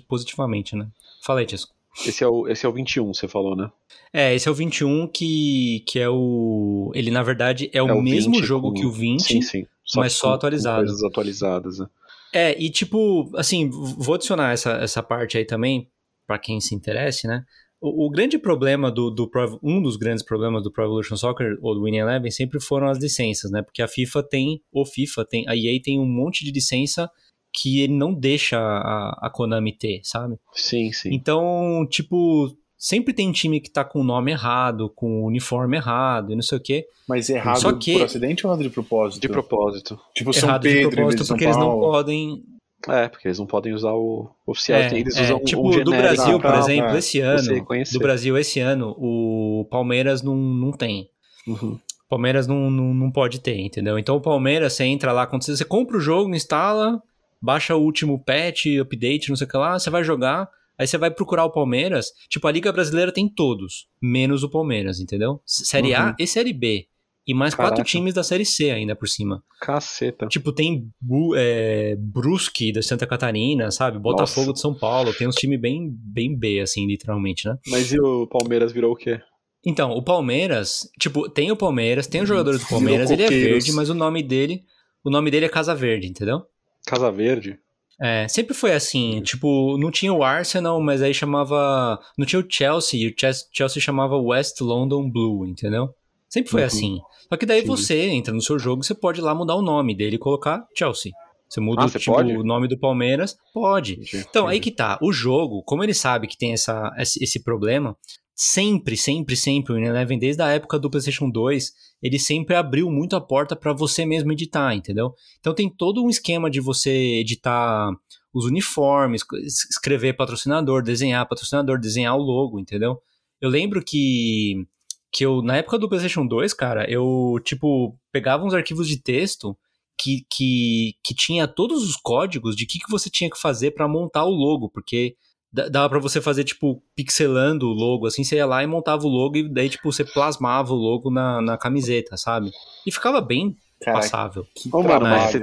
positivamente, 0.08 0.76
né? 0.76 0.88
Fala 1.24 1.42
aí, 1.42 1.46
Tisco. 1.46 1.77
Esse 2.06 2.24
é, 2.24 2.28
o, 2.28 2.48
esse 2.48 2.66
é 2.66 2.70
o 2.70 2.74
21, 2.74 3.14
você 3.14 3.28
falou, 3.28 3.56
né? 3.56 3.72
É, 4.14 4.36
esse 4.36 4.48
é 4.48 4.52
o 4.52 4.54
21 4.54 5.08
que, 5.08 5.84
que 5.88 6.00
é 6.00 6.10
o. 6.10 6.92
Ele, 6.94 7.10
na 7.10 7.24
verdade, 7.24 7.70
é 7.74 7.82
o, 7.82 7.88
é 7.88 7.94
o 7.94 8.02
mesmo 8.02 8.42
jogo 8.44 8.70
com... 8.70 8.74
que 8.76 8.86
o 8.86 8.92
20, 8.92 9.22
sim, 9.22 9.42
sim. 9.42 9.66
Só 9.84 10.02
mas 10.02 10.14
só 10.14 10.34
atualizado. 10.34 10.86
coisas 10.86 11.04
atualizadas, 11.04 11.80
né? 11.80 11.88
É, 12.34 12.62
e 12.62 12.70
tipo, 12.70 13.32
assim, 13.36 13.70
vou 13.70 14.16
adicionar 14.16 14.52
essa, 14.52 14.74
essa 14.74 15.02
parte 15.02 15.38
aí 15.38 15.46
também, 15.46 15.90
para 16.28 16.38
quem 16.38 16.60
se 16.60 16.76
interesse, 16.76 17.26
né? 17.26 17.44
O, 17.80 18.08
o, 18.08 18.10
grande 18.10 18.38
problema 18.38 18.92
do, 18.92 19.10
do 19.10 19.30
Pro, 19.30 19.60
um 19.64 19.82
dos 19.82 19.98
grandes 19.98 20.24
problemas 20.24 20.64
do 20.64 20.72
Pro 20.72 20.84
Evolution 20.84 21.16
Soccer 21.16 21.58
ou 21.62 21.76
do 21.76 21.84
Winning 21.84 22.00
Eleven 22.00 22.32
sempre 22.32 22.60
foram 22.60 22.88
as 22.88 22.98
licenças, 22.98 23.52
né? 23.52 23.62
Porque 23.62 23.82
a 23.82 23.88
FIFA 23.88 24.24
tem, 24.24 24.62
o 24.72 24.86
FIFA 24.86 25.26
tem, 25.26 25.46
a 25.48 25.56
EA 25.56 25.80
tem 25.82 26.00
um 26.00 26.06
monte 26.06 26.44
de 26.44 26.52
licença 26.52 27.10
que 27.58 27.82
ele 27.82 27.94
não 27.94 28.14
deixa 28.14 28.60
a, 28.60 29.18
a 29.24 29.30
Konami 29.32 29.72
ter, 29.74 30.02
sabe? 30.04 30.36
Sim, 30.54 30.92
sim. 30.94 31.10
Então, 31.12 31.88
tipo, 31.90 32.56
sempre 32.78 33.14
tem 33.14 33.32
time 33.32 33.60
que 33.60 33.72
tá 33.72 33.84
com 33.84 34.02
o 34.02 34.04
nome 34.04 34.32
errado, 34.32 34.92
com 34.96 35.24
o 35.24 35.26
uniforme 35.26 35.76
errado 35.76 36.32
e 36.32 36.36
não 36.36 36.44
sei 36.44 36.60
o 36.60 36.62
quê. 36.62 36.86
Mas 37.10 37.30
errado 37.30 37.60
Só 37.60 37.74
que... 37.74 37.94
por 37.94 38.04
acidente 38.04 38.46
ou 38.46 38.52
errado 38.54 38.64
de 38.64 38.70
propósito? 38.70 39.22
De 39.22 39.28
propósito. 39.28 40.00
Tipo, 40.16 40.32
São 40.34 40.50
errado 40.50 40.62
Pedro, 40.62 40.90
de 40.90 40.96
propósito 40.96 41.28
porque 41.28 41.46
eles 41.46 41.58
não 41.58 41.80
podem... 41.80 42.44
É, 42.88 43.08
porque 43.08 43.28
eles 43.28 43.40
não 43.40 43.48
podem 43.48 43.74
usar 43.74 43.94
o 43.94 44.30
oficial, 44.46 44.80
é, 44.80 45.00
eles 45.00 45.18
é, 45.18 45.24
usam 45.24 45.44
tipo, 45.44 45.68
um 45.68 45.84
do 45.84 45.90
Brasil, 45.90 46.40
por 46.40 46.54
exemplo, 46.54 46.92
é, 46.92 47.00
esse 47.00 47.20
ano, 47.20 47.66
do 47.92 48.00
Brasil 48.00 48.38
esse 48.38 48.60
ano, 48.60 48.96
o 49.00 49.66
Palmeiras 49.72 50.22
não, 50.22 50.36
não 50.36 50.72
tem. 50.72 51.10
Uhum. 51.48 51.80
Palmeiras 52.08 52.46
não, 52.46 52.70
não, 52.70 52.94
não 52.94 53.12
pode 53.12 53.40
ter, 53.40 53.60
entendeu? 53.60 53.98
Então 53.98 54.16
o 54.16 54.22
Palmeiras, 54.22 54.74
você 54.74 54.84
entra 54.84 55.12
lá, 55.12 55.26
quando 55.26 55.44
você, 55.44 55.58
você 55.58 55.66
compra 55.66 55.98
o 55.98 56.00
jogo, 56.00 56.34
instala, 56.36 57.02
baixa 57.42 57.76
o 57.76 57.82
último 57.82 58.24
patch, 58.24 58.66
update, 58.82 59.30
não 59.30 59.36
sei 59.36 59.48
o 59.48 59.50
que 59.50 59.58
lá, 59.58 59.78
você 59.78 59.90
vai 59.90 60.04
jogar, 60.04 60.50
aí 60.78 60.88
você 60.88 60.98
vai 60.98 61.12
procurar 61.12 61.46
o 61.46 61.52
Palmeiras. 61.52 62.12
Tipo, 62.30 62.48
a 62.48 62.52
Liga 62.52 62.72
Brasileira 62.72 63.12
tem 63.12 63.28
todos, 63.28 63.88
menos 64.02 64.44
o 64.44 64.50
Palmeiras, 64.50 65.00
entendeu? 65.00 65.42
Série 65.46 65.94
uhum. 65.94 66.02
A 66.02 66.16
e 66.20 66.28
Série 66.28 66.54
B. 66.54 66.88
E 67.28 67.34
mais 67.34 67.54
Caraca. 67.54 67.76
quatro 67.76 67.92
times 67.92 68.14
da 68.14 68.24
Série 68.24 68.46
C 68.46 68.72
ainda 68.72 68.96
por 68.96 69.10
cima. 69.10 69.44
Caceta. 69.60 70.28
Tipo, 70.28 70.54
tem 70.54 70.90
é, 71.36 71.94
Brusque 72.00 72.72
da 72.72 72.82
Santa 72.82 73.06
Catarina, 73.06 73.70
sabe? 73.70 74.00
Botafogo 74.00 74.48
Nossa. 74.48 74.54
de 74.54 74.62
São 74.62 74.74
Paulo. 74.74 75.14
Tem 75.14 75.28
uns 75.28 75.36
times 75.36 75.60
bem, 75.60 75.90
bem 75.92 76.34
B, 76.34 76.62
assim, 76.62 76.88
literalmente, 76.88 77.46
né? 77.46 77.58
Mas 77.68 77.92
e 77.92 78.00
o 78.00 78.28
Palmeiras 78.28 78.72
virou 78.72 78.94
o 78.94 78.96
quê? 78.96 79.20
Então, 79.66 79.92
o 79.92 80.02
Palmeiras, 80.02 80.90
tipo, 80.98 81.30
tem 81.30 81.52
o 81.52 81.58
Palmeiras, 81.58 82.08
tem 82.08 82.22
os 82.22 82.30
jogadores 82.30 82.62
do 82.62 82.68
Palmeiras, 82.70 83.12
ele 83.12 83.24
é 83.24 83.30
verde, 83.30 83.74
mas 83.74 83.90
o 83.90 83.94
nome 83.94 84.24
dele, 84.24 84.64
o 85.04 85.10
nome 85.10 85.30
dele 85.30 85.48
é 85.48 85.50
Casa 85.50 85.76
Verde, 85.76 86.08
entendeu? 86.08 86.44
Casa 86.88 87.12
Verde? 87.12 87.60
É, 88.00 88.28
sempre 88.28 88.54
foi 88.54 88.74
assim, 88.74 89.22
tipo, 89.22 89.78
não 89.78 89.92
tinha 89.92 90.14
o 90.14 90.24
Arsenal, 90.24 90.80
mas 90.82 91.02
aí 91.02 91.14
chamava. 91.14 92.00
Não 92.18 92.26
tinha 92.26 92.40
o 92.40 92.46
Chelsea, 92.48 93.00
e 93.00 93.08
o 93.10 93.16
Chelsea 93.52 93.82
chamava 93.82 94.16
West 94.18 94.62
London 94.62 95.10
Blue, 95.10 95.46
entendeu? 95.46 95.90
Sempre 96.30 96.52
foi 96.52 96.62
uhum. 96.62 96.68
assim. 96.68 97.00
Só 97.28 97.38
que 97.38 97.46
daí 97.46 97.62
Sim. 97.62 97.68
você 97.68 98.08
entra 98.10 98.34
no 98.34 98.42
seu 98.42 98.58
jogo, 98.58 98.84
você 98.84 98.94
pode 98.94 99.20
ir 99.20 99.24
lá 99.24 99.34
mudar 99.34 99.56
o 99.56 99.62
nome 99.62 99.96
dele 99.96 100.16
e 100.16 100.20
colocar 100.20 100.66
Chelsea. 100.78 101.12
Você 101.50 101.60
muda 101.62 101.86
ah, 101.86 101.90
tipo, 101.90 102.12
o 102.12 102.44
nome 102.44 102.68
do 102.68 102.78
Palmeiras, 102.78 103.38
pode. 103.54 103.94
Entendi. 103.94 104.26
Então, 104.30 104.48
aí 104.48 104.60
que 104.60 104.72
tá. 104.72 105.00
O 105.02 105.12
jogo, 105.12 105.64
como 105.64 105.84
ele 105.84 105.94
sabe 105.94 106.28
que 106.28 106.38
tem 106.38 106.54
essa, 106.54 106.92
esse 106.98 107.42
problema, 107.42 107.96
sempre, 108.40 108.96
sempre, 108.96 109.36
sempre, 109.36 109.74
o 109.74 109.78
Eleven, 109.78 110.20
desde 110.20 110.44
a 110.44 110.50
época 110.50 110.78
do 110.78 110.92
PlayStation 110.92 111.28
2, 111.28 111.74
ele 112.04 112.20
sempre 112.20 112.56
abriu 112.56 112.92
muito 112.92 113.16
a 113.16 113.22
porta 113.22 113.56
para 113.56 113.74
você 113.74 114.06
mesmo 114.06 114.32
editar, 114.32 114.76
entendeu? 114.76 115.16
Então 115.40 115.56
tem 115.56 115.68
todo 115.68 116.04
um 116.04 116.10
esquema 116.10 116.48
de 116.48 116.62
você 116.62 116.92
editar 116.92 117.90
os 118.32 118.46
uniformes, 118.46 119.24
escrever 119.44 120.14
patrocinador, 120.14 120.84
desenhar 120.84 121.28
patrocinador, 121.28 121.80
desenhar 121.80 122.16
o 122.16 122.22
logo, 122.22 122.60
entendeu? 122.60 123.02
Eu 123.42 123.50
lembro 123.50 123.84
que 123.84 124.68
que 125.12 125.26
eu 125.26 125.42
na 125.42 125.58
época 125.58 125.80
do 125.80 125.90
PlayStation 125.90 126.28
2, 126.28 126.54
cara, 126.54 126.88
eu 126.88 127.40
tipo 127.44 127.98
pegava 128.12 128.46
uns 128.46 128.54
arquivos 128.54 128.88
de 128.88 129.02
texto 129.02 129.58
que, 129.98 130.28
que, 130.30 130.94
que 131.04 131.16
tinha 131.16 131.48
todos 131.48 131.84
os 131.84 131.96
códigos 131.96 132.56
de 132.56 132.68
que, 132.68 132.78
que 132.78 132.92
você 132.92 133.10
tinha 133.10 133.30
que 133.32 133.40
fazer 133.40 133.72
para 133.72 133.88
montar 133.88 134.26
o 134.26 134.30
logo, 134.30 134.70
porque 134.70 135.16
dava 135.52 135.90
para 135.90 136.00
você 136.00 136.22
fazer, 136.22 136.44
tipo, 136.44 136.82
pixelando 136.96 137.68
o 137.68 137.74
logo, 137.74 138.06
assim, 138.06 138.24
você 138.24 138.36
ia 138.36 138.46
lá 138.46 138.64
e 138.64 138.68
montava 138.68 139.06
o 139.06 139.10
logo 139.10 139.38
e 139.38 139.50
daí, 139.50 139.70
tipo, 139.70 139.92
você 139.92 140.04
plasmava 140.04 140.74
o 140.74 140.78
logo 140.78 141.10
na, 141.10 141.42
na 141.42 141.58
camiseta, 141.58 142.18
sabe? 142.18 142.52
E 142.86 142.92
ficava 142.92 143.22
bem 143.22 143.56
Caraca, 143.82 144.02
passável. 144.02 144.46
Ô, 144.72 144.84
mano, 144.84 145.06
mas 145.06 145.34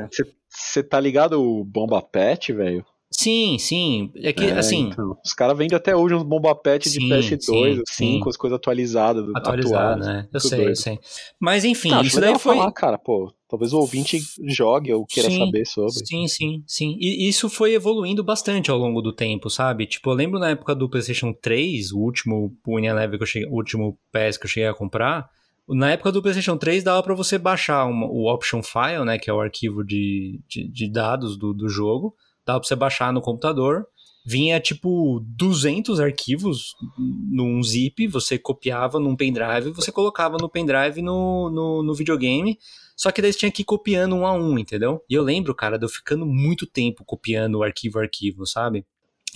você 0.49 0.83
tá 0.83 1.01
ligado 1.01 1.41
o 1.43 1.65
Bomba 1.65 2.01
Pet, 2.03 2.53
velho? 2.53 2.85
Sim, 3.17 3.59
sim. 3.61 4.11
É 4.17 4.33
que, 4.33 4.45
é, 4.45 4.59
assim. 4.59 4.89
Então, 4.89 5.17
os 5.25 5.33
caras 5.33 5.57
vendem 5.57 5.77
até 5.77 5.95
hoje 5.95 6.17
uns 6.17 6.25
bomba 6.25 6.53
pet 6.53 6.91
de 6.91 6.99
PS2, 6.99 7.41
sim, 7.41 7.83
assim, 7.89 8.21
com 8.21 8.29
as 8.29 8.37
coisas 8.37 8.57
atualizadas. 8.57 9.25
Atualizado, 9.37 10.05
né? 10.05 10.29
Eu 10.33 10.41
sei, 10.41 10.59
doido. 10.59 10.71
eu 10.71 10.77
sei. 10.77 10.99
Mas 11.39 11.65
enfim, 11.65 11.91
tá, 11.91 12.03
isso 12.03 12.21
daí 12.21 12.37
foi. 12.37 12.57
Falar, 12.57 12.73
cara, 12.73 12.99
pô, 12.99 13.33
talvez 13.49 13.73
o 13.73 13.79
ouvinte 13.79 14.19
jogue 14.49 14.93
ou 14.93 15.07
queira 15.07 15.31
sim, 15.31 15.39
saber 15.39 15.65
sobre. 15.65 15.93
Sim, 16.05 16.27
sim, 16.27 16.65
sim. 16.67 16.97
E 17.01 17.29
isso 17.29 17.49
foi 17.49 17.75
evoluindo 17.75 18.25
bastante 18.25 18.69
ao 18.69 18.79
longo 18.79 19.01
do 19.01 19.13
tempo, 19.13 19.49
sabe? 19.49 19.87
Tipo, 19.87 20.11
eu 20.11 20.15
lembro 20.15 20.41
na 20.41 20.51
época 20.51 20.75
do 20.75 20.91
PlayStation 20.91 21.33
3, 21.33 21.93
o 21.93 22.01
último 22.01 22.53
que 22.65 23.23
eu 23.23 23.27
cheguei, 23.27 23.49
o 23.49 23.55
último 23.55 23.97
PS 24.11 24.37
que 24.37 24.47
eu 24.47 24.51
cheguei 24.51 24.69
a 24.69 24.75
comprar. 24.75 25.31
Na 25.69 25.93
época 25.93 26.11
do 26.11 26.21
PlayStation 26.21 26.59
3 26.59 26.83
dava 26.83 27.03
para 27.03 27.15
você 27.15 27.39
baixar 27.39 27.87
uma, 27.87 28.07
o 28.07 28.27
option 28.31 28.61
file, 28.61 29.05
né, 29.05 29.19
que 29.19 29.31
é 29.31 29.33
o 29.33 29.41
arquivo 29.41 29.83
de, 29.83 30.41
de, 30.47 30.69
de 30.69 30.91
dados 30.91 31.39
do, 31.39 31.55
do 31.55 31.69
jogo 31.69 32.15
dava 32.47 32.61
pra 32.61 32.69
você 32.69 32.77
baixar 32.77 33.13
no 33.13 33.21
computador. 33.21 33.87
Vinha 34.27 34.59
tipo 34.59 35.21
200 35.37 36.01
arquivos 36.01 36.75
num 36.99 37.63
zip, 37.63 38.07
você 38.07 38.39
copiava 38.39 38.99
num 38.99 39.15
pendrive, 39.15 39.71
você 39.71 39.93
colocava 39.93 40.39
no 40.39 40.49
pendrive 40.49 41.03
no, 41.03 41.51
no, 41.51 41.83
no 41.83 41.95
videogame. 41.95 42.59
Só 42.97 43.11
que 43.11 43.21
daí 43.21 43.33
você 43.33 43.41
tinha 43.41 43.53
que 43.53 43.63
ir 43.63 43.67
copiando 43.67 44.15
um 44.15 44.27
a 44.27 44.33
um, 44.33 44.59
entendeu? 44.59 45.03
E 45.11 45.15
eu 45.15 45.23
lembro, 45.23 45.55
cara, 45.55 45.79
de 45.79 45.85
eu 45.85 45.89
ficando 45.89 46.25
muito 46.25 46.67
tempo 46.67 47.05
copiando 47.05 47.63
arquivo 47.63 47.99
a 47.99 48.03
arquivo, 48.03 48.47
sabe? 48.47 48.87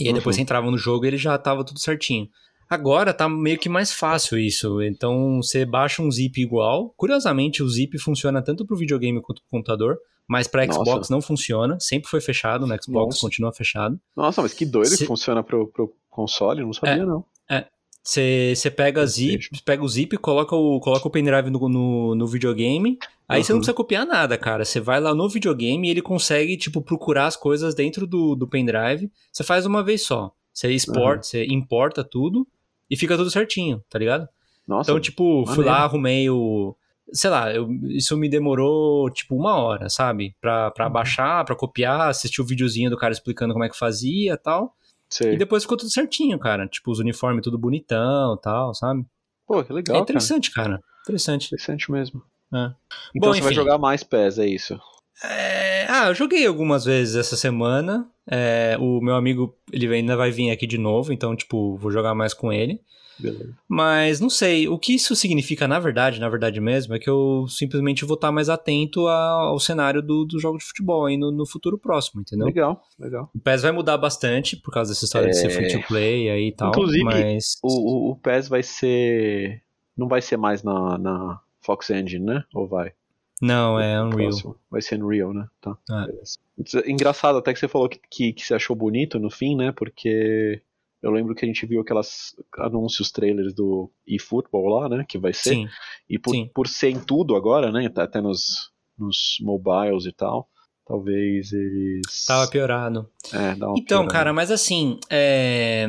E 0.01 0.07
aí 0.07 0.15
depois 0.15 0.37
uhum. 0.37 0.39
você 0.39 0.43
entrava 0.43 0.71
no 0.71 0.79
jogo 0.79 1.05
e 1.05 1.09
ele 1.09 1.19
já 1.19 1.37
tava 1.37 1.65
tudo 1.65 1.81
certinho. 1.81 2.29
Agora 2.71 3.15
tá 3.15 3.29
meio 3.29 3.59
que 3.59 3.69
mais 3.69 3.93
fácil 3.93 4.39
isso. 4.39 4.81
Então 4.83 5.43
você 5.43 5.65
baixa 5.65 6.03
um 6.03 6.11
zip 6.11 6.41
igual. 6.41 6.95
Curiosamente, 6.97 7.63
o 7.63 7.69
zip 7.69 7.99
funciona 7.99 8.43
tanto 8.43 8.65
pro 8.67 8.77
videogame 8.77 9.21
quanto 9.23 9.41
pro 9.43 9.51
computador. 9.51 9.99
Mas 10.29 10.47
para 10.47 10.70
Xbox 10.70 11.09
não 11.09 11.22
funciona, 11.22 11.79
sempre 11.81 12.11
foi 12.11 12.20
fechado, 12.20 12.66
no 12.66 12.83
Xbox 12.83 13.14
Nossa. 13.14 13.20
continua 13.20 13.53
fechado. 13.53 13.99
Nossa, 14.14 14.43
mas 14.43 14.53
que 14.53 14.66
doido 14.66 14.91
Cê... 14.91 14.99
que 14.99 15.07
funciona 15.07 15.43
pro, 15.43 15.68
pro 15.68 15.95
console, 16.11 16.62
não 16.62 16.72
sabia 16.72 17.03
é, 17.03 17.07
não. 17.07 17.24
É. 17.51 17.66
Você 18.05 18.70
pega, 18.74 19.05
zip, 19.07 19.49
pega 19.64 19.83
o 19.83 19.89
zip, 19.89 20.16
coloca 20.18 20.55
o, 20.55 20.81
coloca 20.81 21.07
o 21.07 21.11
pendrive 21.11 21.51
no, 21.51 21.68
no, 21.68 22.14
no 22.14 22.26
videogame, 22.26 22.99
aí 23.29 23.43
você 23.43 23.53
uhum. 23.53 23.57
não 23.57 23.61
precisa 23.61 23.74
copiar 23.74 24.07
nada, 24.07 24.37
cara. 24.39 24.64
Você 24.64 24.81
vai 24.81 25.01
lá 25.01 25.14
no 25.14 25.29
videogame 25.29 25.89
e 25.89 25.91
ele 25.91 26.03
consegue, 26.03 26.57
tipo, 26.57 26.81
procurar 26.81 27.26
as 27.26 27.37
coisas 27.37 27.74
dentro 27.74 28.07
do, 28.07 28.35
do 28.35 28.49
pendrive. 28.49 29.11
Você 29.33 29.45
faz 29.45 29.66
uma 29.66 29.83
vez 29.83 30.03
só. 30.03 30.33
Você 30.53 30.70
exporta, 30.72 31.22
você 31.22 31.45
uhum. 31.45 31.53
importa 31.53 32.03
tudo 32.03 32.47
e 32.91 32.97
fica 32.97 33.16
tudo 33.16 33.31
certinho, 33.31 33.83
tá 33.89 33.99
ligado? 33.99 34.29
Nossa, 34.66 34.91
então, 34.91 35.01
tipo, 35.01 35.41
maneiro. 35.41 35.55
fui 35.55 35.64
lá, 35.64 35.85
arrumei 35.85 36.29
o 36.29 36.74
sei 37.13 37.31
lá, 37.31 37.53
eu, 37.53 37.69
isso 37.85 38.17
me 38.17 38.29
demorou 38.29 39.11
tipo 39.11 39.37
uma 39.37 39.57
hora, 39.57 39.89
sabe? 39.89 40.35
Pra, 40.41 40.71
pra 40.71 40.87
uhum. 40.87 40.93
baixar, 40.93 41.45
pra 41.45 41.57
copiar, 41.57 42.09
assistir 42.09 42.41
o 42.41 42.47
videozinho 42.47 42.91
do 42.91 42.97
cara 42.97 43.13
explicando 43.13 43.53
como 43.53 43.65
é 43.65 43.69
que 43.69 43.79
fazia 43.79 44.35
e 44.35 44.37
tal. 44.37 44.75
Sei. 45.09 45.35
E 45.35 45.37
depois 45.39 45.63
ficou 45.63 45.77
tudo 45.77 45.91
certinho, 45.91 46.39
cara. 46.39 46.67
Tipo, 46.67 46.91
os 46.91 46.99
uniformes 46.99 47.43
tudo 47.43 47.59
bonitão 47.59 48.35
e 48.35 48.41
tal, 48.41 48.75
sabe? 48.75 49.05
Pô, 49.47 49.65
que 49.65 49.73
legal. 49.73 49.97
É 49.97 50.01
interessante, 50.01 50.51
cara. 50.53 50.69
cara. 50.71 50.83
Interessante. 51.03 51.47
Interessante 51.47 51.91
mesmo. 51.91 52.23
É. 52.55 52.73
Então 53.15 53.29
Bom, 53.29 53.33
você 53.33 53.39
enfim. 53.39 53.45
vai 53.45 53.55
jogar 53.55 53.79
mais 53.79 54.03
PES, 54.03 54.39
é 54.39 54.47
isso? 54.47 54.79
É... 55.25 55.87
Ah, 55.89 56.09
eu 56.09 56.15
joguei 56.15 56.47
algumas 56.47 56.85
vezes 56.85 57.17
essa 57.17 57.37
semana. 57.37 58.07
É, 58.31 58.77
o 58.79 59.01
meu 59.01 59.15
amigo, 59.15 59.57
ele 59.73 59.87
ainda 59.93 60.17
vai 60.17 60.31
vir 60.31 60.51
aqui 60.51 60.67
de 60.67 60.77
novo, 60.77 61.13
então, 61.13 61.35
tipo, 61.35 61.77
vou 61.77 61.91
jogar 61.91 62.15
mais 62.15 62.35
com 62.35 62.53
ele. 62.53 62.81
Beleza. 63.19 63.55
Mas 63.69 64.21
não 64.21 64.31
sei, 64.31 64.69
o 64.69 64.79
que 64.79 64.95
isso 64.95 65.14
significa 65.16 65.66
na 65.66 65.79
verdade, 65.79 66.21
na 66.21 66.29
verdade 66.29 66.61
mesmo, 66.61 66.95
é 66.95 66.99
que 66.99 67.09
eu 67.11 67.47
simplesmente 67.49 68.05
vou 68.05 68.14
estar 68.14 68.31
mais 68.31 68.49
atento 68.49 69.07
ao 69.07 69.59
cenário 69.59 70.01
do, 70.03 70.25
do 70.25 70.39
jogo 70.39 70.59
de 70.59 70.64
futebol 70.64 71.07
aí 71.07 71.16
no, 71.16 71.31
no 71.31 71.47
futuro 71.47 71.79
próximo, 71.79 72.21
entendeu? 72.21 72.47
Legal, 72.47 72.83
legal. 72.99 73.31
O 73.35 73.39
PES 73.41 73.62
vai 73.62 73.73
mudar 73.73 73.99
bastante 73.99 74.57
por 74.57 74.73
causa 74.73 74.93
dessa 74.93 75.05
história 75.05 75.27
É. 75.27 75.31
de 75.31 75.37
ser 75.37 75.51
free 75.51 75.73
to 75.73 75.87
play 75.87 76.31
aí 76.31 76.49
e 76.49 76.53
tal. 76.53 76.69
Inclusive, 76.69 77.05
mas... 77.05 77.59
O, 77.62 77.69
o, 77.69 78.11
o 78.12 78.16
PES 78.16 78.49
vai 78.49 78.62
ser. 78.62 79.62
Não 79.97 80.09
vai 80.09 80.23
ser 80.23 80.37
mais 80.37 80.62
na, 80.62 80.97
na 80.97 81.41
Fox 81.61 81.91
Engine, 81.91 82.25
né? 82.25 82.45
Ou 82.55 82.69
vai? 82.69 82.93
Não, 83.41 83.79
é 83.79 84.03
Unreal. 84.03 84.31
Próximo. 84.31 84.57
Vai 84.71 84.83
ser 84.83 85.03
Unreal, 85.03 85.33
né? 85.33 85.47
Tá. 85.61 85.77
É. 85.91 86.07
beleza. 86.07 86.39
Engraçado 86.87 87.39
até 87.39 87.53
que 87.53 87.59
você 87.59 87.69
falou 87.69 87.89
que, 87.89 88.01
que, 88.11 88.33
que 88.33 88.45
você 88.45 88.55
achou 88.55 88.75
bonito 88.75 89.19
no 89.19 89.31
fim, 89.31 89.57
né? 89.57 89.73
Porque 89.73 90.61
eu 91.03 91.11
lembro 91.11 91.35
que 91.35 91.45
a 91.45 91.49
gente 91.49 91.65
viu 91.67 91.81
aquelas 91.81 92.35
anúncios, 92.59 93.11
trailers 93.11 93.55
do 93.55 93.91
eFootball 94.07 94.67
lá, 94.69 94.89
né? 94.89 95.05
Que 95.09 95.19
vai 95.19 95.33
ser. 95.33 95.55
Sim, 95.55 95.67
E 96.09 96.19
por, 96.19 96.31
sim. 96.33 96.51
por 96.55 96.67
ser 96.69 96.91
em 96.91 97.01
tudo 97.01 97.35
agora, 97.37 97.71
né? 97.71 97.89
tá 97.89 98.05
Até 98.05 98.21
nos, 98.21 98.71
nos 98.99 99.37
mobiles 99.41 100.07
e 100.07 100.13
tal. 100.13 100.49
Talvez 100.87 101.53
eles. 101.53 102.25
tava 102.27 102.51
piorado. 102.51 103.09
É, 103.33 103.55
dá 103.55 103.69
uma 103.69 103.79
Então, 103.79 103.99
piorada. 104.01 104.11
cara, 104.13 104.33
mas 104.33 104.51
assim, 104.51 104.99
é... 105.11 105.87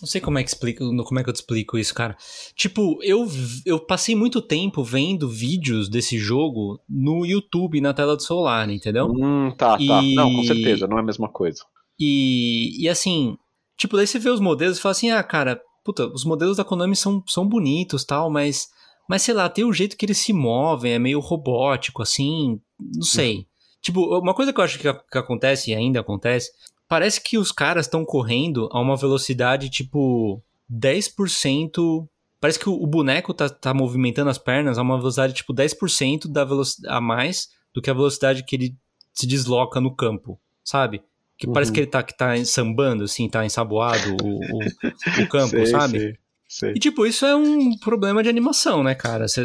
não 0.00 0.06
sei 0.06 0.20
como 0.20 0.38
é 0.38 0.44
que 0.44 0.48
explico, 0.48 0.84
como 1.04 1.18
é 1.18 1.24
que 1.24 1.28
eu 1.28 1.34
te 1.34 1.38
explico 1.40 1.76
isso, 1.76 1.92
cara. 1.92 2.16
Tipo, 2.54 3.02
eu, 3.02 3.26
eu 3.66 3.80
passei 3.80 4.14
muito 4.14 4.40
tempo 4.40 4.84
vendo 4.84 5.28
vídeos 5.28 5.88
desse 5.88 6.16
jogo 6.18 6.80
no 6.88 7.26
YouTube, 7.26 7.80
na 7.80 7.92
tela 7.92 8.14
do 8.16 8.22
celular, 8.22 8.70
entendeu? 8.70 9.06
Hum, 9.10 9.50
tá, 9.58 9.76
tá. 9.76 9.82
E- 10.02 10.14
Não, 10.14 10.32
com 10.32 10.44
certeza, 10.44 10.86
não 10.86 10.98
é 10.98 11.00
a 11.00 11.04
mesma 11.04 11.28
coisa. 11.28 11.64
E, 11.98 12.80
e 12.80 12.88
assim, 12.88 13.36
tipo, 13.78 13.96
daí 13.96 14.06
você 14.06 14.18
vê 14.18 14.28
os 14.28 14.40
modelos 14.40 14.76
e 14.76 14.80
fala 14.80 14.90
assim, 14.90 15.10
ah, 15.10 15.22
cara, 15.22 15.60
puta, 15.84 16.06
os 16.08 16.24
modelos 16.24 16.56
da 16.56 16.64
Konami 16.64 16.96
são, 16.96 17.22
são 17.26 17.48
bonitos 17.48 18.04
tal, 18.04 18.28
mas, 18.28 18.68
mas 19.08 19.22
sei 19.22 19.32
lá, 19.32 19.48
tem 19.48 19.64
o 19.64 19.72
jeito 19.72 19.96
que 19.96 20.04
eles 20.04 20.18
se 20.18 20.32
movem, 20.32 20.92
é 20.92 20.98
meio 20.98 21.20
robótico, 21.20 22.02
assim, 22.02 22.60
não 22.78 23.02
sei. 23.02 23.46
Tipo, 23.80 24.18
uma 24.18 24.34
coisa 24.34 24.52
que 24.52 24.60
eu 24.60 24.64
acho 24.64 24.78
que, 24.78 24.92
que 24.92 25.18
acontece 25.18 25.70
e 25.70 25.74
ainda 25.74 26.00
acontece, 26.00 26.50
parece 26.88 27.22
que 27.22 27.38
os 27.38 27.52
caras 27.52 27.86
estão 27.86 28.04
correndo 28.04 28.68
a 28.72 28.80
uma 28.80 28.96
velocidade, 28.96 29.70
tipo, 29.70 30.42
10%. 30.70 32.06
Parece 32.40 32.58
que 32.58 32.68
o, 32.68 32.74
o 32.74 32.86
boneco 32.86 33.32
tá, 33.32 33.48
tá 33.48 33.72
movimentando 33.72 34.30
as 34.30 34.38
pernas 34.38 34.76
a 34.76 34.82
uma 34.82 34.98
velocidade, 34.98 35.32
tipo, 35.32 35.54
10% 35.54 36.28
da 36.28 36.44
velocidade 36.44 36.92
a 36.92 37.00
mais 37.00 37.48
do 37.72 37.80
que 37.80 37.90
a 37.90 37.94
velocidade 37.94 38.44
que 38.44 38.56
ele 38.56 38.76
se 39.12 39.26
desloca 39.26 39.80
no 39.80 39.94
campo, 39.94 40.38
sabe? 40.64 41.02
Que 41.38 41.46
parece 41.46 41.70
Uhum. 41.70 41.74
que 41.74 41.80
ele 41.80 41.86
tá, 41.86 42.02
que 42.02 42.16
tá 42.16 42.44
sambando, 42.44 43.04
assim, 43.04 43.28
tá 43.28 43.44
ensaboado 43.46 44.12
o, 44.22 44.38
o, 44.40 45.22
o 45.22 45.28
campo, 45.30 45.50
Sei, 45.50 45.66
sabe? 45.66 45.98
sei, 46.00 46.14
sei. 46.48 46.72
E, 46.72 46.78
tipo, 46.80 47.06
isso 47.06 47.24
é 47.24 47.36
um 47.36 47.78
problema 47.78 48.22
de 48.22 48.28
animação, 48.28 48.82
né, 48.82 48.94
cara? 48.94 49.28
Você 49.28 49.44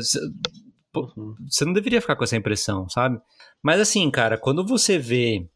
Uhum. 0.95 1.35
você 1.49 1.65
não 1.65 1.73
deveria 1.73 1.99
ficar 2.01 2.15
com 2.15 2.23
essa 2.23 2.35
impressão, 2.35 2.87
sabe? 2.89 3.19
Mas 3.63 3.79
assim, 3.79 4.09
cara, 4.11 4.37
quando 4.37 4.65
você 4.65 4.97
vê, 4.99 5.47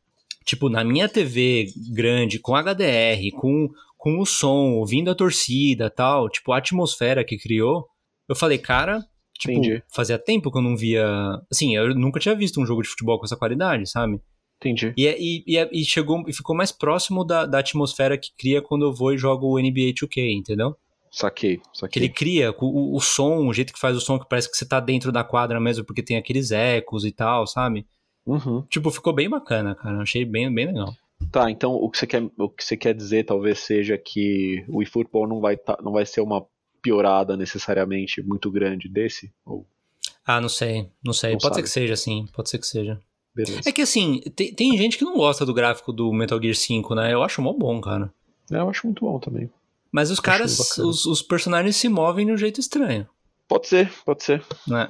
tipo, 0.45 0.67
na 0.69 0.83
minha 0.83 1.07
TV 1.07 1.67
grande, 1.93 2.39
com 2.39 2.55
HDR, 2.55 3.31
com, 3.39 3.69
com 3.97 4.19
o 4.19 4.25
som, 4.25 4.73
ouvindo 4.75 5.11
a 5.11 5.15
torcida 5.15 5.89
tal, 5.91 6.27
tipo, 6.29 6.51
a 6.51 6.57
atmosfera 6.57 7.23
que 7.23 7.38
criou, 7.38 7.85
eu 8.27 8.35
falei, 8.35 8.57
cara, 8.57 8.99
tipo, 9.39 9.53
Entendi. 9.59 9.83
fazia 9.93 10.17
tempo 10.17 10.51
que 10.51 10.57
eu 10.57 10.61
não 10.63 10.75
via. 10.75 11.05
Assim, 11.51 11.75
eu 11.75 11.93
nunca 11.93 12.19
tinha 12.19 12.35
visto 12.35 12.59
um 12.59 12.65
jogo 12.65 12.81
de 12.81 12.89
futebol 12.89 13.19
com 13.19 13.25
essa 13.25 13.38
qualidade, 13.38 13.88
sabe? 13.89 14.19
Entendi. 14.60 14.93
E, 14.97 15.08
é- 15.08 15.18
e, 15.22 15.43
e, 15.45 15.58
é- 15.58 15.70
e 15.72 15.86
chegou 15.86 16.24
e 16.28 16.34
ficou 16.34 16.55
mais 16.55 16.72
próximo 16.72 17.24
da, 17.24 17.45
da 17.45 17.60
atmosfera 17.60 18.18
que 18.18 18.32
cria 18.38 18.62
quando 18.62 18.86
eu 18.86 18.93
vou 18.93 19.14
e 19.14 19.18
jogo 19.18 19.47
o 19.47 19.60
NBA 19.60 19.93
2K, 19.93 20.32
entendeu? 20.34 20.76
Saquei, 21.12 21.58
Que 21.58 21.64
saquei. 21.74 22.01
ele 22.03 22.10
cria 22.10 22.51
o, 22.60 22.95
o- 22.95 22.99
som, 22.99 23.47
o 23.47 23.53
jeito 23.53 23.72
que 23.74 23.80
faz 23.80 23.95
o 23.95 24.01
som, 24.01 24.20
que 24.20 24.28
parece 24.28 24.49
que 24.51 24.58
você 24.58 24.68
tá 24.68 24.80
dentro 24.80 25.12
da 25.12 25.24
quadra 25.24 25.60
mesmo, 25.60 25.86
porque 25.86 26.03
tem 26.03 26.18
aqueles 26.18 26.51
ecos 26.51 27.05
e 27.05 27.12
tal, 27.12 27.45
sabe? 27.47 27.86
Uhum. 28.26 28.62
Tipo, 28.70 28.91
ficou 28.91 29.14
bem 29.14 29.30
bacana, 29.30 29.74
cara. 29.74 29.99
Achei 30.01 30.26
bem, 30.26 30.53
bem 30.53 30.66
legal. 30.68 30.93
Tá, 31.32 31.49
então 31.49 31.74
o 31.74 31.89
que 31.89 31.97
você 31.97 32.05
quer, 32.05 32.24
o 32.38 32.49
que 32.49 32.64
você 32.64 32.76
quer 32.78 32.93
dizer 32.93 33.24
talvez 33.26 33.60
seja 33.60 33.97
que 33.97 34.64
o 34.68 34.84
eFootball 34.84 35.28
não 35.28 35.39
vai, 35.39 35.55
tá, 35.58 35.78
não 35.84 35.91
vai 35.93 36.05
ser 36.05 36.22
uma 36.22 36.45
piorada 36.82 37.36
necessariamente 37.38 38.22
muito 38.22 38.51
grande 38.51 38.88
desse? 38.89 39.32
Ou, 39.45 39.66
Ah, 40.26 40.39
não 40.41 40.49
sei, 40.49 40.89
não 41.03 41.14
sei. 41.14 41.32
Não 41.32 41.38
pode 41.39 41.55
ser 41.55 41.62
sabe. 41.62 41.64
que 41.64 41.70
seja, 41.70 41.95
sim. 41.95 42.26
Pode 42.34 42.49
ser 42.49 42.60
que 42.60 42.68
seja. 42.68 42.99
Beleza. 43.45 43.69
É 43.69 43.71
que 43.71 43.81
assim, 43.81 44.21
tem, 44.35 44.53
tem 44.53 44.77
gente 44.77 44.97
que 44.97 45.05
não 45.05 45.15
gosta 45.15 45.45
do 45.45 45.53
gráfico 45.53 45.93
do 45.93 46.11
Metal 46.11 46.41
Gear 46.41 46.55
5, 46.55 46.95
né? 46.95 47.13
Eu 47.13 47.21
acho 47.23 47.41
mó 47.41 47.53
bom, 47.53 47.79
cara. 47.79 48.11
É, 48.51 48.57
eu 48.57 48.69
acho 48.69 48.88
muito 48.88 49.05
bom 49.05 49.19
também. 49.19 49.49
Mas 49.91 50.09
os 50.11 50.19
caras, 50.19 50.57
bacana. 50.57 50.88
os, 50.88 51.05
os 51.05 51.21
personagens 51.21 51.75
se 51.75 51.88
movem 51.88 52.25
de 52.25 52.31
um 52.31 52.38
jeito 52.38 52.59
estranho, 52.59 53.07
Pode 53.47 53.67
ser, 53.67 53.89
pode 54.03 54.23
ser. 54.23 54.43
né? 54.67 54.89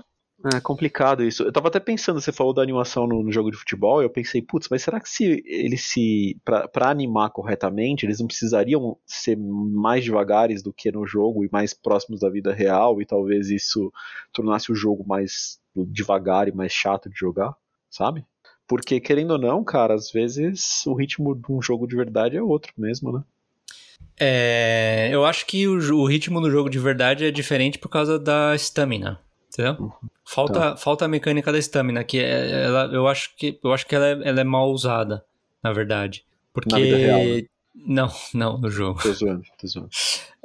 É 0.54 0.60
complicado 0.60 1.24
isso. 1.24 1.44
Eu 1.44 1.52
tava 1.52 1.68
até 1.68 1.80
pensando, 1.80 2.22
você 2.22 2.32
falou 2.32 2.54
da 2.54 2.62
animação 2.62 3.08
no, 3.08 3.24
no 3.24 3.32
jogo 3.32 3.50
de 3.50 3.58
futebol, 3.58 4.04
eu 4.04 4.10
pensei, 4.10 4.40
putz, 4.40 4.68
mas 4.70 4.84
será 4.84 5.00
que 5.00 5.10
se 5.10 5.44
eles 5.46 5.86
se. 5.86 6.40
Pra, 6.46 6.68
pra 6.68 6.90
animar 6.90 7.32
corretamente, 7.32 8.06
eles 8.06 8.20
não 8.20 8.28
precisariam 8.28 8.98
ser 9.06 9.36
mais 9.36 10.04
devagares 10.04 10.62
do 10.62 10.72
que 10.72 10.92
no 10.92 11.08
jogo 11.08 11.44
e 11.44 11.50
mais 11.52 11.74
próximos 11.74 12.20
da 12.20 12.30
vida 12.30 12.54
real, 12.54 13.02
e 13.02 13.06
talvez 13.06 13.50
isso 13.50 13.92
tornasse 14.32 14.72
o 14.72 14.76
jogo 14.76 15.04
mais 15.08 15.60
devagar 15.76 16.48
e 16.48 16.52
mais 16.52 16.72
chato 16.72 17.10
de 17.10 17.18
jogar, 17.18 17.56
sabe? 17.90 18.24
Porque, 18.68 19.00
querendo 19.00 19.32
ou 19.32 19.38
não, 19.38 19.64
cara, 19.64 19.94
às 19.94 20.12
vezes 20.12 20.86
o 20.86 20.94
ritmo 20.94 21.34
de 21.36 21.52
um 21.52 21.62
jogo 21.62 21.88
de 21.88 21.96
verdade 21.96 22.36
é 22.36 22.42
outro 22.42 22.74
mesmo, 22.78 23.12
né? 23.12 23.24
É, 24.20 25.10
eu 25.12 25.26
acho 25.26 25.46
que 25.46 25.68
o, 25.68 25.78
o 25.96 26.06
ritmo 26.06 26.42
do 26.42 26.50
jogo 26.52 26.70
de 26.70 26.80
verdade 26.80 27.26
é 27.26 27.32
diferente 27.32 27.78
por 27.78 27.90
causa 27.90 28.18
da 28.20 28.54
stamina, 28.56 29.20
entendeu? 29.52 29.92
Falta, 30.26 30.54
Tá. 30.60 30.78
falta 30.78 31.06
a 31.06 31.08
mecânica 31.08 31.52
da 31.52 31.60
stamina, 31.60 32.04
que 32.04 32.20
é, 32.20 32.64
ela, 32.66 32.86
eu 32.94 33.08
acho 33.08 33.36
que 33.38 33.60
eu 33.64 33.72
acho 33.72 33.86
que 33.86 33.96
ela 33.96 34.08
é, 34.08 34.12
ela 34.28 34.42
é 34.42 34.44
mal 34.44 34.70
usada, 34.72 35.24
na 35.64 35.72
verdade. 35.72 36.26
Porque. 36.54 36.70
Na 36.70 36.80
vida 36.80 36.98
real, 36.98 37.24
né? 37.24 37.44
Não, 37.76 38.10
não, 38.34 38.58
no 38.58 38.70
jogo. 38.70 39.02
Tô 39.02 39.14
zoando, 39.14 39.44
tô 39.60 39.68
zoando. 39.68 39.90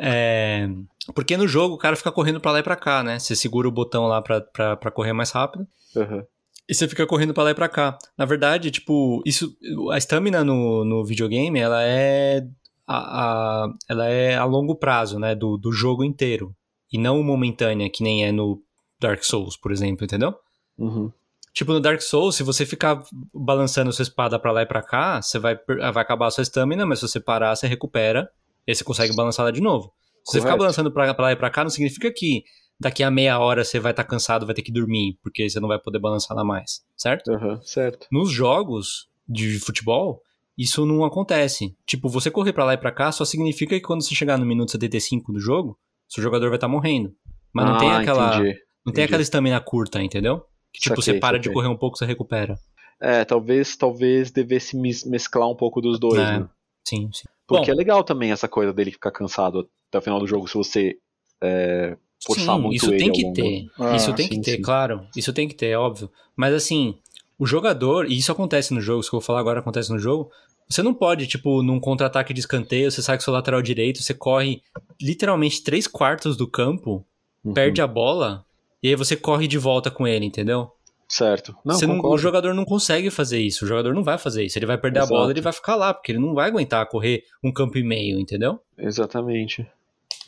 É, 0.04 0.68
Porque 1.14 1.36
no 1.36 1.46
jogo 1.46 1.74
o 1.74 1.78
cara 1.78 1.94
fica 1.94 2.10
correndo 2.10 2.40
pra 2.40 2.50
lá 2.50 2.58
e 2.58 2.62
pra 2.62 2.74
cá, 2.74 3.02
né? 3.04 3.18
Você 3.18 3.36
segura 3.36 3.68
o 3.68 3.72
botão 3.72 4.06
lá 4.06 4.20
pra, 4.22 4.40
pra, 4.40 4.74
pra 4.76 4.90
correr 4.90 5.12
mais 5.12 5.30
rápido. 5.30 5.66
Aham. 5.96 6.24
E 6.68 6.74
você 6.74 6.86
fica 6.88 7.06
correndo 7.06 7.34
pra 7.34 7.42
lá 7.44 7.50
e 7.50 7.54
pra 7.54 7.68
cá. 7.68 7.98
Na 8.16 8.24
verdade, 8.24 8.70
tipo, 8.70 9.22
isso, 9.26 9.54
a 9.92 9.98
stamina 9.98 10.42
no, 10.44 10.84
no 10.84 11.04
videogame, 11.04 11.58
ela 11.58 11.82
é 11.82 12.46
a, 12.86 13.64
a- 13.64 13.72
ela 13.88 14.06
é 14.08 14.36
a 14.36 14.44
longo 14.44 14.74
prazo, 14.76 15.18
né, 15.18 15.34
do, 15.34 15.56
do 15.56 15.72
jogo 15.72 16.04
inteiro. 16.04 16.54
E 16.92 16.98
não 16.98 17.22
momentânea, 17.22 17.90
que 17.90 18.02
nem 18.02 18.24
é 18.24 18.32
no 18.32 18.62
Dark 19.00 19.22
Souls, 19.24 19.56
por 19.56 19.72
exemplo, 19.72 20.04
entendeu? 20.04 20.34
Uhum. 20.78 21.10
Tipo, 21.52 21.72
no 21.72 21.80
Dark 21.80 22.00
Souls, 22.00 22.36
se 22.36 22.42
você 22.42 22.64
ficar 22.64 23.02
balançando 23.34 23.92
sua 23.92 24.02
espada 24.04 24.38
pra 24.38 24.52
lá 24.52 24.62
e 24.62 24.66
pra 24.66 24.82
cá, 24.82 25.20
você 25.20 25.38
vai, 25.38 25.56
vai 25.66 26.02
acabar 26.02 26.26
a 26.26 26.30
sua 26.30 26.42
stamina, 26.44 26.86
mas 26.86 27.00
se 27.00 27.08
você 27.08 27.20
parar, 27.20 27.54
você 27.54 27.66
recupera, 27.66 28.30
e 28.66 28.70
aí 28.70 28.74
você 28.74 28.84
consegue 28.84 29.14
balançar 29.14 29.44
ela 29.44 29.52
de 29.52 29.60
novo. 29.60 29.92
Se 30.24 30.32
você 30.32 30.38
ficar 30.38 30.50
Correto. 30.50 30.58
balançando 30.60 30.92
pra, 30.92 31.12
pra 31.12 31.24
lá 31.26 31.32
e 31.32 31.36
pra 31.36 31.50
cá, 31.50 31.62
não 31.64 31.70
significa 31.70 32.10
que 32.14 32.44
daqui 32.82 33.02
a 33.02 33.10
meia 33.10 33.38
hora 33.38 33.64
você 33.64 33.80
vai 33.80 33.92
estar 33.92 34.04
cansado, 34.04 34.44
vai 34.46 34.54
ter 34.54 34.62
que 34.62 34.72
dormir, 34.72 35.18
porque 35.22 35.48
você 35.48 35.58
não 35.60 35.68
vai 35.68 35.78
poder 35.78 35.98
balançar 35.98 36.36
lá 36.36 36.44
mais, 36.44 36.82
certo? 36.96 37.32
Aham, 37.32 37.60
certo. 37.62 38.06
Nos 38.12 38.30
jogos 38.30 39.08
de 39.28 39.58
futebol, 39.60 40.20
isso 40.58 40.84
não 40.84 41.04
acontece. 41.04 41.74
Tipo, 41.86 42.08
você 42.08 42.30
correr 42.30 42.52
pra 42.52 42.64
lá 42.64 42.74
e 42.74 42.78
pra 42.78 42.92
cá 42.92 43.10
só 43.10 43.24
significa 43.24 43.74
que 43.74 43.80
quando 43.80 44.02
você 44.02 44.14
chegar 44.14 44.36
no 44.38 44.44
minuto 44.44 44.72
75 44.72 45.32
do 45.32 45.40
jogo, 45.40 45.78
seu 46.08 46.22
jogador 46.22 46.48
vai 46.48 46.56
estar 46.58 46.68
morrendo. 46.68 47.14
Mas 47.52 47.66
não 47.66 47.78
tem 47.78 47.90
Ah, 47.90 47.98
aquela 48.00 48.28
entendi. 48.36 48.48
não 48.48 48.52
tem 48.52 48.60
entendi. 48.92 49.02
aquela 49.04 49.22
estamina 49.22 49.60
curta, 49.60 50.02
entendeu? 50.02 50.44
Que 50.72 50.80
tipo, 50.80 50.96
Saquei, 51.00 51.14
você 51.14 51.20
para 51.20 51.38
de 51.38 51.44
saquei. 51.44 51.54
correr 51.54 51.68
um 51.68 51.76
pouco, 51.76 51.96
você 51.96 52.04
recupera. 52.04 52.56
É, 53.00 53.24
talvez, 53.24 53.76
talvez 53.76 54.30
devesse 54.30 54.76
mes- 54.76 55.04
mesclar 55.04 55.48
um 55.48 55.56
pouco 55.56 55.80
dos 55.80 55.98
dois, 55.98 56.18
É. 56.20 56.38
né? 56.40 56.48
Sim, 56.86 57.10
sim. 57.12 57.24
Porque 57.46 57.66
Bom. 57.66 57.72
é 57.72 57.74
legal 57.74 58.02
também 58.04 58.30
essa 58.32 58.48
coisa 58.48 58.72
dele 58.72 58.90
ficar 58.92 59.10
cansado 59.10 59.68
até 59.88 59.98
o 59.98 60.02
final 60.02 60.18
do 60.18 60.26
jogo 60.26 60.48
se 60.48 60.54
você 60.54 60.96
é, 61.42 61.96
forçar 62.24 62.56
Sim, 62.56 62.62
muito 62.62 62.76
isso 62.76 62.90
ele 62.92 62.98
tem 62.98 63.12
que 63.12 63.32
ter. 63.32 63.66
Ah, 63.78 63.96
isso 63.96 64.12
tem 64.14 64.26
sim, 64.28 64.34
que 64.34 64.40
ter, 64.40 64.56
sim. 64.56 64.62
claro. 64.62 65.06
Isso 65.16 65.32
tem 65.32 65.48
que 65.48 65.54
ter, 65.54 65.66
é 65.68 65.78
óbvio. 65.78 66.10
Mas 66.36 66.54
assim, 66.54 66.96
o 67.38 67.46
jogador, 67.46 68.10
e 68.10 68.16
isso 68.16 68.30
acontece 68.32 68.72
no 68.72 68.80
jogo, 68.80 69.00
isso 69.00 69.10
que 69.10 69.16
eu 69.16 69.20
vou 69.20 69.26
falar 69.26 69.40
agora 69.40 69.60
acontece 69.60 69.90
no 69.92 69.98
jogo. 69.98 70.30
Você 70.68 70.82
não 70.82 70.94
pode, 70.94 71.26
tipo, 71.26 71.62
num 71.62 71.78
contra-ataque 71.80 72.32
de 72.32 72.40
escanteio, 72.40 72.90
você 72.90 73.02
sai 73.02 73.16
com 73.18 73.22
seu 73.24 73.32
lateral 73.32 73.60
direito, 73.60 74.02
você 74.02 74.14
corre 74.14 74.62
literalmente 75.00 75.62
três 75.62 75.86
quartos 75.86 76.36
do 76.36 76.46
campo, 76.48 77.04
Uhum. 77.44 77.52
perde 77.52 77.82
a 77.82 77.86
bola, 77.86 78.44
e 78.82 78.88
aí 78.88 78.94
você 78.94 79.16
corre 79.16 79.46
de 79.48 79.58
volta 79.58 79.90
com 79.90 80.06
ele, 80.06 80.24
entendeu? 80.24 80.70
Certo. 81.08 81.54
Não, 81.64 81.74
Você 81.74 81.86
não- 81.86 82.00
o 82.00 82.16
jogador 82.16 82.54
não 82.54 82.64
consegue 82.64 83.10
fazer 83.10 83.38
isso. 83.38 83.64
O 83.66 83.68
jogador 83.68 83.92
não 83.92 84.02
vai 84.02 84.16
fazer 84.16 84.44
isso. 84.44 84.58
Ele 84.58 84.64
vai 84.64 84.78
perder 84.78 85.00
Exato. 85.00 85.12
a 85.14 85.18
bola, 85.18 85.30
ele 85.30 85.42
vai 85.42 85.52
ficar 85.52 85.74
lá, 85.76 85.92
porque 85.92 86.12
ele 86.12 86.18
não 86.18 86.32
vai 86.32 86.48
aguentar 86.48 86.88
correr 86.88 87.24
um 87.44 87.52
campo 87.52 87.76
e 87.76 87.82
meio, 87.82 88.18
entendeu? 88.18 88.60
Exatamente. 88.78 89.66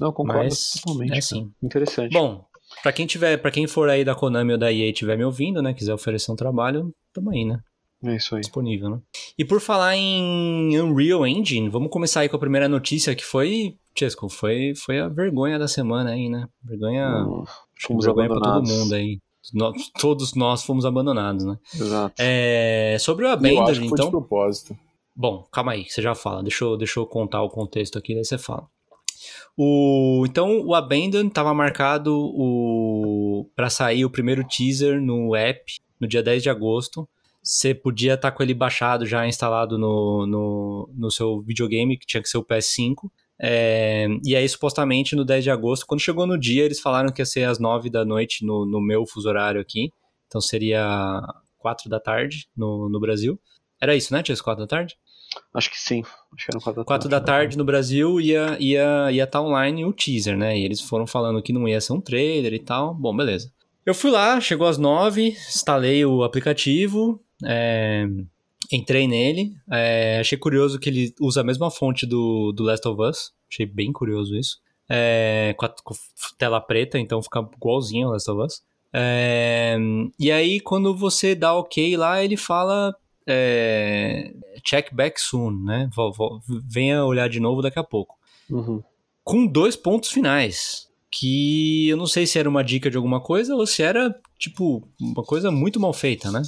Não, 0.01 0.12
concordo 0.12 0.45
Mas 0.45 0.72
totalmente. 0.82 1.14
é 1.14 1.18
assim. 1.18 1.53
Interessante. 1.62 2.12
Bom, 2.12 2.45
pra 2.82 2.92
quem 2.92 3.07
tiver, 3.07 3.36
para 3.38 3.51
quem 3.51 3.66
for 3.66 3.88
aí 3.88 4.05
da 4.05 4.14
Konami 4.14 4.53
ou 4.53 4.59
da 4.59 4.72
EA 4.72 4.86
e 4.86 4.90
estiver 4.90 5.16
me 5.16 5.24
ouvindo, 5.24 5.62
né, 5.62 5.72
quiser 5.74 5.95
oferecer 5.95 6.30
um 6.32 6.36
trabalho, 6.36 6.92
tamo 7.12 7.30
aí, 7.30 7.45
né? 7.45 7.61
É 8.05 8.16
isso 8.16 8.34
aí. 8.34 8.40
disponível, 8.42 8.90
né? 8.90 8.99
E 9.38 9.45
por 9.45 9.61
falar 9.61 9.97
em 9.97 10.78
Unreal 10.78 11.26
Engine, 11.26 11.68
vamos 11.70 11.90
começar 11.90 12.20
aí 12.20 12.28
com 12.28 12.36
a 12.36 12.40
primeira 12.40 12.68
notícia 12.68 13.14
que 13.14 13.24
foi, 13.24 13.76
Chesco, 13.99 14.28
foi, 14.28 14.74
foi 14.76 15.01
a 15.01 15.09
vergonha 15.09 15.59
da 15.59 15.66
semana 15.66 16.11
aí, 16.11 16.28
né? 16.28 16.47
Vergonha, 16.62 17.24
Hum, 17.24 17.45
fomos 17.80 18.05
vergonha 18.05 18.28
pra 18.28 18.40
todo 18.40 18.62
mundo 18.62 18.95
aí. 18.95 19.18
Nós- 19.55 19.90
todos 19.99 20.34
nós 20.34 20.64
fomos 20.64 20.84
abandonados, 20.84 21.45
né? 21.45 21.57
Exato. 21.74 22.14
É, 22.18 22.97
sobre 23.01 23.24
o 23.24 23.28
Abandoned, 23.28 23.80
que 23.80 23.88
foi 23.88 23.97
de 23.99 24.03
então... 24.05 24.11
propósito. 24.11 24.76
Bom, 25.16 25.47
calma 25.53 25.72
aí, 25.72 25.84
você 25.88 26.03
já 26.03 26.14
fala. 26.14 26.42
Deixa 26.42 26.64
eu, 26.64 26.76
deixa 26.76 26.99
eu 26.99 27.07
contar 27.07 27.42
o 27.42 27.49
contexto 27.49 27.97
aqui, 27.99 28.14
daí 28.14 28.24
você 28.24 28.36
fala. 28.36 28.66
O, 29.57 30.24
então, 30.26 30.61
o 30.64 30.74
Abandon 30.74 31.28
estava 31.28 31.55
marcado 31.55 32.12
o, 32.12 33.48
para 33.55 33.70
sair 33.70 34.05
o 34.05 34.11
primeiro 34.11 34.44
teaser 34.46 35.00
no 35.00 35.34
app 35.36 35.62
no 36.00 36.09
dia 36.09 36.22
10 36.22 36.42
de 36.42 36.50
agosto. 36.50 37.09
Você 37.42 37.74
podia 37.74 38.14
estar 38.14 38.32
com 38.32 38.42
ele 38.42 38.55
baixado 38.55 39.07
já 39.07 39.26
instalado 39.26 39.78
no, 39.78 40.26
no, 40.26 40.90
no 40.94 41.11
seu 41.11 41.40
videogame, 41.42 41.98
que 41.98 42.07
tinha 42.07 42.22
que 42.22 42.28
ser 42.28 42.38
o 42.38 42.44
PS5. 42.44 43.11
É, 43.38 44.07
e 44.24 44.34
aí, 44.34 44.48
supostamente, 44.48 45.14
no 45.14 45.24
10 45.24 45.44
de 45.44 45.50
agosto, 45.50 45.86
quando 45.86 46.00
chegou 46.00 46.26
no 46.26 46.38
dia, 46.38 46.64
eles 46.64 46.80
falaram 46.80 47.12
que 47.12 47.20
ia 47.20 47.26
ser 47.26 47.44
às 47.44 47.59
9 47.59 47.90
da 47.90 48.05
noite 48.05 48.44
no, 48.44 48.64
no 48.64 48.80
meu 48.80 49.07
fuso 49.07 49.28
horário 49.28 49.61
aqui. 49.61 49.90
Então 50.26 50.40
seria 50.40 51.20
4 51.59 51.88
da 51.88 52.00
tarde 52.00 52.48
no, 52.57 52.88
no 52.88 52.98
Brasil. 52.98 53.38
Era 53.80 53.94
isso, 53.94 54.12
né? 54.12 54.22
Tinha 54.22 54.32
as 54.32 54.40
4 54.40 54.64
da 54.64 54.68
tarde? 54.68 54.96
Acho 55.55 55.70
que 55.70 55.78
sim. 55.78 56.03
Acho 56.35 56.47
que 56.47 56.57
era 56.57 56.61
4 56.61 56.80
da 56.80 56.85
4 56.85 57.09
da 57.09 57.20
tarde 57.20 57.59
no 57.59 57.64
Brasil 57.64 58.20
ia 58.20 58.57
ia 58.61 59.11
ia 59.12 59.24
estar 59.24 59.41
online 59.41 59.85
o 59.85 59.93
teaser, 59.93 60.37
né? 60.37 60.59
E 60.59 60.64
eles 60.64 60.80
foram 60.80 61.07
falando 61.07 61.43
que 61.43 61.53
não 61.53 61.68
ia 61.68 61.80
ser 61.80 61.93
um 61.93 62.01
trailer 62.01 62.53
e 62.53 62.59
tal. 62.59 62.95
Bom, 62.95 63.16
beleza. 63.16 63.53
Eu 63.87 63.95
fui 63.95 64.11
lá, 64.11 64.41
chegou 64.41 64.66
às 64.66 64.78
9, 64.78 65.28
instalei 65.28 66.05
o 66.07 66.22
aplicativo, 66.22 67.20
é, 67.45 68.07
entrei 68.72 69.07
nele. 69.07 69.53
é, 69.70 70.18
achei 70.20 70.39
curioso 70.39 70.78
que 70.78 70.89
ele 70.89 71.14
usa 71.20 71.43
a 71.43 71.45
mesma 71.45 71.70
fonte 71.70 72.07
do, 72.07 72.53
do 72.53 72.62
Last 72.62 72.87
of 72.89 73.03
Us. 73.03 73.32
Achei 73.51 73.66
bem 73.66 73.93
curioso 73.93 74.35
isso. 74.37 74.59
É, 74.89 75.55
com, 75.59 75.66
a, 75.66 75.68
com 75.68 75.95
tela 76.39 76.61
preta, 76.61 76.99
então 76.99 77.22
fica 77.22 77.47
igualzinho 77.57 78.07
ao 78.07 78.12
Last 78.12 78.30
of 78.30 78.41
Us. 78.41 78.62
É, 78.93 79.76
e 80.18 80.30
aí, 80.30 80.61
quando 80.61 80.97
você 80.97 81.35
dá 81.35 81.53
ok 81.55 81.97
lá, 81.97 82.22
ele 82.22 82.37
fala 82.37 82.95
é, 83.26 84.32
check 84.64 84.92
back 84.94 85.20
soon, 85.20 85.64
né? 85.64 85.90
Venha 86.68 87.04
olhar 87.04 87.28
de 87.28 87.40
novo 87.40 87.62
daqui 87.62 87.78
a 87.78 87.84
pouco. 87.84 88.16
Uhum. 88.50 88.82
Com 89.22 89.46
dois 89.46 89.76
pontos 89.76 90.10
finais. 90.10 90.88
Que 91.10 91.88
eu 91.88 91.96
não 91.96 92.08
sei 92.08 92.26
se 92.26 92.40
era 92.40 92.48
uma 92.48 92.64
dica 92.64 92.90
de 92.90 92.96
alguma 92.96 93.20
coisa 93.20 93.54
ou 93.54 93.64
se 93.68 93.84
era, 93.84 94.12
tipo, 94.36 94.82
uma 95.00 95.22
coisa 95.22 95.48
muito 95.48 95.78
mal 95.78 95.92
feita, 95.92 96.28
né? 96.32 96.42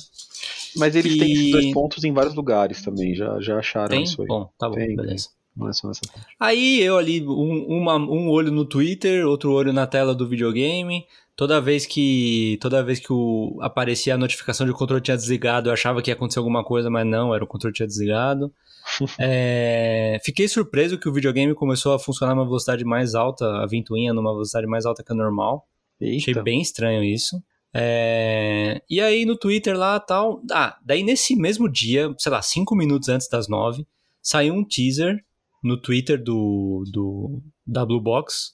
Mas 0.74 0.96
eles 0.96 1.16
têm 1.16 1.32
esses 1.32 1.46
E- 1.46 1.50
dois 1.52 1.72
pontos 1.72 2.02
em 2.02 2.12
vários 2.12 2.34
lugares 2.34 2.82
também. 2.82 3.14
Já, 3.14 3.38
já 3.40 3.58
acharam 3.60 3.90
Tem? 3.90 4.02
isso 4.02 4.20
aí. 4.20 4.26
Bom, 4.26 4.50
tá 4.58 4.68
bom, 4.68 4.74
Tem, 4.74 4.96
beleza. 4.96 5.28
Não 5.56 5.68
é 5.68 5.72
só 5.72 5.88
nessa 5.88 6.02
parte. 6.12 6.26
Aí 6.38 6.80
eu 6.82 6.98
ali, 6.98 7.26
um, 7.26 7.66
uma- 7.68 7.96
um 7.96 8.28
olho 8.28 8.52
no 8.52 8.64
Twitter, 8.64 9.26
outro 9.26 9.52
olho 9.52 9.72
na 9.72 9.86
tela 9.86 10.14
do 10.14 10.28
videogame. 10.28 11.06
Toda 11.34 11.60
vez 11.60 11.84
que 11.86 12.58
toda 12.60 12.82
vez 12.82 12.98
que 12.98 13.12
o, 13.12 13.58
aparecia 13.60 14.14
a 14.14 14.18
notificação 14.18 14.66
de 14.66 14.72
que 14.72 14.76
o 14.76 14.78
controle 14.78 15.02
tinha 15.02 15.16
desligado, 15.16 15.68
eu 15.68 15.72
achava 15.72 16.00
que 16.02 16.10
ia 16.10 16.14
acontecer 16.14 16.38
alguma 16.38 16.64
coisa, 16.64 16.88
mas 16.90 17.06
não, 17.06 17.34
era 17.34 17.44
o 17.44 17.46
controle 17.46 17.74
tinha 17.74 17.86
desligado. 17.86 18.52
É, 19.18 20.18
fiquei 20.24 20.46
surpreso 20.48 20.96
que 20.98 21.08
o 21.08 21.12
videogame 21.12 21.54
começou 21.54 21.92
a 21.92 21.98
funcionar 21.98 22.34
numa 22.34 22.44
velocidade 22.46 22.84
mais 22.84 23.14
alta, 23.14 23.44
a 23.62 23.66
ventoinha 23.66 24.12
numa 24.14 24.32
velocidade 24.32 24.66
mais 24.66 24.86
alta 24.86 25.02
que 25.02 25.12
a 25.12 25.14
normal. 25.14 25.66
Achei 26.00 26.20
Eita. 26.28 26.42
bem 26.42 26.60
estranho 26.60 27.02
isso. 27.02 27.42
É, 27.74 28.80
E 28.88 29.00
aí 29.00 29.24
no 29.26 29.36
Twitter 29.36 29.76
lá 29.76 29.98
tal. 30.00 30.40
Ah, 30.52 30.76
daí 30.84 31.02
nesse 31.02 31.34
mesmo 31.36 31.68
dia, 31.68 32.14
sei 32.18 32.30
lá, 32.32 32.40
cinco 32.42 32.74
minutos 32.74 33.08
antes 33.08 33.28
das 33.28 33.48
nove, 33.48 33.86
saiu 34.22 34.54
um 34.54 34.64
teaser 34.64 35.22
no 35.62 35.76
Twitter 35.80 36.22
do, 36.22 36.84
do 36.92 37.42
da 37.66 37.84
Blue 37.84 38.00
Box 38.00 38.52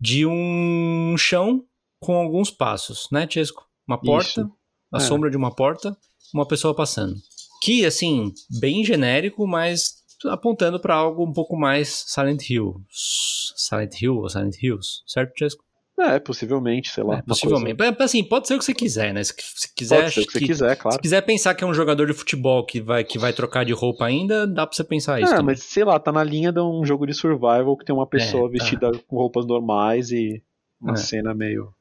de 0.00 0.24
um 0.26 1.14
chão 1.18 1.64
com 2.00 2.14
alguns 2.14 2.50
passos, 2.50 3.06
né, 3.12 3.26
Chesco? 3.28 3.66
Uma 3.86 4.00
porta, 4.00 4.40
Isso. 4.42 4.50
a 4.92 4.98
É. 4.98 5.00
sombra 5.00 5.30
de 5.30 5.36
uma 5.36 5.54
porta, 5.54 5.96
uma 6.32 6.46
pessoa 6.46 6.74
passando. 6.74 7.16
Que, 7.62 7.84
assim, 7.84 8.32
bem 8.58 8.82
genérico, 8.84 9.46
mas 9.46 9.96
apontando 10.26 10.80
para 10.80 10.94
algo 10.94 11.24
um 11.26 11.32
pouco 11.32 11.56
mais 11.56 12.04
Silent 12.06 12.48
Hill. 12.48 12.82
Silent 12.90 14.00
Hill 14.00 14.16
ou 14.16 14.28
Silent 14.28 14.54
Hills, 14.62 15.02
certo, 15.06 15.32
Chesco? 15.38 15.64
É, 16.02 16.18
possivelmente, 16.18 16.88
sei 16.90 17.04
lá. 17.04 17.18
É, 17.18 17.22
possivelmente. 17.22 17.76
coisa- 17.76 17.96
É, 17.98 18.02
Assim, 18.04 18.24
pode 18.24 18.48
ser 18.48 18.54
o 18.54 18.58
que 18.58 18.64
você 18.64 18.74
quiser, 18.74 19.12
né? 19.12 19.22
Se, 19.22 19.34
se 19.38 19.74
quiser, 19.74 20.02
Pode 20.02 20.14
ser 20.14 20.20
o 20.20 20.26
que 20.26 20.32
você 20.32 20.38
que- 20.40 20.46
quiser, 20.46 20.74
se 20.76 20.82
claro. 20.82 20.98
quiser 21.02 21.20
pensar 21.22 21.54
que 21.54 21.62
é 21.62 21.66
um 21.66 21.74
jogador 21.74 22.06
de 22.06 22.12
futebol 22.12 22.64
que 22.64 22.80
vai, 22.80 23.04
que 23.04 23.18
vai 23.18 23.32
trocar 23.32 23.64
de 23.64 23.72
roupa 23.72 24.04
ainda, 24.06 24.46
dá 24.46 24.66
pra 24.66 24.74
você 24.74 24.82
pensar 24.84 25.20
isso. 25.20 25.30
Ah, 25.32 25.36
também. 25.36 25.54
mas 25.54 25.62
sei 25.62 25.84
lá, 25.84 25.98
tá 25.98 26.10
na 26.10 26.24
linha 26.24 26.50
de 26.52 26.60
um 26.60 26.84
jogo 26.84 27.06
de 27.06 27.12
survival 27.14 27.76
que 27.76 27.84
tem 27.84 27.94
uma 27.94 28.06
pessoa 28.06 28.44
tá. 28.48 28.52
vestida 28.52 28.90
com 29.06 29.16
roupas 29.16 29.44
normais 29.46 30.10
e 30.10 30.42
uma 30.80 30.92
É. 30.94 30.96
cena 30.96 31.34
meio. 31.34 31.72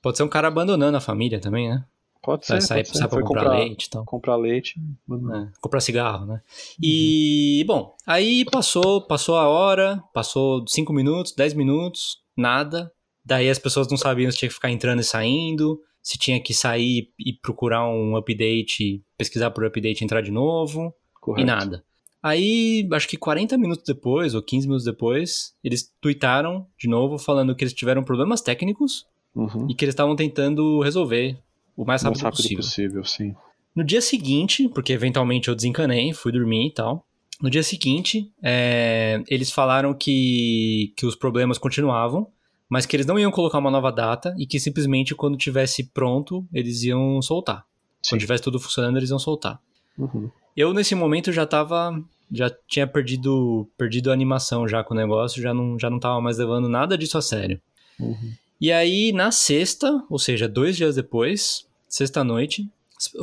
Pode 0.00 0.16
ser 0.16 0.22
um 0.22 0.28
cara 0.28 0.46
abandonando 0.48 0.96
a 0.96 1.00
família 1.00 1.40
também, 1.40 1.68
né? 1.68 1.84
Pode 2.22 2.44
ser. 2.46 2.60
Sair, 2.60 2.84
pode 2.84 2.98
ser. 2.98 3.08
pra 3.08 3.20
comprar, 3.22 3.42
comprar, 3.44 3.58
leite 3.58 3.84
e 3.84 3.90
tal. 3.90 4.04
comprar 4.04 4.36
leite. 4.36 4.74
É, 5.10 5.46
comprar 5.60 5.80
cigarro, 5.80 6.26
né? 6.26 6.40
E, 6.82 7.64
bom, 7.66 7.94
aí 8.06 8.44
passou, 8.44 9.00
passou 9.00 9.36
a 9.36 9.48
hora, 9.48 10.02
passou 10.12 10.64
5 10.66 10.92
minutos, 10.92 11.32
10 11.32 11.54
minutos, 11.54 12.18
nada. 12.36 12.90
Daí 13.26 13.50
as 13.50 13.58
pessoas 13.58 13.88
não 13.88 13.96
sabiam 13.96 14.30
se 14.30 14.38
tinha 14.38 14.48
que 14.48 14.54
ficar 14.54 14.70
entrando 14.70 15.00
e 15.00 15.04
saindo, 15.04 15.80
se 16.00 16.16
tinha 16.16 16.40
que 16.40 16.54
sair 16.54 17.10
e 17.18 17.32
procurar 17.32 17.86
um 17.88 18.16
update, 18.16 19.02
pesquisar 19.18 19.50
por 19.50 19.64
update 19.66 20.00
e 20.00 20.04
entrar 20.04 20.20
de 20.20 20.30
novo. 20.30 20.94
Correto. 21.20 21.42
E 21.42 21.44
nada. 21.44 21.84
Aí, 22.22 22.88
acho 22.92 23.08
que 23.08 23.16
40 23.16 23.58
minutos 23.58 23.84
depois, 23.84 24.34
ou 24.34 24.42
15 24.42 24.66
minutos 24.66 24.84
depois, 24.84 25.54
eles 25.62 25.92
tweetaram 26.00 26.66
de 26.78 26.88
novo 26.88 27.18
falando 27.18 27.54
que 27.54 27.64
eles 27.64 27.74
tiveram 27.74 28.02
problemas 28.04 28.40
técnicos 28.40 29.04
Uhum. 29.34 29.66
e 29.68 29.74
que 29.74 29.84
eles 29.84 29.92
estavam 29.92 30.16
tentando 30.16 30.80
resolver 30.80 31.36
o 31.76 31.84
mais 31.84 32.02
Mais 32.02 32.04
rápido, 32.04 32.22
rápido 32.22 32.36
possível. 32.38 32.56
possível, 32.64 33.04
sim. 33.04 33.34
No 33.74 33.84
dia 33.84 34.00
seguinte, 34.00 34.66
porque 34.70 34.92
eventualmente 34.94 35.48
eu 35.48 35.54
desencanei, 35.54 36.14
fui 36.14 36.32
dormir 36.32 36.68
e 36.68 36.72
tal. 36.72 37.04
No 37.42 37.50
dia 37.50 37.62
seguinte, 37.62 38.32
é, 38.42 39.22
eles 39.28 39.50
falaram 39.52 39.92
que, 39.92 40.94
que 40.96 41.04
os 41.04 41.14
problemas 41.14 41.58
continuavam, 41.58 42.28
mas 42.68 42.86
que 42.86 42.96
eles 42.96 43.06
não 43.06 43.18
iam 43.18 43.30
colocar 43.30 43.58
uma 43.58 43.70
nova 43.70 43.90
data 43.90 44.34
e 44.38 44.46
que 44.46 44.58
simplesmente 44.58 45.14
quando 45.14 45.36
tivesse 45.36 45.84
pronto, 45.84 46.46
eles 46.52 46.82
iam 46.82 47.20
soltar. 47.22 47.64
Sim. 48.02 48.10
Quando 48.10 48.20
tivesse 48.20 48.42
tudo 48.42 48.58
funcionando, 48.58 48.96
eles 48.96 49.10
iam 49.10 49.18
soltar. 49.18 49.60
Uhum. 49.98 50.30
Eu, 50.56 50.72
nesse 50.72 50.94
momento, 50.94 51.32
já 51.32 51.46
tava. 51.46 51.98
Já 52.32 52.50
tinha 52.66 52.88
perdido, 52.88 53.68
perdido 53.78 54.10
a 54.10 54.12
animação 54.12 54.66
já 54.66 54.82
com 54.82 54.94
o 54.94 54.96
negócio, 54.96 55.40
já 55.40 55.54
não, 55.54 55.78
já 55.78 55.88
não 55.88 56.00
tava 56.00 56.20
mais 56.20 56.38
levando 56.38 56.68
nada 56.68 56.98
disso 56.98 57.16
a 57.16 57.22
sério. 57.22 57.60
Uhum. 58.00 58.32
E 58.60 58.72
aí, 58.72 59.12
na 59.12 59.30
sexta, 59.30 60.02
ou 60.10 60.18
seja, 60.18 60.48
dois 60.48 60.76
dias 60.76 60.96
depois, 60.96 61.66
sexta-noite. 61.88 62.68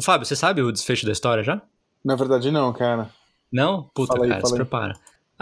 Fábio, 0.01 0.25
você 0.25 0.37
sabe 0.37 0.61
o 0.61 0.71
desfecho 0.71 1.05
da 1.05 1.11
história 1.11 1.43
já? 1.43 1.61
Na 2.03 2.15
verdade, 2.15 2.49
não, 2.49 2.71
cara. 2.71 3.09
Não? 3.51 3.89
Puta, 3.93 4.21
aí, 4.21 4.29
cara, 4.29 4.45
se 4.45 4.53
aí. 4.53 4.57
prepara. 4.57 4.93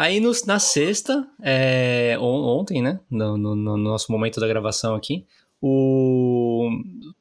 Aí 0.02 0.20
no- 0.20 0.32
na 0.48 0.58
sexta, 0.60 1.28
é, 1.44 2.18
on- 2.20 2.60
ontem, 2.60 2.82
né? 2.82 3.00
No, 3.10 3.38
no- 3.38 3.56
no 3.56 3.78
nosso 3.78 4.12
momento 4.12 4.40
da 4.40 4.48
gravação 4.48 4.96
aqui, 4.96 5.26
o. 5.62 6.70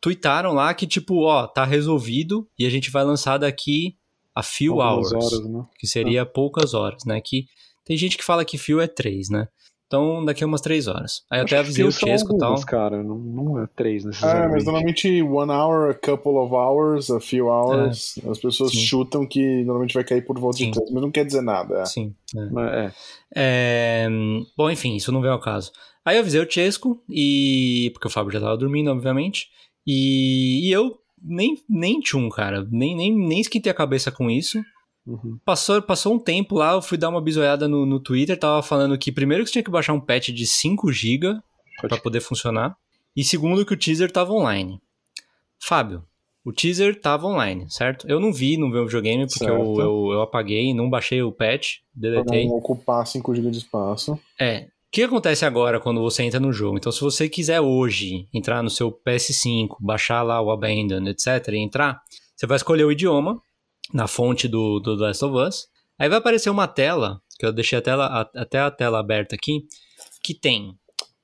Tweetaram 0.00 0.52
lá 0.52 0.72
que, 0.72 0.86
tipo, 0.86 1.22
ó, 1.24 1.46
tá 1.46 1.64
resolvido 1.64 2.48
e 2.58 2.64
a 2.66 2.70
gente 2.70 2.90
vai 2.90 3.04
lançar 3.04 3.36
daqui 3.38 3.96
a 4.34 4.42
few 4.42 4.80
Algumas 4.80 5.12
hours. 5.12 5.32
horas, 5.34 5.46
né? 5.50 5.66
Que 5.78 5.86
seria 5.86 6.24
poucas 6.24 6.72
horas, 6.72 7.04
né? 7.04 7.20
Que 7.20 7.46
tem 7.84 7.96
gente 7.96 8.16
que 8.16 8.24
fala 8.24 8.44
que 8.44 8.56
fio 8.56 8.80
é 8.80 8.86
três, 8.86 9.28
né? 9.28 9.46
Então 9.90 10.24
daqui 10.24 10.44
a 10.44 10.46
umas 10.46 10.60
três 10.60 10.86
horas. 10.86 11.24
Aí 11.28 11.40
eu 11.40 11.44
até 11.44 11.58
avisei 11.58 11.84
o 11.84 11.90
Chesco 11.90 12.36
e 12.36 12.38
tal. 12.38 12.54
cara. 12.64 13.02
Não, 13.02 13.18
não 13.18 13.60
é 13.60 13.66
três 13.74 14.04
Ah, 14.04 14.08
necessariamente. 14.10 14.52
mas 14.52 14.64
normalmente 14.64 15.20
one 15.20 15.50
hour, 15.50 15.90
a 15.90 15.94
couple 15.94 16.30
of 16.36 16.54
hours, 16.54 17.10
a 17.10 17.18
few 17.18 17.48
hours. 17.48 18.14
As 18.30 18.38
pessoas 18.38 18.70
Sim. 18.70 18.78
chutam 18.82 19.26
que 19.26 19.64
normalmente 19.64 19.92
vai 19.94 20.04
cair 20.04 20.24
por 20.24 20.38
volta 20.38 20.58
Sim. 20.58 20.66
de 20.66 20.74
três, 20.78 20.92
mas 20.92 21.02
não 21.02 21.10
quer 21.10 21.24
dizer 21.24 21.42
nada. 21.42 21.80
é. 21.80 21.84
Sim. 21.86 22.14
é. 22.36 22.50
Mas 22.52 22.72
é. 22.72 22.92
É, 23.34 24.08
Bom, 24.56 24.70
enfim, 24.70 24.94
isso 24.94 25.10
não 25.10 25.20
veio 25.20 25.32
ao 25.32 25.40
caso. 25.40 25.72
Aí 26.04 26.16
eu 26.16 26.20
avisei 26.20 26.40
o 26.40 26.48
Chesco, 26.48 27.02
e. 27.10 27.90
Porque 27.92 28.06
o 28.06 28.10
Fábio 28.10 28.30
já 28.32 28.40
tava 28.40 28.56
dormindo, 28.56 28.92
obviamente. 28.92 29.48
E, 29.84 30.68
e 30.68 30.72
eu 30.72 30.96
nem, 31.20 31.58
nem 31.68 31.98
tchum, 31.98 32.28
cara. 32.28 32.64
Nem, 32.70 32.96
nem, 32.96 33.12
nem 33.12 33.40
esquentei 33.40 33.72
a 33.72 33.74
cabeça 33.74 34.12
com 34.12 34.30
isso. 34.30 34.62
Uhum. 35.10 35.38
Passou, 35.44 35.82
passou 35.82 36.14
um 36.14 36.18
tempo 36.18 36.54
lá, 36.54 36.72
eu 36.72 36.82
fui 36.82 36.96
dar 36.96 37.08
uma 37.08 37.20
bisoiada 37.20 37.66
no, 37.66 37.84
no 37.84 37.98
Twitter, 37.98 38.38
tava 38.38 38.62
falando 38.62 38.96
que 38.96 39.10
primeiro 39.10 39.42
que 39.42 39.48
você 39.48 39.54
tinha 39.54 39.64
que 39.64 39.70
baixar 39.70 39.92
um 39.92 40.00
patch 40.00 40.28
de 40.28 40.46
5 40.46 40.92
GB 40.92 41.40
para 41.80 41.96
poder 41.98 42.20
funcionar. 42.20 42.76
E 43.16 43.24
segundo 43.24 43.66
que 43.66 43.74
o 43.74 43.76
teaser 43.76 44.10
tava 44.12 44.32
online. 44.32 44.80
Fábio, 45.58 46.04
o 46.44 46.52
teaser 46.52 47.00
tava 47.00 47.26
online, 47.26 47.68
certo? 47.68 48.08
Eu 48.08 48.20
não 48.20 48.32
vi 48.32 48.56
no 48.56 48.68
meu 48.68 48.84
videogame 48.84 49.26
porque 49.26 49.44
eu, 49.50 49.80
eu, 49.80 50.08
eu 50.12 50.22
apaguei, 50.22 50.72
não 50.72 50.88
baixei 50.88 51.22
o 51.22 51.32
patch, 51.32 51.78
Pra 51.92 52.10
deletei. 52.10 52.46
não 52.46 52.56
ocupar 52.56 53.06
5 53.06 53.34
GB 53.34 53.50
de 53.50 53.58
espaço. 53.58 54.18
É. 54.38 54.68
O 54.86 54.90
que 54.92 55.02
acontece 55.02 55.44
agora 55.44 55.78
quando 55.78 56.00
você 56.00 56.24
entra 56.24 56.40
no 56.40 56.52
jogo? 56.52 56.76
Então, 56.76 56.90
se 56.90 57.00
você 57.00 57.28
quiser 57.28 57.60
hoje 57.60 58.26
entrar 58.34 58.60
no 58.60 58.70
seu 58.70 58.90
PS5, 58.90 59.76
baixar 59.78 60.22
lá 60.22 60.40
o 60.40 60.50
Abandon, 60.50 61.06
etc., 61.08 61.48
e 61.52 61.58
entrar, 61.58 62.00
você 62.34 62.44
vai 62.46 62.56
escolher 62.56 62.84
o 62.84 62.90
idioma. 62.90 63.40
Na 63.92 64.06
fonte 64.06 64.48
do, 64.48 64.80
do 64.80 64.96
The 64.96 65.04
Last 65.04 65.24
of 65.24 65.36
Us. 65.36 65.66
Aí 65.98 66.08
vai 66.08 66.18
aparecer 66.18 66.50
uma 66.50 66.66
tela, 66.66 67.20
que 67.38 67.44
eu 67.44 67.52
deixei 67.52 67.78
a 67.78 67.82
tela, 67.82 68.06
a, 68.06 68.40
até 68.40 68.58
a 68.58 68.70
tela 68.70 68.98
aberta 68.98 69.34
aqui, 69.34 69.64
que 70.22 70.34
tem 70.34 70.74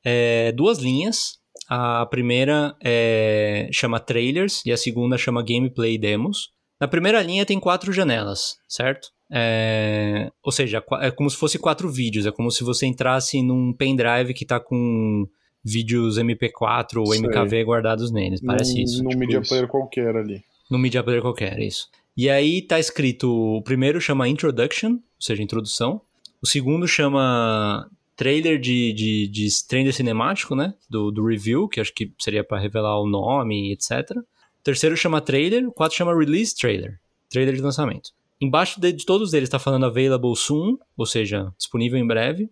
é, 0.04 0.52
duas 0.52 0.78
linhas. 0.78 1.38
A 1.68 2.06
primeira 2.06 2.76
é, 2.84 3.68
chama 3.72 3.98
trailers 3.98 4.62
e 4.64 4.70
a 4.70 4.76
segunda 4.76 5.18
chama 5.18 5.42
gameplay 5.42 5.98
demos. 5.98 6.50
Na 6.80 6.86
primeira 6.86 7.22
linha 7.22 7.46
tem 7.46 7.58
quatro 7.58 7.92
janelas, 7.92 8.56
certo? 8.68 9.08
É, 9.32 10.30
ou 10.42 10.52
seja, 10.52 10.84
é 11.00 11.10
como 11.10 11.28
se 11.28 11.36
fosse 11.36 11.58
quatro 11.58 11.88
vídeos. 11.88 12.26
É 12.26 12.30
como 12.30 12.50
se 12.50 12.62
você 12.62 12.86
entrasse 12.86 13.42
num 13.42 13.72
pendrive 13.72 14.34
que 14.34 14.44
tá 14.44 14.60
com 14.60 15.26
vídeos 15.64 16.18
MP4 16.18 16.98
ou 16.98 17.14
MKV 17.14 17.64
guardados 17.64 18.12
neles. 18.12 18.40
Parece 18.40 18.74
num, 18.74 18.82
isso. 18.82 19.02
Num 19.02 19.10
tipo 19.10 19.20
media 19.20 19.40
isso. 19.40 19.48
player 19.48 19.66
qualquer 19.66 20.16
ali. 20.16 20.44
Num 20.70 20.78
media 20.78 21.02
player 21.02 21.22
qualquer, 21.22 21.58
isso. 21.58 21.88
E 22.16 22.30
aí 22.30 22.62
tá 22.62 22.78
escrito: 22.78 23.30
o 23.30 23.62
primeiro 23.62 24.00
chama 24.00 24.28
Introduction, 24.28 24.92
ou 24.92 25.00
seja, 25.20 25.42
introdução. 25.42 26.00
O 26.42 26.46
segundo 26.46 26.86
chama 26.88 27.88
trailer 28.16 28.58
de, 28.58 28.92
de, 28.92 29.28
de 29.28 29.48
trailer 29.68 29.92
cinemático, 29.92 30.56
né? 30.56 30.74
Do, 30.88 31.10
do 31.10 31.24
review, 31.26 31.68
que 31.68 31.80
acho 31.80 31.92
que 31.92 32.12
seria 32.18 32.42
para 32.42 32.58
revelar 32.58 32.98
o 33.00 33.06
nome, 33.06 33.72
etc. 33.72 34.10
O 34.16 34.62
terceiro 34.64 34.96
chama 34.96 35.20
trailer, 35.20 35.68
o 35.68 35.72
quarto 35.72 35.94
chama 35.94 36.16
release 36.16 36.56
trailer, 36.56 36.98
trailer 37.28 37.54
de 37.54 37.60
lançamento. 37.60 38.10
Embaixo 38.40 38.80
de, 38.80 38.92
de 38.92 39.04
todos 39.04 39.32
eles 39.32 39.48
está 39.48 39.58
falando 39.58 39.86
available 39.86 40.34
soon, 40.36 40.78
ou 40.96 41.06
seja, 41.06 41.52
disponível 41.58 41.98
em 41.98 42.06
breve. 42.06 42.50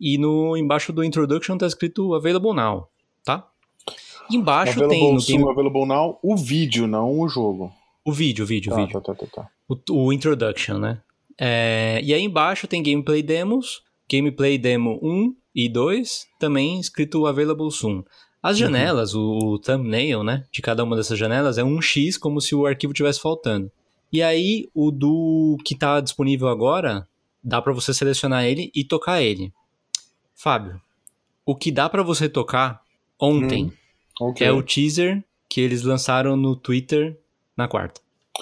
E 0.00 0.16
no 0.16 0.56
embaixo 0.56 0.92
do 0.92 1.04
introduction 1.04 1.58
tá 1.58 1.66
escrito 1.66 2.14
available 2.14 2.54
now, 2.54 2.88
tá? 3.24 3.46
Embaixo 4.30 4.72
available 4.72 4.98
tem 4.98 5.14
no 5.14 5.20
soon, 5.20 5.36
game, 5.38 5.50
available 5.50 5.86
now, 5.86 6.18
o 6.22 6.36
vídeo, 6.36 6.86
não 6.86 7.20
o 7.20 7.28
jogo. 7.28 7.72
O 8.04 8.12
vídeo, 8.12 8.44
o 8.44 8.46
vídeo, 8.46 8.72
o 8.72 8.74
Tá, 8.76 8.80
vídeo. 8.82 9.00
tá, 9.00 9.14
tá, 9.14 9.26
tá, 9.26 9.42
tá. 9.42 9.50
o, 9.68 10.06
o 10.06 10.12
introduction, 10.12 10.78
né? 10.78 11.00
É, 11.38 12.00
e 12.02 12.12
aí 12.12 12.22
embaixo 12.22 12.66
tem 12.66 12.82
gameplay 12.82 13.22
demos, 13.22 13.82
gameplay 14.10 14.58
demo 14.58 14.98
1 15.02 15.34
e 15.54 15.68
2, 15.68 16.26
também 16.38 16.78
escrito 16.78 17.26
available 17.26 17.70
soon. 17.70 18.02
As 18.42 18.56
janelas, 18.56 19.14
o, 19.14 19.20
o 19.54 19.58
thumbnail, 19.58 20.22
né, 20.22 20.44
de 20.50 20.62
cada 20.62 20.82
uma 20.82 20.96
dessas 20.96 21.18
janelas 21.18 21.58
é 21.58 21.64
um 21.64 21.80
X, 21.80 22.16
como 22.16 22.40
se 22.40 22.54
o 22.54 22.66
arquivo 22.66 22.92
tivesse 22.92 23.20
faltando. 23.20 23.70
E 24.12 24.22
aí 24.22 24.68
o 24.74 24.90
do 24.90 25.56
que 25.64 25.74
tá 25.76 26.00
disponível 26.00 26.48
agora, 26.48 27.06
dá 27.44 27.60
para 27.62 27.72
você 27.72 27.92
selecionar 27.94 28.44
ele 28.44 28.70
e 28.74 28.82
tocar 28.82 29.22
ele. 29.22 29.52
Fábio, 30.34 30.80
o 31.44 31.54
que 31.54 31.70
dá 31.70 31.88
para 31.88 32.02
você 32.02 32.28
tocar 32.28 32.80
ontem 33.18 33.72
Ok. 34.20 34.46
é 34.46 34.50
o 34.52 34.62
teaser 34.62 35.22
que 35.48 35.60
eles 35.60 35.82
lançaram 35.82 36.36
no 36.36 36.56
Twitter 36.56 37.18
na 37.60 37.68
quarta. 37.68 38.00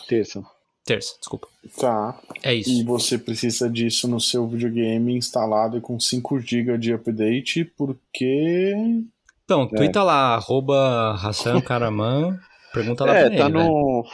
Terça. 0.08 0.42
Terça, 0.84 1.16
desculpa. 1.20 1.46
Tá. 1.78 2.18
É 2.42 2.54
isso. 2.54 2.70
E 2.70 2.82
você 2.82 3.18
precisa 3.18 3.68
disso 3.68 4.08
no 4.08 4.18
seu 4.20 4.46
videogame 4.46 5.14
instalado 5.14 5.76
e 5.76 5.80
com 5.82 6.00
5 6.00 6.40
GB 6.40 6.78
de 6.78 6.94
update, 6.94 7.64
porque. 7.76 8.74
Então, 9.44 9.62
É. 9.72 9.76
twitta 9.76 10.02
lá, 10.02 10.34
arroba 10.34 11.12
Hassan 11.22 11.60
Karaman, 11.60 12.38
pergunta 12.72 13.04
lá 13.04 13.14
É, 13.16 13.28
pra 13.28 13.38
tá 13.38 13.44
ele, 13.46 13.52
no. 13.54 14.04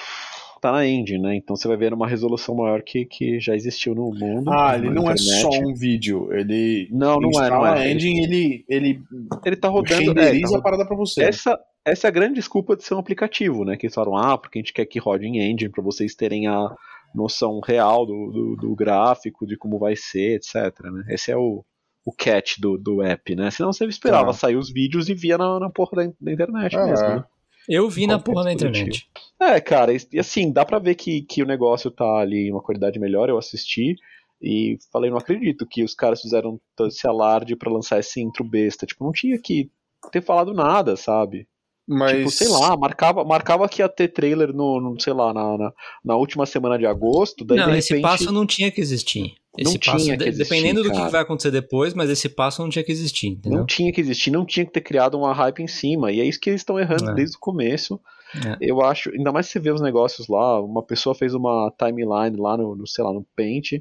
Tá 0.61 0.73
na 0.73 0.87
engine, 0.87 1.19
né? 1.21 1.37
Então 1.37 1.55
você 1.55 1.69
vai 1.69 1.77
ver 1.77 1.93
uma 1.93 2.09
resolução 2.09 2.55
maior 2.55 2.81
que, 2.83 3.05
que 3.05 3.39
já 3.39 3.55
existiu 3.55 3.95
no 3.95 4.11
mundo. 4.15 4.51
Ah, 4.51 4.75
ele 4.75 4.89
não 4.89 5.11
é 5.11 5.13
internet. 5.13 5.43
só 5.43 5.51
um 5.51 5.75
vídeo. 5.75 6.33
Ele 6.33 6.89
Não, 6.91 7.21
não 7.21 7.31
é, 7.45 7.51
não 7.51 7.63
a 7.65 7.85
é. 7.85 7.93
engine 7.93 8.23
ele, 8.25 8.65
ele 8.67 9.03
Ele 9.45 9.57
tá 9.57 9.69
rodando. 9.69 9.93
é, 10.19 10.25
renderiza 10.25 10.53
tá 10.55 10.59
a 10.59 10.63
parada 10.63 10.87
pra 10.87 10.97
você. 10.97 11.23
Essa, 11.25 11.61
essa 11.85 12.07
é 12.07 12.09
a 12.09 12.13
grande 12.13 12.35
desculpa 12.35 12.77
de 12.77 12.85
ser 12.85 12.95
um 12.95 12.99
aplicativo, 12.99 13.65
né? 13.65 13.77
Que 13.77 13.87
eles 13.87 13.95
falaram, 13.95 14.17
ah, 14.17 14.39
porque 14.39 14.59
a 14.59 14.63
gente 14.63 14.73
quer 14.73 14.87
que 14.87 14.99
rode 14.99 15.27
em 15.27 15.39
engine 15.39 15.71
para 15.71 15.83
vocês 15.83 16.15
terem 16.15 16.47
a 16.47 16.75
noção 17.15 17.61
real 17.61 18.05
do, 18.07 18.31
do, 18.33 18.57
do 18.57 18.75
gráfico, 18.75 19.47
de 19.47 19.57
como 19.57 19.79
vai 19.79 19.95
ser, 19.95 20.37
etc. 20.37 20.55
Né? 20.85 21.05
Esse 21.11 21.31
é 21.31 21.37
o, 21.37 21.65
o 22.05 22.13
catch 22.13 22.59
do, 22.59 22.77
do 22.77 23.03
app, 23.03 23.37
né? 23.37 23.51
Senão 23.51 23.73
você 23.73 23.85
esperava 23.87 24.27
Tá. 24.27 24.33
sair 24.33 24.57
os 24.57 24.73
vídeos 24.73 25.09
e 25.09 25.15
via 25.15 25.39
na, 25.39 25.61
na 25.61 25.71
porra 25.71 26.05
da, 26.05 26.13
da 26.21 26.33
internet 26.33 26.75
É, 26.77 26.85
mesmo, 26.85 27.09
né? 27.09 27.25
Eu 27.69 27.89
vi 27.89 28.07
na 28.07 28.19
porra 28.19 28.45
da 28.45 28.53
internet. 28.53 29.09
É, 29.41 29.61
cara, 29.61 29.93
e 29.93 30.19
assim, 30.19 30.53
dá 30.53 30.65
pra 30.65 30.79
ver 30.79 30.95
que, 30.97 31.23
que 31.23 31.43
o 31.43 31.47
negócio 31.47 31.91
tá 31.91 32.19
ali 32.19 32.49
em 32.49 32.53
uma 32.53 32.63
qualidade 32.63 32.99
melhor, 32.99 33.29
eu 33.29 33.39
assisti 33.39 33.97
e 34.43 34.77
falei, 34.93 35.11
não 35.11 35.17
acredito 35.17 35.67
que 35.67 35.83
os 35.83 35.95
caras 35.95 36.21
fizeram 36.21 36.61
todo 36.77 36.89
esse 36.89 37.07
alarde 37.07 37.57
pra 37.57 37.73
lançar 37.73 37.99
esse 38.01 38.21
intro 38.21 38.45
besta. 38.45 38.85
Tipo, 38.85 39.05
não 39.05 39.13
tinha 39.13 39.39
que 39.39 39.71
ter 40.13 40.21
falado 40.21 40.53
nada, 40.53 40.97
sabe? 40.97 41.49
Mas 41.87 42.17
Tipo, 42.19 42.31
sei 42.31 42.49
lá, 42.49 42.77
marcava, 42.77 43.25
marcava 43.25 43.69
que 43.69 43.83
ia 43.83 43.89
ter 43.89 44.09
trailer 44.09 44.53
no, 44.55 44.81
no, 44.81 45.01
sei 45.01 45.13
lá, 45.13 45.35
na, 45.35 45.59
na, 45.59 45.73
na 46.05 46.17
última 46.17 46.47
semana 46.47 46.79
de 46.79 46.87
agosto, 46.87 47.45
daí 47.45 47.59
não, 47.59 47.71
de 47.71 47.79
esse 47.79 47.91
repente... 47.95 48.03
passo 48.11 48.33
não 48.33 48.47
tinha 48.47 48.71
que 48.71 48.81
existir. 48.81 49.35
Não 49.57 49.63
Esse 49.71 49.79
tinha 49.79 49.93
passo, 49.93 50.07
que 50.07 50.17
de- 50.17 50.29
existir, 50.29 50.45
dependendo 50.51 50.83
do 50.83 50.91
que 50.91 51.11
vai 51.11 51.21
acontecer 51.21 51.51
depois, 51.51 51.93
mas 51.95 52.09
esse 52.11 52.29
passo 52.29 52.63
não 52.63 52.71
tinha 52.71 52.83
que 52.85 52.91
existir, 52.91 53.29
entendeu? 53.29 53.59
Não 53.61 53.67
tinha 53.67 53.93
que 53.93 54.01
existir, 54.01 54.31
não 54.31 54.45
tinha 54.45 54.65
que 54.67 54.73
ter 54.73 54.81
criado 54.81 55.17
uma 55.19 55.33
hype 55.33 55.61
em 55.63 55.69
cima. 55.69 56.11
E 56.11 56.21
é 56.21 56.25
isso 56.25 56.41
que 56.41 56.51
eles 56.51 56.63
estão 56.63 56.81
errando 56.81 57.11
É. 57.11 57.15
desde 57.15 57.37
o 57.37 57.41
começo. 57.41 58.01
É. 58.35 58.57
Eu 58.61 58.81
acho, 58.81 59.11
ainda 59.11 59.31
mais 59.31 59.47
se 59.47 59.53
você 59.53 59.61
vê 59.61 59.71
os 59.71 59.81
negócios 59.81 60.27
lá, 60.27 60.61
uma 60.61 60.83
pessoa 60.83 61.15
fez 61.15 61.35
uma 61.35 61.73
timeline 61.79 62.37
lá 62.37 62.57
no, 62.57 62.75
no, 62.75 62.85
sei 62.87 63.05
lá, 63.05 63.13
no 63.13 63.25
Paint, 63.37 63.75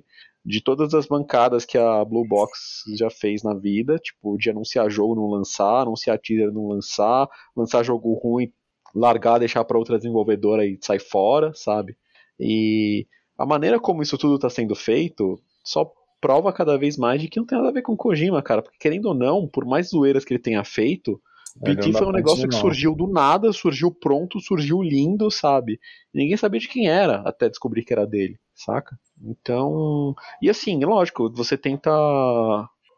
de 0.45 0.61
todas 0.61 0.93
as 0.93 1.05
bancadas 1.05 1.65
que 1.65 1.77
a 1.77 2.03
Blue 2.03 2.27
Box 2.27 2.83
já 2.97 3.09
fez 3.09 3.43
na 3.43 3.53
vida, 3.53 3.97
tipo, 3.97 4.37
de 4.37 4.49
anunciar 4.49 4.89
jogo 4.89 5.15
não 5.15 5.29
lançar, 5.29 5.81
anunciar 5.81 6.19
teaser 6.19 6.51
não 6.51 6.67
lançar, 6.67 7.29
lançar 7.55 7.83
jogo 7.83 8.13
ruim, 8.13 8.51
largar, 8.93 9.39
deixar 9.39 9.63
para 9.63 9.77
outra 9.77 9.97
desenvolvedora 9.97 10.65
e 10.65 10.77
sair 10.81 10.99
fora, 10.99 11.51
sabe? 11.55 11.95
E 12.39 13.07
a 13.37 13.45
maneira 13.45 13.79
como 13.79 14.01
isso 14.01 14.17
tudo 14.17 14.35
está 14.35 14.49
sendo 14.49 14.75
feito 14.75 15.39
só 15.63 15.91
prova 16.19 16.53
cada 16.53 16.77
vez 16.77 16.97
mais 16.97 17.21
de 17.21 17.27
que 17.27 17.39
não 17.39 17.45
tem 17.45 17.57
nada 17.57 17.69
a 17.69 17.73
ver 17.73 17.81
com 17.81 17.97
Kojima, 17.97 18.41
cara, 18.41 18.61
porque 18.61 18.77
querendo 18.79 19.07
ou 19.07 19.13
não, 19.13 19.47
por 19.47 19.65
mais 19.65 19.89
zoeiras 19.89 20.23
que 20.23 20.33
ele 20.33 20.41
tenha 20.41 20.63
feito, 20.63 21.21
PT 21.61 21.91
dá 21.91 21.99
foi 21.99 22.07
um 22.07 22.11
negócio 22.11 22.47
que 22.47 22.55
surgiu 22.55 22.95
do 22.95 23.07
nada, 23.07 23.51
surgiu 23.51 23.91
pronto, 23.91 24.39
surgiu 24.39 24.81
lindo, 24.81 25.29
sabe? 25.29 25.79
Ninguém 26.13 26.37
sabia 26.37 26.59
de 26.59 26.67
quem 26.67 26.87
era 26.87 27.17
até 27.21 27.49
descobrir 27.49 27.83
que 27.83 27.93
era 27.93 28.07
dele, 28.07 28.39
saca? 28.55 28.97
Então, 29.23 30.13
e 30.41 30.49
assim, 30.49 30.83
lógico, 30.83 31.31
você 31.31 31.57
tenta 31.57 31.89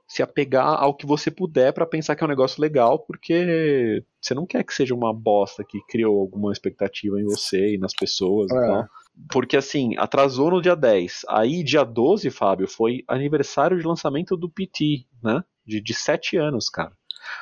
se 0.07 0.21
apegar 0.21 0.81
ao 0.81 0.93
que 0.95 1.05
você 1.05 1.31
puder 1.31 1.73
pra 1.73 1.85
pensar 1.85 2.15
que 2.15 2.23
é 2.23 2.25
um 2.25 2.29
negócio 2.29 2.61
legal, 2.61 2.99
porque 2.99 4.03
você 4.21 4.33
não 4.33 4.45
quer 4.45 4.63
que 4.63 4.73
seja 4.73 4.93
uma 4.93 5.13
bosta 5.13 5.63
que 5.63 5.79
criou 5.89 6.19
alguma 6.19 6.51
expectativa 6.51 7.19
em 7.19 7.25
você 7.25 7.75
e 7.75 7.77
nas 7.77 7.93
pessoas 7.93 8.51
e 8.51 8.55
É. 8.55 8.65
tal. 8.67 8.85
Porque 9.31 9.55
assim, 9.55 9.95
atrasou 9.97 10.51
no 10.51 10.61
dia 10.61 10.75
10. 10.75 11.21
Aí, 11.29 11.63
dia 11.63 11.83
12, 11.85 12.29
Fábio, 12.29 12.67
foi 12.67 13.03
aniversário 13.07 13.77
de 13.79 13.87
lançamento 13.87 14.35
do 14.35 14.49
PT, 14.49 15.05
né? 15.23 15.41
De, 15.65 15.81
de 15.81 15.93
7 15.93 16.35
anos, 16.37 16.69
cara. 16.69 16.91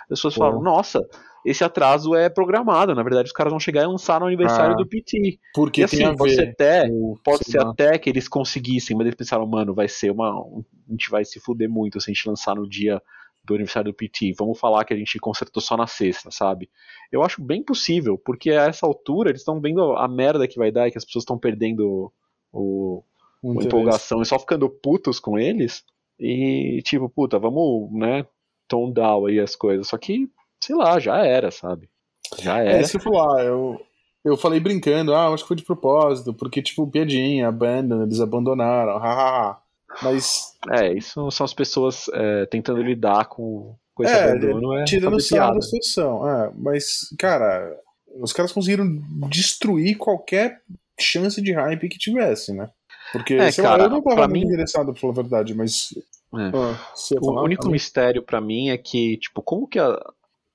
As 0.03 0.09
pessoas 0.09 0.33
Pô. 0.35 0.41
falaram, 0.41 0.61
nossa, 0.61 1.01
esse 1.45 1.63
atraso 1.63 2.15
é 2.15 2.29
programado. 2.29 2.95
Na 2.95 3.03
verdade, 3.03 3.27
os 3.27 3.33
caras 3.33 3.51
vão 3.51 3.59
chegar 3.59 3.83
e 3.83 3.87
lançar 3.87 4.19
no 4.19 4.27
aniversário 4.27 4.73
Ah, 4.73 4.77
do 4.77 4.87
PT. 4.87 5.39
Porque 5.53 5.81
e 5.81 5.83
assim, 5.83 5.97
tem 5.97 6.05
a 6.05 6.15
pode 6.15 6.35
ver. 6.35 6.49
até, 6.49 6.89
com, 6.89 7.15
pode 7.23 7.45
ser 7.45 7.59
lá, 7.59 7.71
até 7.71 7.97
que 7.97 8.09
eles 8.09 8.27
conseguissem, 8.27 8.95
mas 8.95 9.07
eles 9.07 9.17
pensaram, 9.17 9.45
mano, 9.45 9.73
vai 9.73 9.87
ser 9.87 10.11
uma. 10.11 10.29
A 10.29 10.91
gente 10.91 11.09
vai 11.09 11.25
se 11.25 11.39
fuder 11.39 11.69
muito 11.69 11.99
se 11.99 12.09
a 12.09 12.13
gente 12.13 12.27
lançar 12.27 12.55
no 12.55 12.67
dia 12.67 13.01
do 13.43 13.55
aniversário 13.55 13.91
do 13.91 13.95
PT. 13.95 14.33
Vamos 14.37 14.59
falar 14.59 14.85
que 14.85 14.93
a 14.93 14.97
gente 14.97 15.19
consertou 15.19 15.61
só 15.61 15.75
na 15.75 15.85
sexta, 15.85 16.31
sabe? 16.31 16.69
Eu 17.11 17.23
acho 17.23 17.43
bem 17.43 17.61
possível, 17.61 18.17
porque 18.17 18.51
a 18.51 18.65
essa 18.65 18.85
altura 18.85 19.29
eles 19.29 19.41
estão 19.41 19.59
vendo 19.59 19.93
a 19.93 20.07
merda 20.07 20.47
que 20.47 20.57
vai 20.57 20.71
dar 20.71 20.87
e 20.87 20.91
que 20.91 20.97
as 20.97 21.05
pessoas 21.05 21.23
estão 21.23 21.37
perdendo 21.37 22.11
o, 22.51 23.03
empolgação 23.43 24.21
e 24.21 24.25
só 24.25 24.39
ficando 24.39 24.69
putos 24.69 25.19
com 25.19 25.37
eles. 25.37 25.83
E 26.17 26.81
tipo, 26.85 27.09
puta, 27.09 27.37
vamos, 27.37 27.91
né, 27.91 28.25
tone 28.67 28.93
down 28.93 29.25
aí 29.25 29.39
as 29.39 29.55
coisas. 29.55 29.87
Só 29.87 29.97
que, 29.97 30.29
sei 30.61 30.75
lá, 30.75 30.99
já 30.99 31.17
era, 31.25 31.51
sabe? 31.51 31.89
Já 32.39 32.59
É, 32.63 32.73
era. 32.73 32.81
isso 32.81 32.91
que 32.91 33.07
eu 33.07 33.13
falar, 33.13 33.43
eu, 33.45 33.81
eu 34.25 34.37
falei 34.37 34.59
brincando, 34.59 35.13
ah, 35.13 35.27
acho 35.27 35.43
que 35.43 35.47
foi 35.47 35.57
de 35.57 35.63
propósito, 35.63 36.33
porque, 36.33 36.61
tipo, 36.61 36.87
piadinha, 36.87 37.47
abandon, 37.47 38.03
eles 38.03 38.19
abandonaram, 38.19 38.97
hahaha. 38.97 39.59
Mas, 40.01 40.53
É, 40.71 40.91
isso 40.93 41.29
são 41.29 41.45
as 41.45 41.53
pessoas 41.53 42.09
é, 42.13 42.45
tentando 42.47 42.81
lidar 42.81 43.25
com, 43.25 43.75
com 43.93 44.03
esse 44.03 44.15
É, 44.15 44.23
abandono. 44.31 44.73
É 44.79 44.85
tirando 44.85 45.19
sarro 45.19 45.41
piada. 45.41 45.55
da 45.55 45.61
situação, 45.61 46.27
é, 46.27 46.51
mas, 46.57 47.13
cara, 47.19 47.77
os 48.19 48.33
caras 48.33 48.51
conseguiram 48.51 48.87
destruir 49.29 49.95
qualquer 49.97 50.61
chance 50.99 51.39
de 51.41 51.51
hype 51.51 51.89
que 51.89 51.97
tivesse, 51.99 52.53
né? 52.53 52.69
Porque, 53.11 53.35
É, 53.35 53.51
sei 53.51 53.63
cara, 53.63 53.77
lá, 53.77 53.83
eu 53.85 53.89
não 53.91 54.01
tava 54.01 54.21
muito 54.27 54.33
mim- 54.33 54.45
interessado, 54.45 54.91
pra 54.91 54.99
falar 55.01 55.13
a 55.13 55.15
verdade, 55.17 55.53
mas. 55.53 55.89
É. 56.35 56.51
Ah, 56.55 56.79
O 57.19 57.25
falar? 57.25 57.43
único 57.43 57.69
mistério 57.69 58.21
pra 58.23 58.41
mim 58.41 58.69
é 58.69 58.77
que, 58.77 59.17
tipo, 59.17 59.41
como 59.41 59.67
que 59.67 59.79
a. 59.79 59.97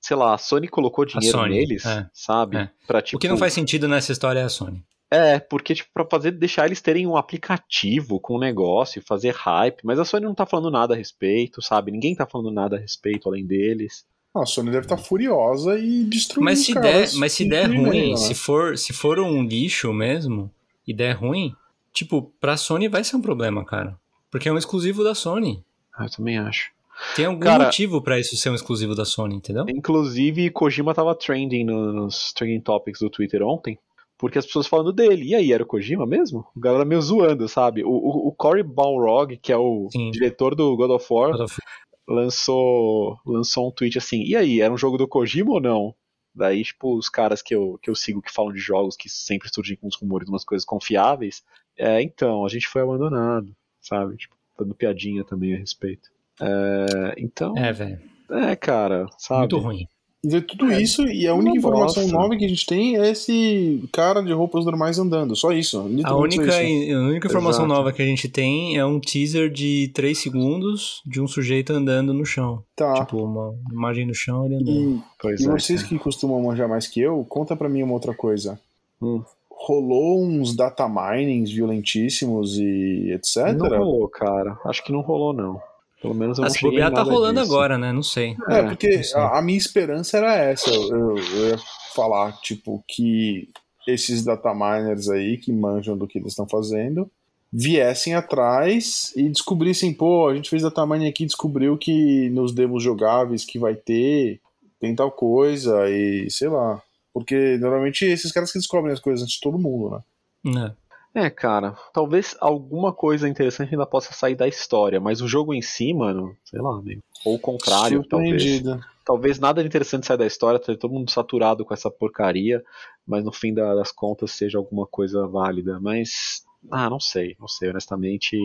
Sei 0.01 0.16
lá, 0.16 0.35
a 0.35 0.39
Sony 0.39 0.68
colocou 0.68 1.05
dinheiro 1.05 1.37
Sony, 1.39 1.57
neles, 1.57 1.85
é, 1.85 2.09
sabe? 2.12 2.57
é. 2.57 2.70
Pra, 2.87 3.03
tipo, 3.03 3.16
o 3.16 3.20
que 3.20 3.29
não 3.29 3.37
faz 3.37 3.53
sentido 3.53 3.89
nessa 3.89 4.12
história 4.12 4.41
é 4.41 4.45
a 4.45 4.49
Sony. 4.49 4.83
É, 5.11 5.39
porque, 5.41 5.74
tipo, 5.74 5.91
pra 5.93 6.05
fazer, 6.05 6.31
deixar 6.33 6.66
eles 6.66 6.81
terem 6.81 7.07
um 7.07 7.16
aplicativo 7.16 8.20
com 8.20 8.37
um 8.37 8.39
negócio, 8.39 9.03
fazer 9.03 9.35
hype, 9.35 9.81
mas 9.85 9.99
a 9.99 10.05
Sony 10.05 10.24
não 10.24 10.35
tá 10.35 10.47
falando 10.47 10.70
nada 10.70 10.95
a 10.95 10.97
respeito, 10.97 11.61
sabe? 11.62 11.91
Ninguém 11.91 12.14
tá 12.14 12.26
falando 12.26 12.51
nada 12.51 12.76
a 12.76 12.79
respeito 12.79 13.29
além 13.29 13.45
deles. 13.45 14.07
Ah, 14.35 14.43
a 14.43 14.47
Sony 14.47 14.70
deve 14.70 14.85
estar 14.85 14.99
furiosa 14.99 15.79
e 15.79 16.05
destruir 16.05 16.45
Mas 16.45 16.61
se 16.61 16.74
der, 16.74 17.09
mas 17.14 17.33
se 17.33 17.49
der 17.49 17.66
ruim, 17.66 18.11
né? 18.11 18.16
se 18.16 18.35
for, 18.35 18.76
se 18.79 18.93
for 18.93 19.18
um 19.18 19.43
lixo 19.43 19.93
mesmo 19.93 20.51
e 20.87 20.93
der 20.95 21.14
ruim, 21.14 21.55
tipo, 21.93 22.33
pra 22.41 22.57
Sony 22.57 22.87
vai 22.89 23.03
ser 23.03 23.16
um 23.16 23.22
problema, 23.22 23.64
cara. 23.64 23.99
Porque 24.31 24.49
é 24.49 24.53
um 24.53 24.59
exclusivo 24.59 25.03
da 25.03 25.14
Sony. 25.14 25.64
Ah, 25.99 26.05
eu 26.07 26.11
também 26.11 26.38
acho. 26.38 26.70
Tem 27.16 27.24
algum 27.26 27.40
Cara- 27.40 27.64
motivo 27.64 28.01
pra 28.03 28.18
isso 28.18 28.36
ser 28.36 28.51
um 28.51 28.55
exclusivo 28.55 28.94
da 28.94 29.05
Sony, 29.05 29.34
entendeu? 29.34 29.64
Inclusive, 29.68 30.51
Kojima 30.51 30.94
tava 30.94 31.14
trending 31.14 31.64
no- 31.64 31.92
nos 31.92 32.32
trending 32.32 32.61
topics 32.61 33.01
do 33.01 33.11
Twitter 33.11 33.42
ontem, 33.42 33.78
porque 34.16 34.38
as 34.38 34.46
pessoas 34.46 34.66
falando 34.66 34.92
dele. 34.92 35.26
E 35.28 35.34
aí, 35.34 35.53
era 35.53 35.62
o 35.62 35.66
Kojima 35.66 36.07
mesmo? 36.07 36.46
O 36.57 36.61
galera 36.61 36.84
meio 36.84 37.01
zoando, 37.03 37.49
sabe? 37.49 37.84
O, 37.84 37.88
o, 37.90 38.28
o 38.28 38.32
Cory 38.32 38.62
Balrog, 38.62 39.36
que 39.36 39.53
é 39.53 39.57
o 39.57 39.88
Sim. 39.92 40.11
diretor 40.11 40.55
do 40.55 40.76
God 40.76 40.90
of 40.90 41.07
War, 41.11 41.32
God 41.32 41.40
of- 41.42 41.61
lançou, 42.07 43.18
lançou 43.26 43.68
um 43.68 43.70
tweet 43.72 43.99
assim: 43.99 44.22
e 44.22 44.36
aí, 44.36 44.61
era 44.61 44.72
um 44.72 44.78
jogo 44.78 44.99
do 44.99 45.09
Kojima 45.09 45.53
ou 45.53 45.61
não? 45.61 45.94
Daí, 46.34 46.62
tipo, 46.62 46.96
os 46.96 47.09
caras 47.09 47.42
que 47.42 47.55
eu, 47.55 47.78
que 47.82 47.90
eu 47.90 47.94
sigo 47.96 48.22
que 48.22 48.32
falam 48.32 48.53
de 48.53 48.61
jogos 48.61 48.96
que 48.96 49.09
sempre 49.09 49.49
surgem 49.53 49.76
com 49.76 49.88
uns 49.88 49.96
rumores, 49.96 50.28
umas 50.28 50.44
coisas 50.44 50.64
confiáveis, 50.64 51.42
é, 51.76 52.01
então, 52.03 52.44
a 52.44 52.49
gente 52.49 52.68
foi 52.68 52.82
abandonado, 52.82 53.55
sabe? 53.80 54.16
Tipo, 54.16 54.36
dando 54.59 54.74
piadinha 54.74 55.24
também 55.24 55.54
a 55.54 55.59
respeito. 55.59 56.09
É, 56.40 57.14
então, 57.18 57.56
É, 57.56 57.72
velho. 57.72 57.98
é, 58.30 58.54
cara, 58.56 59.06
sabe? 59.18 59.40
Muito 59.40 59.59
ruim. 59.59 59.86
Dizer 60.24 60.40
tudo 60.42 60.68
É, 60.72 60.82
isso 60.82 61.06
e 61.06 61.28
a 61.28 61.34
única 61.34 61.56
informação 61.59 62.02
bosta. 62.02 62.18
nova 62.18 62.36
que 62.36 62.44
a 62.44 62.48
gente 62.48 62.66
tem 62.66 62.96
é 62.98 63.09
esse 63.11 63.88
cara 63.92 64.20
de 64.20 64.32
roupas 64.32 64.64
normais 64.64 64.98
andando. 64.98 65.36
Só 65.36 65.52
isso. 65.52 65.78
A 65.78 65.82
única, 66.16 66.50
só 66.50 66.61
isso. 66.61 66.92
a 66.96 67.00
única 67.06 67.28
informação 67.28 67.64
Exato. 67.66 67.68
nova 67.78 67.92
que 67.92 68.02
a 68.02 68.04
gente 68.04 68.28
tem 68.28 68.76
é 68.76 68.84
um 68.84 68.98
teaser 68.98 69.48
de 69.48 69.92
3 69.94 70.18
segundos 70.18 71.00
de 71.06 71.20
um 71.20 71.28
sujeito 71.28 71.72
andando 71.72 72.12
no 72.12 72.24
chão. 72.26 72.64
Tá. 72.74 72.94
Tipo, 72.94 73.18
uma 73.22 73.54
imagem 73.72 74.06
no 74.09 74.14
chão 74.14 74.44
ele 74.44 74.56
andando. 74.56 74.96
E, 74.96 75.02
Pois 75.22 75.40
e 75.40 75.46
é, 75.46 75.50
vocês 75.52 75.82
cara. 75.84 75.94
que 75.94 75.98
costumam 76.02 76.42
manjar 76.42 76.68
mais 76.68 76.88
que 76.88 77.00
eu, 77.00 77.24
conta 77.28 77.54
pra 77.54 77.68
mim 77.68 77.84
uma 77.84 77.94
outra 77.94 78.12
coisa. 78.12 78.59
Hum. 79.00 79.22
Rolou 79.61 80.22
uns 80.24 80.54
data 80.54 80.88
minings 80.88 81.50
violentíssimos 81.50 82.56
e 82.59 83.11
etc. 83.12 83.54
Não 83.56 83.68
rolou, 83.68 84.09
cara. 84.09 84.56
Acho 84.64 84.84
que 84.84 84.92
não 84.92 85.00
rolou, 85.00 85.32
não. 85.32 85.61
Pelo 86.00 86.14
menos 86.14 86.38
eu 86.38 86.44
Ah, 86.44 86.46
não 86.48 86.54
cheguei 86.54 86.70
bobear 86.70 86.92
tá 86.92 87.02
rolando 87.02 87.40
disso. 87.40 87.52
agora, 87.52 87.76
né? 87.76 87.92
Não 87.92 88.02
sei. 88.04 88.36
É, 88.48 88.59
É, 88.61 88.62
porque 88.68 89.02
sei. 89.02 89.20
a, 89.20 89.38
a 89.38 89.42
minha 89.42 89.59
esperança 89.59 90.16
era 90.16 90.34
essa. 90.36 90.70
Eu, 90.70 90.82
eu- 90.96 91.16
eu 91.18 91.48
ia 91.50 91.59
falar, 91.94 92.32
tipo, 92.40 92.82
que 92.86 93.48
esses 93.86 94.24
data 94.24 94.54
miners 94.54 95.09
aí, 95.11 95.36
que 95.36 95.52
manjam 95.52 95.96
do 95.98 96.06
que 96.06 96.18
eles 96.18 96.28
estão 96.32 96.46
fazendo, 96.46 97.11
viessem 97.52 98.14
atrás 98.14 99.12
e 99.16 99.28
descobrissem, 99.28 99.92
pô, 99.92 100.28
a 100.28 100.34
gente 100.36 100.50
fez 100.50 100.62
data 100.62 100.86
mining 100.86 101.09
aqui 101.09 101.24
e 101.24 101.26
descobriu 101.26 101.76
que 101.76 102.30
nos 102.30 102.52
demos 102.52 102.82
jogáveis 102.82 103.44
que 103.44 103.59
vai 103.59 103.74
ter, 103.74 104.40
tem 104.80 104.94
tal 104.94 105.11
coisa 105.11 105.88
e 105.90 106.30
sei 106.30 106.48
lá. 106.48 106.80
Porque 107.18 107.56
normalmente 107.58 108.04
esses 108.04 108.32
caras 108.32 108.52
que 108.52 108.58
descobrem 108.58 108.92
as 108.92 109.00
coisas 109.00 109.22
antes 109.22 109.34
de 109.36 109.40
todo 109.40 109.58
mundo, 109.58 110.02
né? 110.44 110.74
É. 111.14 111.24
É, 111.24 111.30
cara, 111.30 111.76
talvez 111.92 112.36
alguma 112.38 112.92
coisa 112.92 113.28
interessante 113.28 113.72
ainda 113.72 113.86
possa 113.86 114.12
sair 114.12 114.34
da 114.36 114.46
história, 114.46 115.00
mas 115.00 115.20
o 115.20 115.26
jogo 115.26 115.52
em 115.54 115.62
si, 115.62 115.92
mano, 115.94 116.36
sei 116.44 116.60
lá, 116.60 116.80
meio. 116.82 117.02
Ou 117.24 117.34
o 117.36 117.38
contrário, 117.40 118.04
talvez. 118.08 118.62
Talvez 119.04 119.38
nada 119.38 119.62
de 119.62 119.66
interessante 119.66 120.06
saia 120.06 120.18
da 120.18 120.26
história, 120.26 120.60
tá 120.60 120.76
todo 120.76 120.92
mundo 120.92 121.10
saturado 121.10 121.64
com 121.64 121.72
essa 121.72 121.90
porcaria, 121.90 122.62
mas 123.06 123.24
no 123.24 123.32
fim 123.32 123.54
da- 123.54 123.74
das 123.74 123.90
contas 123.90 124.32
seja 124.32 124.58
alguma 124.58 124.86
coisa 124.86 125.26
válida. 125.26 125.80
Mas, 125.80 126.44
ah, 126.70 126.90
não 126.90 127.00
sei, 127.00 127.34
não 127.40 127.48
sei, 127.48 127.70
honestamente. 127.70 128.36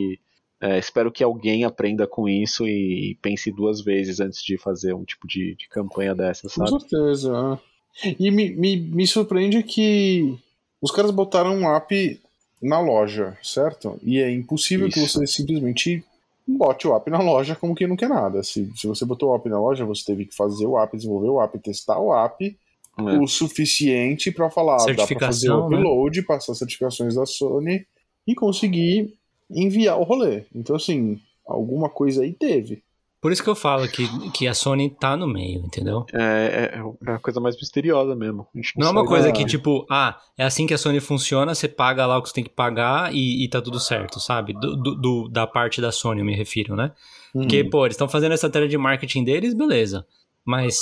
é, 0.62 0.80
espero 0.80 1.12
que 1.12 1.22
alguém 1.22 1.66
aprenda 1.66 2.08
com 2.08 2.30
isso 2.30 2.66
e 2.66 3.20
pense 3.22 3.52
duas 3.52 3.82
vezes 3.84 4.22
antes 4.22 4.42
de 4.42 4.58
fazer 4.58 4.94
um 4.94 5.04
tipo 5.04 5.28
de, 5.28 5.54
de 5.56 5.68
campanha 5.68 6.16
dessa, 6.16 6.44
Com 6.44 6.50
sabe? 6.50 6.80
certeza. 6.80 7.60
é. 7.62 7.73
E 8.20 8.32
me, 8.32 8.50
me, 8.52 8.78
me 8.78 9.08
surpreende 9.08 9.62
que 9.64 10.38
os 10.82 10.92
caras 10.92 11.12
botaram 11.12 11.56
um 11.56 11.76
app 11.76 12.20
na 12.62 12.80
loja, 12.80 13.38
certo? 13.44 14.00
E 14.04 14.20
é 14.20 14.32
impossível 14.32 14.90
que 14.90 15.00
Isso. 15.00 15.20
você 15.20 15.28
simplesmente 15.28 16.04
bote 16.48 16.88
o 16.88 16.96
app 16.96 17.10
na 17.10 17.20
loja 17.22 17.56
como 17.56 17.76
que 17.76 17.88
não 17.88 17.96
quer 17.96 18.10
nada. 18.10 18.42
Se, 18.44 18.70
se 18.76 18.88
você 18.88 19.06
botou 19.06 19.32
o 19.32 19.36
app 19.36 19.48
na 19.48 19.60
loja, 19.60 19.86
você 19.86 20.04
teve 20.06 20.26
que 20.26 20.36
fazer 20.36 20.66
o 20.66 20.78
app, 20.78 20.96
desenvolver 20.96 21.30
o 21.30 21.42
app, 21.42 21.58
testar 21.60 22.00
o 22.00 22.14
app 22.14 22.58
É. 22.98 23.02
o 23.18 23.28
suficiente 23.28 24.32
para 24.32 24.50
falar, 24.50 24.78
dá 24.94 25.08
pra 25.08 25.20
fazer 25.20 25.52
o 25.52 25.70
né? 25.70 25.78
upload, 25.78 26.22
passar 26.24 26.54
certificações 26.56 27.16
da 27.16 27.26
Sony 27.26 27.86
e 28.28 28.34
conseguir 28.36 29.14
enviar 29.50 30.00
o 30.00 30.04
rolê. 30.04 30.44
Então, 30.54 30.76
assim, 30.76 31.20
alguma 31.46 31.90
coisa 31.90 32.24
aí 32.24 32.34
teve. 32.34 32.82
Por 33.24 33.32
isso 33.32 33.42
que 33.42 33.50
eu 33.50 33.56
falo 33.56 33.88
que, 33.88 34.06
que 34.32 34.46
a 34.48 34.54
Sony 34.54 34.90
tá 34.90 35.16
no 35.16 35.26
meio, 35.26 35.62
entendeu? 35.66 36.06
É, 36.14 36.74
é, 36.76 37.10
é 37.10 37.14
a 37.14 37.20
coisa 37.20 37.40
mais 37.40 37.56
misteriosa 37.56 38.14
mesmo. 38.16 38.46
A 38.54 38.58
gente 38.58 38.78
Não 38.78 38.88
é 38.88 38.90
uma 38.92 39.06
coisa 39.06 39.32
que, 39.32 39.46
tipo, 39.46 39.88
ah, 39.90 40.20
é 40.38 40.44
assim 40.44 40.68
que 40.68 40.74
a 40.74 40.78
Sony 40.78 41.00
funciona, 41.00 41.56
você 41.56 41.70
paga 41.70 42.06
lá 42.06 42.18
o 42.18 42.22
que 42.22 42.28
você 42.28 42.36
tem 42.36 42.44
que 42.44 42.50
pagar 42.50 43.16
e, 43.16 43.46
e 43.46 43.48
tá 43.48 43.62
tudo 43.62 43.80
certo, 43.80 44.20
sabe? 44.20 44.52
Do, 44.52 44.76
do- 44.76 45.30
da 45.30 45.48
parte 45.48 45.80
da 45.80 45.90
Sony, 45.90 46.20
eu 46.20 46.26
me 46.26 46.36
refiro, 46.36 46.76
né? 46.76 46.92
Porque, 47.32 47.64
Hum. 47.64 47.70
pô, 47.70 47.86
eles 47.86 47.96
estão 47.96 48.10
fazendo 48.10 48.34
essa 48.34 48.50
tela 48.50 48.68
de 48.68 48.78
marketing 48.78 49.24
deles, 49.24 49.54
beleza. 49.54 50.06
Mas, 50.46 50.78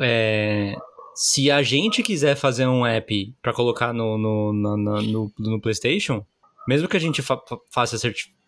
é, 0.00 0.76
se 1.16 1.50
a 1.50 1.62
gente 1.64 2.00
quiser 2.02 2.36
fazer 2.36 2.66
um 2.68 2.86
app 2.86 3.34
pra 3.42 3.52
colocar 3.52 3.92
no, 3.92 4.16
no, 4.16 4.52
na- 4.52 5.02
no, 5.02 5.32
no 5.36 5.60
PlayStation, 5.60 6.24
mesmo 6.68 6.86
que 6.88 6.96
a 6.96 7.00
gente 7.00 7.20
fa 7.22 7.36
faça 7.72 7.96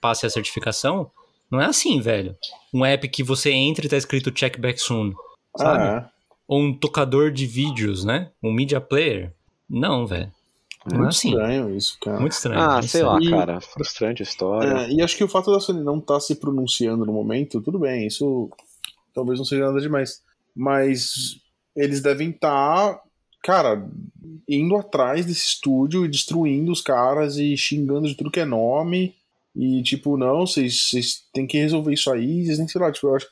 passe 0.01 0.25
a 0.25 0.31
certificação, 0.31 1.11
não 1.51 1.61
é 1.61 1.67
assim, 1.67 2.01
velho. 2.01 2.37
Um 2.73 2.85
app 2.85 3.07
que 3.09 3.23
você 3.23 3.51
entra 3.51 3.87
e 3.87 3.89
tá 3.89 3.97
escrito 3.97 4.31
check 4.31 4.59
back 4.59 4.81
soon, 4.81 5.13
sabe? 5.57 5.83
Ah, 5.85 6.11
Ou 6.49 6.61
um 6.63 6.75
tocador 6.77 7.31
de 7.31 7.47
vídeos, 7.47 8.05
né? 8.05 8.31
Um 8.43 8.53
media 8.53 8.81
player. 8.81 9.33
Não, 9.69 10.07
velho. 10.07 10.25
é. 10.25 10.45
Não 10.91 10.97
é 10.97 10.99
Muito 11.01 11.09
assim. 11.11 11.29
estranho 11.31 11.75
isso, 11.77 11.97
cara. 12.03 12.21
Muito 12.21 12.33
estranho. 12.33 12.61
Ah, 12.61 12.73
muito 12.75 12.89
sei 12.89 13.03
lá, 13.03 13.19
E- 13.21 13.31
cara. 13.31 13.61
Frustrante 13.61 14.23
a 14.23 14.25
história. 14.27 14.69
É, 14.87 14.91
e 14.93 15.01
acho 15.03 15.17
que 15.17 15.25
o 15.25 15.29
fato 15.29 15.51
da 15.51 15.59
Sony 15.59 15.83
não 15.83 15.99
estar 15.99 16.21
se 16.21 16.35
pronunciando 16.35 17.07
no 17.07 17.13
momento, 17.13 17.61
tudo 17.63 17.79
bem, 17.79 18.07
isso 18.07 18.51
talvez 19.15 19.39
não 19.39 19.47
seja 19.47 19.65
nada 19.67 19.81
demais. 19.81 20.21
Mas 20.55 21.39
eles 21.75 22.03
devem 22.03 22.29
estar, 22.31 23.01
cara, 23.43 23.89
indo 24.47 24.77
atrás 24.77 25.25
desse 25.25 25.47
estúdio 25.47 26.05
e 26.05 26.09
destruindo 26.09 26.71
os 26.71 26.83
caras 26.83 27.39
e 27.39 27.57
xingando 27.57 28.07
de 28.07 28.15
tudo 28.15 28.31
que 28.31 28.41
é 28.41 28.45
nome. 28.45 29.15
E 29.55 29.83
tipo, 29.83 30.17
não, 30.17 30.47
vocês 30.47 30.91
têm 31.33 31.47
que 31.47 31.59
resolver 31.59 31.93
isso 31.95 32.11
aí, 32.11 32.45
vocês 32.45 32.57
têm 32.57 32.67
que, 32.67 32.73
sei 32.73 32.81
lá, 32.81 32.91
tipo, 32.91 33.07
eu 33.07 33.15
acho 33.17 33.29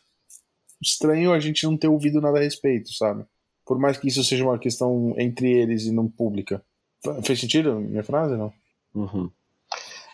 estranho 0.80 1.32
a 1.32 1.40
gente 1.40 1.64
não 1.64 1.76
ter 1.76 1.88
ouvido 1.88 2.20
nada 2.20 2.38
a 2.38 2.42
respeito, 2.42 2.92
sabe? 2.92 3.24
Por 3.66 3.78
mais 3.78 3.96
que 3.96 4.08
isso 4.08 4.22
seja 4.24 4.44
uma 4.44 4.58
questão 4.58 5.14
entre 5.18 5.50
eles 5.50 5.84
e 5.84 5.92
não 5.92 6.08
pública. 6.08 6.64
Fe- 7.04 7.22
Fez 7.22 7.40
sentido 7.40 7.72
a 7.72 7.74
minha 7.80 8.02
frase, 8.02 8.36
não? 8.36 8.52
Uhum. 8.94 9.30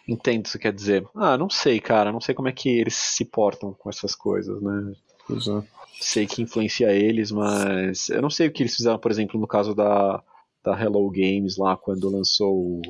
Entendo 0.07 0.41
o 0.41 0.43
que 0.45 0.51
você 0.51 0.59
quer 0.59 0.73
dizer. 0.73 1.07
Ah, 1.15 1.37
não 1.37 1.51
sei, 1.51 1.81
cara. 1.81 2.13
Não 2.13 2.21
sei 2.21 2.35
como 2.35 2.49
é 2.49 2.53
que 2.53 2.69
eles 2.69 2.95
se 2.95 3.25
portam 3.25 3.73
com 3.75 3.89
essas 3.91 4.15
coisas, 4.15 4.61
né? 4.63 4.93
Pois 5.27 5.47
é. 5.47 5.63
Sei 6.01 6.27
que 6.27 6.41
influencia 6.43 6.93
eles, 6.93 7.31
mas 7.33 8.09
eu 8.09 8.23
não 8.23 8.31
sei 8.31 8.47
o 8.49 8.53
que 8.53 8.63
eles 8.63 8.77
fizeram, 8.77 8.99
por 8.99 9.11
exemplo, 9.11 9.39
no 9.41 9.47
caso 9.47 9.75
da, 9.75 10.23
da 10.65 10.81
Hello 10.81 11.11
Games 11.11 11.57
lá, 11.59 11.77
quando 11.77 12.09
lançou 12.09 12.55
o, 12.55 12.83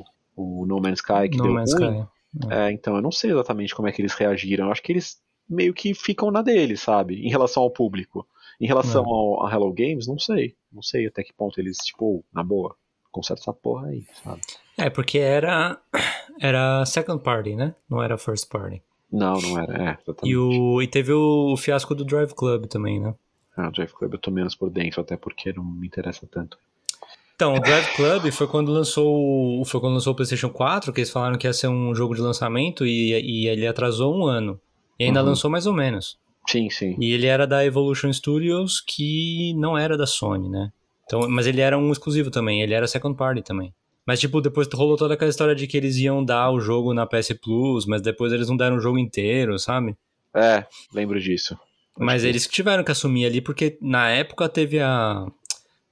o 0.61 0.65
No 0.65 0.79
Man's 0.79 0.99
Sky, 0.99 1.27
que 1.29 1.37
No 1.37 1.43
deu 1.43 1.53
Man's 1.53 1.73
ruim. 1.73 1.97
Sky. 1.99 2.07
É, 2.49 2.71
então, 2.71 2.95
eu 2.95 3.01
não 3.01 3.11
sei 3.11 3.31
exatamente 3.31 3.73
como 3.73 3.87
é 3.87 3.91
que 3.91 4.01
eles 4.01 4.13
reagiram. 4.13 4.65
Eu 4.65 4.71
acho 4.71 4.83
que 4.83 4.91
eles 4.91 5.19
meio 5.49 5.73
que 5.73 5.93
ficam 5.93 6.29
na 6.29 6.41
deles, 6.41 6.81
sabe? 6.81 7.15
Em 7.25 7.29
relação 7.29 7.63
ao 7.63 7.71
público. 7.71 8.27
Em 8.61 8.67
relação 8.67 9.03
É. 9.03 9.07
ao, 9.07 9.45
a 9.45 9.51
Hello 9.51 9.73
Games, 9.73 10.07
não 10.07 10.19
sei. 10.19 10.55
Não 10.71 10.81
sei 10.81 11.07
até 11.07 11.23
que 11.23 11.33
ponto 11.33 11.59
eles, 11.59 11.77
tipo, 11.77 12.23
na 12.31 12.43
boa, 12.43 12.75
conserta 13.11 13.41
essa 13.41 13.53
porra 13.53 13.87
aí, 13.87 14.05
sabe? 14.23 14.41
É, 14.77 14.89
porque 14.89 15.17
era 15.17 15.79
era 16.39 16.85
second 16.85 17.23
party, 17.23 17.55
né? 17.55 17.73
Não 17.89 18.03
era 18.03 18.17
first 18.17 18.47
party. 18.49 18.81
Não, 19.11 19.41
não 19.41 19.57
era. 19.57 19.73
É, 19.73 19.97
exatamente. 20.03 20.29
E, 20.29 20.37
o, 20.37 20.81
e 20.81 20.87
teve 20.87 21.11
o, 21.11 21.57
fiasco 21.57 21.95
do 21.95 22.05
Drive 22.05 22.33
Club 22.33 22.67
também, 22.67 22.99
né? 22.99 23.15
Ah, 23.57 23.69
o 23.69 23.71
Drive 23.71 23.91
Club 23.91 24.13
eu 24.13 24.19
tô 24.19 24.29
menos 24.29 24.55
por 24.55 24.69
dentro, 24.69 25.01
até 25.01 25.17
porque 25.17 25.51
não 25.51 25.63
me 25.63 25.87
interessa 25.87 26.27
tanto. 26.27 26.57
Então, 27.39 27.55
o 27.55 27.59
Drive 27.61 27.95
Club 27.95 28.29
foi 28.33 28.47
quando 28.47 28.69
lançou 28.69 29.63
foi 29.63 29.79
quando 29.79 29.93
lançou 29.93 30.11
o 30.11 30.15
PlayStation 30.15 30.49
4, 30.49 30.91
que 30.91 30.99
eles 30.99 31.09
falaram 31.09 31.37
que 31.37 31.47
ia 31.47 31.53
ser 31.53 31.69
um 31.69 31.95
jogo 31.95 32.13
de 32.13 32.19
lançamento 32.19 32.85
e, 32.85 33.13
e 33.13 33.47
ele 33.47 33.65
atrasou 33.65 34.13
um 34.13 34.25
ano. 34.25 34.59
E 34.99 35.05
ainda 35.05 35.21
Uhum. 35.21 35.27
lançou 35.29 35.49
mais 35.49 35.65
ou 35.65 35.71
menos. 35.73 36.17
Sim, 36.45 36.69
sim. 36.69 36.97
E 36.99 37.13
ele 37.13 37.27
era 37.27 37.47
da 37.47 37.65
Evolution 37.65 38.11
Studios, 38.11 38.81
que 38.85 39.53
não 39.55 39.77
era 39.77 39.97
da 39.97 40.05
Sony, 40.05 40.49
né? 40.49 40.69
Então, 41.05 41.29
mas 41.29 41.47
ele 41.47 41.61
era 41.61 41.77
um 41.77 41.93
exclusivo 41.93 42.29
também, 42.29 42.61
ele 42.61 42.73
era 42.73 42.85
second 42.87 43.15
party 43.15 43.41
também. 43.41 43.73
Mas, 44.05 44.19
tipo, 44.19 44.41
depois 44.41 44.67
rolou 44.73 44.97
toda 44.97 45.13
aquela 45.13 45.29
história 45.29 45.55
de 45.55 45.65
que 45.65 45.77
eles 45.77 45.95
iam 45.95 46.21
dar 46.25 46.51
o 46.51 46.59
jogo 46.59 46.93
na 46.93 47.05
PS 47.07 47.35
Plus, 47.41 47.85
mas 47.85 48.01
depois 48.01 48.33
eles 48.33 48.49
não 48.49 48.57
deram 48.57 48.75
o 48.75 48.81
jogo 48.81 48.97
inteiro, 48.99 49.57
sabe? 49.57 49.95
É, 50.35 50.65
lembro 50.93 51.17
disso. 51.21 51.57
Mas 51.97 52.23
eles 52.23 52.47
que 52.47 52.53
tiveram 52.53 52.83
que 52.83 52.91
assumir 52.91 53.25
ali, 53.25 53.39
porque 53.41 53.77
na 53.81 54.09
época 54.09 54.47
teve 54.49 54.79
a. 54.79 55.25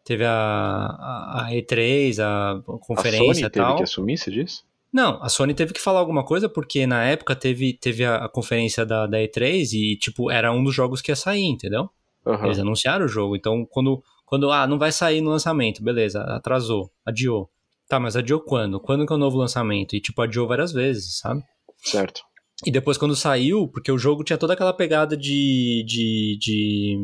Teve 0.08 0.24
a, 0.24 0.32
a, 0.32 1.48
a 1.48 1.52
E3, 1.52 2.18
a 2.24 2.52
A 2.52 2.62
conferência 2.80 3.26
Sony 3.26 3.40
e 3.40 3.50
teve 3.50 3.66
tal. 3.66 3.76
que 3.76 3.84
assumir, 3.84 4.18
você 4.18 4.32
disse? 4.32 4.62
Não, 4.94 5.22
a 5.22 5.28
Sony 5.28 5.54
teve 5.54 5.74
que 5.74 5.82
falar 5.82 6.00
alguma 6.00 6.24
coisa, 6.24 6.48
porque 6.48 6.88
na 6.88 7.04
época 7.04 7.36
teve, 7.36 7.74
teve 7.74 8.06
a, 8.06 8.24
a 8.24 8.30
conferência 8.30 8.86
da, 8.86 9.06
da 9.06 9.18
E3 9.18 9.74
e, 9.74 9.98
tipo, 9.98 10.32
era 10.32 10.50
um 10.54 10.64
dos 10.64 10.74
jogos 10.74 11.02
que 11.02 11.12
ia 11.12 11.16
sair, 11.18 11.44
entendeu? 11.44 11.90
Aham. 12.26 12.46
Eles 12.46 12.58
anunciaram 12.58 13.04
o 13.04 13.10
jogo. 13.10 13.36
Então, 13.36 13.66
quando, 13.70 14.02
quando. 14.26 14.50
Ah, 14.50 14.66
não 14.66 14.80
vai 14.80 14.94
sair 14.94 15.20
no 15.20 15.30
lançamento, 15.30 15.84
beleza, 15.84 16.22
atrasou, 16.24 16.90
adiou. 17.06 17.50
Tá, 17.90 18.00
mas 18.00 18.16
adiou 18.16 18.40
quando? 18.40 18.80
Quando 18.80 19.06
que 19.06 19.12
é 19.12 19.16
o 19.18 19.20
novo 19.20 19.38
lançamento? 19.38 19.94
E, 19.94 20.00
tipo, 20.00 20.22
adiou 20.22 20.48
várias 20.48 20.72
vezes, 20.72 21.18
sabe? 21.20 21.44
Certo. 21.80 22.22
E 22.66 22.72
depois, 22.72 22.98
quando 22.98 23.14
saiu, 23.14 23.68
porque 23.68 23.92
o 23.92 23.98
jogo 23.98 24.24
tinha 24.24 24.38
toda 24.38 24.54
aquela 24.54 24.74
pegada 24.74 25.18
de. 25.18 25.84
de, 25.86 26.38
de 26.40 26.98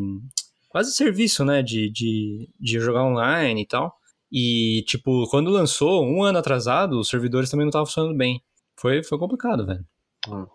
quase 0.73 0.91
serviço, 0.91 1.45
né? 1.45 1.61
De, 1.61 1.89
de, 1.91 2.49
de 2.59 2.79
jogar 2.79 3.05
online 3.05 3.61
e 3.61 3.67
tal. 3.67 3.95
E, 4.31 4.83
tipo, 4.87 5.29
quando 5.29 5.51
lançou, 5.51 6.03
um 6.03 6.23
ano 6.23 6.39
atrasado, 6.39 6.99
os 6.99 7.07
servidores 7.07 7.51
também 7.51 7.65
não 7.65 7.69
estavam 7.69 7.85
funcionando 7.85 8.17
bem. 8.17 8.41
Foi, 8.75 9.03
foi 9.03 9.19
complicado, 9.19 9.67
velho. 9.67 9.85
Ah. 10.27 10.47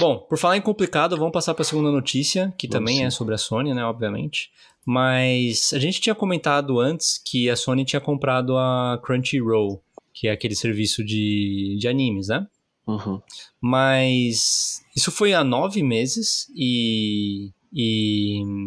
Bom, 0.00 0.18
por 0.18 0.36
falar 0.36 0.56
em 0.56 0.60
complicado, 0.60 1.16
vamos 1.16 1.32
passar 1.32 1.54
para 1.54 1.62
a 1.62 1.64
segunda 1.64 1.92
notícia, 1.92 2.52
que 2.58 2.66
Vamos 2.66 2.78
também 2.78 3.04
é 3.04 3.10
sobre 3.10 3.34
a 3.34 3.38
Sony, 3.38 3.72
né, 3.72 3.84
obviamente. 3.84 4.50
Mas 4.84 5.72
a 5.72 5.78
gente 5.78 6.00
tinha 6.00 6.14
comentado 6.14 6.80
antes 6.80 7.22
que 7.24 7.48
a 7.48 7.54
Sony 7.54 7.84
tinha 7.84 8.00
comprado 8.00 8.56
a 8.56 9.00
Crunchyroll, 9.04 9.80
que 10.12 10.26
é 10.26 10.32
aquele 10.32 10.56
serviço 10.56 11.04
de, 11.04 11.76
de 11.78 11.86
animes, 11.86 12.26
né? 12.26 12.44
Uhum. 12.84 13.22
Mas 13.60 14.82
isso 14.96 15.12
foi 15.12 15.32
há 15.32 15.44
nove 15.44 15.80
meses 15.84 16.50
e. 16.56 17.52
e 17.72 18.66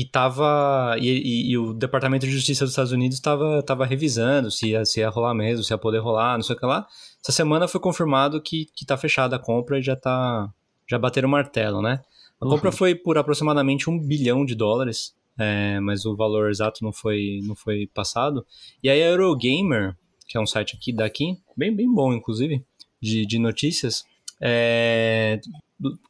e 0.00 0.04
tava. 0.04 0.96
E, 1.00 1.08
e- 1.08 1.50
e 1.50 1.58
o 1.58 1.72
Departamento 1.74 2.24
de 2.24 2.30
Justiça 2.32 2.64
dos 2.64 2.72
Estados 2.72 2.92
Unidos 2.92 3.16
estava 3.16 3.62
tava 3.64 3.84
revisando 3.84 4.50
se 4.50 4.68
ia, 4.68 4.84
se 4.84 5.00
ia 5.00 5.08
rolar 5.08 5.34
mesmo, 5.34 5.64
se 5.64 5.72
ia 5.72 5.78
poder 5.78 5.98
rolar, 5.98 6.36
não 6.36 6.42
sei 6.44 6.54
o 6.54 6.58
que 6.58 6.64
lá. 6.66 6.86
Essa 7.22 7.32
semana 7.32 7.66
foi 7.66 7.80
confirmado 7.80 8.40
que, 8.40 8.66
que 8.76 8.86
tá 8.86 8.96
fechada 8.96 9.34
a 9.36 9.38
compra 9.38 9.78
e 9.78 9.82
já 9.82 9.96
tá. 9.96 10.48
Já 10.86 10.98
bateram 10.98 11.28
o 11.28 11.32
martelo, 11.32 11.82
né? 11.82 12.00
A 12.40 12.44
Uhum. 12.44 12.52
compra 12.52 12.70
foi 12.70 12.94
por 12.94 13.18
aproximadamente 13.18 13.90
um 13.90 13.98
bilhão 13.98 14.44
de 14.44 14.54
dólares, 14.54 15.12
é, 15.36 15.80
mas 15.80 16.06
o 16.06 16.14
valor 16.16 16.48
exato 16.48 16.84
não 16.84 16.92
foi, 16.92 17.40
não 17.42 17.54
foi 17.56 17.88
passado. 17.92 18.46
E 18.82 18.88
aí 18.88 19.02
a 19.02 19.06
Eurogamer, 19.08 19.96
que 20.28 20.38
é 20.38 20.40
um 20.40 20.46
site 20.46 20.76
aqui 20.76 20.92
daqui, 20.92 21.36
bem, 21.56 21.74
bem 21.74 21.92
bom, 21.92 22.12
inclusive, 22.14 22.64
de, 23.02 23.26
de 23.26 23.38
notícias, 23.38 24.04
é, 24.40 25.40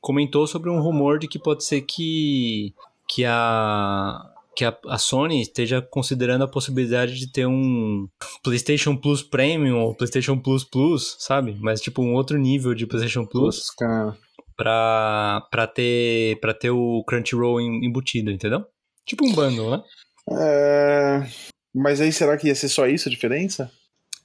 comentou 0.01 0.47
sobre 0.47 0.71
um 0.71 0.81
rumor 0.81 1.19
de 1.19 1.27
que 1.27 1.39
pode 1.39 1.65
ser 1.65 1.81
que, 1.83 2.73
que, 3.09 3.25
a, 3.25 4.21
que 4.55 4.65
a, 4.65 4.77
a 4.87 4.99
Sony 4.99 5.41
esteja 5.41 5.81
considerando 5.81 6.45
a 6.45 6.49
possibilidade 6.49 7.19
de 7.19 7.31
ter 7.33 7.47
um 7.47 8.07
PlayStation 8.45 8.97
Plus 8.97 9.23
Premium 9.23 9.81
ou 9.81 9.95
PlayStation 9.95 10.39
Plus 10.39 10.65
Plus, 10.65 11.17
sabe? 11.19 11.57
Mas 11.61 11.81
tipo 11.81 12.03
um 12.03 12.15
outro 12.15 12.39
nível 12.39 12.75
de 12.75 12.87
PlayStation 12.87 13.25
Plus 13.27 13.71
cara. 13.71 14.17
pra, 14.57 15.47
pra, 15.51 15.67
ter, 15.67 16.39
pra 16.41 16.53
ter 16.55 16.71
o 16.71 17.03
Crunchyroll 17.07 17.61
em- 17.61 17.85
embutido, 17.87 18.31
entendeu? 18.31 18.65
Tipo 19.07 19.25
um 19.27 19.33
bundle, 19.35 19.71
né? 19.71 19.83
É, 20.31 21.27
Mas 21.75 22.01
aí 22.01 22.13
será 22.13 22.37
que 22.37 22.49
ia 22.49 22.55
ser 22.55 22.69
só 22.69 22.87
isso 22.87 23.09
a 23.09 23.11
diferença? 23.11 23.71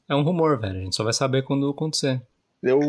É 0.10 0.14
um 0.14 0.22
rumor, 0.22 0.60
velho. 0.60 0.80
A 0.80 0.84
gente 0.84 0.96
só 0.96 1.04
vai 1.04 1.14
saber 1.14 1.44
quando 1.44 1.70
acontecer. 1.70 2.22
Eu, 2.64 2.80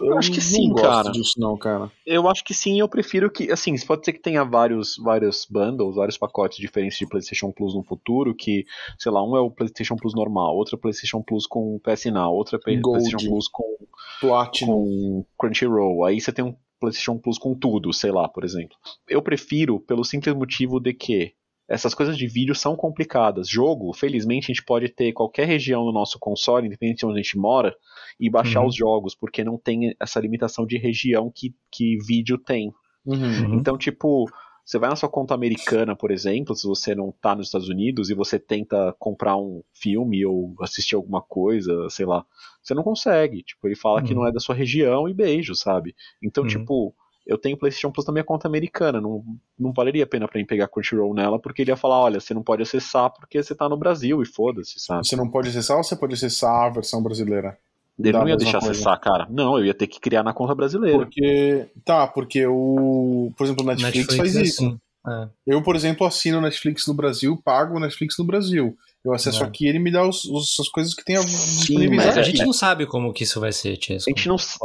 eu 0.00 0.16
acho 0.16 0.30
que 0.30 0.40
sim, 0.40 0.72
cara. 0.72 1.10
disso 1.10 1.34
não, 1.40 1.56
cara. 1.58 1.90
Eu 2.06 2.28
acho 2.28 2.44
que 2.44 2.54
sim, 2.54 2.78
eu 2.78 2.88
prefiro 2.88 3.28
que. 3.28 3.50
Assim, 3.50 3.74
pode 3.84 4.04
ser 4.04 4.12
que 4.12 4.20
tenha 4.20 4.44
vários, 4.44 4.96
vários 4.96 5.44
bundles, 5.50 5.96
vários 5.96 6.16
pacotes 6.16 6.58
diferentes 6.58 6.96
de 6.96 7.08
PlayStation 7.08 7.50
Plus 7.50 7.74
no 7.74 7.82
futuro, 7.82 8.32
que, 8.32 8.64
sei 8.96 9.10
lá, 9.10 9.24
um 9.24 9.36
é 9.36 9.40
o 9.40 9.50
PlayStation 9.50 9.96
Plus 9.96 10.14
normal, 10.14 10.54
outro 10.54 10.76
é 10.76 10.78
o 10.78 10.80
PlayStation 10.80 11.22
Plus 11.22 11.44
com 11.44 11.80
PS 11.80 12.04
Now, 12.06 12.32
outro 12.32 12.56
é 12.64 12.76
Gold. 12.76 13.00
PlayStation 13.00 13.28
Plus 13.28 13.48
com, 13.48 13.76
Platinum. 14.20 14.66
com 14.66 15.26
Crunchyroll. 15.36 16.04
Aí 16.04 16.20
você 16.20 16.32
tem 16.32 16.44
um 16.44 16.54
PlayStation 16.78 17.18
Plus 17.18 17.36
com 17.36 17.52
tudo, 17.52 17.92
sei 17.92 18.12
lá, 18.12 18.28
por 18.28 18.44
exemplo. 18.44 18.76
Eu 19.08 19.20
prefiro 19.20 19.80
pelo 19.80 20.04
simples 20.04 20.36
motivo 20.36 20.78
de 20.78 20.94
que 20.94 21.34
essas 21.68 21.94
coisas 21.94 22.16
de 22.16 22.26
vídeo 22.26 22.54
são 22.54 22.76
complicadas. 22.76 23.48
Jogo, 23.48 23.92
felizmente, 23.92 24.44
a 24.44 24.54
gente 24.54 24.64
pode 24.64 24.88
ter 24.88 25.12
qualquer 25.12 25.46
região 25.46 25.84
no 25.84 25.92
nosso 25.92 26.18
console, 26.18 26.66
independente 26.66 26.98
de 27.00 27.06
onde 27.06 27.18
a 27.18 27.22
gente 27.22 27.38
mora, 27.38 27.74
e 28.20 28.30
baixar 28.30 28.60
Uhum. 28.60 28.68
os 28.68 28.74
jogos, 28.76 29.14
porque 29.14 29.42
não 29.44 29.58
tem 29.58 29.94
essa 30.00 30.20
limitação 30.20 30.64
de 30.66 30.78
região 30.78 31.30
que, 31.34 31.54
que 31.70 31.96
vídeo 32.06 32.38
tem. 32.38 32.72
Uhum. 33.04 33.54
Então, 33.54 33.76
tipo, 33.76 34.26
você 34.64 34.78
vai 34.78 34.88
na 34.90 34.96
sua 34.96 35.08
conta 35.08 35.34
americana, 35.34 35.94
por 35.94 36.10
exemplo, 36.10 36.54
se 36.56 36.66
você 36.66 36.94
não 36.94 37.12
tá 37.12 37.34
nos 37.36 37.46
Estados 37.48 37.68
Unidos 37.68 38.10
e 38.10 38.14
você 38.14 38.38
tenta 38.38 38.94
comprar 38.98 39.36
um 39.36 39.62
filme 39.72 40.24
ou 40.26 40.54
assistir 40.60 40.94
alguma 40.96 41.22
coisa, 41.22 41.88
sei 41.90 42.06
lá, 42.06 42.24
você 42.62 42.74
não 42.74 42.82
consegue. 42.82 43.42
Tipo, 43.42 43.68
ele 43.68 43.76
fala 43.76 44.02
que 44.02 44.12
Uhum. 44.12 44.20
não 44.22 44.28
é 44.28 44.32
da 44.32 44.40
sua 44.40 44.54
região 44.54 45.08
e 45.08 45.14
beijo, 45.14 45.54
sabe? 45.54 45.94
Então, 46.22 46.42
Uhum. 46.44 46.48
tipo, 46.48 46.94
eu 47.26 47.36
tenho 47.36 47.56
PlayStation 47.56 47.90
Plus 47.90 48.06
na 48.06 48.12
minha 48.12 48.24
conta 48.24 48.46
americana, 48.46 49.00
não, 49.00 49.24
não 49.58 49.72
valeria 49.72 50.04
a 50.04 50.06
pena 50.06 50.28
pra 50.28 50.38
mim 50.38 50.46
pegar 50.46 50.68
Crunchyroll 50.68 51.12
nela, 51.14 51.38
porque 51.38 51.62
ele 51.62 51.70
ia 51.70 51.76
falar, 51.76 52.00
olha, 52.00 52.20
você 52.20 52.32
não 52.32 52.42
pode 52.42 52.62
acessar 52.62 53.10
porque 53.10 53.42
você 53.42 53.54
tá 53.54 53.68
no 53.68 53.76
Brasil 53.76 54.22
e 54.22 54.26
foda-se, 54.26 54.78
sabe? 54.78 55.06
Você 55.06 55.16
não 55.16 55.28
pode 55.28 55.48
acessar 55.48 55.76
ou 55.76 55.82
você 55.84 55.96
pode 55.96 56.14
acessar 56.14 56.66
a 56.66 56.68
versão 56.70 57.02
brasileira? 57.02 57.58
Ele 57.98 58.12
Dá 58.12 58.20
não 58.20 58.28
ia 58.28 58.36
deixar 58.36 58.58
coisa. 58.58 58.72
acessar, 58.72 59.00
cara. 59.00 59.26
Não, 59.30 59.58
eu 59.58 59.64
ia 59.64 59.72
ter 59.74 59.86
que 59.86 59.98
criar 59.98 60.22
na 60.22 60.32
conta 60.34 60.54
brasileira. 60.54 60.98
Porque. 60.98 61.66
Tá, 61.82 62.06
porque 62.06 62.46
o. 62.46 63.32
Por 63.38 63.44
exemplo, 63.44 63.64
o 63.64 63.66
Netflix, 63.66 64.14
faz 64.16 64.36
é 64.36 64.42
isso. 64.42 64.64
assim. 64.66 64.78
É. 65.08 65.28
Eu, 65.46 65.62
por 65.62 65.74
exemplo, 65.74 66.06
assino 66.06 66.36
o 66.36 66.40
Netflix 66.42 66.86
no 66.86 66.92
Brasil, 66.92 67.40
pago 67.42 67.76
o 67.76 67.80
Netflix 67.80 68.16
no 68.18 68.24
Brasil. 68.26 68.76
Eu 69.02 69.14
acesso 69.14 69.42
É. 69.42 69.46
aqui 69.46 69.64
e 69.64 69.68
ele 69.68 69.78
me 69.78 69.90
dá 69.90 70.06
os, 70.06 70.24
os- 70.26 70.58
as 70.60 70.68
coisas 70.68 70.92
que 70.92 71.02
tem 71.04 71.16
a 71.16 71.20
disponibilidade. 71.20 72.06
Mas 72.08 72.16
a 72.18 72.20
é- 72.20 72.24
gente 72.24 72.44
não 72.44 72.52
sabe 72.52 72.86
como 72.86 73.12
que 73.14 73.22
isso 73.24 73.40
vai 73.40 73.52
ser, 73.52 73.76
Tiesco. 73.78 74.10
A 74.10 74.14
gente 74.14 74.28
não. 74.28 74.34
s- 74.34 74.58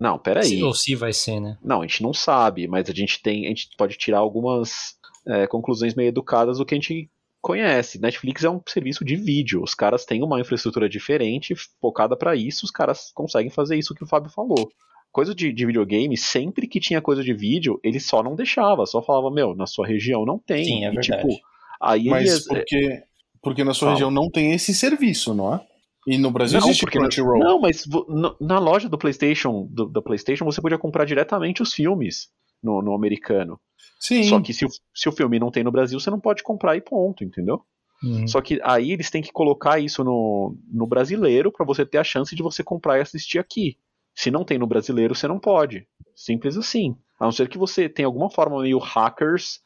Não, 0.00 0.18
peraí. 0.18 0.46
Se- 0.46 0.62
Ou 0.64 0.72
se 0.74 0.94
vai 0.96 1.12
ser, 1.12 1.38
né? 1.40 1.58
Não, 1.62 1.82
a 1.82 1.86
gente 1.86 2.02
não 2.02 2.14
sabe, 2.14 2.66
mas 2.66 2.88
a 2.88 2.92
gente 2.92 3.20
tem, 3.22 3.44
a 3.44 3.48
gente 3.50 3.68
pode 3.76 3.96
tirar 3.98 4.18
algumas 4.18 4.94
é, 5.28 5.46
conclusões 5.46 5.94
meio 5.94 6.08
educadas 6.08 6.56
do 6.58 6.64
que 6.64 6.74
a 6.74 6.78
gente 6.78 7.10
conhece. 7.42 8.00
Netflix 8.00 8.42
é 8.44 8.50
um 8.50 8.60
serviço 8.66 9.04
de 9.04 9.16
vídeo. 9.16 9.62
Os 9.62 9.74
caras 9.74 10.04
têm 10.06 10.22
uma 10.22 10.40
infraestrutura 10.40 10.88
diferente, 10.88 11.54
focada 11.80 12.16
pra 12.16 12.34
isso. 12.34 12.64
Os 12.64 12.70
caras 12.70 13.10
conseguem 13.14 13.50
fazer 13.50 13.76
isso 13.76 13.94
que 13.94 14.02
o 14.02 14.06
Fábio 14.06 14.30
falou. 14.30 14.70
Coisa 15.12 15.34
de, 15.34 15.52
de 15.52 15.66
videogame, 15.66 16.16
sempre 16.16 16.66
que 16.68 16.78
tinha 16.80 17.00
coisa 17.02 17.22
de 17.22 17.34
vídeo, 17.34 17.78
ele 17.82 17.98
só 17.98 18.22
não 18.22 18.34
deixava, 18.36 18.86
só 18.86 19.02
falava, 19.02 19.30
meu, 19.30 19.54
na 19.56 19.66
sua 19.66 19.86
região 19.86 20.24
não 20.24 20.38
tem. 20.38 20.64
Sim, 20.64 20.84
é 20.84 20.88
e, 20.92 20.94
verdade. 20.94 21.22
tipo, 21.28 21.40
aí 21.82 22.04
Mas 22.06 22.30
eles- 22.30 22.46
porque, 22.46 23.02
porque 23.42 23.64
na 23.64 23.74
sua 23.74 23.86
Fala. 23.86 23.92
região 23.94 24.10
não 24.10 24.30
tem 24.30 24.52
esse 24.52 24.72
serviço, 24.72 25.34
não 25.34 25.54
é? 25.54 25.60
E 26.06 26.16
no 26.16 26.30
Brasil 26.30 26.58
Não, 26.60 26.68
existe 26.68 26.80
porque 26.80 26.98
Crunchyroll. 26.98 27.38
Não, 27.38 27.60
mas 27.60 27.84
no- 27.86 28.36
na 28.40 28.58
loja 28.58 28.88
do 28.88 28.96
PlayStation, 28.98 29.66
do, 29.70 29.86
da 29.86 30.00
PlayStation, 30.00 30.44
você 30.44 30.60
podia 30.60 30.78
comprar 30.78 31.04
diretamente 31.04 31.62
os 31.62 31.74
filmes 31.74 32.28
no, 32.62 32.80
no 32.82 32.94
americano. 32.94 33.60
Sim. 33.98 34.22
Só 34.24 34.40
que 34.40 34.52
se 34.54 34.64
o, 34.64 34.68
se 34.94 35.08
o 35.08 35.12
filme 35.12 35.38
não 35.38 35.50
tem 35.50 35.62
no 35.62 35.70
Brasil, 35.70 36.00
você 36.00 36.10
não 36.10 36.20
pode 36.20 36.42
comprar 36.42 36.76
e 36.76 36.80
ponto, 36.80 37.22
entendeu? 37.22 37.62
Uhum. 38.02 38.26
Só 38.26 38.40
que 38.40 38.58
aí 38.64 38.92
eles 38.92 39.10
têm 39.10 39.20
que 39.20 39.30
colocar 39.30 39.78
isso 39.78 40.02
no, 40.02 40.56
no 40.72 40.86
brasileiro 40.86 41.52
pra 41.52 41.66
você 41.66 41.84
ter 41.84 41.98
a 41.98 42.04
chance 42.04 42.34
de 42.34 42.42
você 42.42 42.64
comprar 42.64 42.96
e 42.98 43.02
assistir 43.02 43.38
aqui. 43.38 43.76
Se 44.14 44.30
não 44.30 44.42
tem 44.42 44.58
no 44.58 44.66
brasileiro, 44.66 45.14
você 45.14 45.28
não 45.28 45.38
pode. 45.38 45.86
Simples 46.16 46.56
assim. 46.56 46.96
A 47.18 47.24
não 47.24 47.32
ser 47.32 47.48
que 47.48 47.58
você 47.58 47.88
tenha 47.88 48.06
alguma 48.06 48.30
forma 48.30 48.62
meio 48.62 48.78
hackers 48.78 49.60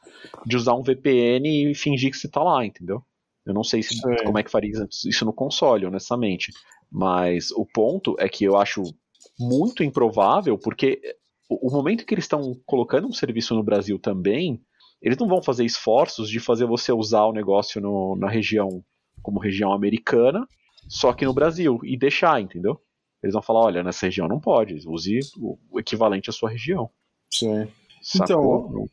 de 0.44 0.56
usar 0.56 0.74
um 0.74 0.82
VPN 0.82 1.70
e 1.70 1.74
fingir 1.74 2.10
que 2.10 2.16
você 2.16 2.28
tá 2.28 2.42
lá, 2.42 2.66
entendeu? 2.66 3.02
Eu 3.46 3.52
não 3.52 3.64
sei 3.64 3.82
se, 3.82 3.96
Sei. 3.96 4.24
como 4.24 4.38
é 4.38 4.42
que 4.42 4.50
faria 4.50 4.72
isso 5.06 5.24
no 5.24 5.32
console, 5.32 5.86
honestamente. 5.86 6.52
Mas 6.90 7.50
o 7.50 7.66
ponto 7.66 8.16
é 8.18 8.28
que 8.28 8.44
eu 8.44 8.56
acho 8.56 8.82
muito 9.38 9.82
improvável, 9.82 10.58
porque 10.58 11.00
o, 11.48 11.70
momento 11.70 12.06
que 12.06 12.14
eles 12.14 12.24
estão 12.24 12.58
colocando 12.64 13.06
um 13.06 13.12
serviço 13.12 13.54
no 13.54 13.62
Brasil 13.62 13.98
também, 13.98 14.62
eles 15.02 15.18
não 15.18 15.26
vão 15.26 15.42
fazer 15.42 15.64
esforços 15.64 16.30
de 16.30 16.40
fazer 16.40 16.66
você 16.66 16.92
usar 16.92 17.24
o 17.24 17.32
negócio 17.32 17.80
no- 17.80 18.16
na 18.16 18.28
região 18.28 18.82
como 19.22 19.40
região 19.40 19.72
americana, 19.72 20.46
só 20.88 21.12
que 21.12 21.24
no 21.24 21.32
Brasil, 21.32 21.80
e 21.82 21.96
deixar, 21.96 22.40
entendeu? 22.40 22.80
Eles 23.22 23.32
vão 23.32 23.42
falar, 23.42 23.60
olha, 23.60 23.82
nessa 23.82 24.06
região 24.06 24.28
não 24.28 24.38
pode, 24.38 24.86
use 24.86 25.20
o, 25.38 25.58
equivalente 25.78 26.28
à 26.28 26.32
sua 26.32 26.50
região. 26.50 26.90
Sim. 27.30 27.66
Sacou? 28.02 28.90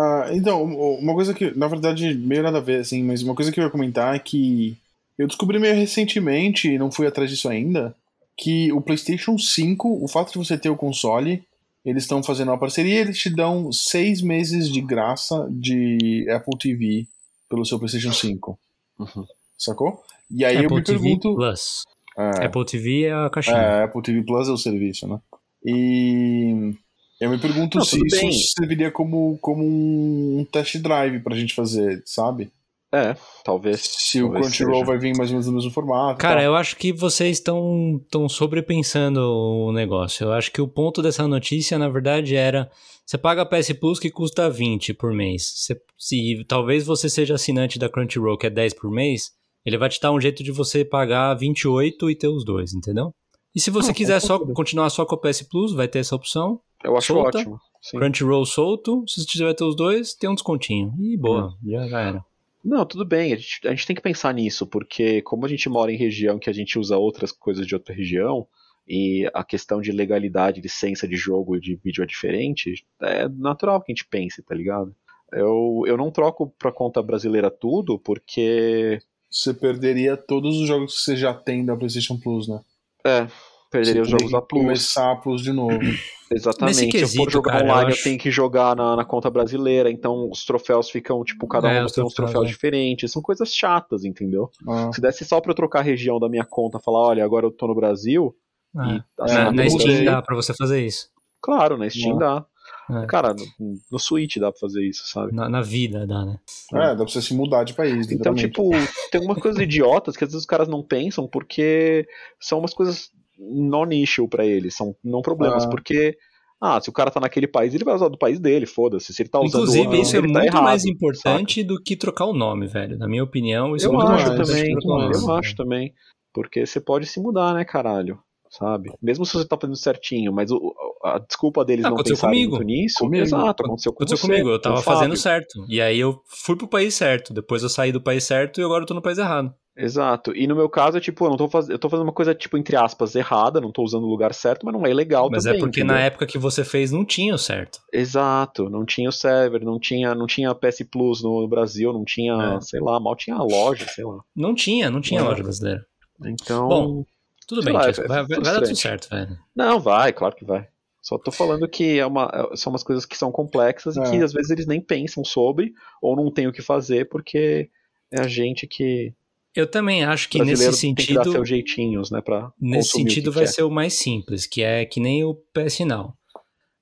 Ah, 0.00 0.28
então, 0.32 0.62
uma 0.62 1.12
coisa 1.12 1.34
que, 1.34 1.50
na 1.58 1.66
verdade, 1.66 2.14
meio 2.14 2.44
nada 2.44 2.58
a 2.58 2.60
ver, 2.60 2.80
assim, 2.80 3.02
mas 3.02 3.20
uma 3.20 3.34
coisa 3.34 3.50
que 3.50 3.58
eu 3.58 3.64
ia 3.64 3.70
comentar 3.70 4.14
é 4.14 4.18
que 4.20 4.76
eu 5.18 5.26
descobri 5.26 5.58
meio 5.58 5.74
recentemente, 5.74 6.68
e 6.68 6.78
não 6.78 6.92
fui 6.92 7.04
atrás 7.04 7.28
disso 7.28 7.48
ainda, 7.48 7.92
que 8.36 8.72
o 8.72 8.80
PlayStation 8.80 9.36
5, 9.36 10.04
o 10.04 10.06
fato 10.06 10.30
de 10.30 10.38
você 10.38 10.56
ter 10.56 10.70
o 10.70 10.76
console, 10.76 11.42
eles 11.84 12.04
estão 12.04 12.22
fazendo 12.22 12.52
uma 12.52 12.58
parceria 12.58 12.94
e 12.94 12.98
eles 12.98 13.18
te 13.18 13.28
dão 13.28 13.72
seis 13.72 14.22
meses 14.22 14.70
de 14.70 14.80
graça 14.80 15.48
de 15.50 16.24
Apple 16.30 16.56
TV 16.56 17.06
pelo 17.50 17.64
seu 17.64 17.76
PlayStation 17.76 18.12
5. 18.12 18.56
Uhum. 19.00 19.26
Sacou? 19.58 20.04
E 20.30 20.44
aí 20.44 20.54
eu 20.54 20.66
Apple 20.66 20.76
me 20.76 20.82
TV 20.84 20.98
pergunto. 21.00 21.34
Plus. 21.34 21.82
É, 22.16 22.46
Apple 22.46 22.64
TV 22.64 23.02
é 23.02 23.12
a 23.12 23.28
caixinha. 23.30 23.56
é, 23.56 23.82
Apple 23.82 24.02
TV 24.02 24.22
Plus 24.22 24.48
é 24.48 24.52
o 24.52 24.56
serviço, 24.56 25.08
né? 25.08 25.18
E 25.64 26.72
eu 27.20 27.30
me 27.30 27.38
pergunto 27.38 27.78
Não, 27.78 27.84
se 27.84 27.96
isso 28.04 28.20
bem. 28.20 28.32
serviria 28.32 28.90
como, 28.90 29.38
como 29.40 29.62
um 29.64 30.44
test 30.50 30.76
drive 30.78 31.20
pra 31.20 31.36
gente 31.36 31.54
fazer, 31.54 32.02
sabe? 32.06 32.50
É, 32.92 33.14
talvez. 33.44 33.80
Se 33.82 34.22
o 34.22 34.26
talvez 34.30 34.46
Crunchyroll 34.46 34.74
seja. 34.80 34.86
vai 34.86 34.98
vir 34.98 35.14
mais 35.16 35.28
ou 35.28 35.34
menos 35.34 35.46
no 35.46 35.52
mesmo 35.52 35.70
formato. 35.70 36.18
Cara, 36.18 36.36
tal. 36.36 36.44
eu 36.44 36.54
acho 36.56 36.74
que 36.76 36.90
vocês 36.92 37.36
estão 37.36 38.00
estão 38.02 38.26
sobrepensando 38.28 39.20
o 39.20 39.72
negócio. 39.72 40.24
Eu 40.24 40.32
acho 40.32 40.50
que 40.50 40.60
o 40.62 40.66
ponto 40.68 41.02
dessa 41.02 41.28
notícia, 41.28 41.78
na 41.78 41.88
verdade, 41.88 42.34
era 42.34 42.70
você 43.04 43.18
paga 43.18 43.42
a 43.42 43.46
PS 43.46 43.72
Plus 43.74 43.98
que 43.98 44.10
custa 44.10 44.48
20 44.48 44.94
por 44.94 45.12
mês. 45.12 45.42
Você- 45.54 45.78
se 45.98 46.44
talvez 46.48 46.84
você 46.86 47.10
seja 47.10 47.34
assinante 47.34 47.78
da 47.78 47.88
Crunchyroll, 47.90 48.38
que 48.38 48.46
é 48.46 48.50
10 48.50 48.72
por 48.74 48.90
mês, 48.90 49.32
Ele 49.66 49.76
vai 49.76 49.88
te 49.90 50.00
dar 50.00 50.12
um 50.12 50.20
jeito 50.20 50.42
de 50.42 50.50
você 50.50 50.82
pagar 50.82 51.34
28 51.34 52.08
e 52.10 52.14
ter 52.16 52.28
os 52.28 52.42
dois, 52.42 52.72
entendeu? 52.72 53.12
E 53.54 53.60
se 53.60 53.70
você 53.70 53.90
Ah, 53.90 53.94
quiser 53.94 54.20
só 54.20 54.38
continuar 54.52 54.90
só 54.90 55.04
com 55.04 55.14
o 55.14 55.18
PS 55.18 55.42
Plus, 55.42 55.72
vai 55.72 55.88
ter 55.88 55.98
essa 56.00 56.14
opção. 56.14 56.60
Eu 56.84 56.96
acho 56.96 57.12
Solta. 57.12 57.38
ótimo. 57.38 57.60
Sim. 57.80 57.98
Crunchyroll 57.98 58.44
solto, 58.44 59.04
se 59.06 59.20
você 59.20 59.26
tiver 59.26 59.54
ter 59.54 59.64
os 59.64 59.74
dois, 59.76 60.14
tem 60.14 60.28
um 60.28 60.34
descontinho. 60.34 60.92
E 61.00 61.16
boa, 61.16 61.56
já, 61.64 61.86
já 61.86 62.00
era. 62.00 62.24
Não, 62.64 62.84
tudo 62.84 63.04
bem, 63.04 63.32
a 63.32 63.36
gente, 63.36 63.60
a 63.66 63.70
gente 63.70 63.86
tem 63.86 63.96
que 63.96 64.02
pensar 64.02 64.34
nisso, 64.34 64.66
porque 64.66 65.22
como 65.22 65.46
a 65.46 65.48
gente 65.48 65.68
mora 65.68 65.92
em 65.92 65.96
região 65.96 66.38
que 66.38 66.50
a 66.50 66.52
gente 66.52 66.78
usa 66.78 66.98
outras 66.98 67.30
coisas 67.32 67.66
de 67.66 67.74
outra 67.74 67.94
região, 67.94 68.46
e 68.86 69.30
a 69.32 69.44
questão 69.44 69.80
de 69.80 69.92
legalidade, 69.92 70.60
licença 70.60 71.06
de 71.06 71.16
jogo 71.16 71.56
e 71.56 71.60
de 71.60 71.76
vídeo 71.76 72.02
é 72.02 72.06
diferente, 72.06 72.84
é 73.02 73.28
natural 73.28 73.80
que 73.80 73.92
a 73.92 73.94
gente 73.94 74.06
pense, 74.08 74.42
tá 74.42 74.54
ligado? 74.54 74.94
Eu, 75.32 75.82
eu 75.86 75.96
não 75.96 76.10
troco 76.10 76.52
pra 76.58 76.72
conta 76.72 77.02
brasileira 77.02 77.50
tudo, 77.50 77.98
porque 77.98 78.98
Você 79.30 79.52
perderia 79.54 80.16
todos 80.16 80.58
os 80.58 80.66
jogos 80.66 80.96
que 80.96 81.00
você 81.02 81.16
já 81.16 81.32
tem 81.34 81.64
da 81.64 81.76
PlayStation 81.76 82.18
Plus, 82.18 82.48
né? 82.48 82.60
É, 83.08 83.26
perderia 83.70 84.02
os 84.02 84.08
jogos 84.08 84.30
da 84.30 84.40
Plus. 84.42 84.62
Começar 84.62 85.12
a 85.12 85.16
Plus 85.16 85.42
de 85.42 85.52
novo. 85.52 85.78
Exatamente. 86.30 86.76
Nesse 86.76 86.80
Se 86.90 86.96
eu 86.96 87.00
quesito, 87.00 87.24
for 87.24 87.30
jogar 87.32 87.52
cara, 87.52 87.64
eu 87.64 87.70
online, 87.70 87.88
eu, 87.90 87.94
acho- 87.94 88.02
tenho 88.04 88.18
que 88.18 88.30
jogar 88.30 88.76
na, 88.76 88.96
na 88.96 89.04
conta 89.04 89.30
brasileira, 89.30 89.90
então 89.90 90.28
os 90.30 90.44
troféus 90.44 90.90
ficam, 90.90 91.24
tipo, 91.24 91.48
cada 91.48 91.70
É, 91.72 91.82
um 91.82 91.86
tem 91.86 92.04
uns 92.04 92.12
troféus, 92.12 92.44
é. 92.44 92.48
diferentes. 92.48 93.10
São 93.10 93.22
coisas 93.22 93.50
chatas, 93.54 94.04
entendeu? 94.04 94.50
Ah, 94.68 94.90
Se 94.92 95.00
desse 95.00 95.24
só 95.24 95.40
pra 95.40 95.52
eu 95.52 95.56
trocar 95.56 95.78
a 95.78 95.82
região 95.82 96.18
da 96.20 96.28
minha 96.28 96.44
conta, 96.44 96.78
falar, 96.78 97.00
olha, 97.00 97.24
agora 97.24 97.46
eu 97.46 97.50
tô 97.50 97.66
no 97.66 97.74
Brasil, 97.74 98.34
Ah, 98.76 98.88
e 98.88 98.92
na, 99.18 99.24
assinar 99.24 99.52
na 99.54 99.70
Steam 99.70 100.04
dá 100.04 100.20
pra 100.20 100.36
você 100.36 100.52
fazer 100.52 100.84
isso. 100.84 101.08
Claro, 101.40 101.78
na 101.78 101.88
Steam 101.88 102.16
Ah. 102.16 102.18
dá. 102.18 102.46
É. 102.90 103.06
Cara, 103.06 103.34
no, 103.58 103.74
no 103.92 103.98
Switch 103.98 104.36
dá 104.38 104.50
pra 104.50 104.58
fazer 104.60 104.86
isso, 104.86 105.06
sabe? 105.08 105.34
Na, 105.34 105.48
na 105.48 105.60
vida 105.60 106.06
dá, 106.06 106.24
né? 106.24 106.38
é, 106.74 106.78
dá 106.90 106.96
pra 106.96 107.06
você 107.08 107.20
se 107.20 107.34
mudar 107.34 107.64
de 107.64 107.74
país, 107.74 108.10
Então, 108.10 108.34
tipo, 108.34 108.70
tem 109.10 109.20
umas 109.20 109.38
coisas 109.38 109.60
idiotas 109.60 110.16
que 110.16 110.24
às 110.24 110.30
vezes 110.30 110.40
os 110.42 110.46
caras 110.46 110.68
não 110.68 110.82
pensam 110.82 111.26
porque 111.28 112.06
são 112.40 112.58
umas 112.58 112.72
coisas 112.72 113.10
no 113.38 113.84
nicho 113.84 114.26
pra 114.28 114.44
eles, 114.46 114.74
são 114.74 114.96
não 115.04 115.22
problemas, 115.22 115.64
Ah. 115.64 115.68
porque 115.68 116.16
ah, 116.60 116.80
se 116.80 116.90
o 116.90 116.92
cara 116.92 117.08
tá 117.10 117.20
naquele 117.20 117.46
país, 117.46 117.72
ele 117.72 117.84
vai 117.84 117.94
usar 117.94 118.08
do 118.08 118.18
país 118.18 118.40
dele, 118.40 118.66
foda-se. 118.66 119.14
Se 119.14 119.22
ele 119.22 119.28
tá 119.28 119.38
usando 119.38 119.60
Inclusive, 119.62 119.86
outro, 119.86 120.02
isso 120.02 120.16
é 120.16 120.18
ele 120.18 120.26
muito 120.26 120.38
tá 120.40 120.46
errado, 120.46 120.64
mais 120.64 120.82
saca? 120.82 120.92
importante 120.92 121.62
do 121.62 121.80
que 121.80 121.96
trocar 121.96 122.24
o 122.24 122.32
nome, 122.32 122.66
velho. 122.66 122.98
Na 122.98 123.06
minha 123.06 123.22
opinião, 123.22 123.76
isso 123.76 123.86
Eu 123.86 123.92
é 123.92 123.94
muito 123.96 124.10
acho 124.10 124.26
mais 124.34 124.48
também, 124.48 124.74
nome, 124.82 125.14
eu 125.14 125.32
acho 125.36 125.54
também. 125.54 125.94
Porque 126.34 126.66
você 126.66 126.80
pode 126.80 127.06
se 127.06 127.20
mudar, 127.20 127.54
né, 127.54 127.64
caralho? 127.64 128.18
Sabe? 128.50 128.90
Mesmo 129.02 129.26
se 129.26 129.34
você 129.34 129.46
tá 129.46 129.56
fazendo 129.60 129.76
certinho, 129.76 130.32
mas 130.32 130.50
o- 130.50 130.74
a 131.04 131.18
desculpa 131.18 131.64
deles 131.64 131.82
não 131.84 131.92
aconteceu 131.92 132.16
pensarem 132.16 132.36
comigo. 132.44 132.56
muito 132.56 132.66
nisso. 132.66 132.98
Comigo. 133.00 133.22
Exato, 133.24 133.64
aconteceu 133.64 133.92
com 133.92 134.02
Aconteceu 134.02 134.16
você, 134.18 134.26
comigo, 134.26 134.48
eu 134.50 134.60
tava 134.60 134.80
fazendo 134.82 135.16
certo. 135.16 135.64
E 135.68 135.80
aí 135.80 135.98
eu 136.00 136.20
fui 136.44 136.56
pro 136.56 136.66
país 136.68 136.94
certo. 136.94 137.32
Depois 137.34 137.62
eu 137.62 137.68
saí 137.68 137.92
do 137.92 138.00
país 138.00 138.24
certo 138.24 138.60
e 138.60 138.64
agora 138.64 138.82
eu 138.82 138.86
tô 138.86 138.94
no 138.94 139.02
país 139.02 139.18
errado. 139.18 139.52
Exato. 139.80 140.34
E 140.34 140.44
no 140.48 140.56
meu 140.56 140.68
caso, 140.68 140.96
é 140.96 141.00
tipo, 141.00 141.24
eu 141.24 141.30
não 141.30 141.36
tô 141.36 141.48
fazendo. 141.48 141.70
Eu 141.72 141.78
tô 141.78 141.88
fazendo 141.88 142.04
uma 142.06 142.12
coisa, 142.12 142.34
tipo, 142.34 142.56
entre 142.58 142.74
aspas, 142.74 143.14
errada, 143.14 143.60
não 143.60 143.70
tô 143.70 143.82
usando 143.84 144.02
o 144.04 144.08
lugar 144.10 144.34
certo, 144.34 144.66
mas 144.66 144.72
não 144.74 144.84
é 144.84 144.90
ilegal 144.90 145.28
Mas 145.30 145.44
também. 145.44 145.58
é 145.58 145.62
porque 145.62 145.80
entendeu? 145.82 145.94
na 145.96 146.02
época 146.02 146.26
que 146.26 146.36
você 146.36 146.64
fez 146.64 146.90
não 146.90 147.04
tinha 147.04 147.32
o 147.34 147.38
certo. 147.38 147.78
Exato, 147.92 148.68
não 148.68 148.84
tinha 148.84 149.08
o 149.08 149.12
server, 149.12 149.64
não 149.64 149.78
tinha, 149.78 150.16
não 150.16 150.26
tinha 150.26 150.52
PS 150.52 150.82
Plus 150.90 151.22
no 151.22 151.46
Brasil, 151.46 151.92
não 151.92 152.04
tinha, 152.04 152.56
É. 152.56 152.60
sei 152.60 152.80
lá, 152.80 152.98
mal 152.98 153.14
tinha 153.14 153.36
a 153.36 153.42
loja, 153.44 153.86
sei 153.88 154.04
lá. 154.04 154.18
Não 154.34 154.52
tinha, 154.52 154.90
não 154.90 155.00
tinha 155.00 155.20
É. 155.20 155.22
loja 155.22 155.44
brasileira. 155.44 155.82
Então. 156.24 156.68
Bom, 156.68 157.04
Tudo 157.48 157.62
Sei 157.62 157.72
bem, 157.72 157.80
lá, 157.80 157.88
é 157.88 157.92
vai, 157.92 158.06
vai- 158.06 158.06
vai 158.08 158.26
dar 158.28 158.34
tudo 158.36 158.44
frustrante. 158.44 158.78
certo, 158.80 159.08
velho. 159.10 159.38
Não, 159.56 159.80
vai, 159.80 160.12
claro 160.12 160.36
que 160.36 160.44
vai. 160.44 160.68
Só 161.02 161.16
tô 161.16 161.30
falando 161.32 161.66
que 161.66 161.98
é 161.98 162.04
uma, 162.04 162.30
é- 162.52 162.56
são 162.56 162.70
umas 162.70 162.82
coisas 162.84 163.06
que 163.06 163.16
são 163.16 163.32
complexas 163.32 163.96
e 163.96 164.00
É. 164.00 164.10
que 164.10 164.16
às 164.22 164.32
vezes 164.32 164.50
eles 164.50 164.66
nem 164.66 164.80
pensam 164.80 165.24
sobre 165.24 165.72
ou 166.02 166.14
não 166.14 166.30
tem 166.30 166.46
o 166.46 166.52
que 166.52 166.60
fazer 166.62 167.08
porque 167.08 167.70
é 168.12 168.20
a 168.20 168.28
gente 168.28 168.66
que. 168.66 169.14
Eu 169.56 169.66
também 169.66 170.04
acho 170.04 170.28
que 170.28 170.38
nesse 170.44 170.80
tem 170.80 170.94
que 170.94 171.14
dar 171.14 171.22
sentido, 171.24 171.32
seus 171.32 171.48
jeitinhos, 171.48 172.10
né, 172.10 172.20
pra 172.20 172.52
nesse 172.60 172.90
sentido 172.90 173.30
que 173.30 173.36
vai 173.36 173.44
quer. 173.46 173.52
ser 173.52 173.62
o 173.62 173.70
mais 173.70 173.94
simples, 173.94 174.46
que 174.46 174.62
é 174.62 174.84
que 174.84 175.00
nem 175.00 175.24
o 175.24 175.34
PS 175.54 175.80
Now. 175.86 176.12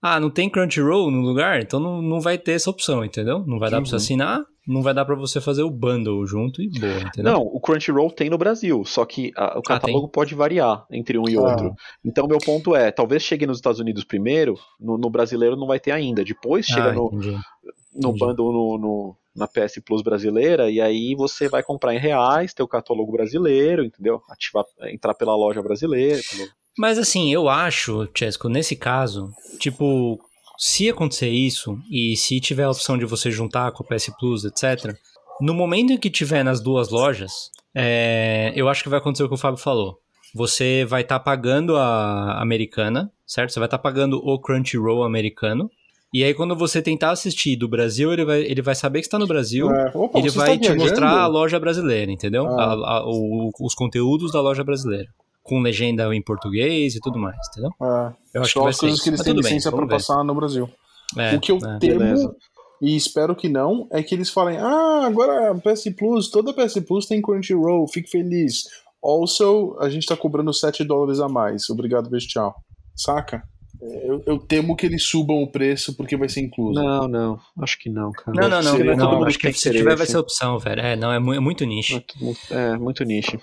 Ah, 0.03 0.19
não 0.21 0.29
tem 0.31 0.51
Crunchyroll 0.51 1.11
no 1.11 1.21
lugar? 1.21 1.63
Então 1.63 1.79
não, 1.81 2.03
não 2.03 2.21
vai 2.21 2.37
ter 2.37 2.53
essa 2.53 2.69
opção, 2.69 3.05
entendeu? 3.05 3.45
Não 3.47 3.59
vai 3.59 3.71
dar 3.71 3.79
pra 3.81 3.87
você 3.87 3.93
Uhum. 3.95 3.97
assinar, 3.97 4.45
não 4.67 4.83
vai 4.83 4.93
dar 4.93 5.05
pra 5.05 5.15
você 5.15 5.41
fazer 5.41 5.63
o 5.63 5.71
bundle 5.71 6.27
junto 6.27 6.61
e 6.61 6.69
boa, 6.69 6.99
entendeu? 7.01 7.33
Não, 7.33 7.43
o 7.43 7.61
Crunchyroll 7.61 8.11
tem 8.11 8.29
no 8.29 8.37
Brasil, 8.39 8.85
só 8.85 9.05
que 9.05 9.33
a- 9.37 9.59
o 9.59 9.63
catálogo 9.63 10.09
pode 10.09 10.35
variar 10.35 10.85
entre 10.91 11.17
um 11.19 11.29
e 11.29 11.37
Ah. 11.37 11.41
outro. 11.43 11.75
Então, 12.05 12.27
meu 12.27 12.39
ponto 12.39 12.75
é: 12.75 12.91
talvez 12.91 13.23
chegue 13.23 13.47
nos 13.47 13.59
Estados 13.59 13.79
Unidos 13.81 14.03
primeiro, 14.05 14.59
no, 14.81 14.99
no 14.99 15.09
brasileiro 15.11 15.57
não 15.57 15.67
vai 15.67 15.79
ter 15.79 15.93
ainda. 15.93 16.25
Depois 16.25 16.67
chega 16.67 16.91
ah, 16.91 16.93
no, 16.95 17.07
entendi. 17.07 17.31
no 17.95 18.09
entendi. 18.11 18.19
bundle 18.19 18.53
no, 18.53 18.79
no- 18.79 19.17
na 19.37 19.47
PS 19.47 19.81
Plus 19.85 20.01
brasileira, 20.03 20.71
e 20.71 20.81
aí 20.81 21.15
você 21.15 21.47
vai 21.49 21.63
comprar 21.63 21.95
em 21.95 21.99
reais, 21.99 22.55
ter 22.55 22.63
o 22.63 22.69
catálogo 22.69 23.13
brasileiro, 23.13 23.85
entendeu? 23.85 24.21
Ativar, 24.31 24.65
entrar 24.91 25.13
pela 25.15 25.37
loja 25.37 25.63
brasileira. 25.63 26.19
pelo- 26.31 26.49
Mas 26.79 26.99
assim, 26.99 27.33
eu 27.33 27.49
acho, 27.49 28.09
Chesco, 28.15 28.49
nesse 28.49 28.75
caso, 28.77 29.31
tipo, 29.59 30.19
se 30.59 30.89
acontecer 30.89 31.29
isso 31.29 31.79
e 31.91 32.17
se 32.17 32.41
tiver 32.41 32.65
a 32.65 32.71
opção 32.71 32.97
de 32.99 33.05
você 33.05 33.31
juntar 33.31 33.71
com 33.73 33.83
o 33.83 33.87
PS 33.87 34.11
Plus, 34.19 34.45
etc., 34.45 34.95
no 35.41 35.53
momento 35.55 35.93
em 35.93 35.99
que 35.99 36.09
tiver 36.11 36.43
nas 36.43 36.61
duas 36.61 36.89
lojas, 36.89 37.51
é, 37.75 38.53
eu 38.57 38.69
acho 38.69 38.83
que 38.83 38.89
vai 38.89 38.99
acontecer 38.99 39.23
o 39.25 39.29
que 39.29 39.35
o 39.35 39.39
Fábio 39.39 39.59
falou. 39.61 39.99
Você 40.35 40.85
vai 40.87 41.03
estar 41.03 41.21
pagando 41.21 41.77
a 41.77 42.41
americana, 42.41 43.11
certo? 43.27 43.53
Você 43.53 43.59
vai 43.61 43.67
estar 43.67 43.79
pagando 43.79 44.19
o 44.23 44.39
Crunchyroll 44.41 45.03
americano. 45.05 45.71
E 46.13 46.25
aí, 46.25 46.33
quando 46.33 46.57
você 46.57 46.81
tentar 46.81 47.11
assistir 47.11 47.57
do 47.57 47.69
Brasil, 47.69 48.13
ele 48.13 48.25
vai, 48.25 48.41
ele 48.43 48.63
vai 48.63 48.75
saber 48.75 49.01
que 49.01 49.07
está 49.07 49.19
no 49.19 49.27
Brasil. 49.27 49.71
É, 49.71 49.91
opa, 49.95 50.19
Ele 50.19 50.31
vai 50.31 50.55
está 50.55 50.73
te 50.73 50.79
mostrar 50.79 51.11
a 51.11 51.27
loja 51.27 51.59
brasileira, 51.61 52.11
entendeu? 52.11 52.47
Ah. 52.47 52.65
A- 52.73 52.99
a- 52.99 53.05
o- 53.07 53.51
os 53.61 53.75
conteúdos 53.75 54.33
da 54.33 54.41
loja 54.41 54.65
brasileira. 54.65 55.09
Com 55.47 55.61
legenda 55.61 56.15
em 56.15 56.23
português 56.23 56.95
e 56.95 57.01
tudo 57.01 57.19
mais, 57.19 57.37
entendeu? 57.51 57.71
É, 57.83 58.13
Eu 58.35 58.43
acho 58.43 58.49
que 58.51 58.53
são 58.55 58.63
vai 58.63 58.71
as 58.71 58.79
coisas 58.79 59.01
que 59.01 59.09
eles 59.11 59.23
têm 59.23 59.35
licença 59.35 59.71
ver. 59.71 59.87
passar 59.87 60.25
no 60.25 60.35
Brasil. 60.35 60.69
É, 61.17 61.35
o 61.37 61.41
que 61.41 61.53
eu 61.53 61.57
é. 61.59 61.79
temo, 61.79 61.99
Beleza. 62.01 62.35
e 62.83 62.97
espero 62.97 63.35
que 63.37 63.49
não, 63.49 63.87
é 63.93 64.03
que 64.03 64.15
eles 64.15 64.29
falem: 64.31 64.59
ah, 64.59 65.05
agora 65.07 65.55
PS 65.55 65.85
Plus, 65.97 66.29
toda 66.31 66.53
PS 66.53 66.81
Plus 66.81 67.07
tem 67.07 67.23
Crunchyroll, 67.23 67.87
fique 67.89 68.11
feliz. 68.11 68.65
Also, 69.03 69.77
a 69.81 69.89
gente 69.89 70.07
tá 70.07 70.17
cobrando 70.17 70.53
7 70.53 70.83
dólares 70.83 71.21
a 71.21 71.29
mais. 71.29 71.71
Obrigado, 71.71 72.11
beijo, 72.11 72.27
tchau. 72.27 72.55
Saca? 72.97 73.43
É, 73.81 74.11
Eu, 74.11 74.23
eu 74.27 74.39
temo 74.39 74.75
que 74.75 74.85
eles 74.87 75.05
subam 75.05 75.43
o 75.43 75.47
preço 75.53 75.95
porque 75.97 76.17
vai 76.17 76.29
ser 76.29 76.41
incluso. 76.41 76.83
Não, 76.83 77.07
não, 77.07 77.39
acho 77.63 77.79
que 77.79 77.89
não, 77.89 78.11
cara. 78.11 78.33
Não, 78.35 78.49
não, 78.49 78.63
não. 78.63 78.77
Porque 78.77 78.89
é 78.91 78.97
não, 78.97 79.25
acho 79.25 79.39
que 79.39 79.53
se 79.53 79.71
tiver 79.71 79.95
vai 79.97 80.07
ser 80.07 80.17
opção, 80.19 80.59
velho. 80.59 80.81
É, 80.81 80.97
não, 80.97 81.13
é, 81.13 81.19
mu- 81.21 81.35
é 81.35 81.39
muito 81.41 81.65
nicho. 81.65 81.97
É 81.99 82.01
tudo- 82.01 82.37
É, 82.51 82.77
muito 82.77 83.05
nicho. 83.05 83.39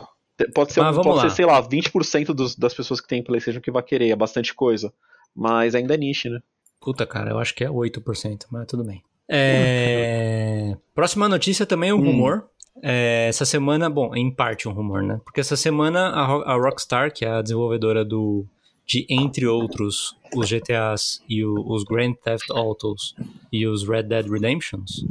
Pode 0.51 0.73
ser, 0.73 0.81
vamos 0.81 0.97
pode 1.03 1.19
ser 1.21 1.27
lá. 1.27 1.29
sei 1.29 1.45
lá, 1.45 1.61
20% 1.67 2.27
dos, 2.33 2.55
das 2.55 2.73
pessoas 2.73 2.99
que 3.01 3.07
têm 3.07 3.23
PlayStation 3.23 3.61
que 3.61 3.71
vai 3.71 3.83
querer, 3.83 4.09
é 4.09 4.15
bastante 4.15 4.53
coisa. 4.53 4.91
Mas 5.35 5.75
ainda 5.75 5.93
é 5.93 5.97
nicho, 5.97 6.29
né? 6.29 6.39
Puta, 6.81 7.05
cara, 7.05 7.31
eu 7.31 7.39
acho 7.39 7.55
que 7.55 7.63
é 7.63 7.69
8%, 7.69 8.45
mas 8.51 8.65
tudo 8.67 8.83
bem. 8.83 9.01
É... 9.29 10.75
Próxima 10.93 11.27
notícia 11.29 11.65
também 11.65 11.89
é 11.89 11.93
um 11.93 11.97
Hum. 11.99 12.05
rumor. 12.05 12.45
É, 12.81 13.27
essa 13.29 13.45
semana, 13.45 13.89
bom, 13.89 14.13
em 14.15 14.29
parte 14.33 14.67
um 14.67 14.71
rumor, 14.73 15.03
né? 15.03 15.21
Porque 15.23 15.39
essa 15.39 15.55
semana 15.55 16.09
a 16.09 16.55
Rockstar, 16.55 17.13
que 17.13 17.23
é 17.23 17.29
a 17.29 17.41
desenvolvedora 17.41 18.03
do 18.03 18.45
de 18.85 19.05
entre 19.09 19.45
outros 19.47 20.17
os 20.35 20.49
GTAs 20.49 21.21
e 21.29 21.45
o- 21.45 21.53
os 21.71 21.83
Grand 21.85 22.13
Theft 22.15 22.49
Autos 22.49 23.15
e 23.51 23.65
os 23.65 23.87
Red 23.87 24.03
Dead 24.03 24.27
Redemptions, 24.27 25.05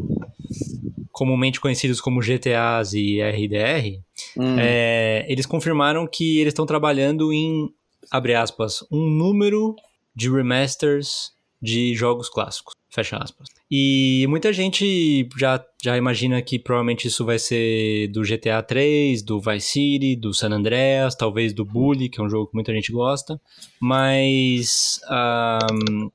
comumente 1.10 1.60
conhecidos 1.60 2.00
como 2.00 2.22
GTAs 2.22 2.92
e 2.94 3.20
RDR, 3.20 4.00
Hum. 4.36 4.56
é, 4.58 5.26
eles 5.28 5.44
confirmaram 5.46 6.06
que 6.06 6.38
eles 6.38 6.52
estão 6.52 6.64
trabalhando 6.66 7.32
em, 7.32 7.68
abre 8.10 8.34
aspas, 8.34 8.84
um 8.90 9.08
número 9.08 9.74
de 10.14 10.30
remasters 10.30 11.32
de 11.60 11.94
jogos 11.94 12.28
clássicos, 12.28 12.74
fecha 12.90 13.16
aspas. 13.18 13.48
E 13.70 14.26
muita 14.28 14.52
gente 14.52 15.28
já, 15.38 15.64
já 15.82 15.96
imagina 15.96 16.42
que 16.42 16.58
provavelmente 16.58 17.06
isso 17.08 17.24
vai 17.24 17.38
ser 17.38 18.08
do 18.08 18.22
GTA 18.22 18.62
3, 18.62 19.22
do 19.22 19.40
Vice 19.40 19.68
City, 19.68 20.16
do 20.16 20.34
San 20.34 20.50
Andreas, 20.50 21.14
talvez 21.14 21.52
do 21.54 21.64
Bully, 21.64 22.08
que 22.08 22.20
é 22.20 22.24
um 22.24 22.28
jogo 22.28 22.48
que 22.48 22.54
muita 22.54 22.72
gente 22.72 22.90
gosta, 22.90 23.40
mas 23.80 25.00
ahm, 25.08 26.10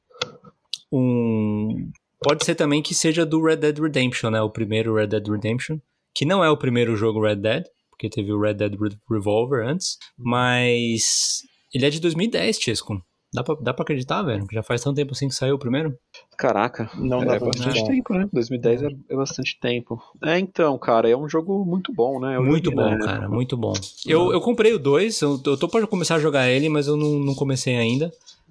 um, 0.91 1.89
pode 2.21 2.43
ser 2.45 2.55
também 2.55 2.81
que 2.81 2.93
seja 2.93 3.25
do 3.25 3.41
Red 3.43 3.57
Dead 3.57 3.77
Redemption, 3.79 4.29
né? 4.29 4.41
O 4.41 4.49
primeiro 4.49 4.95
Red 4.95 5.07
Dead 5.07 5.27
Redemption, 5.27 5.77
que 6.13 6.25
não 6.25 6.43
é 6.43 6.49
o 6.49 6.57
primeiro 6.57 6.95
jogo 6.95 7.21
Red 7.21 7.37
Dead, 7.37 7.63
porque 7.89 8.09
teve 8.09 8.31
o 8.31 8.39
Red 8.39 8.55
Dead 8.55 8.73
Re- 8.79 8.97
Revolver 9.09 9.65
antes, 9.67 9.97
mas 10.17 11.41
ele 11.73 11.85
é 11.85 11.89
de 11.89 11.99
2010, 11.99 12.59
Chesco. 12.59 13.01
Dá 13.33 13.43
pra, 13.43 13.55
dá 13.55 13.73
pra 13.73 13.83
acreditar, 13.83 14.21
velho? 14.23 14.47
que 14.47 14.55
Já 14.55 14.63
faz 14.63 14.81
tanto 14.81 14.95
tempo 14.95 15.11
assim 15.11 15.27
que 15.27 15.35
saiu 15.35 15.55
o 15.55 15.59
primeiro? 15.59 15.93
Caraca, 16.37 16.89
Não 16.95 17.25
dá 17.25 17.35
é 17.35 17.37
pra 17.39 17.47
bastante 17.47 17.69
acreditar. 17.69 17.91
tempo, 17.93 18.13
né? 18.13 18.29
2010 18.31 18.83
é, 18.83 18.87
é 19.09 19.15
bastante 19.15 19.59
tempo. 19.59 20.01
É, 20.23 20.39
então, 20.39 20.77
cara, 20.77 21.09
é 21.09 21.15
um 21.17 21.27
jogo 21.27 21.65
muito 21.65 21.91
bom, 21.93 22.19
né? 22.21 22.37
Eu 22.37 22.43
muito 22.43 22.69
joguei 22.69 22.75
bom, 22.83 22.93
época. 22.93 23.05
cara, 23.05 23.27
muito 23.27 23.57
bom. 23.57 23.73
Eu, 24.05 24.31
eu 24.31 24.39
comprei 24.39 24.71
o 24.73 24.79
2, 24.79 25.19
eu, 25.21 25.41
eu 25.45 25.57
tô 25.57 25.67
pra 25.67 25.85
começar 25.85 26.15
a 26.15 26.19
jogar 26.19 26.47
ele, 26.49 26.69
mas 26.69 26.87
eu 26.87 26.95
não, 26.95 27.19
não 27.19 27.35
comecei 27.35 27.75
ainda. 27.75 28.05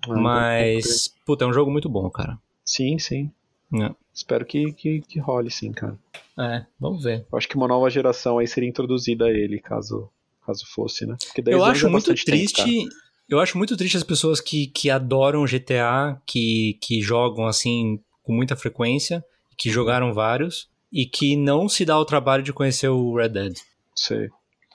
Ah, 0.04 0.10
então, 0.10 0.22
mas, 0.22 1.10
puta, 1.24 1.44
é 1.44 1.48
um 1.48 1.52
jogo 1.54 1.70
muito 1.70 1.88
bom, 1.88 2.10
cara. 2.10 2.38
Sim, 2.66 2.98
sim. 2.98 3.30
É. 3.74 3.94
Espero 4.14 4.44
que, 4.46 4.72
que, 4.72 5.00
que 5.02 5.18
role 5.18 5.50
sim, 5.50 5.72
cara. 5.72 5.98
É, 6.38 6.64
vamos 6.78 7.02
ver. 7.02 7.26
Eu 7.30 7.38
acho 7.38 7.48
que 7.48 7.56
uma 7.56 7.68
nova 7.68 7.90
geração 7.90 8.38
aí 8.38 8.46
seria 8.46 8.68
introduzida 8.68 9.26
a 9.26 9.30
ele, 9.30 9.60
caso, 9.60 10.08
caso 10.46 10.64
fosse, 10.66 11.06
né? 11.06 11.16
Porque 11.26 11.42
10 11.42 11.56
Eu 11.56 11.64
acho 11.64 11.86
é 11.86 11.90
muito 11.90 12.06
tempo, 12.06 12.24
triste. 12.24 12.56
cara. 12.56 12.70
eu 13.28 13.40
acho 13.40 13.58
muito 13.58 13.76
triste 13.76 13.96
as 13.96 14.02
pessoas 14.02 14.40
que, 14.40 14.68
que 14.68 14.90
adoram 14.90 15.44
GTA, 15.44 16.20
que, 16.26 16.78
que 16.80 17.00
jogam 17.00 17.46
assim 17.46 18.00
com 18.22 18.32
muita 18.32 18.56
frequência, 18.56 19.24
que 19.56 19.70
jogaram 19.70 20.12
vários, 20.12 20.68
e 20.92 21.06
que 21.06 21.36
não 21.36 21.68
se 21.68 21.84
dá 21.84 21.98
o 21.98 22.04
trabalho 22.04 22.42
de 22.42 22.52
conhecer 22.52 22.88
o 22.88 23.14
Red 23.14 23.30
Dead. 23.30 23.54
Sei. 23.94 24.28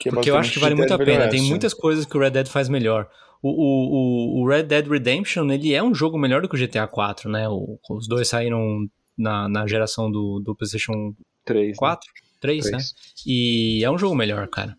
É 0.04 0.10
Porque 0.10 0.30
eu 0.30 0.36
acho 0.36 0.52
que 0.52 0.58
vale 0.58 0.74
muito 0.74 0.92
a 0.92 0.98
pena. 0.98 1.28
Tem 1.28 1.42
muitas 1.42 1.72
coisas 1.72 2.04
que 2.04 2.16
o 2.16 2.20
Red 2.20 2.30
Dead 2.30 2.48
faz 2.48 2.68
melhor. 2.68 3.08
O, 3.42 3.48
o, 3.50 4.42
o- 4.42 4.48
Red 4.48 4.64
Dead 4.64 4.86
Redemption, 4.86 5.50
ele 5.50 5.74
é 5.74 5.82
um 5.82 5.94
jogo 5.94 6.16
melhor 6.18 6.40
do 6.42 6.48
que 6.48 6.54
o 6.54 6.58
GTA 6.58 6.86
4, 6.86 7.28
né? 7.28 7.48
O- 7.48 7.78
os 7.90 8.06
dois 8.06 8.28
saíram 8.28 8.88
na, 9.18 9.48
na 9.48 9.66
geração 9.66 10.10
do, 10.10 10.40
do 10.40 10.54
PlayStation 10.54 11.14
3. 11.44 11.76
4, 11.76 12.08
3, 12.40 12.64
né? 12.66 12.70
Três. 12.70 12.94
E 13.26 13.82
é 13.84 13.90
um 13.90 13.98
jogo 13.98 14.14
melhor, 14.14 14.46
cara. 14.48 14.76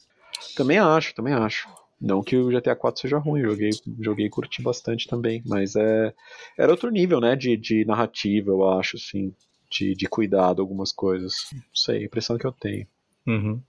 Também 0.56 0.78
acho, 0.78 1.14
também 1.14 1.34
acho. 1.34 1.68
Não 2.00 2.22
que 2.24 2.36
o 2.36 2.50
GTA 2.52 2.76
4 2.76 3.02
seja 3.02 3.18
ruim, 3.18 3.42
joguei, 3.42 3.70
joguei 4.00 4.26
e 4.26 4.30
curti 4.30 4.62
bastante 4.62 5.08
também, 5.08 5.42
mas 5.46 5.76
é 5.76 6.14
era 6.58 6.72
outro 6.72 6.90
nível, 6.90 7.22
né, 7.22 7.34
de, 7.36 7.56
de 7.56 7.86
narrativa, 7.86 8.52
eu 8.52 8.70
acho, 8.78 8.98
assim, 8.98 9.34
de, 9.72 9.94
de 9.94 10.06
cuidado, 10.08 10.62
algumas 10.62 10.92
coisas. 10.92 11.34
Não 11.54 11.62
sei, 11.74 12.00
a 12.02 12.06
impressão 12.06 12.38
que 12.38 12.46
eu 12.46 12.52
tenho. 12.52 12.86
Uhum. 13.26 13.62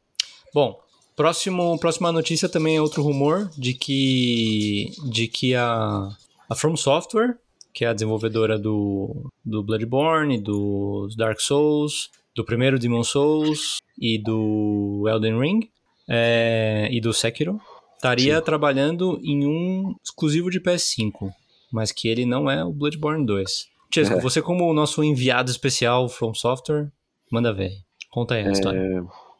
Bom, 0.52 0.80
próximo, 1.16 1.78
próxima 1.78 2.12
notícia 2.12 2.48
também 2.48 2.76
é 2.76 2.80
outro 2.80 3.02
rumor 3.02 3.50
de 3.56 3.74
que, 3.74 4.92
de 5.10 5.28
que 5.28 5.54
a, 5.54 6.08
a 6.48 6.54
From 6.54 6.76
Software, 6.76 7.38
que 7.72 7.84
é 7.84 7.88
a 7.88 7.92
desenvolvedora 7.92 8.58
do, 8.58 9.30
do 9.44 9.62
Bloodborne, 9.62 10.38
dos 10.38 11.16
Dark 11.16 11.40
Souls, 11.40 12.10
do 12.34 12.44
primeiro 12.44 12.78
Demon 12.78 13.04
Souls 13.04 13.78
e 13.98 14.18
do 14.18 15.04
Elden 15.08 15.38
Ring 15.40 15.68
é, 16.08 16.88
e 16.90 17.00
do 17.00 17.12
Sekiro, 17.12 17.60
estaria 17.96 18.38
Sim. 18.38 18.44
trabalhando 18.44 19.20
em 19.22 19.46
um 19.46 19.94
exclusivo 20.02 20.50
de 20.50 20.60
PS5, 20.60 21.30
mas 21.72 21.92
que 21.92 22.08
ele 22.08 22.26
não 22.26 22.50
é 22.50 22.64
o 22.64 22.72
Bloodborne 22.72 23.24
2. 23.24 23.68
Chesco, 23.92 24.14
É. 24.14 24.20
você 24.20 24.42
como 24.42 24.68
o 24.68 24.74
nosso 24.74 25.04
enviado 25.04 25.50
especial 25.50 26.08
From 26.08 26.34
Software, 26.34 26.90
manda 27.30 27.52
ver. 27.52 27.72
Conta 28.10 28.34
aí 28.34 28.46
a 28.46 28.50
história. 28.50 28.80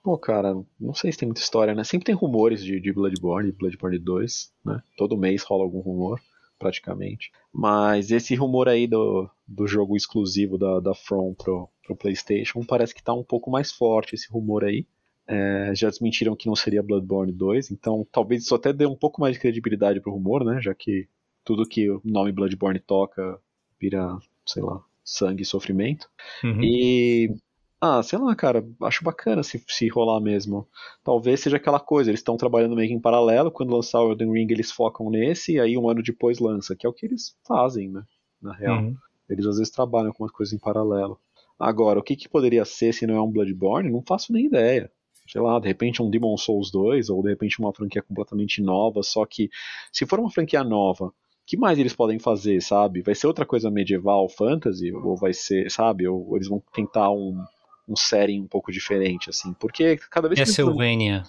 Pô, 0.05 0.19
cara, 0.19 0.55
não 0.79 0.93
sei 0.93 1.11
se 1.11 1.17
tem 1.17 1.27
muita 1.27 1.41
história, 1.41 1.75
né? 1.75 1.83
Sempre 1.83 2.05
tem 2.05 2.15
rumores 2.15 2.63
de, 2.63 2.79
de 2.79 2.93
Bloodborne, 2.93 3.51
Bloodborne 3.53 3.99
2, 3.99 4.53
né? 4.63 4.83
Todo 4.99 5.17
mês 5.17 5.43
rola 5.43 5.65
algum 5.65 5.81
rumor, 5.81 6.21
praticamente. 6.59 7.33
Mas 7.51 8.11
esse 8.11 8.35
rumor 8.35 8.69
aí 8.69 8.87
do, 8.87 9.27
do 9.49 9.67
jogo 9.67 9.97
exclusivo 9.97 10.59
da, 10.59 10.79
da 10.79 10.95
From 10.95 11.33
pro, 11.33 11.71
pro 11.87 11.97
PlayStation 11.97 12.63
parece 12.67 12.95
que 12.95 13.03
tá 13.03 13.15
um 13.15 13.25
pouco 13.25 13.51
mais 13.51 13.73
forte 13.73 14.15
esse 14.15 14.31
rumor 14.31 14.65
aí. 14.65 14.87
É, 15.27 15.73
já 15.75 15.89
desmentiram 15.89 16.37
que 16.37 16.49
não 16.49 16.55
seria 16.55 16.83
Bloodborne 16.83 17.33
2, 17.33 17.71
então 17.71 18.07
talvez 18.13 18.43
isso 18.43 18.55
até 18.55 18.75
dê 18.75 18.85
um 18.85 18.95
pouco 18.95 19.23
mais 19.23 19.33
de 19.33 19.41
credibilidade 19.41 20.03
pro 20.03 20.13
rumor, 20.13 20.45
né? 20.45 20.61
Já 20.61 20.75
que 20.75 21.09
tudo 21.43 21.67
que 21.67 21.89
o 21.91 22.03
nome 22.05 22.31
Bloodborne 22.31 22.79
toca 22.79 23.41
vira, 23.81 24.19
sei 24.45 24.63
lá, 24.63 24.85
sangue 25.03 25.45
e 25.45 25.47
sofrimento. 25.47 26.11
Uhum. 26.43 26.63
E. 26.63 27.35
Ah, 27.81 28.03
sei 28.03 28.19
lá, 28.19 28.35
cara, 28.35 28.67
acho 28.83 29.05
bacana 29.05 29.43
se, 29.43 29.63
se 29.69 29.89
rolar 29.89 30.21
mesmo. 30.21 30.67
Talvez 31.03 31.41
seja 31.41 31.57
aquela 31.57 31.79
coisa, 31.79 32.11
eles 32.11 32.21
estão 32.21 32.37
trabalhando 32.37 32.75
meio 32.75 32.89
que 32.89 32.95
em 32.95 33.01
paralelo, 33.01 33.51
quando 33.51 33.75
lançar 33.75 34.01
o 34.01 34.13
Elden 34.13 34.33
Ring 34.33 34.47
eles 34.51 34.71
focam 34.71 35.11
nesse, 35.11 35.53
e 35.53 35.61
aí 35.61 35.77
um 35.77 35.89
ano 35.89 36.03
depois 36.03 36.39
lança, 36.39 36.75
que 36.75 36.87
é 36.87 36.89
o 36.89 36.93
que 36.93 37.05
eles 37.05 37.37
fazem, 37.47 37.91
né? 37.91 38.03
Na 38.41 38.55
real. 38.55 38.79
Uhum. 38.79 38.95
Eles 39.29 39.47
às 39.47 39.59
vezes 39.59 39.73
trabalham 39.73 40.13
com 40.13 40.23
umas 40.23 40.33
coisas 40.33 40.55
em 40.55 40.59
paralelo. 40.59 41.19
Agora, 41.59 41.99
o 41.99 42.03
que, 42.03 42.17
que 42.17 42.29
poderia 42.29 42.65
ser 42.65 42.93
se 42.93 43.07
não 43.07 43.15
é 43.15 43.23
um 43.23 43.31
Bloodborne? 43.31 43.91
Não 43.91 44.03
faço 44.03 44.33
nem 44.33 44.47
ideia. 44.47 44.91
Sei 45.27 45.41
lá, 45.41 45.59
de 45.59 45.67
repente 45.67 46.03
um 46.03 46.11
Demon 46.11 46.37
Souls 46.37 46.71
2, 46.71 47.09
ou 47.09 47.23
de 47.23 47.31
repente 47.31 47.59
uma 47.59 47.73
franquia 47.73 48.03
completamente 48.03 48.61
nova, 48.61 49.03
só 49.03 49.25
que 49.25 49.49
se 49.93 50.05
for 50.05 50.21
uma 50.21 50.31
franquia 50.31 50.63
nova, 50.63 51.13
que 51.47 51.57
mais 51.57 51.79
eles 51.79 51.95
podem 51.95 52.19
fazer, 52.19 52.61
sabe? 52.63 53.03
Vai 53.03 53.15
ser 53.15 53.27
outra 53.27 53.47
coisa 53.47 53.71
medieval, 53.71 54.29
fantasy, 54.29 54.93
ou 54.93 55.17
vai 55.17 55.33
ser, 55.33 55.71
sabe? 55.71 56.07
Ou 56.07 56.37
eles 56.37 56.49
vão 56.49 56.63
tentar 56.75 57.11
um, 57.11 57.43
um 57.89 57.97
setting 57.97 58.41
um 58.43 58.47
pouco 58.49 58.73
diferente, 58.73 59.31
assim. 59.31 59.53
Porque 59.55 59.97
cada 60.11 60.29
vez 60.29 60.41
que 60.41 60.47
Castlevania. 60.47 61.23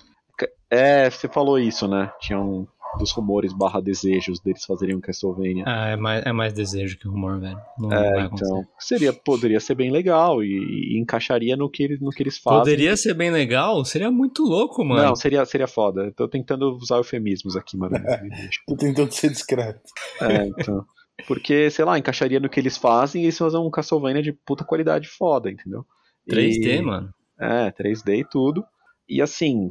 é, 0.69 1.09
você 1.09 1.27
falou 1.27 1.59
isso, 1.59 1.87
né? 1.87 2.11
Tinha 2.19 2.39
um 2.39 2.67
dos 2.97 3.11
rumores 3.11 3.51
barra 3.51 3.81
desejos 3.81 4.39
deles 4.39 4.63
fazerem 4.63 4.95
um 4.95 5.01
Castlevania. 5.01 5.65
Ah, 5.67 5.89
é 5.89 5.95
mais, 5.97 6.25
é 6.25 6.31
mais 6.31 6.53
desejo 6.53 6.97
que 6.97 7.07
rumor, 7.09 7.39
velho. 7.41 7.59
Não 7.77 7.91
É, 7.91 8.21
então, 8.21 8.65
seria, 8.79 9.11
poderia 9.11 9.59
ser 9.59 9.75
bem 9.75 9.91
legal 9.91 10.41
e, 10.41 10.93
e 10.93 10.97
encaixaria 10.99 11.57
no 11.57 11.69
que, 11.69 11.83
eles- 11.83 11.99
no 11.99 12.09
que 12.09 12.23
eles 12.23 12.37
fazem. 12.37 12.59
Poderia 12.59 12.95
ser 12.95 13.13
bem 13.13 13.31
legal? 13.31 13.83
Seria 13.83 14.09
muito 14.09 14.43
louco, 14.43 14.83
mano. 14.85 15.09
Não, 15.09 15.15
seria, 15.15 15.43
seria 15.45 15.67
foda. 15.67 16.09
Tô 16.15 16.25
tentando 16.25 16.73
usar 16.77 16.95
eufemismos 16.97 17.57
aqui, 17.57 17.75
mano. 17.75 17.97
Tô 18.65 18.77
tentando 18.77 19.11
ser 19.11 19.29
discreto. 19.29 19.81
É, 20.21 20.47
então. 20.47 20.85
Porque, 21.27 21.69
sei 21.69 21.83
lá, 21.83 21.97
encaixaria 21.99 22.39
no 22.39 22.49
que 22.49 22.59
eles 22.59 22.77
fazem 22.77 23.21
e 23.21 23.25
eles 23.25 23.37
fazem 23.37 23.59
um 23.59 23.69
Castlevania 23.69 24.21
de 24.21 24.31
puta 24.31 24.63
qualidade 24.63 25.07
foda, 25.09 25.49
entendeu? 25.51 25.85
3D, 26.27 26.77
E- 26.77 26.81
mano. 26.81 27.13
É, 27.39 27.71
3D 27.71 28.17
e 28.19 28.25
tudo. 28.25 28.65
E 29.07 29.21
assim, 29.21 29.69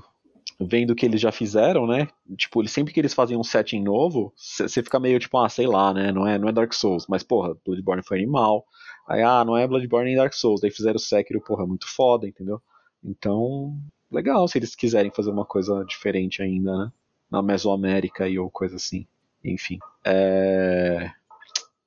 vendo 0.60 0.90
o 0.90 0.94
que 0.94 1.06
eles 1.06 1.20
já 1.20 1.32
fizeram, 1.32 1.86
né? 1.86 2.08
Tipo, 2.36 2.62
eles, 2.62 2.72
sempre 2.72 2.92
que 2.92 3.00
eles 3.00 3.14
fazem 3.14 3.36
um 3.36 3.44
setting 3.44 3.82
novo, 3.82 4.32
você 4.36 4.82
fica 4.82 5.00
meio 5.00 5.18
tipo, 5.18 5.38
ah, 5.38 5.48
sei 5.48 5.66
lá, 5.66 5.92
né? 5.94 6.12
Não 6.12 6.26
é, 6.26 6.38
não 6.38 6.48
é 6.48 6.52
Dark 6.52 6.72
Souls, 6.72 7.06
mas 7.08 7.22
porra, 7.22 7.56
Bloodborne 7.64 8.02
foi 8.04 8.18
animal. 8.18 8.64
Aí, 9.08 9.22
ah, 9.22 9.44
não 9.44 9.56
é 9.56 9.66
Bloodborne 9.66 10.08
nem 10.10 10.16
Dark 10.16 10.32
Souls. 10.34 10.60
Daí 10.60 10.70
fizeram 10.70 10.96
o 10.96 11.00
Sekiro, 11.00 11.40
porra, 11.40 11.66
muito 11.66 11.86
foda, 11.88 12.26
entendeu? 12.28 12.60
Então, 13.02 13.76
legal 14.10 14.46
se 14.48 14.58
eles 14.58 14.74
quiserem 14.74 15.10
fazer 15.10 15.30
uma 15.30 15.44
coisa 15.44 15.84
diferente 15.84 16.42
ainda, 16.42 16.76
né? 16.76 16.92
Na 17.30 17.42
Mesoamérica 17.42 18.28
e 18.28 18.38
ou 18.38 18.50
coisa 18.50 18.76
assim. 18.76 19.06
Enfim. 19.44 19.78
É... 20.04 21.10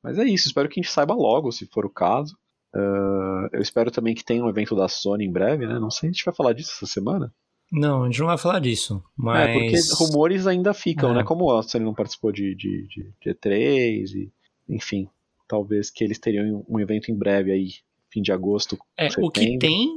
Mas 0.03 0.17
é 0.19 0.25
isso, 0.25 0.47
espero 0.47 0.69
que 0.69 0.79
a 0.79 0.83
gente 0.83 0.91
saiba 0.91 1.13
logo, 1.13 1.51
se 1.51 1.65
for 1.67 1.85
o 1.85 1.89
caso. 1.89 2.37
Ah, 2.77 3.49
eu 3.53 3.61
espero 3.61 3.89
também 3.91 4.13
que 4.13 4.23
tenha 4.23 4.43
um 4.43 4.49
evento 4.49 4.75
da 4.75 4.87
Sony 4.87 5.25
em 5.25 5.31
breve, 5.31 5.65
né? 5.65 5.79
Não 5.79 5.89
sei 5.89 6.01
se 6.01 6.05
a 6.07 6.11
gente 6.11 6.25
vai 6.25 6.33
falar 6.35 6.53
disso 6.53 6.71
essa 6.75 6.85
semana. 6.85 7.33
Não, 7.71 8.03
a 8.03 8.05
gente 8.05 8.19
não 8.19 8.27
vai 8.27 8.37
falar 8.37 8.59
disso. 8.59 9.03
Mas. 9.17 9.49
É, 9.49 9.53
porque 9.53 9.75
rumores 10.05 10.47
ainda 10.47 10.73
ficam, 10.73 11.11
É. 11.11 11.15
né? 11.15 11.23
Como 11.23 11.51
a 11.51 11.63
Sony 11.63 11.83
não 11.83 11.93
participou 11.93 12.31
de, 12.31 12.55
de, 12.55 12.87
de, 12.87 13.11
de 13.21 13.33
E3, 13.33 14.05
e, 14.15 14.31
enfim, 14.69 15.09
talvez 15.47 15.89
que 15.89 16.03
eles 16.03 16.17
teriam 16.19 16.63
um 16.69 16.79
evento 16.79 17.11
em 17.11 17.17
breve 17.17 17.51
aí, 17.51 17.67
fim 18.09 18.21
de 18.21 18.31
agosto. 18.31 18.77
É, 18.97 19.07
o 19.19 19.29
que 19.29 19.39
setembro. 19.41 19.59
tem, 19.59 19.89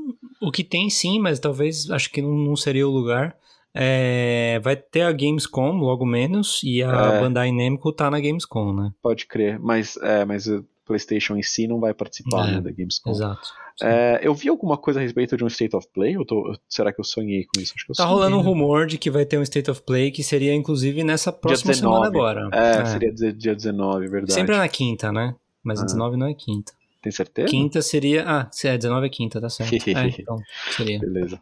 o 0.42 0.50
que 0.50 0.64
tem 0.64 0.90
sim, 0.90 1.20
mas 1.20 1.38
talvez 1.38 1.88
acho 1.90 2.10
que 2.10 2.20
não, 2.20 2.32
não 2.36 2.56
seria 2.56 2.88
o 2.88 2.90
lugar. 2.90 3.36
É, 3.72 4.58
vai 4.64 4.74
ter 4.74 5.02
a 5.02 5.12
Gamescom 5.12 5.76
logo 5.78 6.04
menos 6.04 6.60
e 6.64 6.82
a 6.82 6.90
É. 7.14 7.20
Bandai 7.20 7.52
Namco 7.52 7.92
tá 7.92 8.10
na 8.10 8.18
Gamescom, 8.18 8.72
né? 8.74 8.90
Pode 9.00 9.26
crer, 9.26 9.60
mas, 9.60 9.96
é, 9.98 10.24
mas 10.24 10.46
PlayStation 10.90 11.36
em 11.36 11.42
si 11.42 11.66
não 11.68 11.78
vai 11.78 11.94
participar 11.94 12.48
É, 12.48 12.52
né, 12.52 12.60
da 12.60 12.70
Gamescom. 12.70 13.10
Exato. 13.10 13.48
É, 13.82 14.20
eu 14.22 14.34
vi 14.34 14.48
alguma 14.48 14.76
coisa 14.76 15.00
a 15.00 15.02
respeito 15.02 15.36
de 15.36 15.44
um 15.44 15.46
State 15.46 15.74
of 15.76 15.86
Play? 15.94 16.16
Ou 16.18 16.24
tô- 16.26 16.54
será 16.68 16.92
que 16.92 17.00
eu 17.00 17.04
sonhei 17.04 17.44
com 17.44 17.60
isso? 17.60 17.72
Acho 17.76 17.86
que 17.86 17.92
eu 17.92 17.96
Tá 17.96 18.02
sonhei, 18.02 18.14
rolando 18.14 18.36
um 18.36 18.40
né? 18.40 18.44
rumor 18.44 18.86
de 18.86 18.98
que 18.98 19.10
vai 19.10 19.24
ter 19.24 19.38
um 19.38 19.42
State 19.42 19.70
of 19.70 19.80
Play 19.82 20.10
que 20.10 20.22
seria 20.22 20.52
inclusive 20.54 21.02
nessa 21.04 21.32
próxima 21.32 21.72
19. 21.72 21.96
semana 21.96 22.06
agora. 22.06 22.48
É, 22.52 22.84
seria 22.84 23.12
dia- 23.12 23.32
dia 23.32 23.54
19, 23.54 24.08
verdade. 24.08 24.32
Sempre 24.34 24.54
é 24.54 24.58
na 24.58 24.68
quinta, 24.68 25.10
né? 25.12 25.34
Mas 25.62 25.80
Ah. 25.80 25.84
19 25.84 26.16
não 26.16 26.26
é 26.26 26.34
quinta. 26.34 26.72
Tem 27.00 27.10
certeza? 27.12 27.48
Quinta 27.48 27.80
seria. 27.80 28.24
Ah, 28.26 28.48
se 28.52 28.68
é 28.68 28.76
19 28.76 29.06
é 29.06 29.10
quinta, 29.10 29.40
tá 29.40 29.48
certo. 29.48 29.70
é, 29.88 30.08
então, 30.20 30.36
seria. 30.76 30.98
Beleza. 30.98 31.40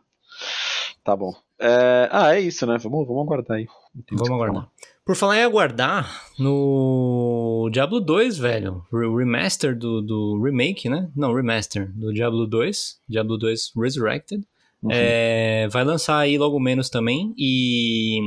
Tá 1.02 1.16
bom. 1.16 1.32
É, 1.58 2.08
Ah, 2.12 2.36
é 2.36 2.40
isso, 2.40 2.64
né? 2.66 2.76
Vamos, 2.78 3.06
vamos 3.06 3.22
aguardar 3.24 3.56
aí. 3.56 3.66
Vamos 4.12 4.30
aguardar. 4.30 4.54
falar. 4.62 4.68
Por 5.08 5.16
falar 5.16 5.38
em 5.38 5.42
aguardar, 5.42 6.22
no 6.38 7.70
Diablo 7.72 7.98
2, 7.98 8.36
velho, 8.36 8.84
o 8.92 9.16
remaster 9.16 9.74
do, 9.74 10.02
do 10.02 10.38
remake, 10.44 10.86
né? 10.90 11.10
Não, 11.16 11.32
remaster 11.34 11.90
do 11.96 12.12
Diablo 12.12 12.46
2, 12.46 12.98
Diablo 13.08 13.38
2 13.38 13.72
Resurrected, 13.74 14.44
Uhum. 14.82 14.90
é, 14.92 15.66
vai 15.72 15.82
lançar 15.82 16.18
aí 16.18 16.36
logo 16.36 16.60
menos 16.60 16.90
também 16.90 17.34
e, 17.38 18.20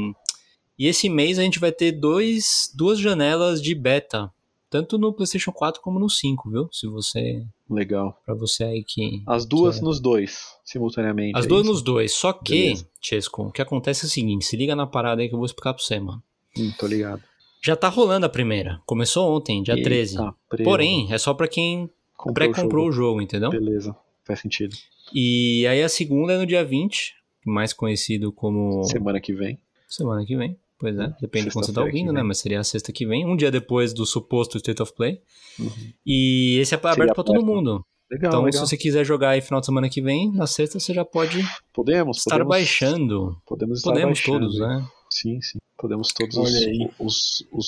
e 0.77 0.87
esse 0.87 1.07
mês 1.07 1.37
a 1.37 1.43
gente 1.43 1.59
vai 1.59 1.71
ter 1.71 1.91
dois, 1.91 2.71
duas 2.75 2.97
janelas 2.99 3.61
de 3.61 3.75
beta, 3.75 4.29
tanto 4.67 4.97
no 4.97 5.13
PlayStation 5.13 5.51
4 5.51 5.79
como 5.83 5.99
no 5.99 6.09
5, 6.09 6.49
viu? 6.49 6.67
Se 6.71 6.87
você, 6.87 7.45
Legal. 7.69 8.19
para 8.25 8.33
você 8.33 8.63
aí 8.63 8.83
que 8.83 9.21
As 9.27 9.45
duas 9.45 9.75
Que 9.75 9.81
é. 9.81 9.85
nos 9.85 9.99
dois, 10.01 10.39
simultaneamente. 10.65 11.37
as 11.37 11.45
é 11.45 11.47
duas 11.47 11.61
isso? 11.61 11.71
nos 11.71 11.81
dois, 11.83 12.11
só 12.11 12.33
que, 12.33 12.53
Beleza. 12.63 12.89
Chesco, 12.99 13.43
o 13.43 13.51
que 13.51 13.61
acontece 13.61 14.03
é 14.05 14.07
o 14.07 14.09
seguinte, 14.09 14.43
se 14.45 14.57
liga 14.57 14.75
na 14.75 14.87
parada 14.87 15.21
aí 15.21 15.29
que 15.29 15.35
eu 15.35 15.39
vou 15.39 15.45
explicar 15.45 15.73
pra 15.75 15.83
você, 15.83 15.99
mano. 15.99 16.21
Hum, 16.57 16.71
tô 16.77 16.87
ligado. 16.87 17.21
Já 17.63 17.75
tá 17.75 17.87
rolando 17.89 18.25
a 18.25 18.29
primeira. 18.29 18.81
Começou 18.85 19.35
ontem, 19.35 19.61
dia 19.61 19.75
Eita, 19.75 19.83
13. 19.89 20.17
preso. 20.49 20.63
Porém, 20.63 21.07
é 21.11 21.17
só 21.17 21.33
pra 21.33 21.47
quem 21.47 21.89
Comprou 22.17 22.33
pré-comprou 22.51 22.87
o 22.87 22.91
jogo. 22.91 23.21
entendeu? 23.21 23.49
Beleza, 23.51 23.95
faz 24.25 24.39
sentido. 24.39 24.75
E 25.13 25.65
aí 25.67 25.81
a 25.83 25.89
segunda 25.89 26.33
é 26.33 26.37
no 26.37 26.45
dia 26.45 26.63
20, 26.65 27.13
mais 27.45 27.71
conhecido 27.73 28.31
como 28.31 28.83
Semana 28.85 29.19
que 29.21 29.33
vem. 29.33 29.59
semana 29.87 30.25
que 30.25 30.35
vem. 30.35 30.57
Pois 30.79 30.97
é, 30.97 31.13
depende 31.21 31.47
de 31.47 31.51
quando 31.53 31.65
você 31.67 31.73
tá 31.73 31.83
ouvindo, 31.83 32.11
né? 32.11 32.23
Mas 32.23 32.39
seria 32.39 32.59
a 32.59 32.63
sexta 32.63 32.91
que 32.91 33.05
vem, 33.05 33.23
um 33.23 33.35
dia 33.35 33.51
depois 33.51 33.93
do 33.93 34.03
suposto 34.03 34.57
State 34.57 34.81
of 34.81 34.91
Play. 34.95 35.21
Uhum. 35.59 35.69
E 36.03 36.57
esse 36.59 36.73
é 36.73 36.77
aberto 36.77 36.95
Seria 36.95 37.13
pra 37.13 37.23
todo 37.23 37.45
mundo. 37.45 37.85
Legal, 38.09 38.29
então, 38.31 38.43
legal. 38.45 38.53
se 38.53 38.59
você 38.71 38.75
quiser 38.75 39.05
jogar 39.05 39.29
aí 39.29 39.41
final 39.41 39.59
de 39.59 39.67
semana 39.67 39.87
que 39.87 40.01
vem, 40.01 40.31
na 40.31 40.47
sexta 40.47 40.79
você 40.79 40.91
já 40.91 41.05
pode 41.05 41.43
Podemos, 41.71 42.17
estar 42.17 42.31
podemos, 42.31 42.49
baixando. 42.49 43.37
Podemos 43.45 43.77
estar 43.77 43.91
Podemos 43.91 44.19
baixando. 44.19 44.39
todos, 44.39 44.59
né? 44.59 44.85
Sim, 45.11 45.41
sim. 45.41 45.57
Podemos 45.77 46.13
todos 46.13 46.37
Olha 46.37 46.45
os, 46.47 46.55
aí. 46.55 46.89
os, 46.99 47.47
os 47.51 47.67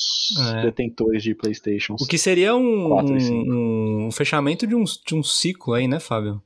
É. 0.56 0.62
detentores 0.62 1.22
de 1.22 1.34
Playstations. 1.34 2.00
O 2.00 2.06
que 2.06 2.16
seria 2.16 2.54
um, 2.56 2.94
um, 2.94 4.06
um 4.06 4.10
fechamento 4.12 4.66
de 4.66 4.74
um, 4.74 4.84
de 4.84 5.14
um 5.14 5.22
ciclo 5.22 5.74
aí, 5.74 5.86
né, 5.86 6.00
Fábio? 6.00 6.40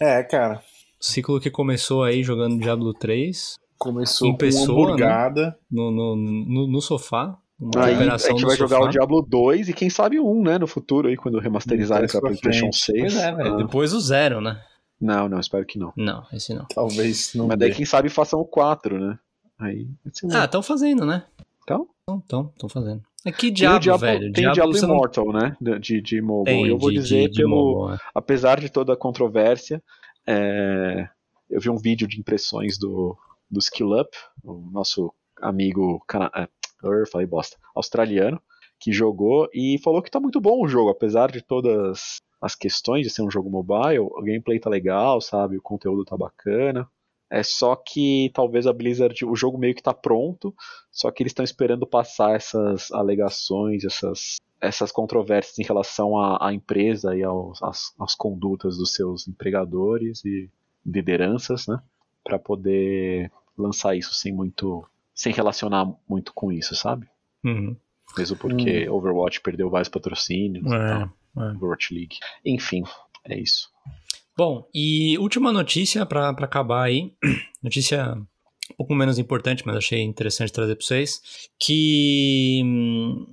É, 0.00 0.22
cara. 0.22 0.62
Ciclo 1.00 1.40
que 1.40 1.50
começou 1.50 2.02
aí 2.04 2.22
jogando 2.22 2.58
Diablo 2.58 2.94
3 2.94 3.56
Começou 3.78 4.28
Em 4.28 4.32
com 4.32 4.38
pessoa, 4.38 4.78
uma 4.78 4.86
hamburgada. 4.88 5.58
no, 5.70 5.90
no, 5.90 6.16
no, 6.16 6.66
no 6.68 6.80
sofá. 6.80 7.36
Uma 7.60 7.84
Aí 7.84 7.94
a 7.94 8.16
gente 8.18 8.44
vai 8.44 8.56
jogar 8.56 8.76
sofá. 8.76 8.88
o 8.88 8.88
Diablo 8.88 9.22
2 9.22 9.68
e 9.68 9.72
quem 9.74 9.90
sabe 9.90 10.18
um, 10.20 10.42
né, 10.42 10.58
no 10.58 10.66
futuro 10.66 11.08
aí, 11.08 11.16
quando 11.16 11.38
remasterizarem 11.38 12.08
pra 12.08 12.20
Playstation 12.20 12.60
frente. 12.72 12.76
6. 12.78 13.00
Pois 13.00 13.16
é, 13.16 13.32
velho. 13.34 13.54
Ah, 13.54 13.56
Depois 13.56 13.92
o 13.92 14.00
zero, 14.00 14.40
né? 14.40 14.60
Não, 15.00 15.28
não, 15.28 15.40
espero 15.40 15.66
que 15.66 15.78
não. 15.78 15.92
Não, 15.96 16.24
esse 16.32 16.54
não. 16.54 16.64
Talvez 16.66 17.32
não 17.34 17.48
Mas 17.48 17.58
daí 17.58 17.70
dê. 17.70 17.74
quem 17.76 17.84
sabe 17.84 18.08
façam 18.08 18.40
o 18.40 18.44
4, 18.46 18.98
né? 18.98 19.18
Aí, 19.64 19.88
lá. 20.24 20.42
Ah, 20.42 20.44
estão 20.44 20.62
fazendo, 20.62 21.04
né? 21.06 21.24
Então? 21.62 21.88
Então, 22.08 22.50
estão 22.54 22.68
fazendo. 22.68 23.02
É 23.24 23.32
que 23.32 23.40
Tem 23.46 23.50
o 23.50 23.54
Diablo, 23.54 23.80
Diablo, 23.80 24.00
velho. 24.00 24.32
tem 24.32 24.46
o 24.46 24.52
Diablo 24.52 24.74
você 24.74 24.86
não 24.86 24.94
Immortal, 24.96 25.32
né? 25.32 25.56
De, 25.80 26.00
de, 26.02 26.20
mobile. 26.20 26.56
tem 26.56 26.66
eu 26.68 26.78
vou 26.78 26.90
de- 26.90 26.96
dizer, 26.98 27.30
de- 27.30 27.40
pelo, 27.40 27.50
mobile, 27.50 27.94
é. 27.96 27.98
apesar 28.14 28.60
de 28.60 28.68
toda 28.68 28.92
a 28.92 28.96
controvérsia, 28.96 29.82
é, 30.26 31.08
eu 31.48 31.60
vi 31.60 31.70
um 31.70 31.78
vídeo 31.78 32.06
de 32.06 32.20
impressões 32.20 32.76
do, 32.78 33.16
do 33.50 33.58
Skill 33.60 33.98
Up, 33.98 34.10
o 34.42 34.68
nosso 34.70 35.12
amigo 35.40 36.04
cana 36.06 36.30
é, 36.36 36.48
er, 36.84 37.08
falei 37.10 37.26
bosta, 37.26 37.56
australiano, 37.74 38.40
que 38.78 38.92
jogou 38.92 39.48
e 39.54 39.78
falou 39.82 40.02
que 40.02 40.10
tá 40.10 40.20
muito 40.20 40.38
bom 40.40 40.62
o 40.62 40.68
jogo, 40.68 40.90
apesar 40.90 41.30
de 41.32 41.40
todas 41.40 42.18
as 42.42 42.54
questões 42.54 43.06
de 43.06 43.10
ser 43.10 43.22
um 43.22 43.30
jogo 43.30 43.48
mobile, 43.48 44.00
o 44.00 44.20
gameplay 44.22 44.60
tá 44.60 44.68
legal, 44.68 45.18
sabe? 45.22 45.56
O 45.56 45.62
conteúdo 45.62 46.04
tá 46.04 46.14
bacana. 46.14 46.86
É 47.30 47.42
só 47.42 47.74
que 47.74 48.30
talvez 48.34 48.66
a 48.66 48.72
Blizzard, 48.72 49.24
o 49.24 49.34
jogo 49.34 49.58
meio 49.58 49.74
que 49.74 49.82
tá 49.82 49.92
pronto, 49.92 50.54
só 50.90 51.10
que 51.10 51.22
eles 51.22 51.30
estão 51.30 51.44
esperando 51.44 51.86
passar 51.86 52.36
essas 52.36 52.92
alegações, 52.92 53.84
essas, 53.84 54.36
essas 54.60 54.92
controvérsias 54.92 55.58
em 55.58 55.64
relação 55.64 56.18
à, 56.18 56.48
à 56.48 56.52
empresa 56.52 57.16
e 57.16 57.24
aos, 57.24 57.62
às, 57.62 57.94
às 57.98 58.14
condutas 58.14 58.76
dos 58.76 58.92
seus 58.92 59.26
empregadores 59.26 60.24
e 60.24 60.50
lideranças, 60.84 61.66
né? 61.66 61.80
Para 62.22 62.38
poder 62.38 63.32
lançar 63.56 63.96
isso 63.96 64.14
sem 64.14 64.32
muito. 64.32 64.86
sem 65.14 65.32
relacionar 65.32 65.86
muito 66.08 66.32
com 66.34 66.52
isso, 66.52 66.74
sabe? 66.74 67.08
Uhum. 67.44 67.76
Mesmo 68.16 68.36
porque 68.36 68.88
Overwatch 68.88 69.40
perdeu 69.40 69.70
vários 69.70 69.88
patrocínios 69.88 70.66
e 70.66 70.68
tal. 70.68 71.10
É, 71.36 71.48
é. 71.48 71.52
Overwatch 71.56 71.92
League. 71.92 72.16
Enfim, 72.44 72.84
é 73.24 73.38
isso. 73.38 73.70
Bom, 74.36 74.68
e 74.74 75.16
última 75.18 75.52
notícia 75.52 76.04
pra 76.04 76.30
acabar 76.30 76.82
aí. 76.82 77.12
Notícia 77.62 78.14
um 78.14 78.74
pouco 78.76 78.92
menos 78.92 79.16
importante, 79.16 79.62
mas 79.64 79.76
achei 79.76 80.02
interessante 80.02 80.52
trazer 80.52 80.74
pra 80.74 80.84
vocês. 80.84 81.22
Que 81.58 82.60
hum, 82.64 83.32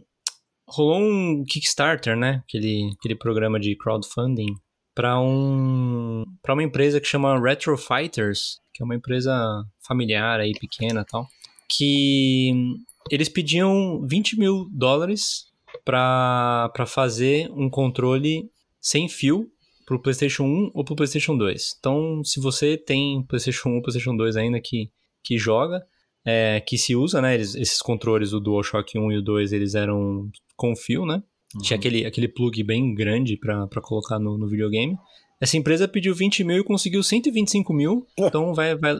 rolou 0.67 1.01
um 1.01 1.43
Kickstarter, 1.43 2.15
né? 2.15 2.43
Aquele, 2.47 2.91
aquele 2.99 3.15
programa 3.15 3.59
de 3.59 3.75
crowdfunding 3.75 4.55
para 4.93 5.19
um 5.19 6.23
para 6.43 6.53
uma 6.53 6.63
empresa 6.63 7.01
que 7.01 7.07
chama 7.07 7.39
Retro 7.39 7.75
Fighters, 7.77 8.59
que 8.71 8.83
é 8.83 8.85
uma 8.85 8.95
empresa 8.95 9.65
familiar 9.79 10.39
aí 10.39 10.51
pequena 10.51 11.03
tal, 11.03 11.27
que 11.67 12.51
hum, 12.53 12.75
eles 13.09 13.27
pediam 13.27 14.05
20 14.07 14.37
mil 14.37 14.67
dólares 14.71 15.47
para 15.83 16.85
fazer 16.85 17.49
um 17.51 17.69
controle 17.71 18.51
sem 18.79 19.09
fio 19.09 19.51
pro 19.85 20.01
PlayStation 20.01 20.43
1 20.43 20.71
ou 20.73 20.83
pro 20.83 20.95
PlayStation 20.95 21.37
2. 21.37 21.75
Então, 21.79 22.23
se 22.23 22.39
você 22.39 22.77
tem 22.77 23.23
PlayStation 23.23 23.69
1 23.69 23.75
ou 23.75 23.81
PlayStation 23.81 24.15
2 24.15 24.35
ainda 24.37 24.59
que, 24.59 24.89
que 25.23 25.37
joga, 25.37 25.83
é, 26.25 26.59
que 26.61 26.77
se 26.77 26.95
usa, 26.95 27.21
né? 27.21 27.35
eles- 27.35 27.55
esses 27.55 27.81
controles, 27.81 28.33
o 28.33 28.39
DualShock 28.39 28.97
1 28.97 29.11
e 29.11 29.17
o 29.17 29.21
2, 29.21 29.53
eles 29.53 29.75
eram 29.75 30.29
com 30.55 30.75
fio, 30.75 31.05
né? 31.05 31.23
Tinha 31.61 31.77
aquele, 31.77 32.05
aquele 32.05 32.27
plug 32.29 32.63
bem 32.63 32.93
grande 32.93 33.35
pra 33.35 33.67
colocar 33.81 34.17
no, 34.19 34.37
no 34.37 34.47
videogame. 34.47 34.95
Essa 35.39 35.57
empresa 35.57 35.87
pediu 35.87 36.13
20 36.15 36.43
mil 36.43 36.59
e 36.59 36.63
conseguiu 36.63 37.03
125 37.03 37.73
mil. 37.73 38.07
Então 38.17 38.53
vai, 38.53 38.75
vai, 38.77 38.95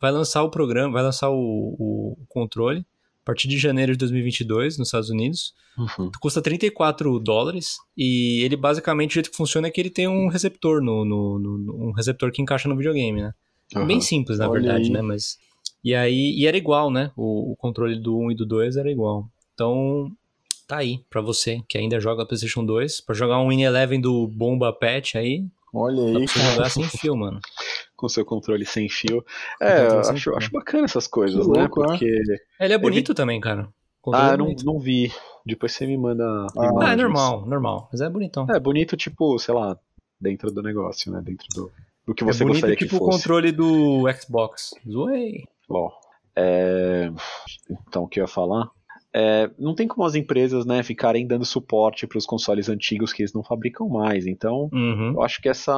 vai 0.00 0.12
lançar 0.12 0.42
o 0.44 0.50
programa, 0.50 0.92
vai 0.92 1.02
lançar 1.02 1.30
o, 1.30 1.34
o 1.36 2.16
controle 2.28 2.84
partir 3.26 3.48
de 3.48 3.58
janeiro 3.58 3.92
de 3.92 3.98
2022 3.98 4.78
nos 4.78 4.88
Estados 4.88 5.10
Unidos. 5.10 5.52
Uhum. 5.76 6.10
Custa 6.20 6.40
34 6.40 7.18
dólares 7.18 7.76
e 7.96 8.40
ele 8.42 8.56
basicamente 8.56 9.10
o 9.10 9.14
jeito 9.14 9.30
que 9.30 9.36
funciona 9.36 9.66
é 9.68 9.70
que 9.70 9.78
ele 9.80 9.90
tem 9.90 10.08
um 10.08 10.28
receptor 10.28 10.80
no, 10.82 11.04
no- 11.04 11.38
no- 11.38 11.58
no- 11.58 11.88
um 11.88 11.92
receptor 11.92 12.30
que 12.32 12.40
encaixa 12.40 12.68
no 12.68 12.76
videogame, 12.76 13.20
né? 13.20 13.32
Uhum. 13.74 13.86
Bem 13.86 14.00
simples, 14.00 14.38
na 14.38 14.48
Olha 14.48 14.60
verdade, 14.62 14.84
aí. 14.84 14.90
né? 14.90 15.02
Mas 15.02 15.36
e 15.84 15.94
aí 15.94 16.32
e 16.38 16.46
era 16.46 16.56
igual, 16.56 16.90
né? 16.90 17.10
O, 17.16 17.52
o 17.52 17.56
controle 17.56 18.00
do 18.00 18.16
1 18.16 18.30
e 18.30 18.34
do 18.36 18.46
2 18.46 18.76
era 18.76 18.90
igual. 18.90 19.28
Então 19.54 20.10
tá 20.66 20.78
aí 20.78 21.00
pra 21.10 21.20
você 21.20 21.60
que 21.68 21.76
ainda 21.76 22.00
joga 22.00 22.24
PlayStation 22.24 22.64
2, 22.64 23.00
Pra 23.00 23.14
jogar 23.14 23.38
um 23.40 23.48
Win 23.48 23.62
Eleven 23.62 24.00
do 24.00 24.26
Bomba 24.28 24.72
Patch 24.72 25.16
aí, 25.16 25.44
Olha 25.74 25.96
dá 26.12 26.18
aí, 26.20 26.24
pra 26.26 26.32
você 26.34 26.52
jogar 26.52 26.70
sem 26.70 26.84
fio, 26.84 27.16
mano. 27.16 27.38
Com 27.96 28.08
seu 28.08 28.24
controle 28.24 28.64
sem 28.66 28.88
fio. 28.88 29.24
É, 29.60 29.88
sem 30.02 30.14
acho, 30.14 30.22
fio. 30.30 30.36
acho 30.36 30.50
bacana 30.52 30.84
essas 30.84 31.06
coisas, 31.06 31.44
Que 31.46 31.50
né? 31.52 31.60
louco, 31.60 31.80
né? 31.80 31.86
Porque. 31.88 32.22
Ele 32.60 32.72
é 32.74 32.78
bonito 32.78 33.14
também, 33.14 33.40
cara. 33.40 33.68
O 34.04 34.14
Ah, 34.14 34.30
é 34.30 34.32
eu 34.34 34.38
não, 34.38 34.54
não 34.64 34.78
vi. 34.78 35.10
Depois 35.44 35.72
você 35.72 35.86
me 35.86 35.96
manda. 35.96 36.24
Ah, 36.56 36.70
Ah, 36.82 36.92
é 36.92 36.96
normal, 36.96 37.44
normal, 37.46 37.88
mas 37.90 38.00
é 38.00 38.08
bonitão. 38.10 38.46
É 38.50 38.60
bonito, 38.60 38.96
tipo, 38.96 39.38
sei 39.38 39.54
lá, 39.54 39.76
dentro 40.20 40.50
do 40.52 40.62
negócio, 40.62 41.10
né? 41.10 41.20
Dentro 41.24 41.46
do, 41.54 41.72
do 42.06 42.14
que 42.14 42.22
É 42.22 42.26
você 42.26 42.44
bonito 42.44 42.54
gostaria 42.60 42.76
tipo 42.76 42.90
que 42.90 42.94
o 42.96 42.98
fosse. 42.98 43.18
controle 43.18 43.50
do 43.50 44.04
Xbox. 44.12 44.74
Zoei. 44.88 45.44
Bom, 45.68 45.90
é, 46.36 47.10
então, 47.88 48.04
o 48.04 48.08
que 48.08 48.20
eu 48.20 48.24
ia 48.24 48.28
falar? 48.28 48.68
É, 49.12 49.50
não 49.58 49.74
tem 49.74 49.88
como 49.88 50.06
as 50.06 50.14
empresas 50.14 50.66
né, 50.66 50.82
ficarem 50.82 51.26
dando 51.26 51.44
suporte 51.46 52.06
para 52.06 52.18
os 52.18 52.26
consoles 52.26 52.68
antigos 52.68 53.12
que 53.12 53.22
eles 53.22 53.32
não 53.32 53.42
fabricam 53.42 53.88
mais. 53.88 54.26
Então, 54.26 54.68
Uhum. 54.72 55.12
eu 55.14 55.22
acho 55.22 55.40
que 55.40 55.48
essa, 55.48 55.74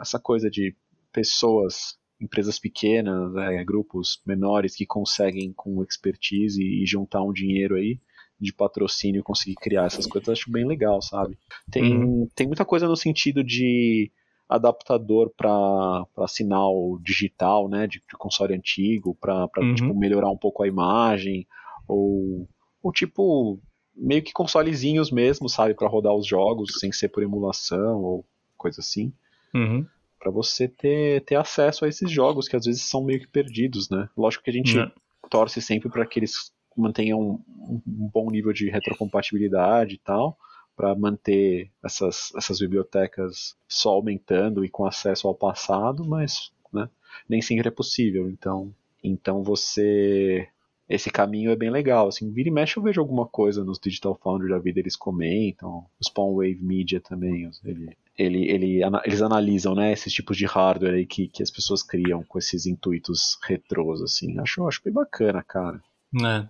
essa 0.00 0.18
coisa 0.18 0.50
de 0.50 0.74
pessoas, 1.12 1.96
empresas 2.20 2.58
pequenas, 2.58 3.32
né, 3.32 3.64
grupos 3.64 4.20
menores 4.26 4.74
que 4.74 4.86
conseguem 4.86 5.52
com 5.52 5.82
expertise 5.82 6.62
e, 6.62 6.86
juntar 6.86 7.22
um 7.22 7.32
dinheiro 7.32 7.76
aí 7.76 8.00
de 8.40 8.52
patrocínio 8.52 9.22
conseguir 9.22 9.56
criar 9.56 9.86
essas 9.86 10.06
coisas, 10.06 10.28
acho 10.28 10.50
bem 10.50 10.64
legal, 10.64 11.02
sabe? 11.02 11.36
Tem, 11.70 12.28
tem 12.36 12.46
muita 12.46 12.64
coisa 12.64 12.86
no 12.86 12.96
sentido 12.96 13.42
de 13.42 14.12
adaptador 14.48 15.30
para 15.36 16.06
sinal 16.28 16.98
digital, 17.02 17.68
né, 17.68 17.86
de, 17.86 17.98
de 17.98 18.16
console 18.16 18.54
antigo, 18.54 19.16
para 19.20 19.48
Uhum. 19.58 19.74
tipo, 19.74 19.94
melhorar 19.94 20.30
um 20.30 20.36
pouco 20.36 20.62
a 20.62 20.68
imagem, 20.68 21.46
ou, 21.88 22.48
ou 22.80 22.92
tipo, 22.92 23.60
meio 23.94 24.22
que 24.22 24.32
consolezinhos 24.32 25.10
mesmo, 25.10 25.48
sabe, 25.48 25.74
para 25.74 25.88
rodar 25.88 26.14
os 26.14 26.26
jogos 26.26 26.78
sem 26.78 26.92
ser 26.92 27.08
por 27.08 27.24
emulação 27.24 28.02
ou 28.02 28.24
coisa 28.56 28.80
assim, 28.80 29.12
Uhum. 29.54 29.86
Para 30.18 30.30
você 30.30 30.68
ter, 30.68 31.24
ter 31.24 31.36
acesso 31.36 31.84
a 31.84 31.88
esses 31.88 32.10
jogos 32.10 32.48
que 32.48 32.56
às 32.56 32.64
vezes 32.66 32.82
são 32.82 33.04
meio 33.04 33.20
que 33.20 33.28
perdidos, 33.28 33.88
né? 33.90 34.08
Lógico 34.16 34.44
que 34.44 34.50
a 34.50 34.52
gente 34.52 34.76
Né. 34.76 34.90
torce 35.30 35.60
sempre 35.62 35.88
para 35.88 36.06
que 36.06 36.18
eles 36.18 36.52
mantenham 36.76 37.20
um, 37.20 37.80
um 37.86 38.10
bom 38.12 38.30
nível 38.30 38.52
de 38.52 38.68
retrocompatibilidade 38.70 39.94
e 39.94 39.98
tal, 39.98 40.38
para 40.76 40.94
manter 40.94 41.70
essas, 41.84 42.32
essas 42.36 42.58
bibliotecas 42.60 43.56
só 43.68 43.90
aumentando 43.90 44.64
e 44.64 44.68
com 44.68 44.86
acesso 44.86 45.26
ao 45.26 45.34
passado, 45.34 46.04
mas 46.04 46.52
né, 46.72 46.88
nem 47.28 47.42
sempre 47.42 47.66
é 47.68 47.70
possível. 47.70 48.30
Então, 48.30 48.72
então 49.02 49.42
você 49.42 50.48
esse 50.88 51.10
caminho 51.10 51.50
é 51.50 51.56
bem 51.56 51.68
legal. 51.70 52.08
Assim, 52.08 52.30
vira 52.30 52.48
e 52.48 52.52
mexe 52.52 52.76
eu 52.78 52.82
vejo 52.82 53.00
alguma 53.00 53.26
coisa 53.26 53.62
nos 53.64 53.78
Digital 53.78 54.14
Foundry 54.22 54.48
da 54.48 54.58
vida, 54.58 54.78
eles 54.80 54.96
comentam, 54.96 55.84
o 56.00 56.04
Spawn 56.04 56.34
Wave 56.36 56.62
Media 56.62 57.00
também, 57.00 57.46
os- 57.46 57.62
ele, 57.64 57.94
ele, 58.18 58.50
ele, 58.50 58.80
eles 59.04 59.22
analisam 59.22 59.74
né, 59.74 59.92
esses 59.92 60.12
tipos 60.12 60.36
de 60.36 60.44
hardware 60.44 60.94
aí 60.94 61.06
que, 61.06 61.28
que 61.28 61.42
as 61.42 61.50
pessoas 61.50 61.82
criam 61.82 62.24
com 62.24 62.38
esses 62.38 62.66
intuitos 62.66 63.38
retrôs, 63.46 64.02
assim. 64.02 64.38
Acho, 64.40 64.66
acho 64.66 64.82
bem 64.84 64.92
bacana, 64.92 65.42
cara. 65.42 65.80
É. 66.22 66.48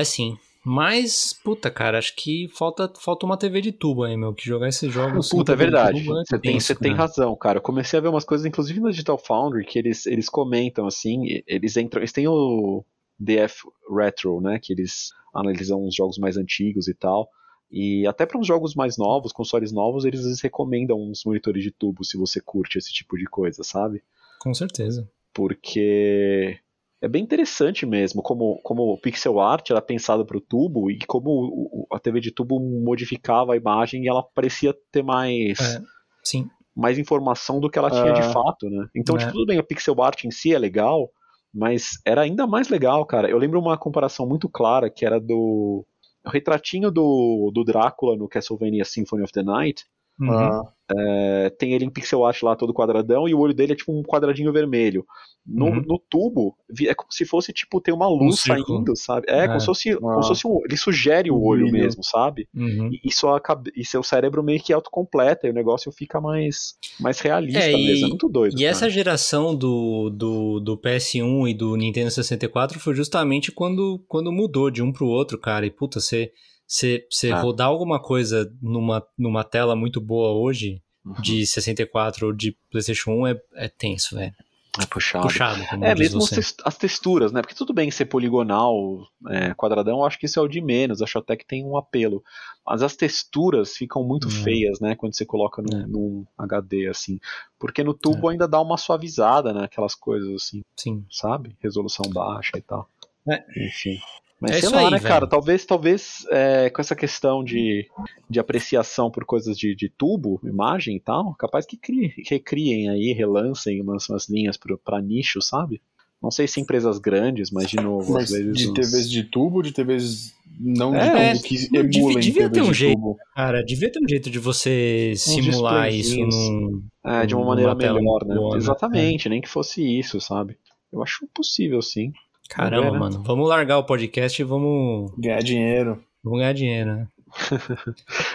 É 0.00 0.04
sim. 0.04 0.36
Mas, 0.66 1.32
puta, 1.44 1.70
cara, 1.70 1.98
acho 1.98 2.16
que 2.16 2.48
falta, 2.48 2.90
falta 2.98 3.26
uma 3.26 3.36
TV 3.36 3.60
de 3.60 3.70
tubo 3.70 4.02
aí, 4.02 4.16
meu, 4.16 4.32
que 4.32 4.46
jogar 4.46 4.66
esses 4.68 4.90
jogos. 4.90 5.28
sem 5.28 5.38
Puta, 5.38 5.52
é 5.52 5.56
verdade. 5.56 6.00
é 6.00 6.02
Você 6.02 6.38
tem, 6.38 6.52
tenso, 6.54 6.74
tem 6.74 6.92
cara. 6.92 7.02
razão, 7.02 7.36
cara. 7.36 7.58
Eu 7.58 7.62
comecei 7.62 7.98
a 7.98 8.02
ver 8.02 8.08
umas 8.08 8.24
coisas, 8.24 8.46
inclusive 8.46 8.80
no 8.80 8.90
Digital 8.90 9.18
Foundry, 9.18 9.64
que 9.64 9.78
eles, 9.78 10.06
eles 10.06 10.28
comentam 10.28 10.86
assim, 10.86 11.42
eles 11.46 11.76
entram. 11.76 12.00
Eles 12.00 12.12
têm 12.12 12.26
o 12.26 12.82
DF 13.20 13.68
Retro, 13.94 14.40
né? 14.40 14.58
Que 14.60 14.72
eles 14.72 15.10
analisam 15.34 15.84
os 15.86 15.94
jogos 15.94 16.16
mais 16.16 16.38
antigos 16.38 16.88
e 16.88 16.94
tal. 16.94 17.28
E 17.76 18.06
até 18.06 18.24
para 18.24 18.38
uns 18.38 18.46
jogos 18.46 18.74
mais 18.76 18.96
novos, 18.96 19.32
consoles 19.32 19.72
novos, 19.72 20.04
eles 20.04 20.20
às 20.20 20.26
vezes 20.26 20.40
recomendam 20.40 20.96
uns 20.96 21.24
monitores 21.26 21.62
de 21.64 21.72
tubo 21.72 22.04
se 22.04 22.16
você 22.16 22.40
curte 22.40 22.78
esse 22.78 22.92
tipo 22.92 23.16
de 23.18 23.24
coisa, 23.24 23.64
sabe? 23.64 24.00
Com 24.40 24.54
certeza. 24.54 25.08
porque 25.32 26.56
é 27.02 27.08
bem 27.08 27.22
interessante 27.22 27.84
mesmo 27.84 28.22
como, 28.22 28.60
como 28.62 28.82
o 28.92 28.98
pixel 29.00 29.40
art 29.40 29.68
era 29.70 29.82
pensado 29.82 30.24
para 30.24 30.36
o 30.38 30.40
tubo 30.40 30.90
e 30.90 30.98
como 31.06 31.86
a 31.92 31.98
TV 31.98 32.20
de 32.20 32.30
tubo 32.30 32.60
modificava 32.60 33.52
a 33.52 33.56
imagem 33.56 34.04
e 34.04 34.08
ela 34.08 34.22
parecia 34.22 34.74
ter 34.92 35.02
mais 35.02 35.58
É. 35.58 35.82
Sim. 36.22 36.48
mais 36.76 36.98
informação 36.98 37.58
do 37.60 37.68
que 37.68 37.78
ela 37.78 37.90
tinha 37.90 38.12
de 38.12 38.20
Ah. 38.20 38.32
fato, 38.32 38.68
né? 38.70 38.86
Então, 38.96 39.16
É. 39.16 39.18
tipo, 39.18 39.32
tudo 39.32 39.46
bem, 39.46 39.58
a 39.58 39.62
pixel 39.62 40.00
art 40.02 40.24
em 40.24 40.30
si 40.30 40.54
é 40.54 40.58
legal, 40.58 41.10
mas 41.52 41.98
era 42.06 42.22
ainda 42.22 42.46
mais 42.46 42.68
legal, 42.68 43.04
cara. 43.04 43.28
Eu 43.28 43.38
lembro 43.38 43.60
uma 43.60 43.76
comparação 43.76 44.26
muito 44.26 44.48
clara 44.48 44.88
que 44.90 45.04
era 45.04 45.20
do 45.20 45.84
o 46.24 46.30
retratinho 46.30 46.90
do, 46.90 47.50
do 47.52 47.64
Drácula 47.64 48.16
no 48.16 48.28
Castlevania 48.28 48.84
Symphony 48.84 49.22
of 49.22 49.32
the 49.32 49.42
Night. 49.42 49.84
Uhum. 50.20 50.30
Ah, 50.30 50.62
É, 50.94 51.48
tem 51.58 51.72
ele 51.72 51.86
em 51.86 51.90
pixel 51.90 52.26
art 52.26 52.42
lá 52.42 52.54
todo 52.54 52.74
quadradão 52.74 53.26
e 53.26 53.32
o 53.34 53.38
olho 53.38 53.54
dele 53.54 53.72
é 53.72 53.74
tipo 53.74 53.90
um 53.90 54.02
quadradinho 54.02 54.52
vermelho. 54.52 55.02
No, 55.46 55.64
Uhum. 55.66 55.82
no 55.86 55.98
tubo, 56.10 56.54
é 56.86 56.94
como 56.94 57.10
se 57.10 57.24
fosse 57.24 57.54
tipo 57.54 57.80
ter 57.80 57.90
uma 57.92 58.06
luz 58.06 58.40
círculo. 58.40 58.66
saindo, 58.76 58.94
sabe? 58.96 59.26
É, 59.26 59.44
É. 59.44 59.46
como 59.46 59.60
se 59.60 59.64
fosse, 59.66 59.96
como 59.96 60.22
se 60.22 60.28
fosse 60.28 60.46
um, 60.46 60.60
ele 60.62 60.76
sugere 60.76 61.30
o 61.30 61.36
Um 61.38 61.42
olho 61.42 61.62
brilho. 61.68 61.82
mesmo, 61.84 62.04
sabe? 62.04 62.46
Uhum. 62.54 62.90
E, 62.92 63.00
e, 63.02 63.10
sua, 63.10 63.40
e 63.74 63.82
seu 63.82 64.02
cérebro 64.02 64.42
meio 64.42 64.60
que 64.62 64.74
autocompleta 64.74 65.46
e 65.46 65.50
o 65.50 65.54
negócio 65.54 65.90
fica 65.90 66.20
mais, 66.20 66.74
mais 67.00 67.18
realista 67.18 67.60
É, 67.60 67.72
e- 67.72 67.86
mesmo. 67.86 68.04
É 68.04 68.08
muito 68.10 68.28
doido. 68.28 68.52
E 68.52 68.58
cara. 68.58 68.68
essa 68.70 68.90
geração 68.90 69.54
do, 69.56 70.10
do, 70.10 70.60
do 70.60 70.76
PS1 70.76 71.48
e 71.48 71.54
do 71.54 71.76
Nintendo 71.76 72.10
64 72.10 72.78
foi 72.78 72.94
justamente 72.94 73.50
quando, 73.50 74.04
quando 74.06 74.30
mudou 74.30 74.70
de 74.70 74.82
um 74.82 74.92
pro 74.92 75.06
outro, 75.06 75.38
cara. 75.38 75.64
E 75.64 75.70
puta, 75.70 75.98
você, 75.98 76.30
você, 76.30 76.32
você 76.66 77.06
Ah. 77.32 77.40
rodar 77.40 77.68
alguma 77.68 78.00
coisa 78.00 78.52
numa, 78.60 79.06
numa 79.18 79.44
tela 79.44 79.74
muito 79.76 80.00
boa 80.00 80.32
hoje, 80.32 80.80
Uhum. 81.04 81.20
de 81.20 81.46
64 81.46 82.28
ou 82.28 82.32
de 82.32 82.56
PlayStation 82.70 83.10
1, 83.12 83.26
é, 83.26 83.40
é 83.56 83.68
tenso, 83.68 84.16
velho. 84.16 84.32
É 84.80 84.86
puxado. 84.86 85.24
Puxado, 85.28 85.64
como 85.68 85.84
É, 85.84 85.94
diz 85.94 86.00
mesmo 86.00 86.20
você. 86.22 86.40
as, 86.40 86.56
as 86.64 86.76
texturas, 86.76 87.30
né? 87.30 87.42
Porque 87.42 87.54
tudo 87.54 87.72
bem 87.72 87.90
ser 87.92 88.06
poligonal, 88.06 89.06
é, 89.28 89.54
quadradão, 89.54 89.98
eu 89.98 90.04
acho 90.04 90.18
que 90.18 90.26
isso 90.26 90.40
é 90.40 90.42
o 90.42 90.48
de 90.48 90.60
menos, 90.60 91.00
acho 91.00 91.16
até 91.18 91.36
que 91.36 91.46
tem 91.46 91.64
um 91.64 91.76
apelo. 91.76 92.24
Mas 92.66 92.82
as 92.82 92.96
texturas 92.96 93.76
ficam 93.76 94.02
muito 94.02 94.26
Hum. 94.26 94.30
feias, 94.30 94.80
né? 94.80 94.96
Quando 94.96 95.14
você 95.14 95.24
coloca 95.24 95.62
num, 95.62 95.78
É. 95.80 95.86
num 95.86 96.26
HD, 96.36 96.88
assim. 96.88 97.20
Porque 97.58 97.84
no 97.84 97.94
tubo 97.94 98.28
ainda 98.28 98.48
dá 98.48 98.60
uma 98.60 98.76
suavizada 98.76 99.52
naquelas 99.52 99.94
coisas, 99.94 100.28
assim, 100.42 100.62
Sim. 100.76 101.04
sabe? 101.08 101.54
Resolução 101.60 102.10
baixa 102.10 102.52
e 102.56 102.62
tal. 102.62 102.88
É. 103.30 103.44
Enfim. 103.66 103.98
Mas 104.46 104.56
É 104.56 104.60
sei 104.60 104.66
isso 104.68 104.76
lá, 104.76 104.82
aí, 104.82 104.90
né, 104.90 104.98
velho. 104.98 105.08
cara? 105.08 105.26
Talvez, 105.26 105.64
talvez 105.64 106.26
é, 106.30 106.68
com 106.68 106.80
essa 106.80 106.94
questão 106.94 107.42
de, 107.42 107.88
de 108.28 108.38
apreciação 108.38 109.10
por 109.10 109.24
coisas 109.24 109.56
de, 109.56 109.74
de 109.74 109.88
tubo, 109.88 110.38
imagem 110.44 110.96
e 110.96 111.00
tal, 111.00 111.34
capaz 111.34 111.64
que 111.64 111.78
crie, 111.78 112.12
recriem 112.28 112.90
aí, 112.90 113.12
relancem 113.12 113.80
umas, 113.80 114.06
umas 114.10 114.28
linhas 114.28 114.56
pro- 114.58 114.76
pra 114.76 115.00
nicho, 115.00 115.40
sabe? 115.40 115.80
Não 116.22 116.30
sei 116.30 116.46
se 116.46 116.60
empresas 116.60 116.98
grandes, 116.98 117.50
mas 117.50 117.68
de 117.70 117.76
novo, 117.76 118.12
mas 118.14 118.24
às 118.24 118.38
vezes. 118.38 118.56
de 118.58 118.68
uns- 118.68 118.74
TVs 118.74 119.10
de 119.10 119.24
tubo, 119.24 119.62
de 119.62 119.72
TVs 119.72 120.34
não 120.60 120.92
de 120.92 120.98
É, 120.98 121.32
tubo, 121.32 121.42
que 121.44 121.54
não, 121.70 121.82
devia- 121.88 122.00
emulem 122.00 122.20
devia 122.20 122.50
ter 122.50 122.62
um 122.62 122.70
de 122.70 122.74
jeito. 122.74 122.94
tubo. 122.96 123.16
Cara, 123.34 123.62
devia 123.64 123.90
ter 123.92 124.00
um 124.02 124.08
jeito 124.08 124.30
de 124.30 124.38
você 124.38 125.14
simular 125.16 125.90
isso 125.92 126.18
num. 126.20 126.82
É, 127.04 127.26
de 127.26 127.34
uma 127.34 127.44
maneira 127.46 127.74
melhor, 127.74 128.24
né? 128.24 128.34
boa, 128.36 128.52
né? 128.54 128.58
Exatamente, 128.58 129.28
nem 129.28 129.40
que 129.40 129.48
fosse 129.48 129.82
isso, 129.82 130.20
sabe? 130.20 130.56
Eu 130.92 131.02
acho 131.02 131.26
possível, 131.34 131.82
sim. 131.82 132.12
Caramba, 132.48 132.90
né? 132.92 132.98
mano. 132.98 133.22
Vamos 133.22 133.48
largar 133.48 133.78
o 133.78 133.84
podcast 133.84 134.40
e 134.40 134.44
vamos, 134.44 135.12
Ganhar 135.18 135.42
dinheiro. 135.42 136.02
vamos 136.22 136.38
ganhar 136.40 136.52
dinheiro, 136.52 136.94
né? 136.94 137.08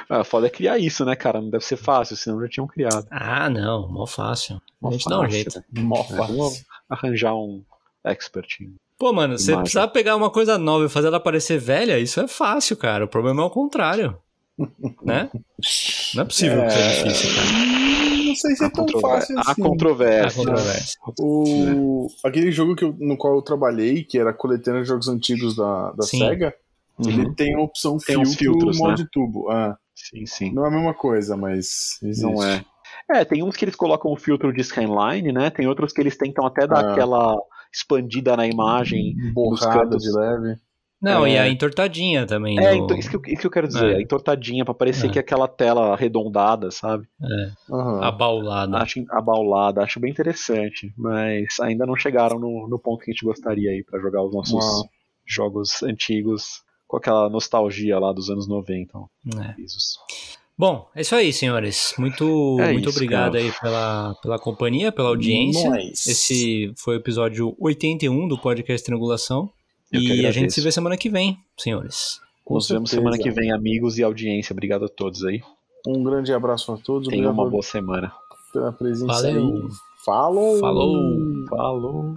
Ah, 0.10 0.24
foda 0.24 0.48
é 0.48 0.50
criar 0.50 0.78
isso, 0.80 1.06
né, 1.06 1.16
cara? 1.16 1.40
Não 1.42 1.50
deve 1.50 1.64
ser 1.64 1.78
fácil, 1.78 2.16
senão 2.18 2.42
já 2.42 2.50
tinham 2.50 2.68
criado. 2.68 3.06
Ah, 3.12 3.50
não, 3.50 3.88
mó 3.88 4.06
fácil. 4.06 4.60
Mó 4.82 4.90
a 4.90 4.92
gente 4.94 5.06
dá 5.08 5.20
um 5.20 5.22
fácil. 5.22 5.34
jeito. 5.36 5.64
Mó 5.78 6.00
É, 6.02 6.04
fácil. 6.04 6.18
vamos 6.38 6.66
arranjar 6.90 7.36
um 7.36 7.64
expert. 8.04 8.60
em- 8.62 8.76
Pô, 8.98 9.14
mano, 9.14 9.38
você 9.38 9.52
Imagem. 9.52 9.64
precisar 9.64 9.88
pegar 9.90 10.16
uma 10.18 10.30
coisa 10.30 10.58
nova 10.58 10.86
e 10.86 10.90
fazer 10.90 11.08
ela 11.08 11.20
parecer 11.20 11.58
velha, 11.58 11.98
isso 12.00 12.20
é 12.20 12.28
fácil, 12.28 12.76
cara. 12.76 13.06
O 13.06 13.08
problema 13.08 13.42
é 13.42 13.46
o 13.46 13.50
contrário. 13.50 14.18
né? 15.06 15.30
Não 16.16 16.24
é 16.24 16.26
possível 16.26 16.66
que 16.66 16.72
seja 16.72 17.04
difícil, 17.04 17.30
cara. 17.36 17.79
Não 18.44 18.50
sei 18.50 18.56
se 18.56 18.64
é 18.66 18.70
tão 18.70 18.88
fácil 19.00 19.38
há 19.38 19.42
assim. 19.42 19.62
É 19.62 19.64
controvérsia. 19.66 20.44
O... 21.20 22.08
Aquele 22.24 22.52
jogo 22.52 22.76
que 22.76 22.84
eu- 22.84 22.96
no 23.00 23.18
qual 23.18 23.36
eu 23.36 23.42
trabalhei, 23.42 24.04
que 24.04 24.18
era 24.18 24.34
coletando 24.34 24.84
jogos 24.86 25.08
antigos 25.08 25.56
da, 25.56 25.92
da 25.92 26.04
Sim. 26.04 26.20
SEGA, 26.20 26.54
Uhum. 27.00 27.10
ele 27.10 27.34
tem 27.36 27.56
a 27.56 27.62
opção 27.62 27.98
Tem 27.98 28.16
filtro 28.16 28.34
filtros, 28.38 28.78
molde 28.78 29.04
né? 29.04 29.10
tubo. 29.12 29.50
Ah, 29.50 29.78
Sim, 29.96 30.26
sim. 30.26 30.54
não 30.54 30.66
é 30.66 30.68
a 30.68 30.72
mesma 30.72 30.94
coisa, 30.94 31.38
mas 31.38 31.98
existe. 32.04 32.24
Não 32.24 32.44
é. 32.44 32.64
É, 33.10 33.24
tem 33.24 33.42
uns 33.44 33.56
que 33.56 33.64
eles 33.66 33.76
colocam 33.76 34.12
o 34.12 34.18
filtro 34.18 34.52
de 34.52 34.62
scanline, 34.64 35.32
né? 35.32 35.50
Tem 35.50 35.66
outros 35.68 35.94
que 35.94 36.02
eles 36.02 36.18
tentam 36.18 36.46
até 36.46 36.68
dar 36.68 36.84
Ah. 36.86 36.92
aquela 36.92 37.38
expandida 37.74 38.36
na 38.36 38.46
imagem. 38.48 39.16
Borrada 39.34 39.82
cantos. 39.82 40.04
de 40.04 40.12
leve. 40.12 40.60
Não, 41.02 41.26
É. 41.26 41.32
e 41.32 41.38
a 41.38 41.48
entortadinha 41.50 42.26
também. 42.26 42.60
É, 42.60 42.76
no- 42.76 42.84
então, 42.84 42.98
isso, 42.98 43.10
que 43.10 43.16
eu, 43.16 43.22
isso 43.28 43.42
que 43.42 43.48
eu 43.48 43.52
quero 43.52 43.68
dizer, 43.68 43.94
É. 43.94 43.96
a 43.98 44.02
entortadinha, 44.02 44.66
pra 44.66 44.74
parecer 44.74 45.08
É. 45.08 45.10
que 45.10 45.18
é 45.18 45.22
aquela 45.22 45.48
tela 45.48 45.94
arredondada, 45.94 46.72
sabe? 46.72 47.08
Aham. 47.72 48.04
Abaulada. 48.04 48.78
Acho 48.78 49.04
abaulada, 49.10 49.82
acho 49.82 50.00
bem 50.00 50.12
interessante, 50.12 50.92
mas 50.98 51.60
ainda 51.62 51.86
não 51.86 51.96
chegaram 51.96 52.38
no, 52.38 52.68
no 52.68 52.78
ponto 52.78 53.04
que 53.04 53.12
a 53.12 53.14
gente 53.14 53.24
gostaria 53.26 53.72
aí 53.72 53.84
pra 53.84 54.00
jogar 54.00 54.24
os 54.24 54.34
nossos 54.34 54.54
Uau. 54.54 54.90
jogos 55.26 55.82
antigos 55.84 56.62
com 56.88 56.98
aquela 56.98 57.30
nostalgia 57.30 57.98
lá 58.00 58.12
dos 58.12 58.30
anos 58.30 58.48
90. 58.48 58.98
ó, 58.98 59.06
É. 59.42 59.56
Bom, 60.58 60.90
é 60.94 61.00
isso 61.02 61.16
aí, 61.16 61.32
senhores. 61.32 61.94
Muito, 61.98 62.58
É 62.60 62.74
muito 62.74 62.90
isso, 62.90 62.98
obrigado 62.98 63.34
cara. 63.34 63.44
aí 63.46 63.52
pela, 63.62 64.16
pela 64.22 64.38
companhia, 64.40 64.92
pela 64.92 65.08
audiência. 65.08 65.70
Nice. 65.70 66.12
Esse 66.12 66.74
foi 66.76 66.96
o 66.98 67.00
episódio 67.00 67.56
81 67.58 68.28
do 68.28 68.38
podcast 68.38 68.86
Triangulação. 68.86 69.50
Eu 69.92 70.02
E 70.02 70.26
a 70.26 70.32
gente 70.32 70.54
se 70.54 70.62
vê 70.62 70.72
semana 70.72 70.96
que 70.98 71.10
vem, 71.10 71.38
senhores. 71.58 72.20
Com 72.46 72.56
Nos 72.56 72.68
vemos 72.68 72.90
certeza. 72.90 73.12
semana 73.12 73.24
que 73.24 73.32
vem, 73.32 73.52
amigos 73.52 73.98
e 73.98 74.04
audiência. 74.04 74.54
Obrigado 74.54 74.86
a 74.86 74.90
todos 74.90 75.24
aí. 75.24 75.42
Um 75.88 76.04
grande 76.04 76.34
abraço 76.34 76.72
a 76.72 76.78
todos. 76.78 77.08
Tenham 77.08 77.32
uma 77.32 77.50
boa 77.50 77.64
semana. 77.64 78.12
pela 78.52 78.72
presença 78.72 79.14
Valeu. 79.14 79.46
aí. 79.46 79.70
Falou! 80.06 80.60
Falou. 80.60 81.46
Falou! 81.50 82.16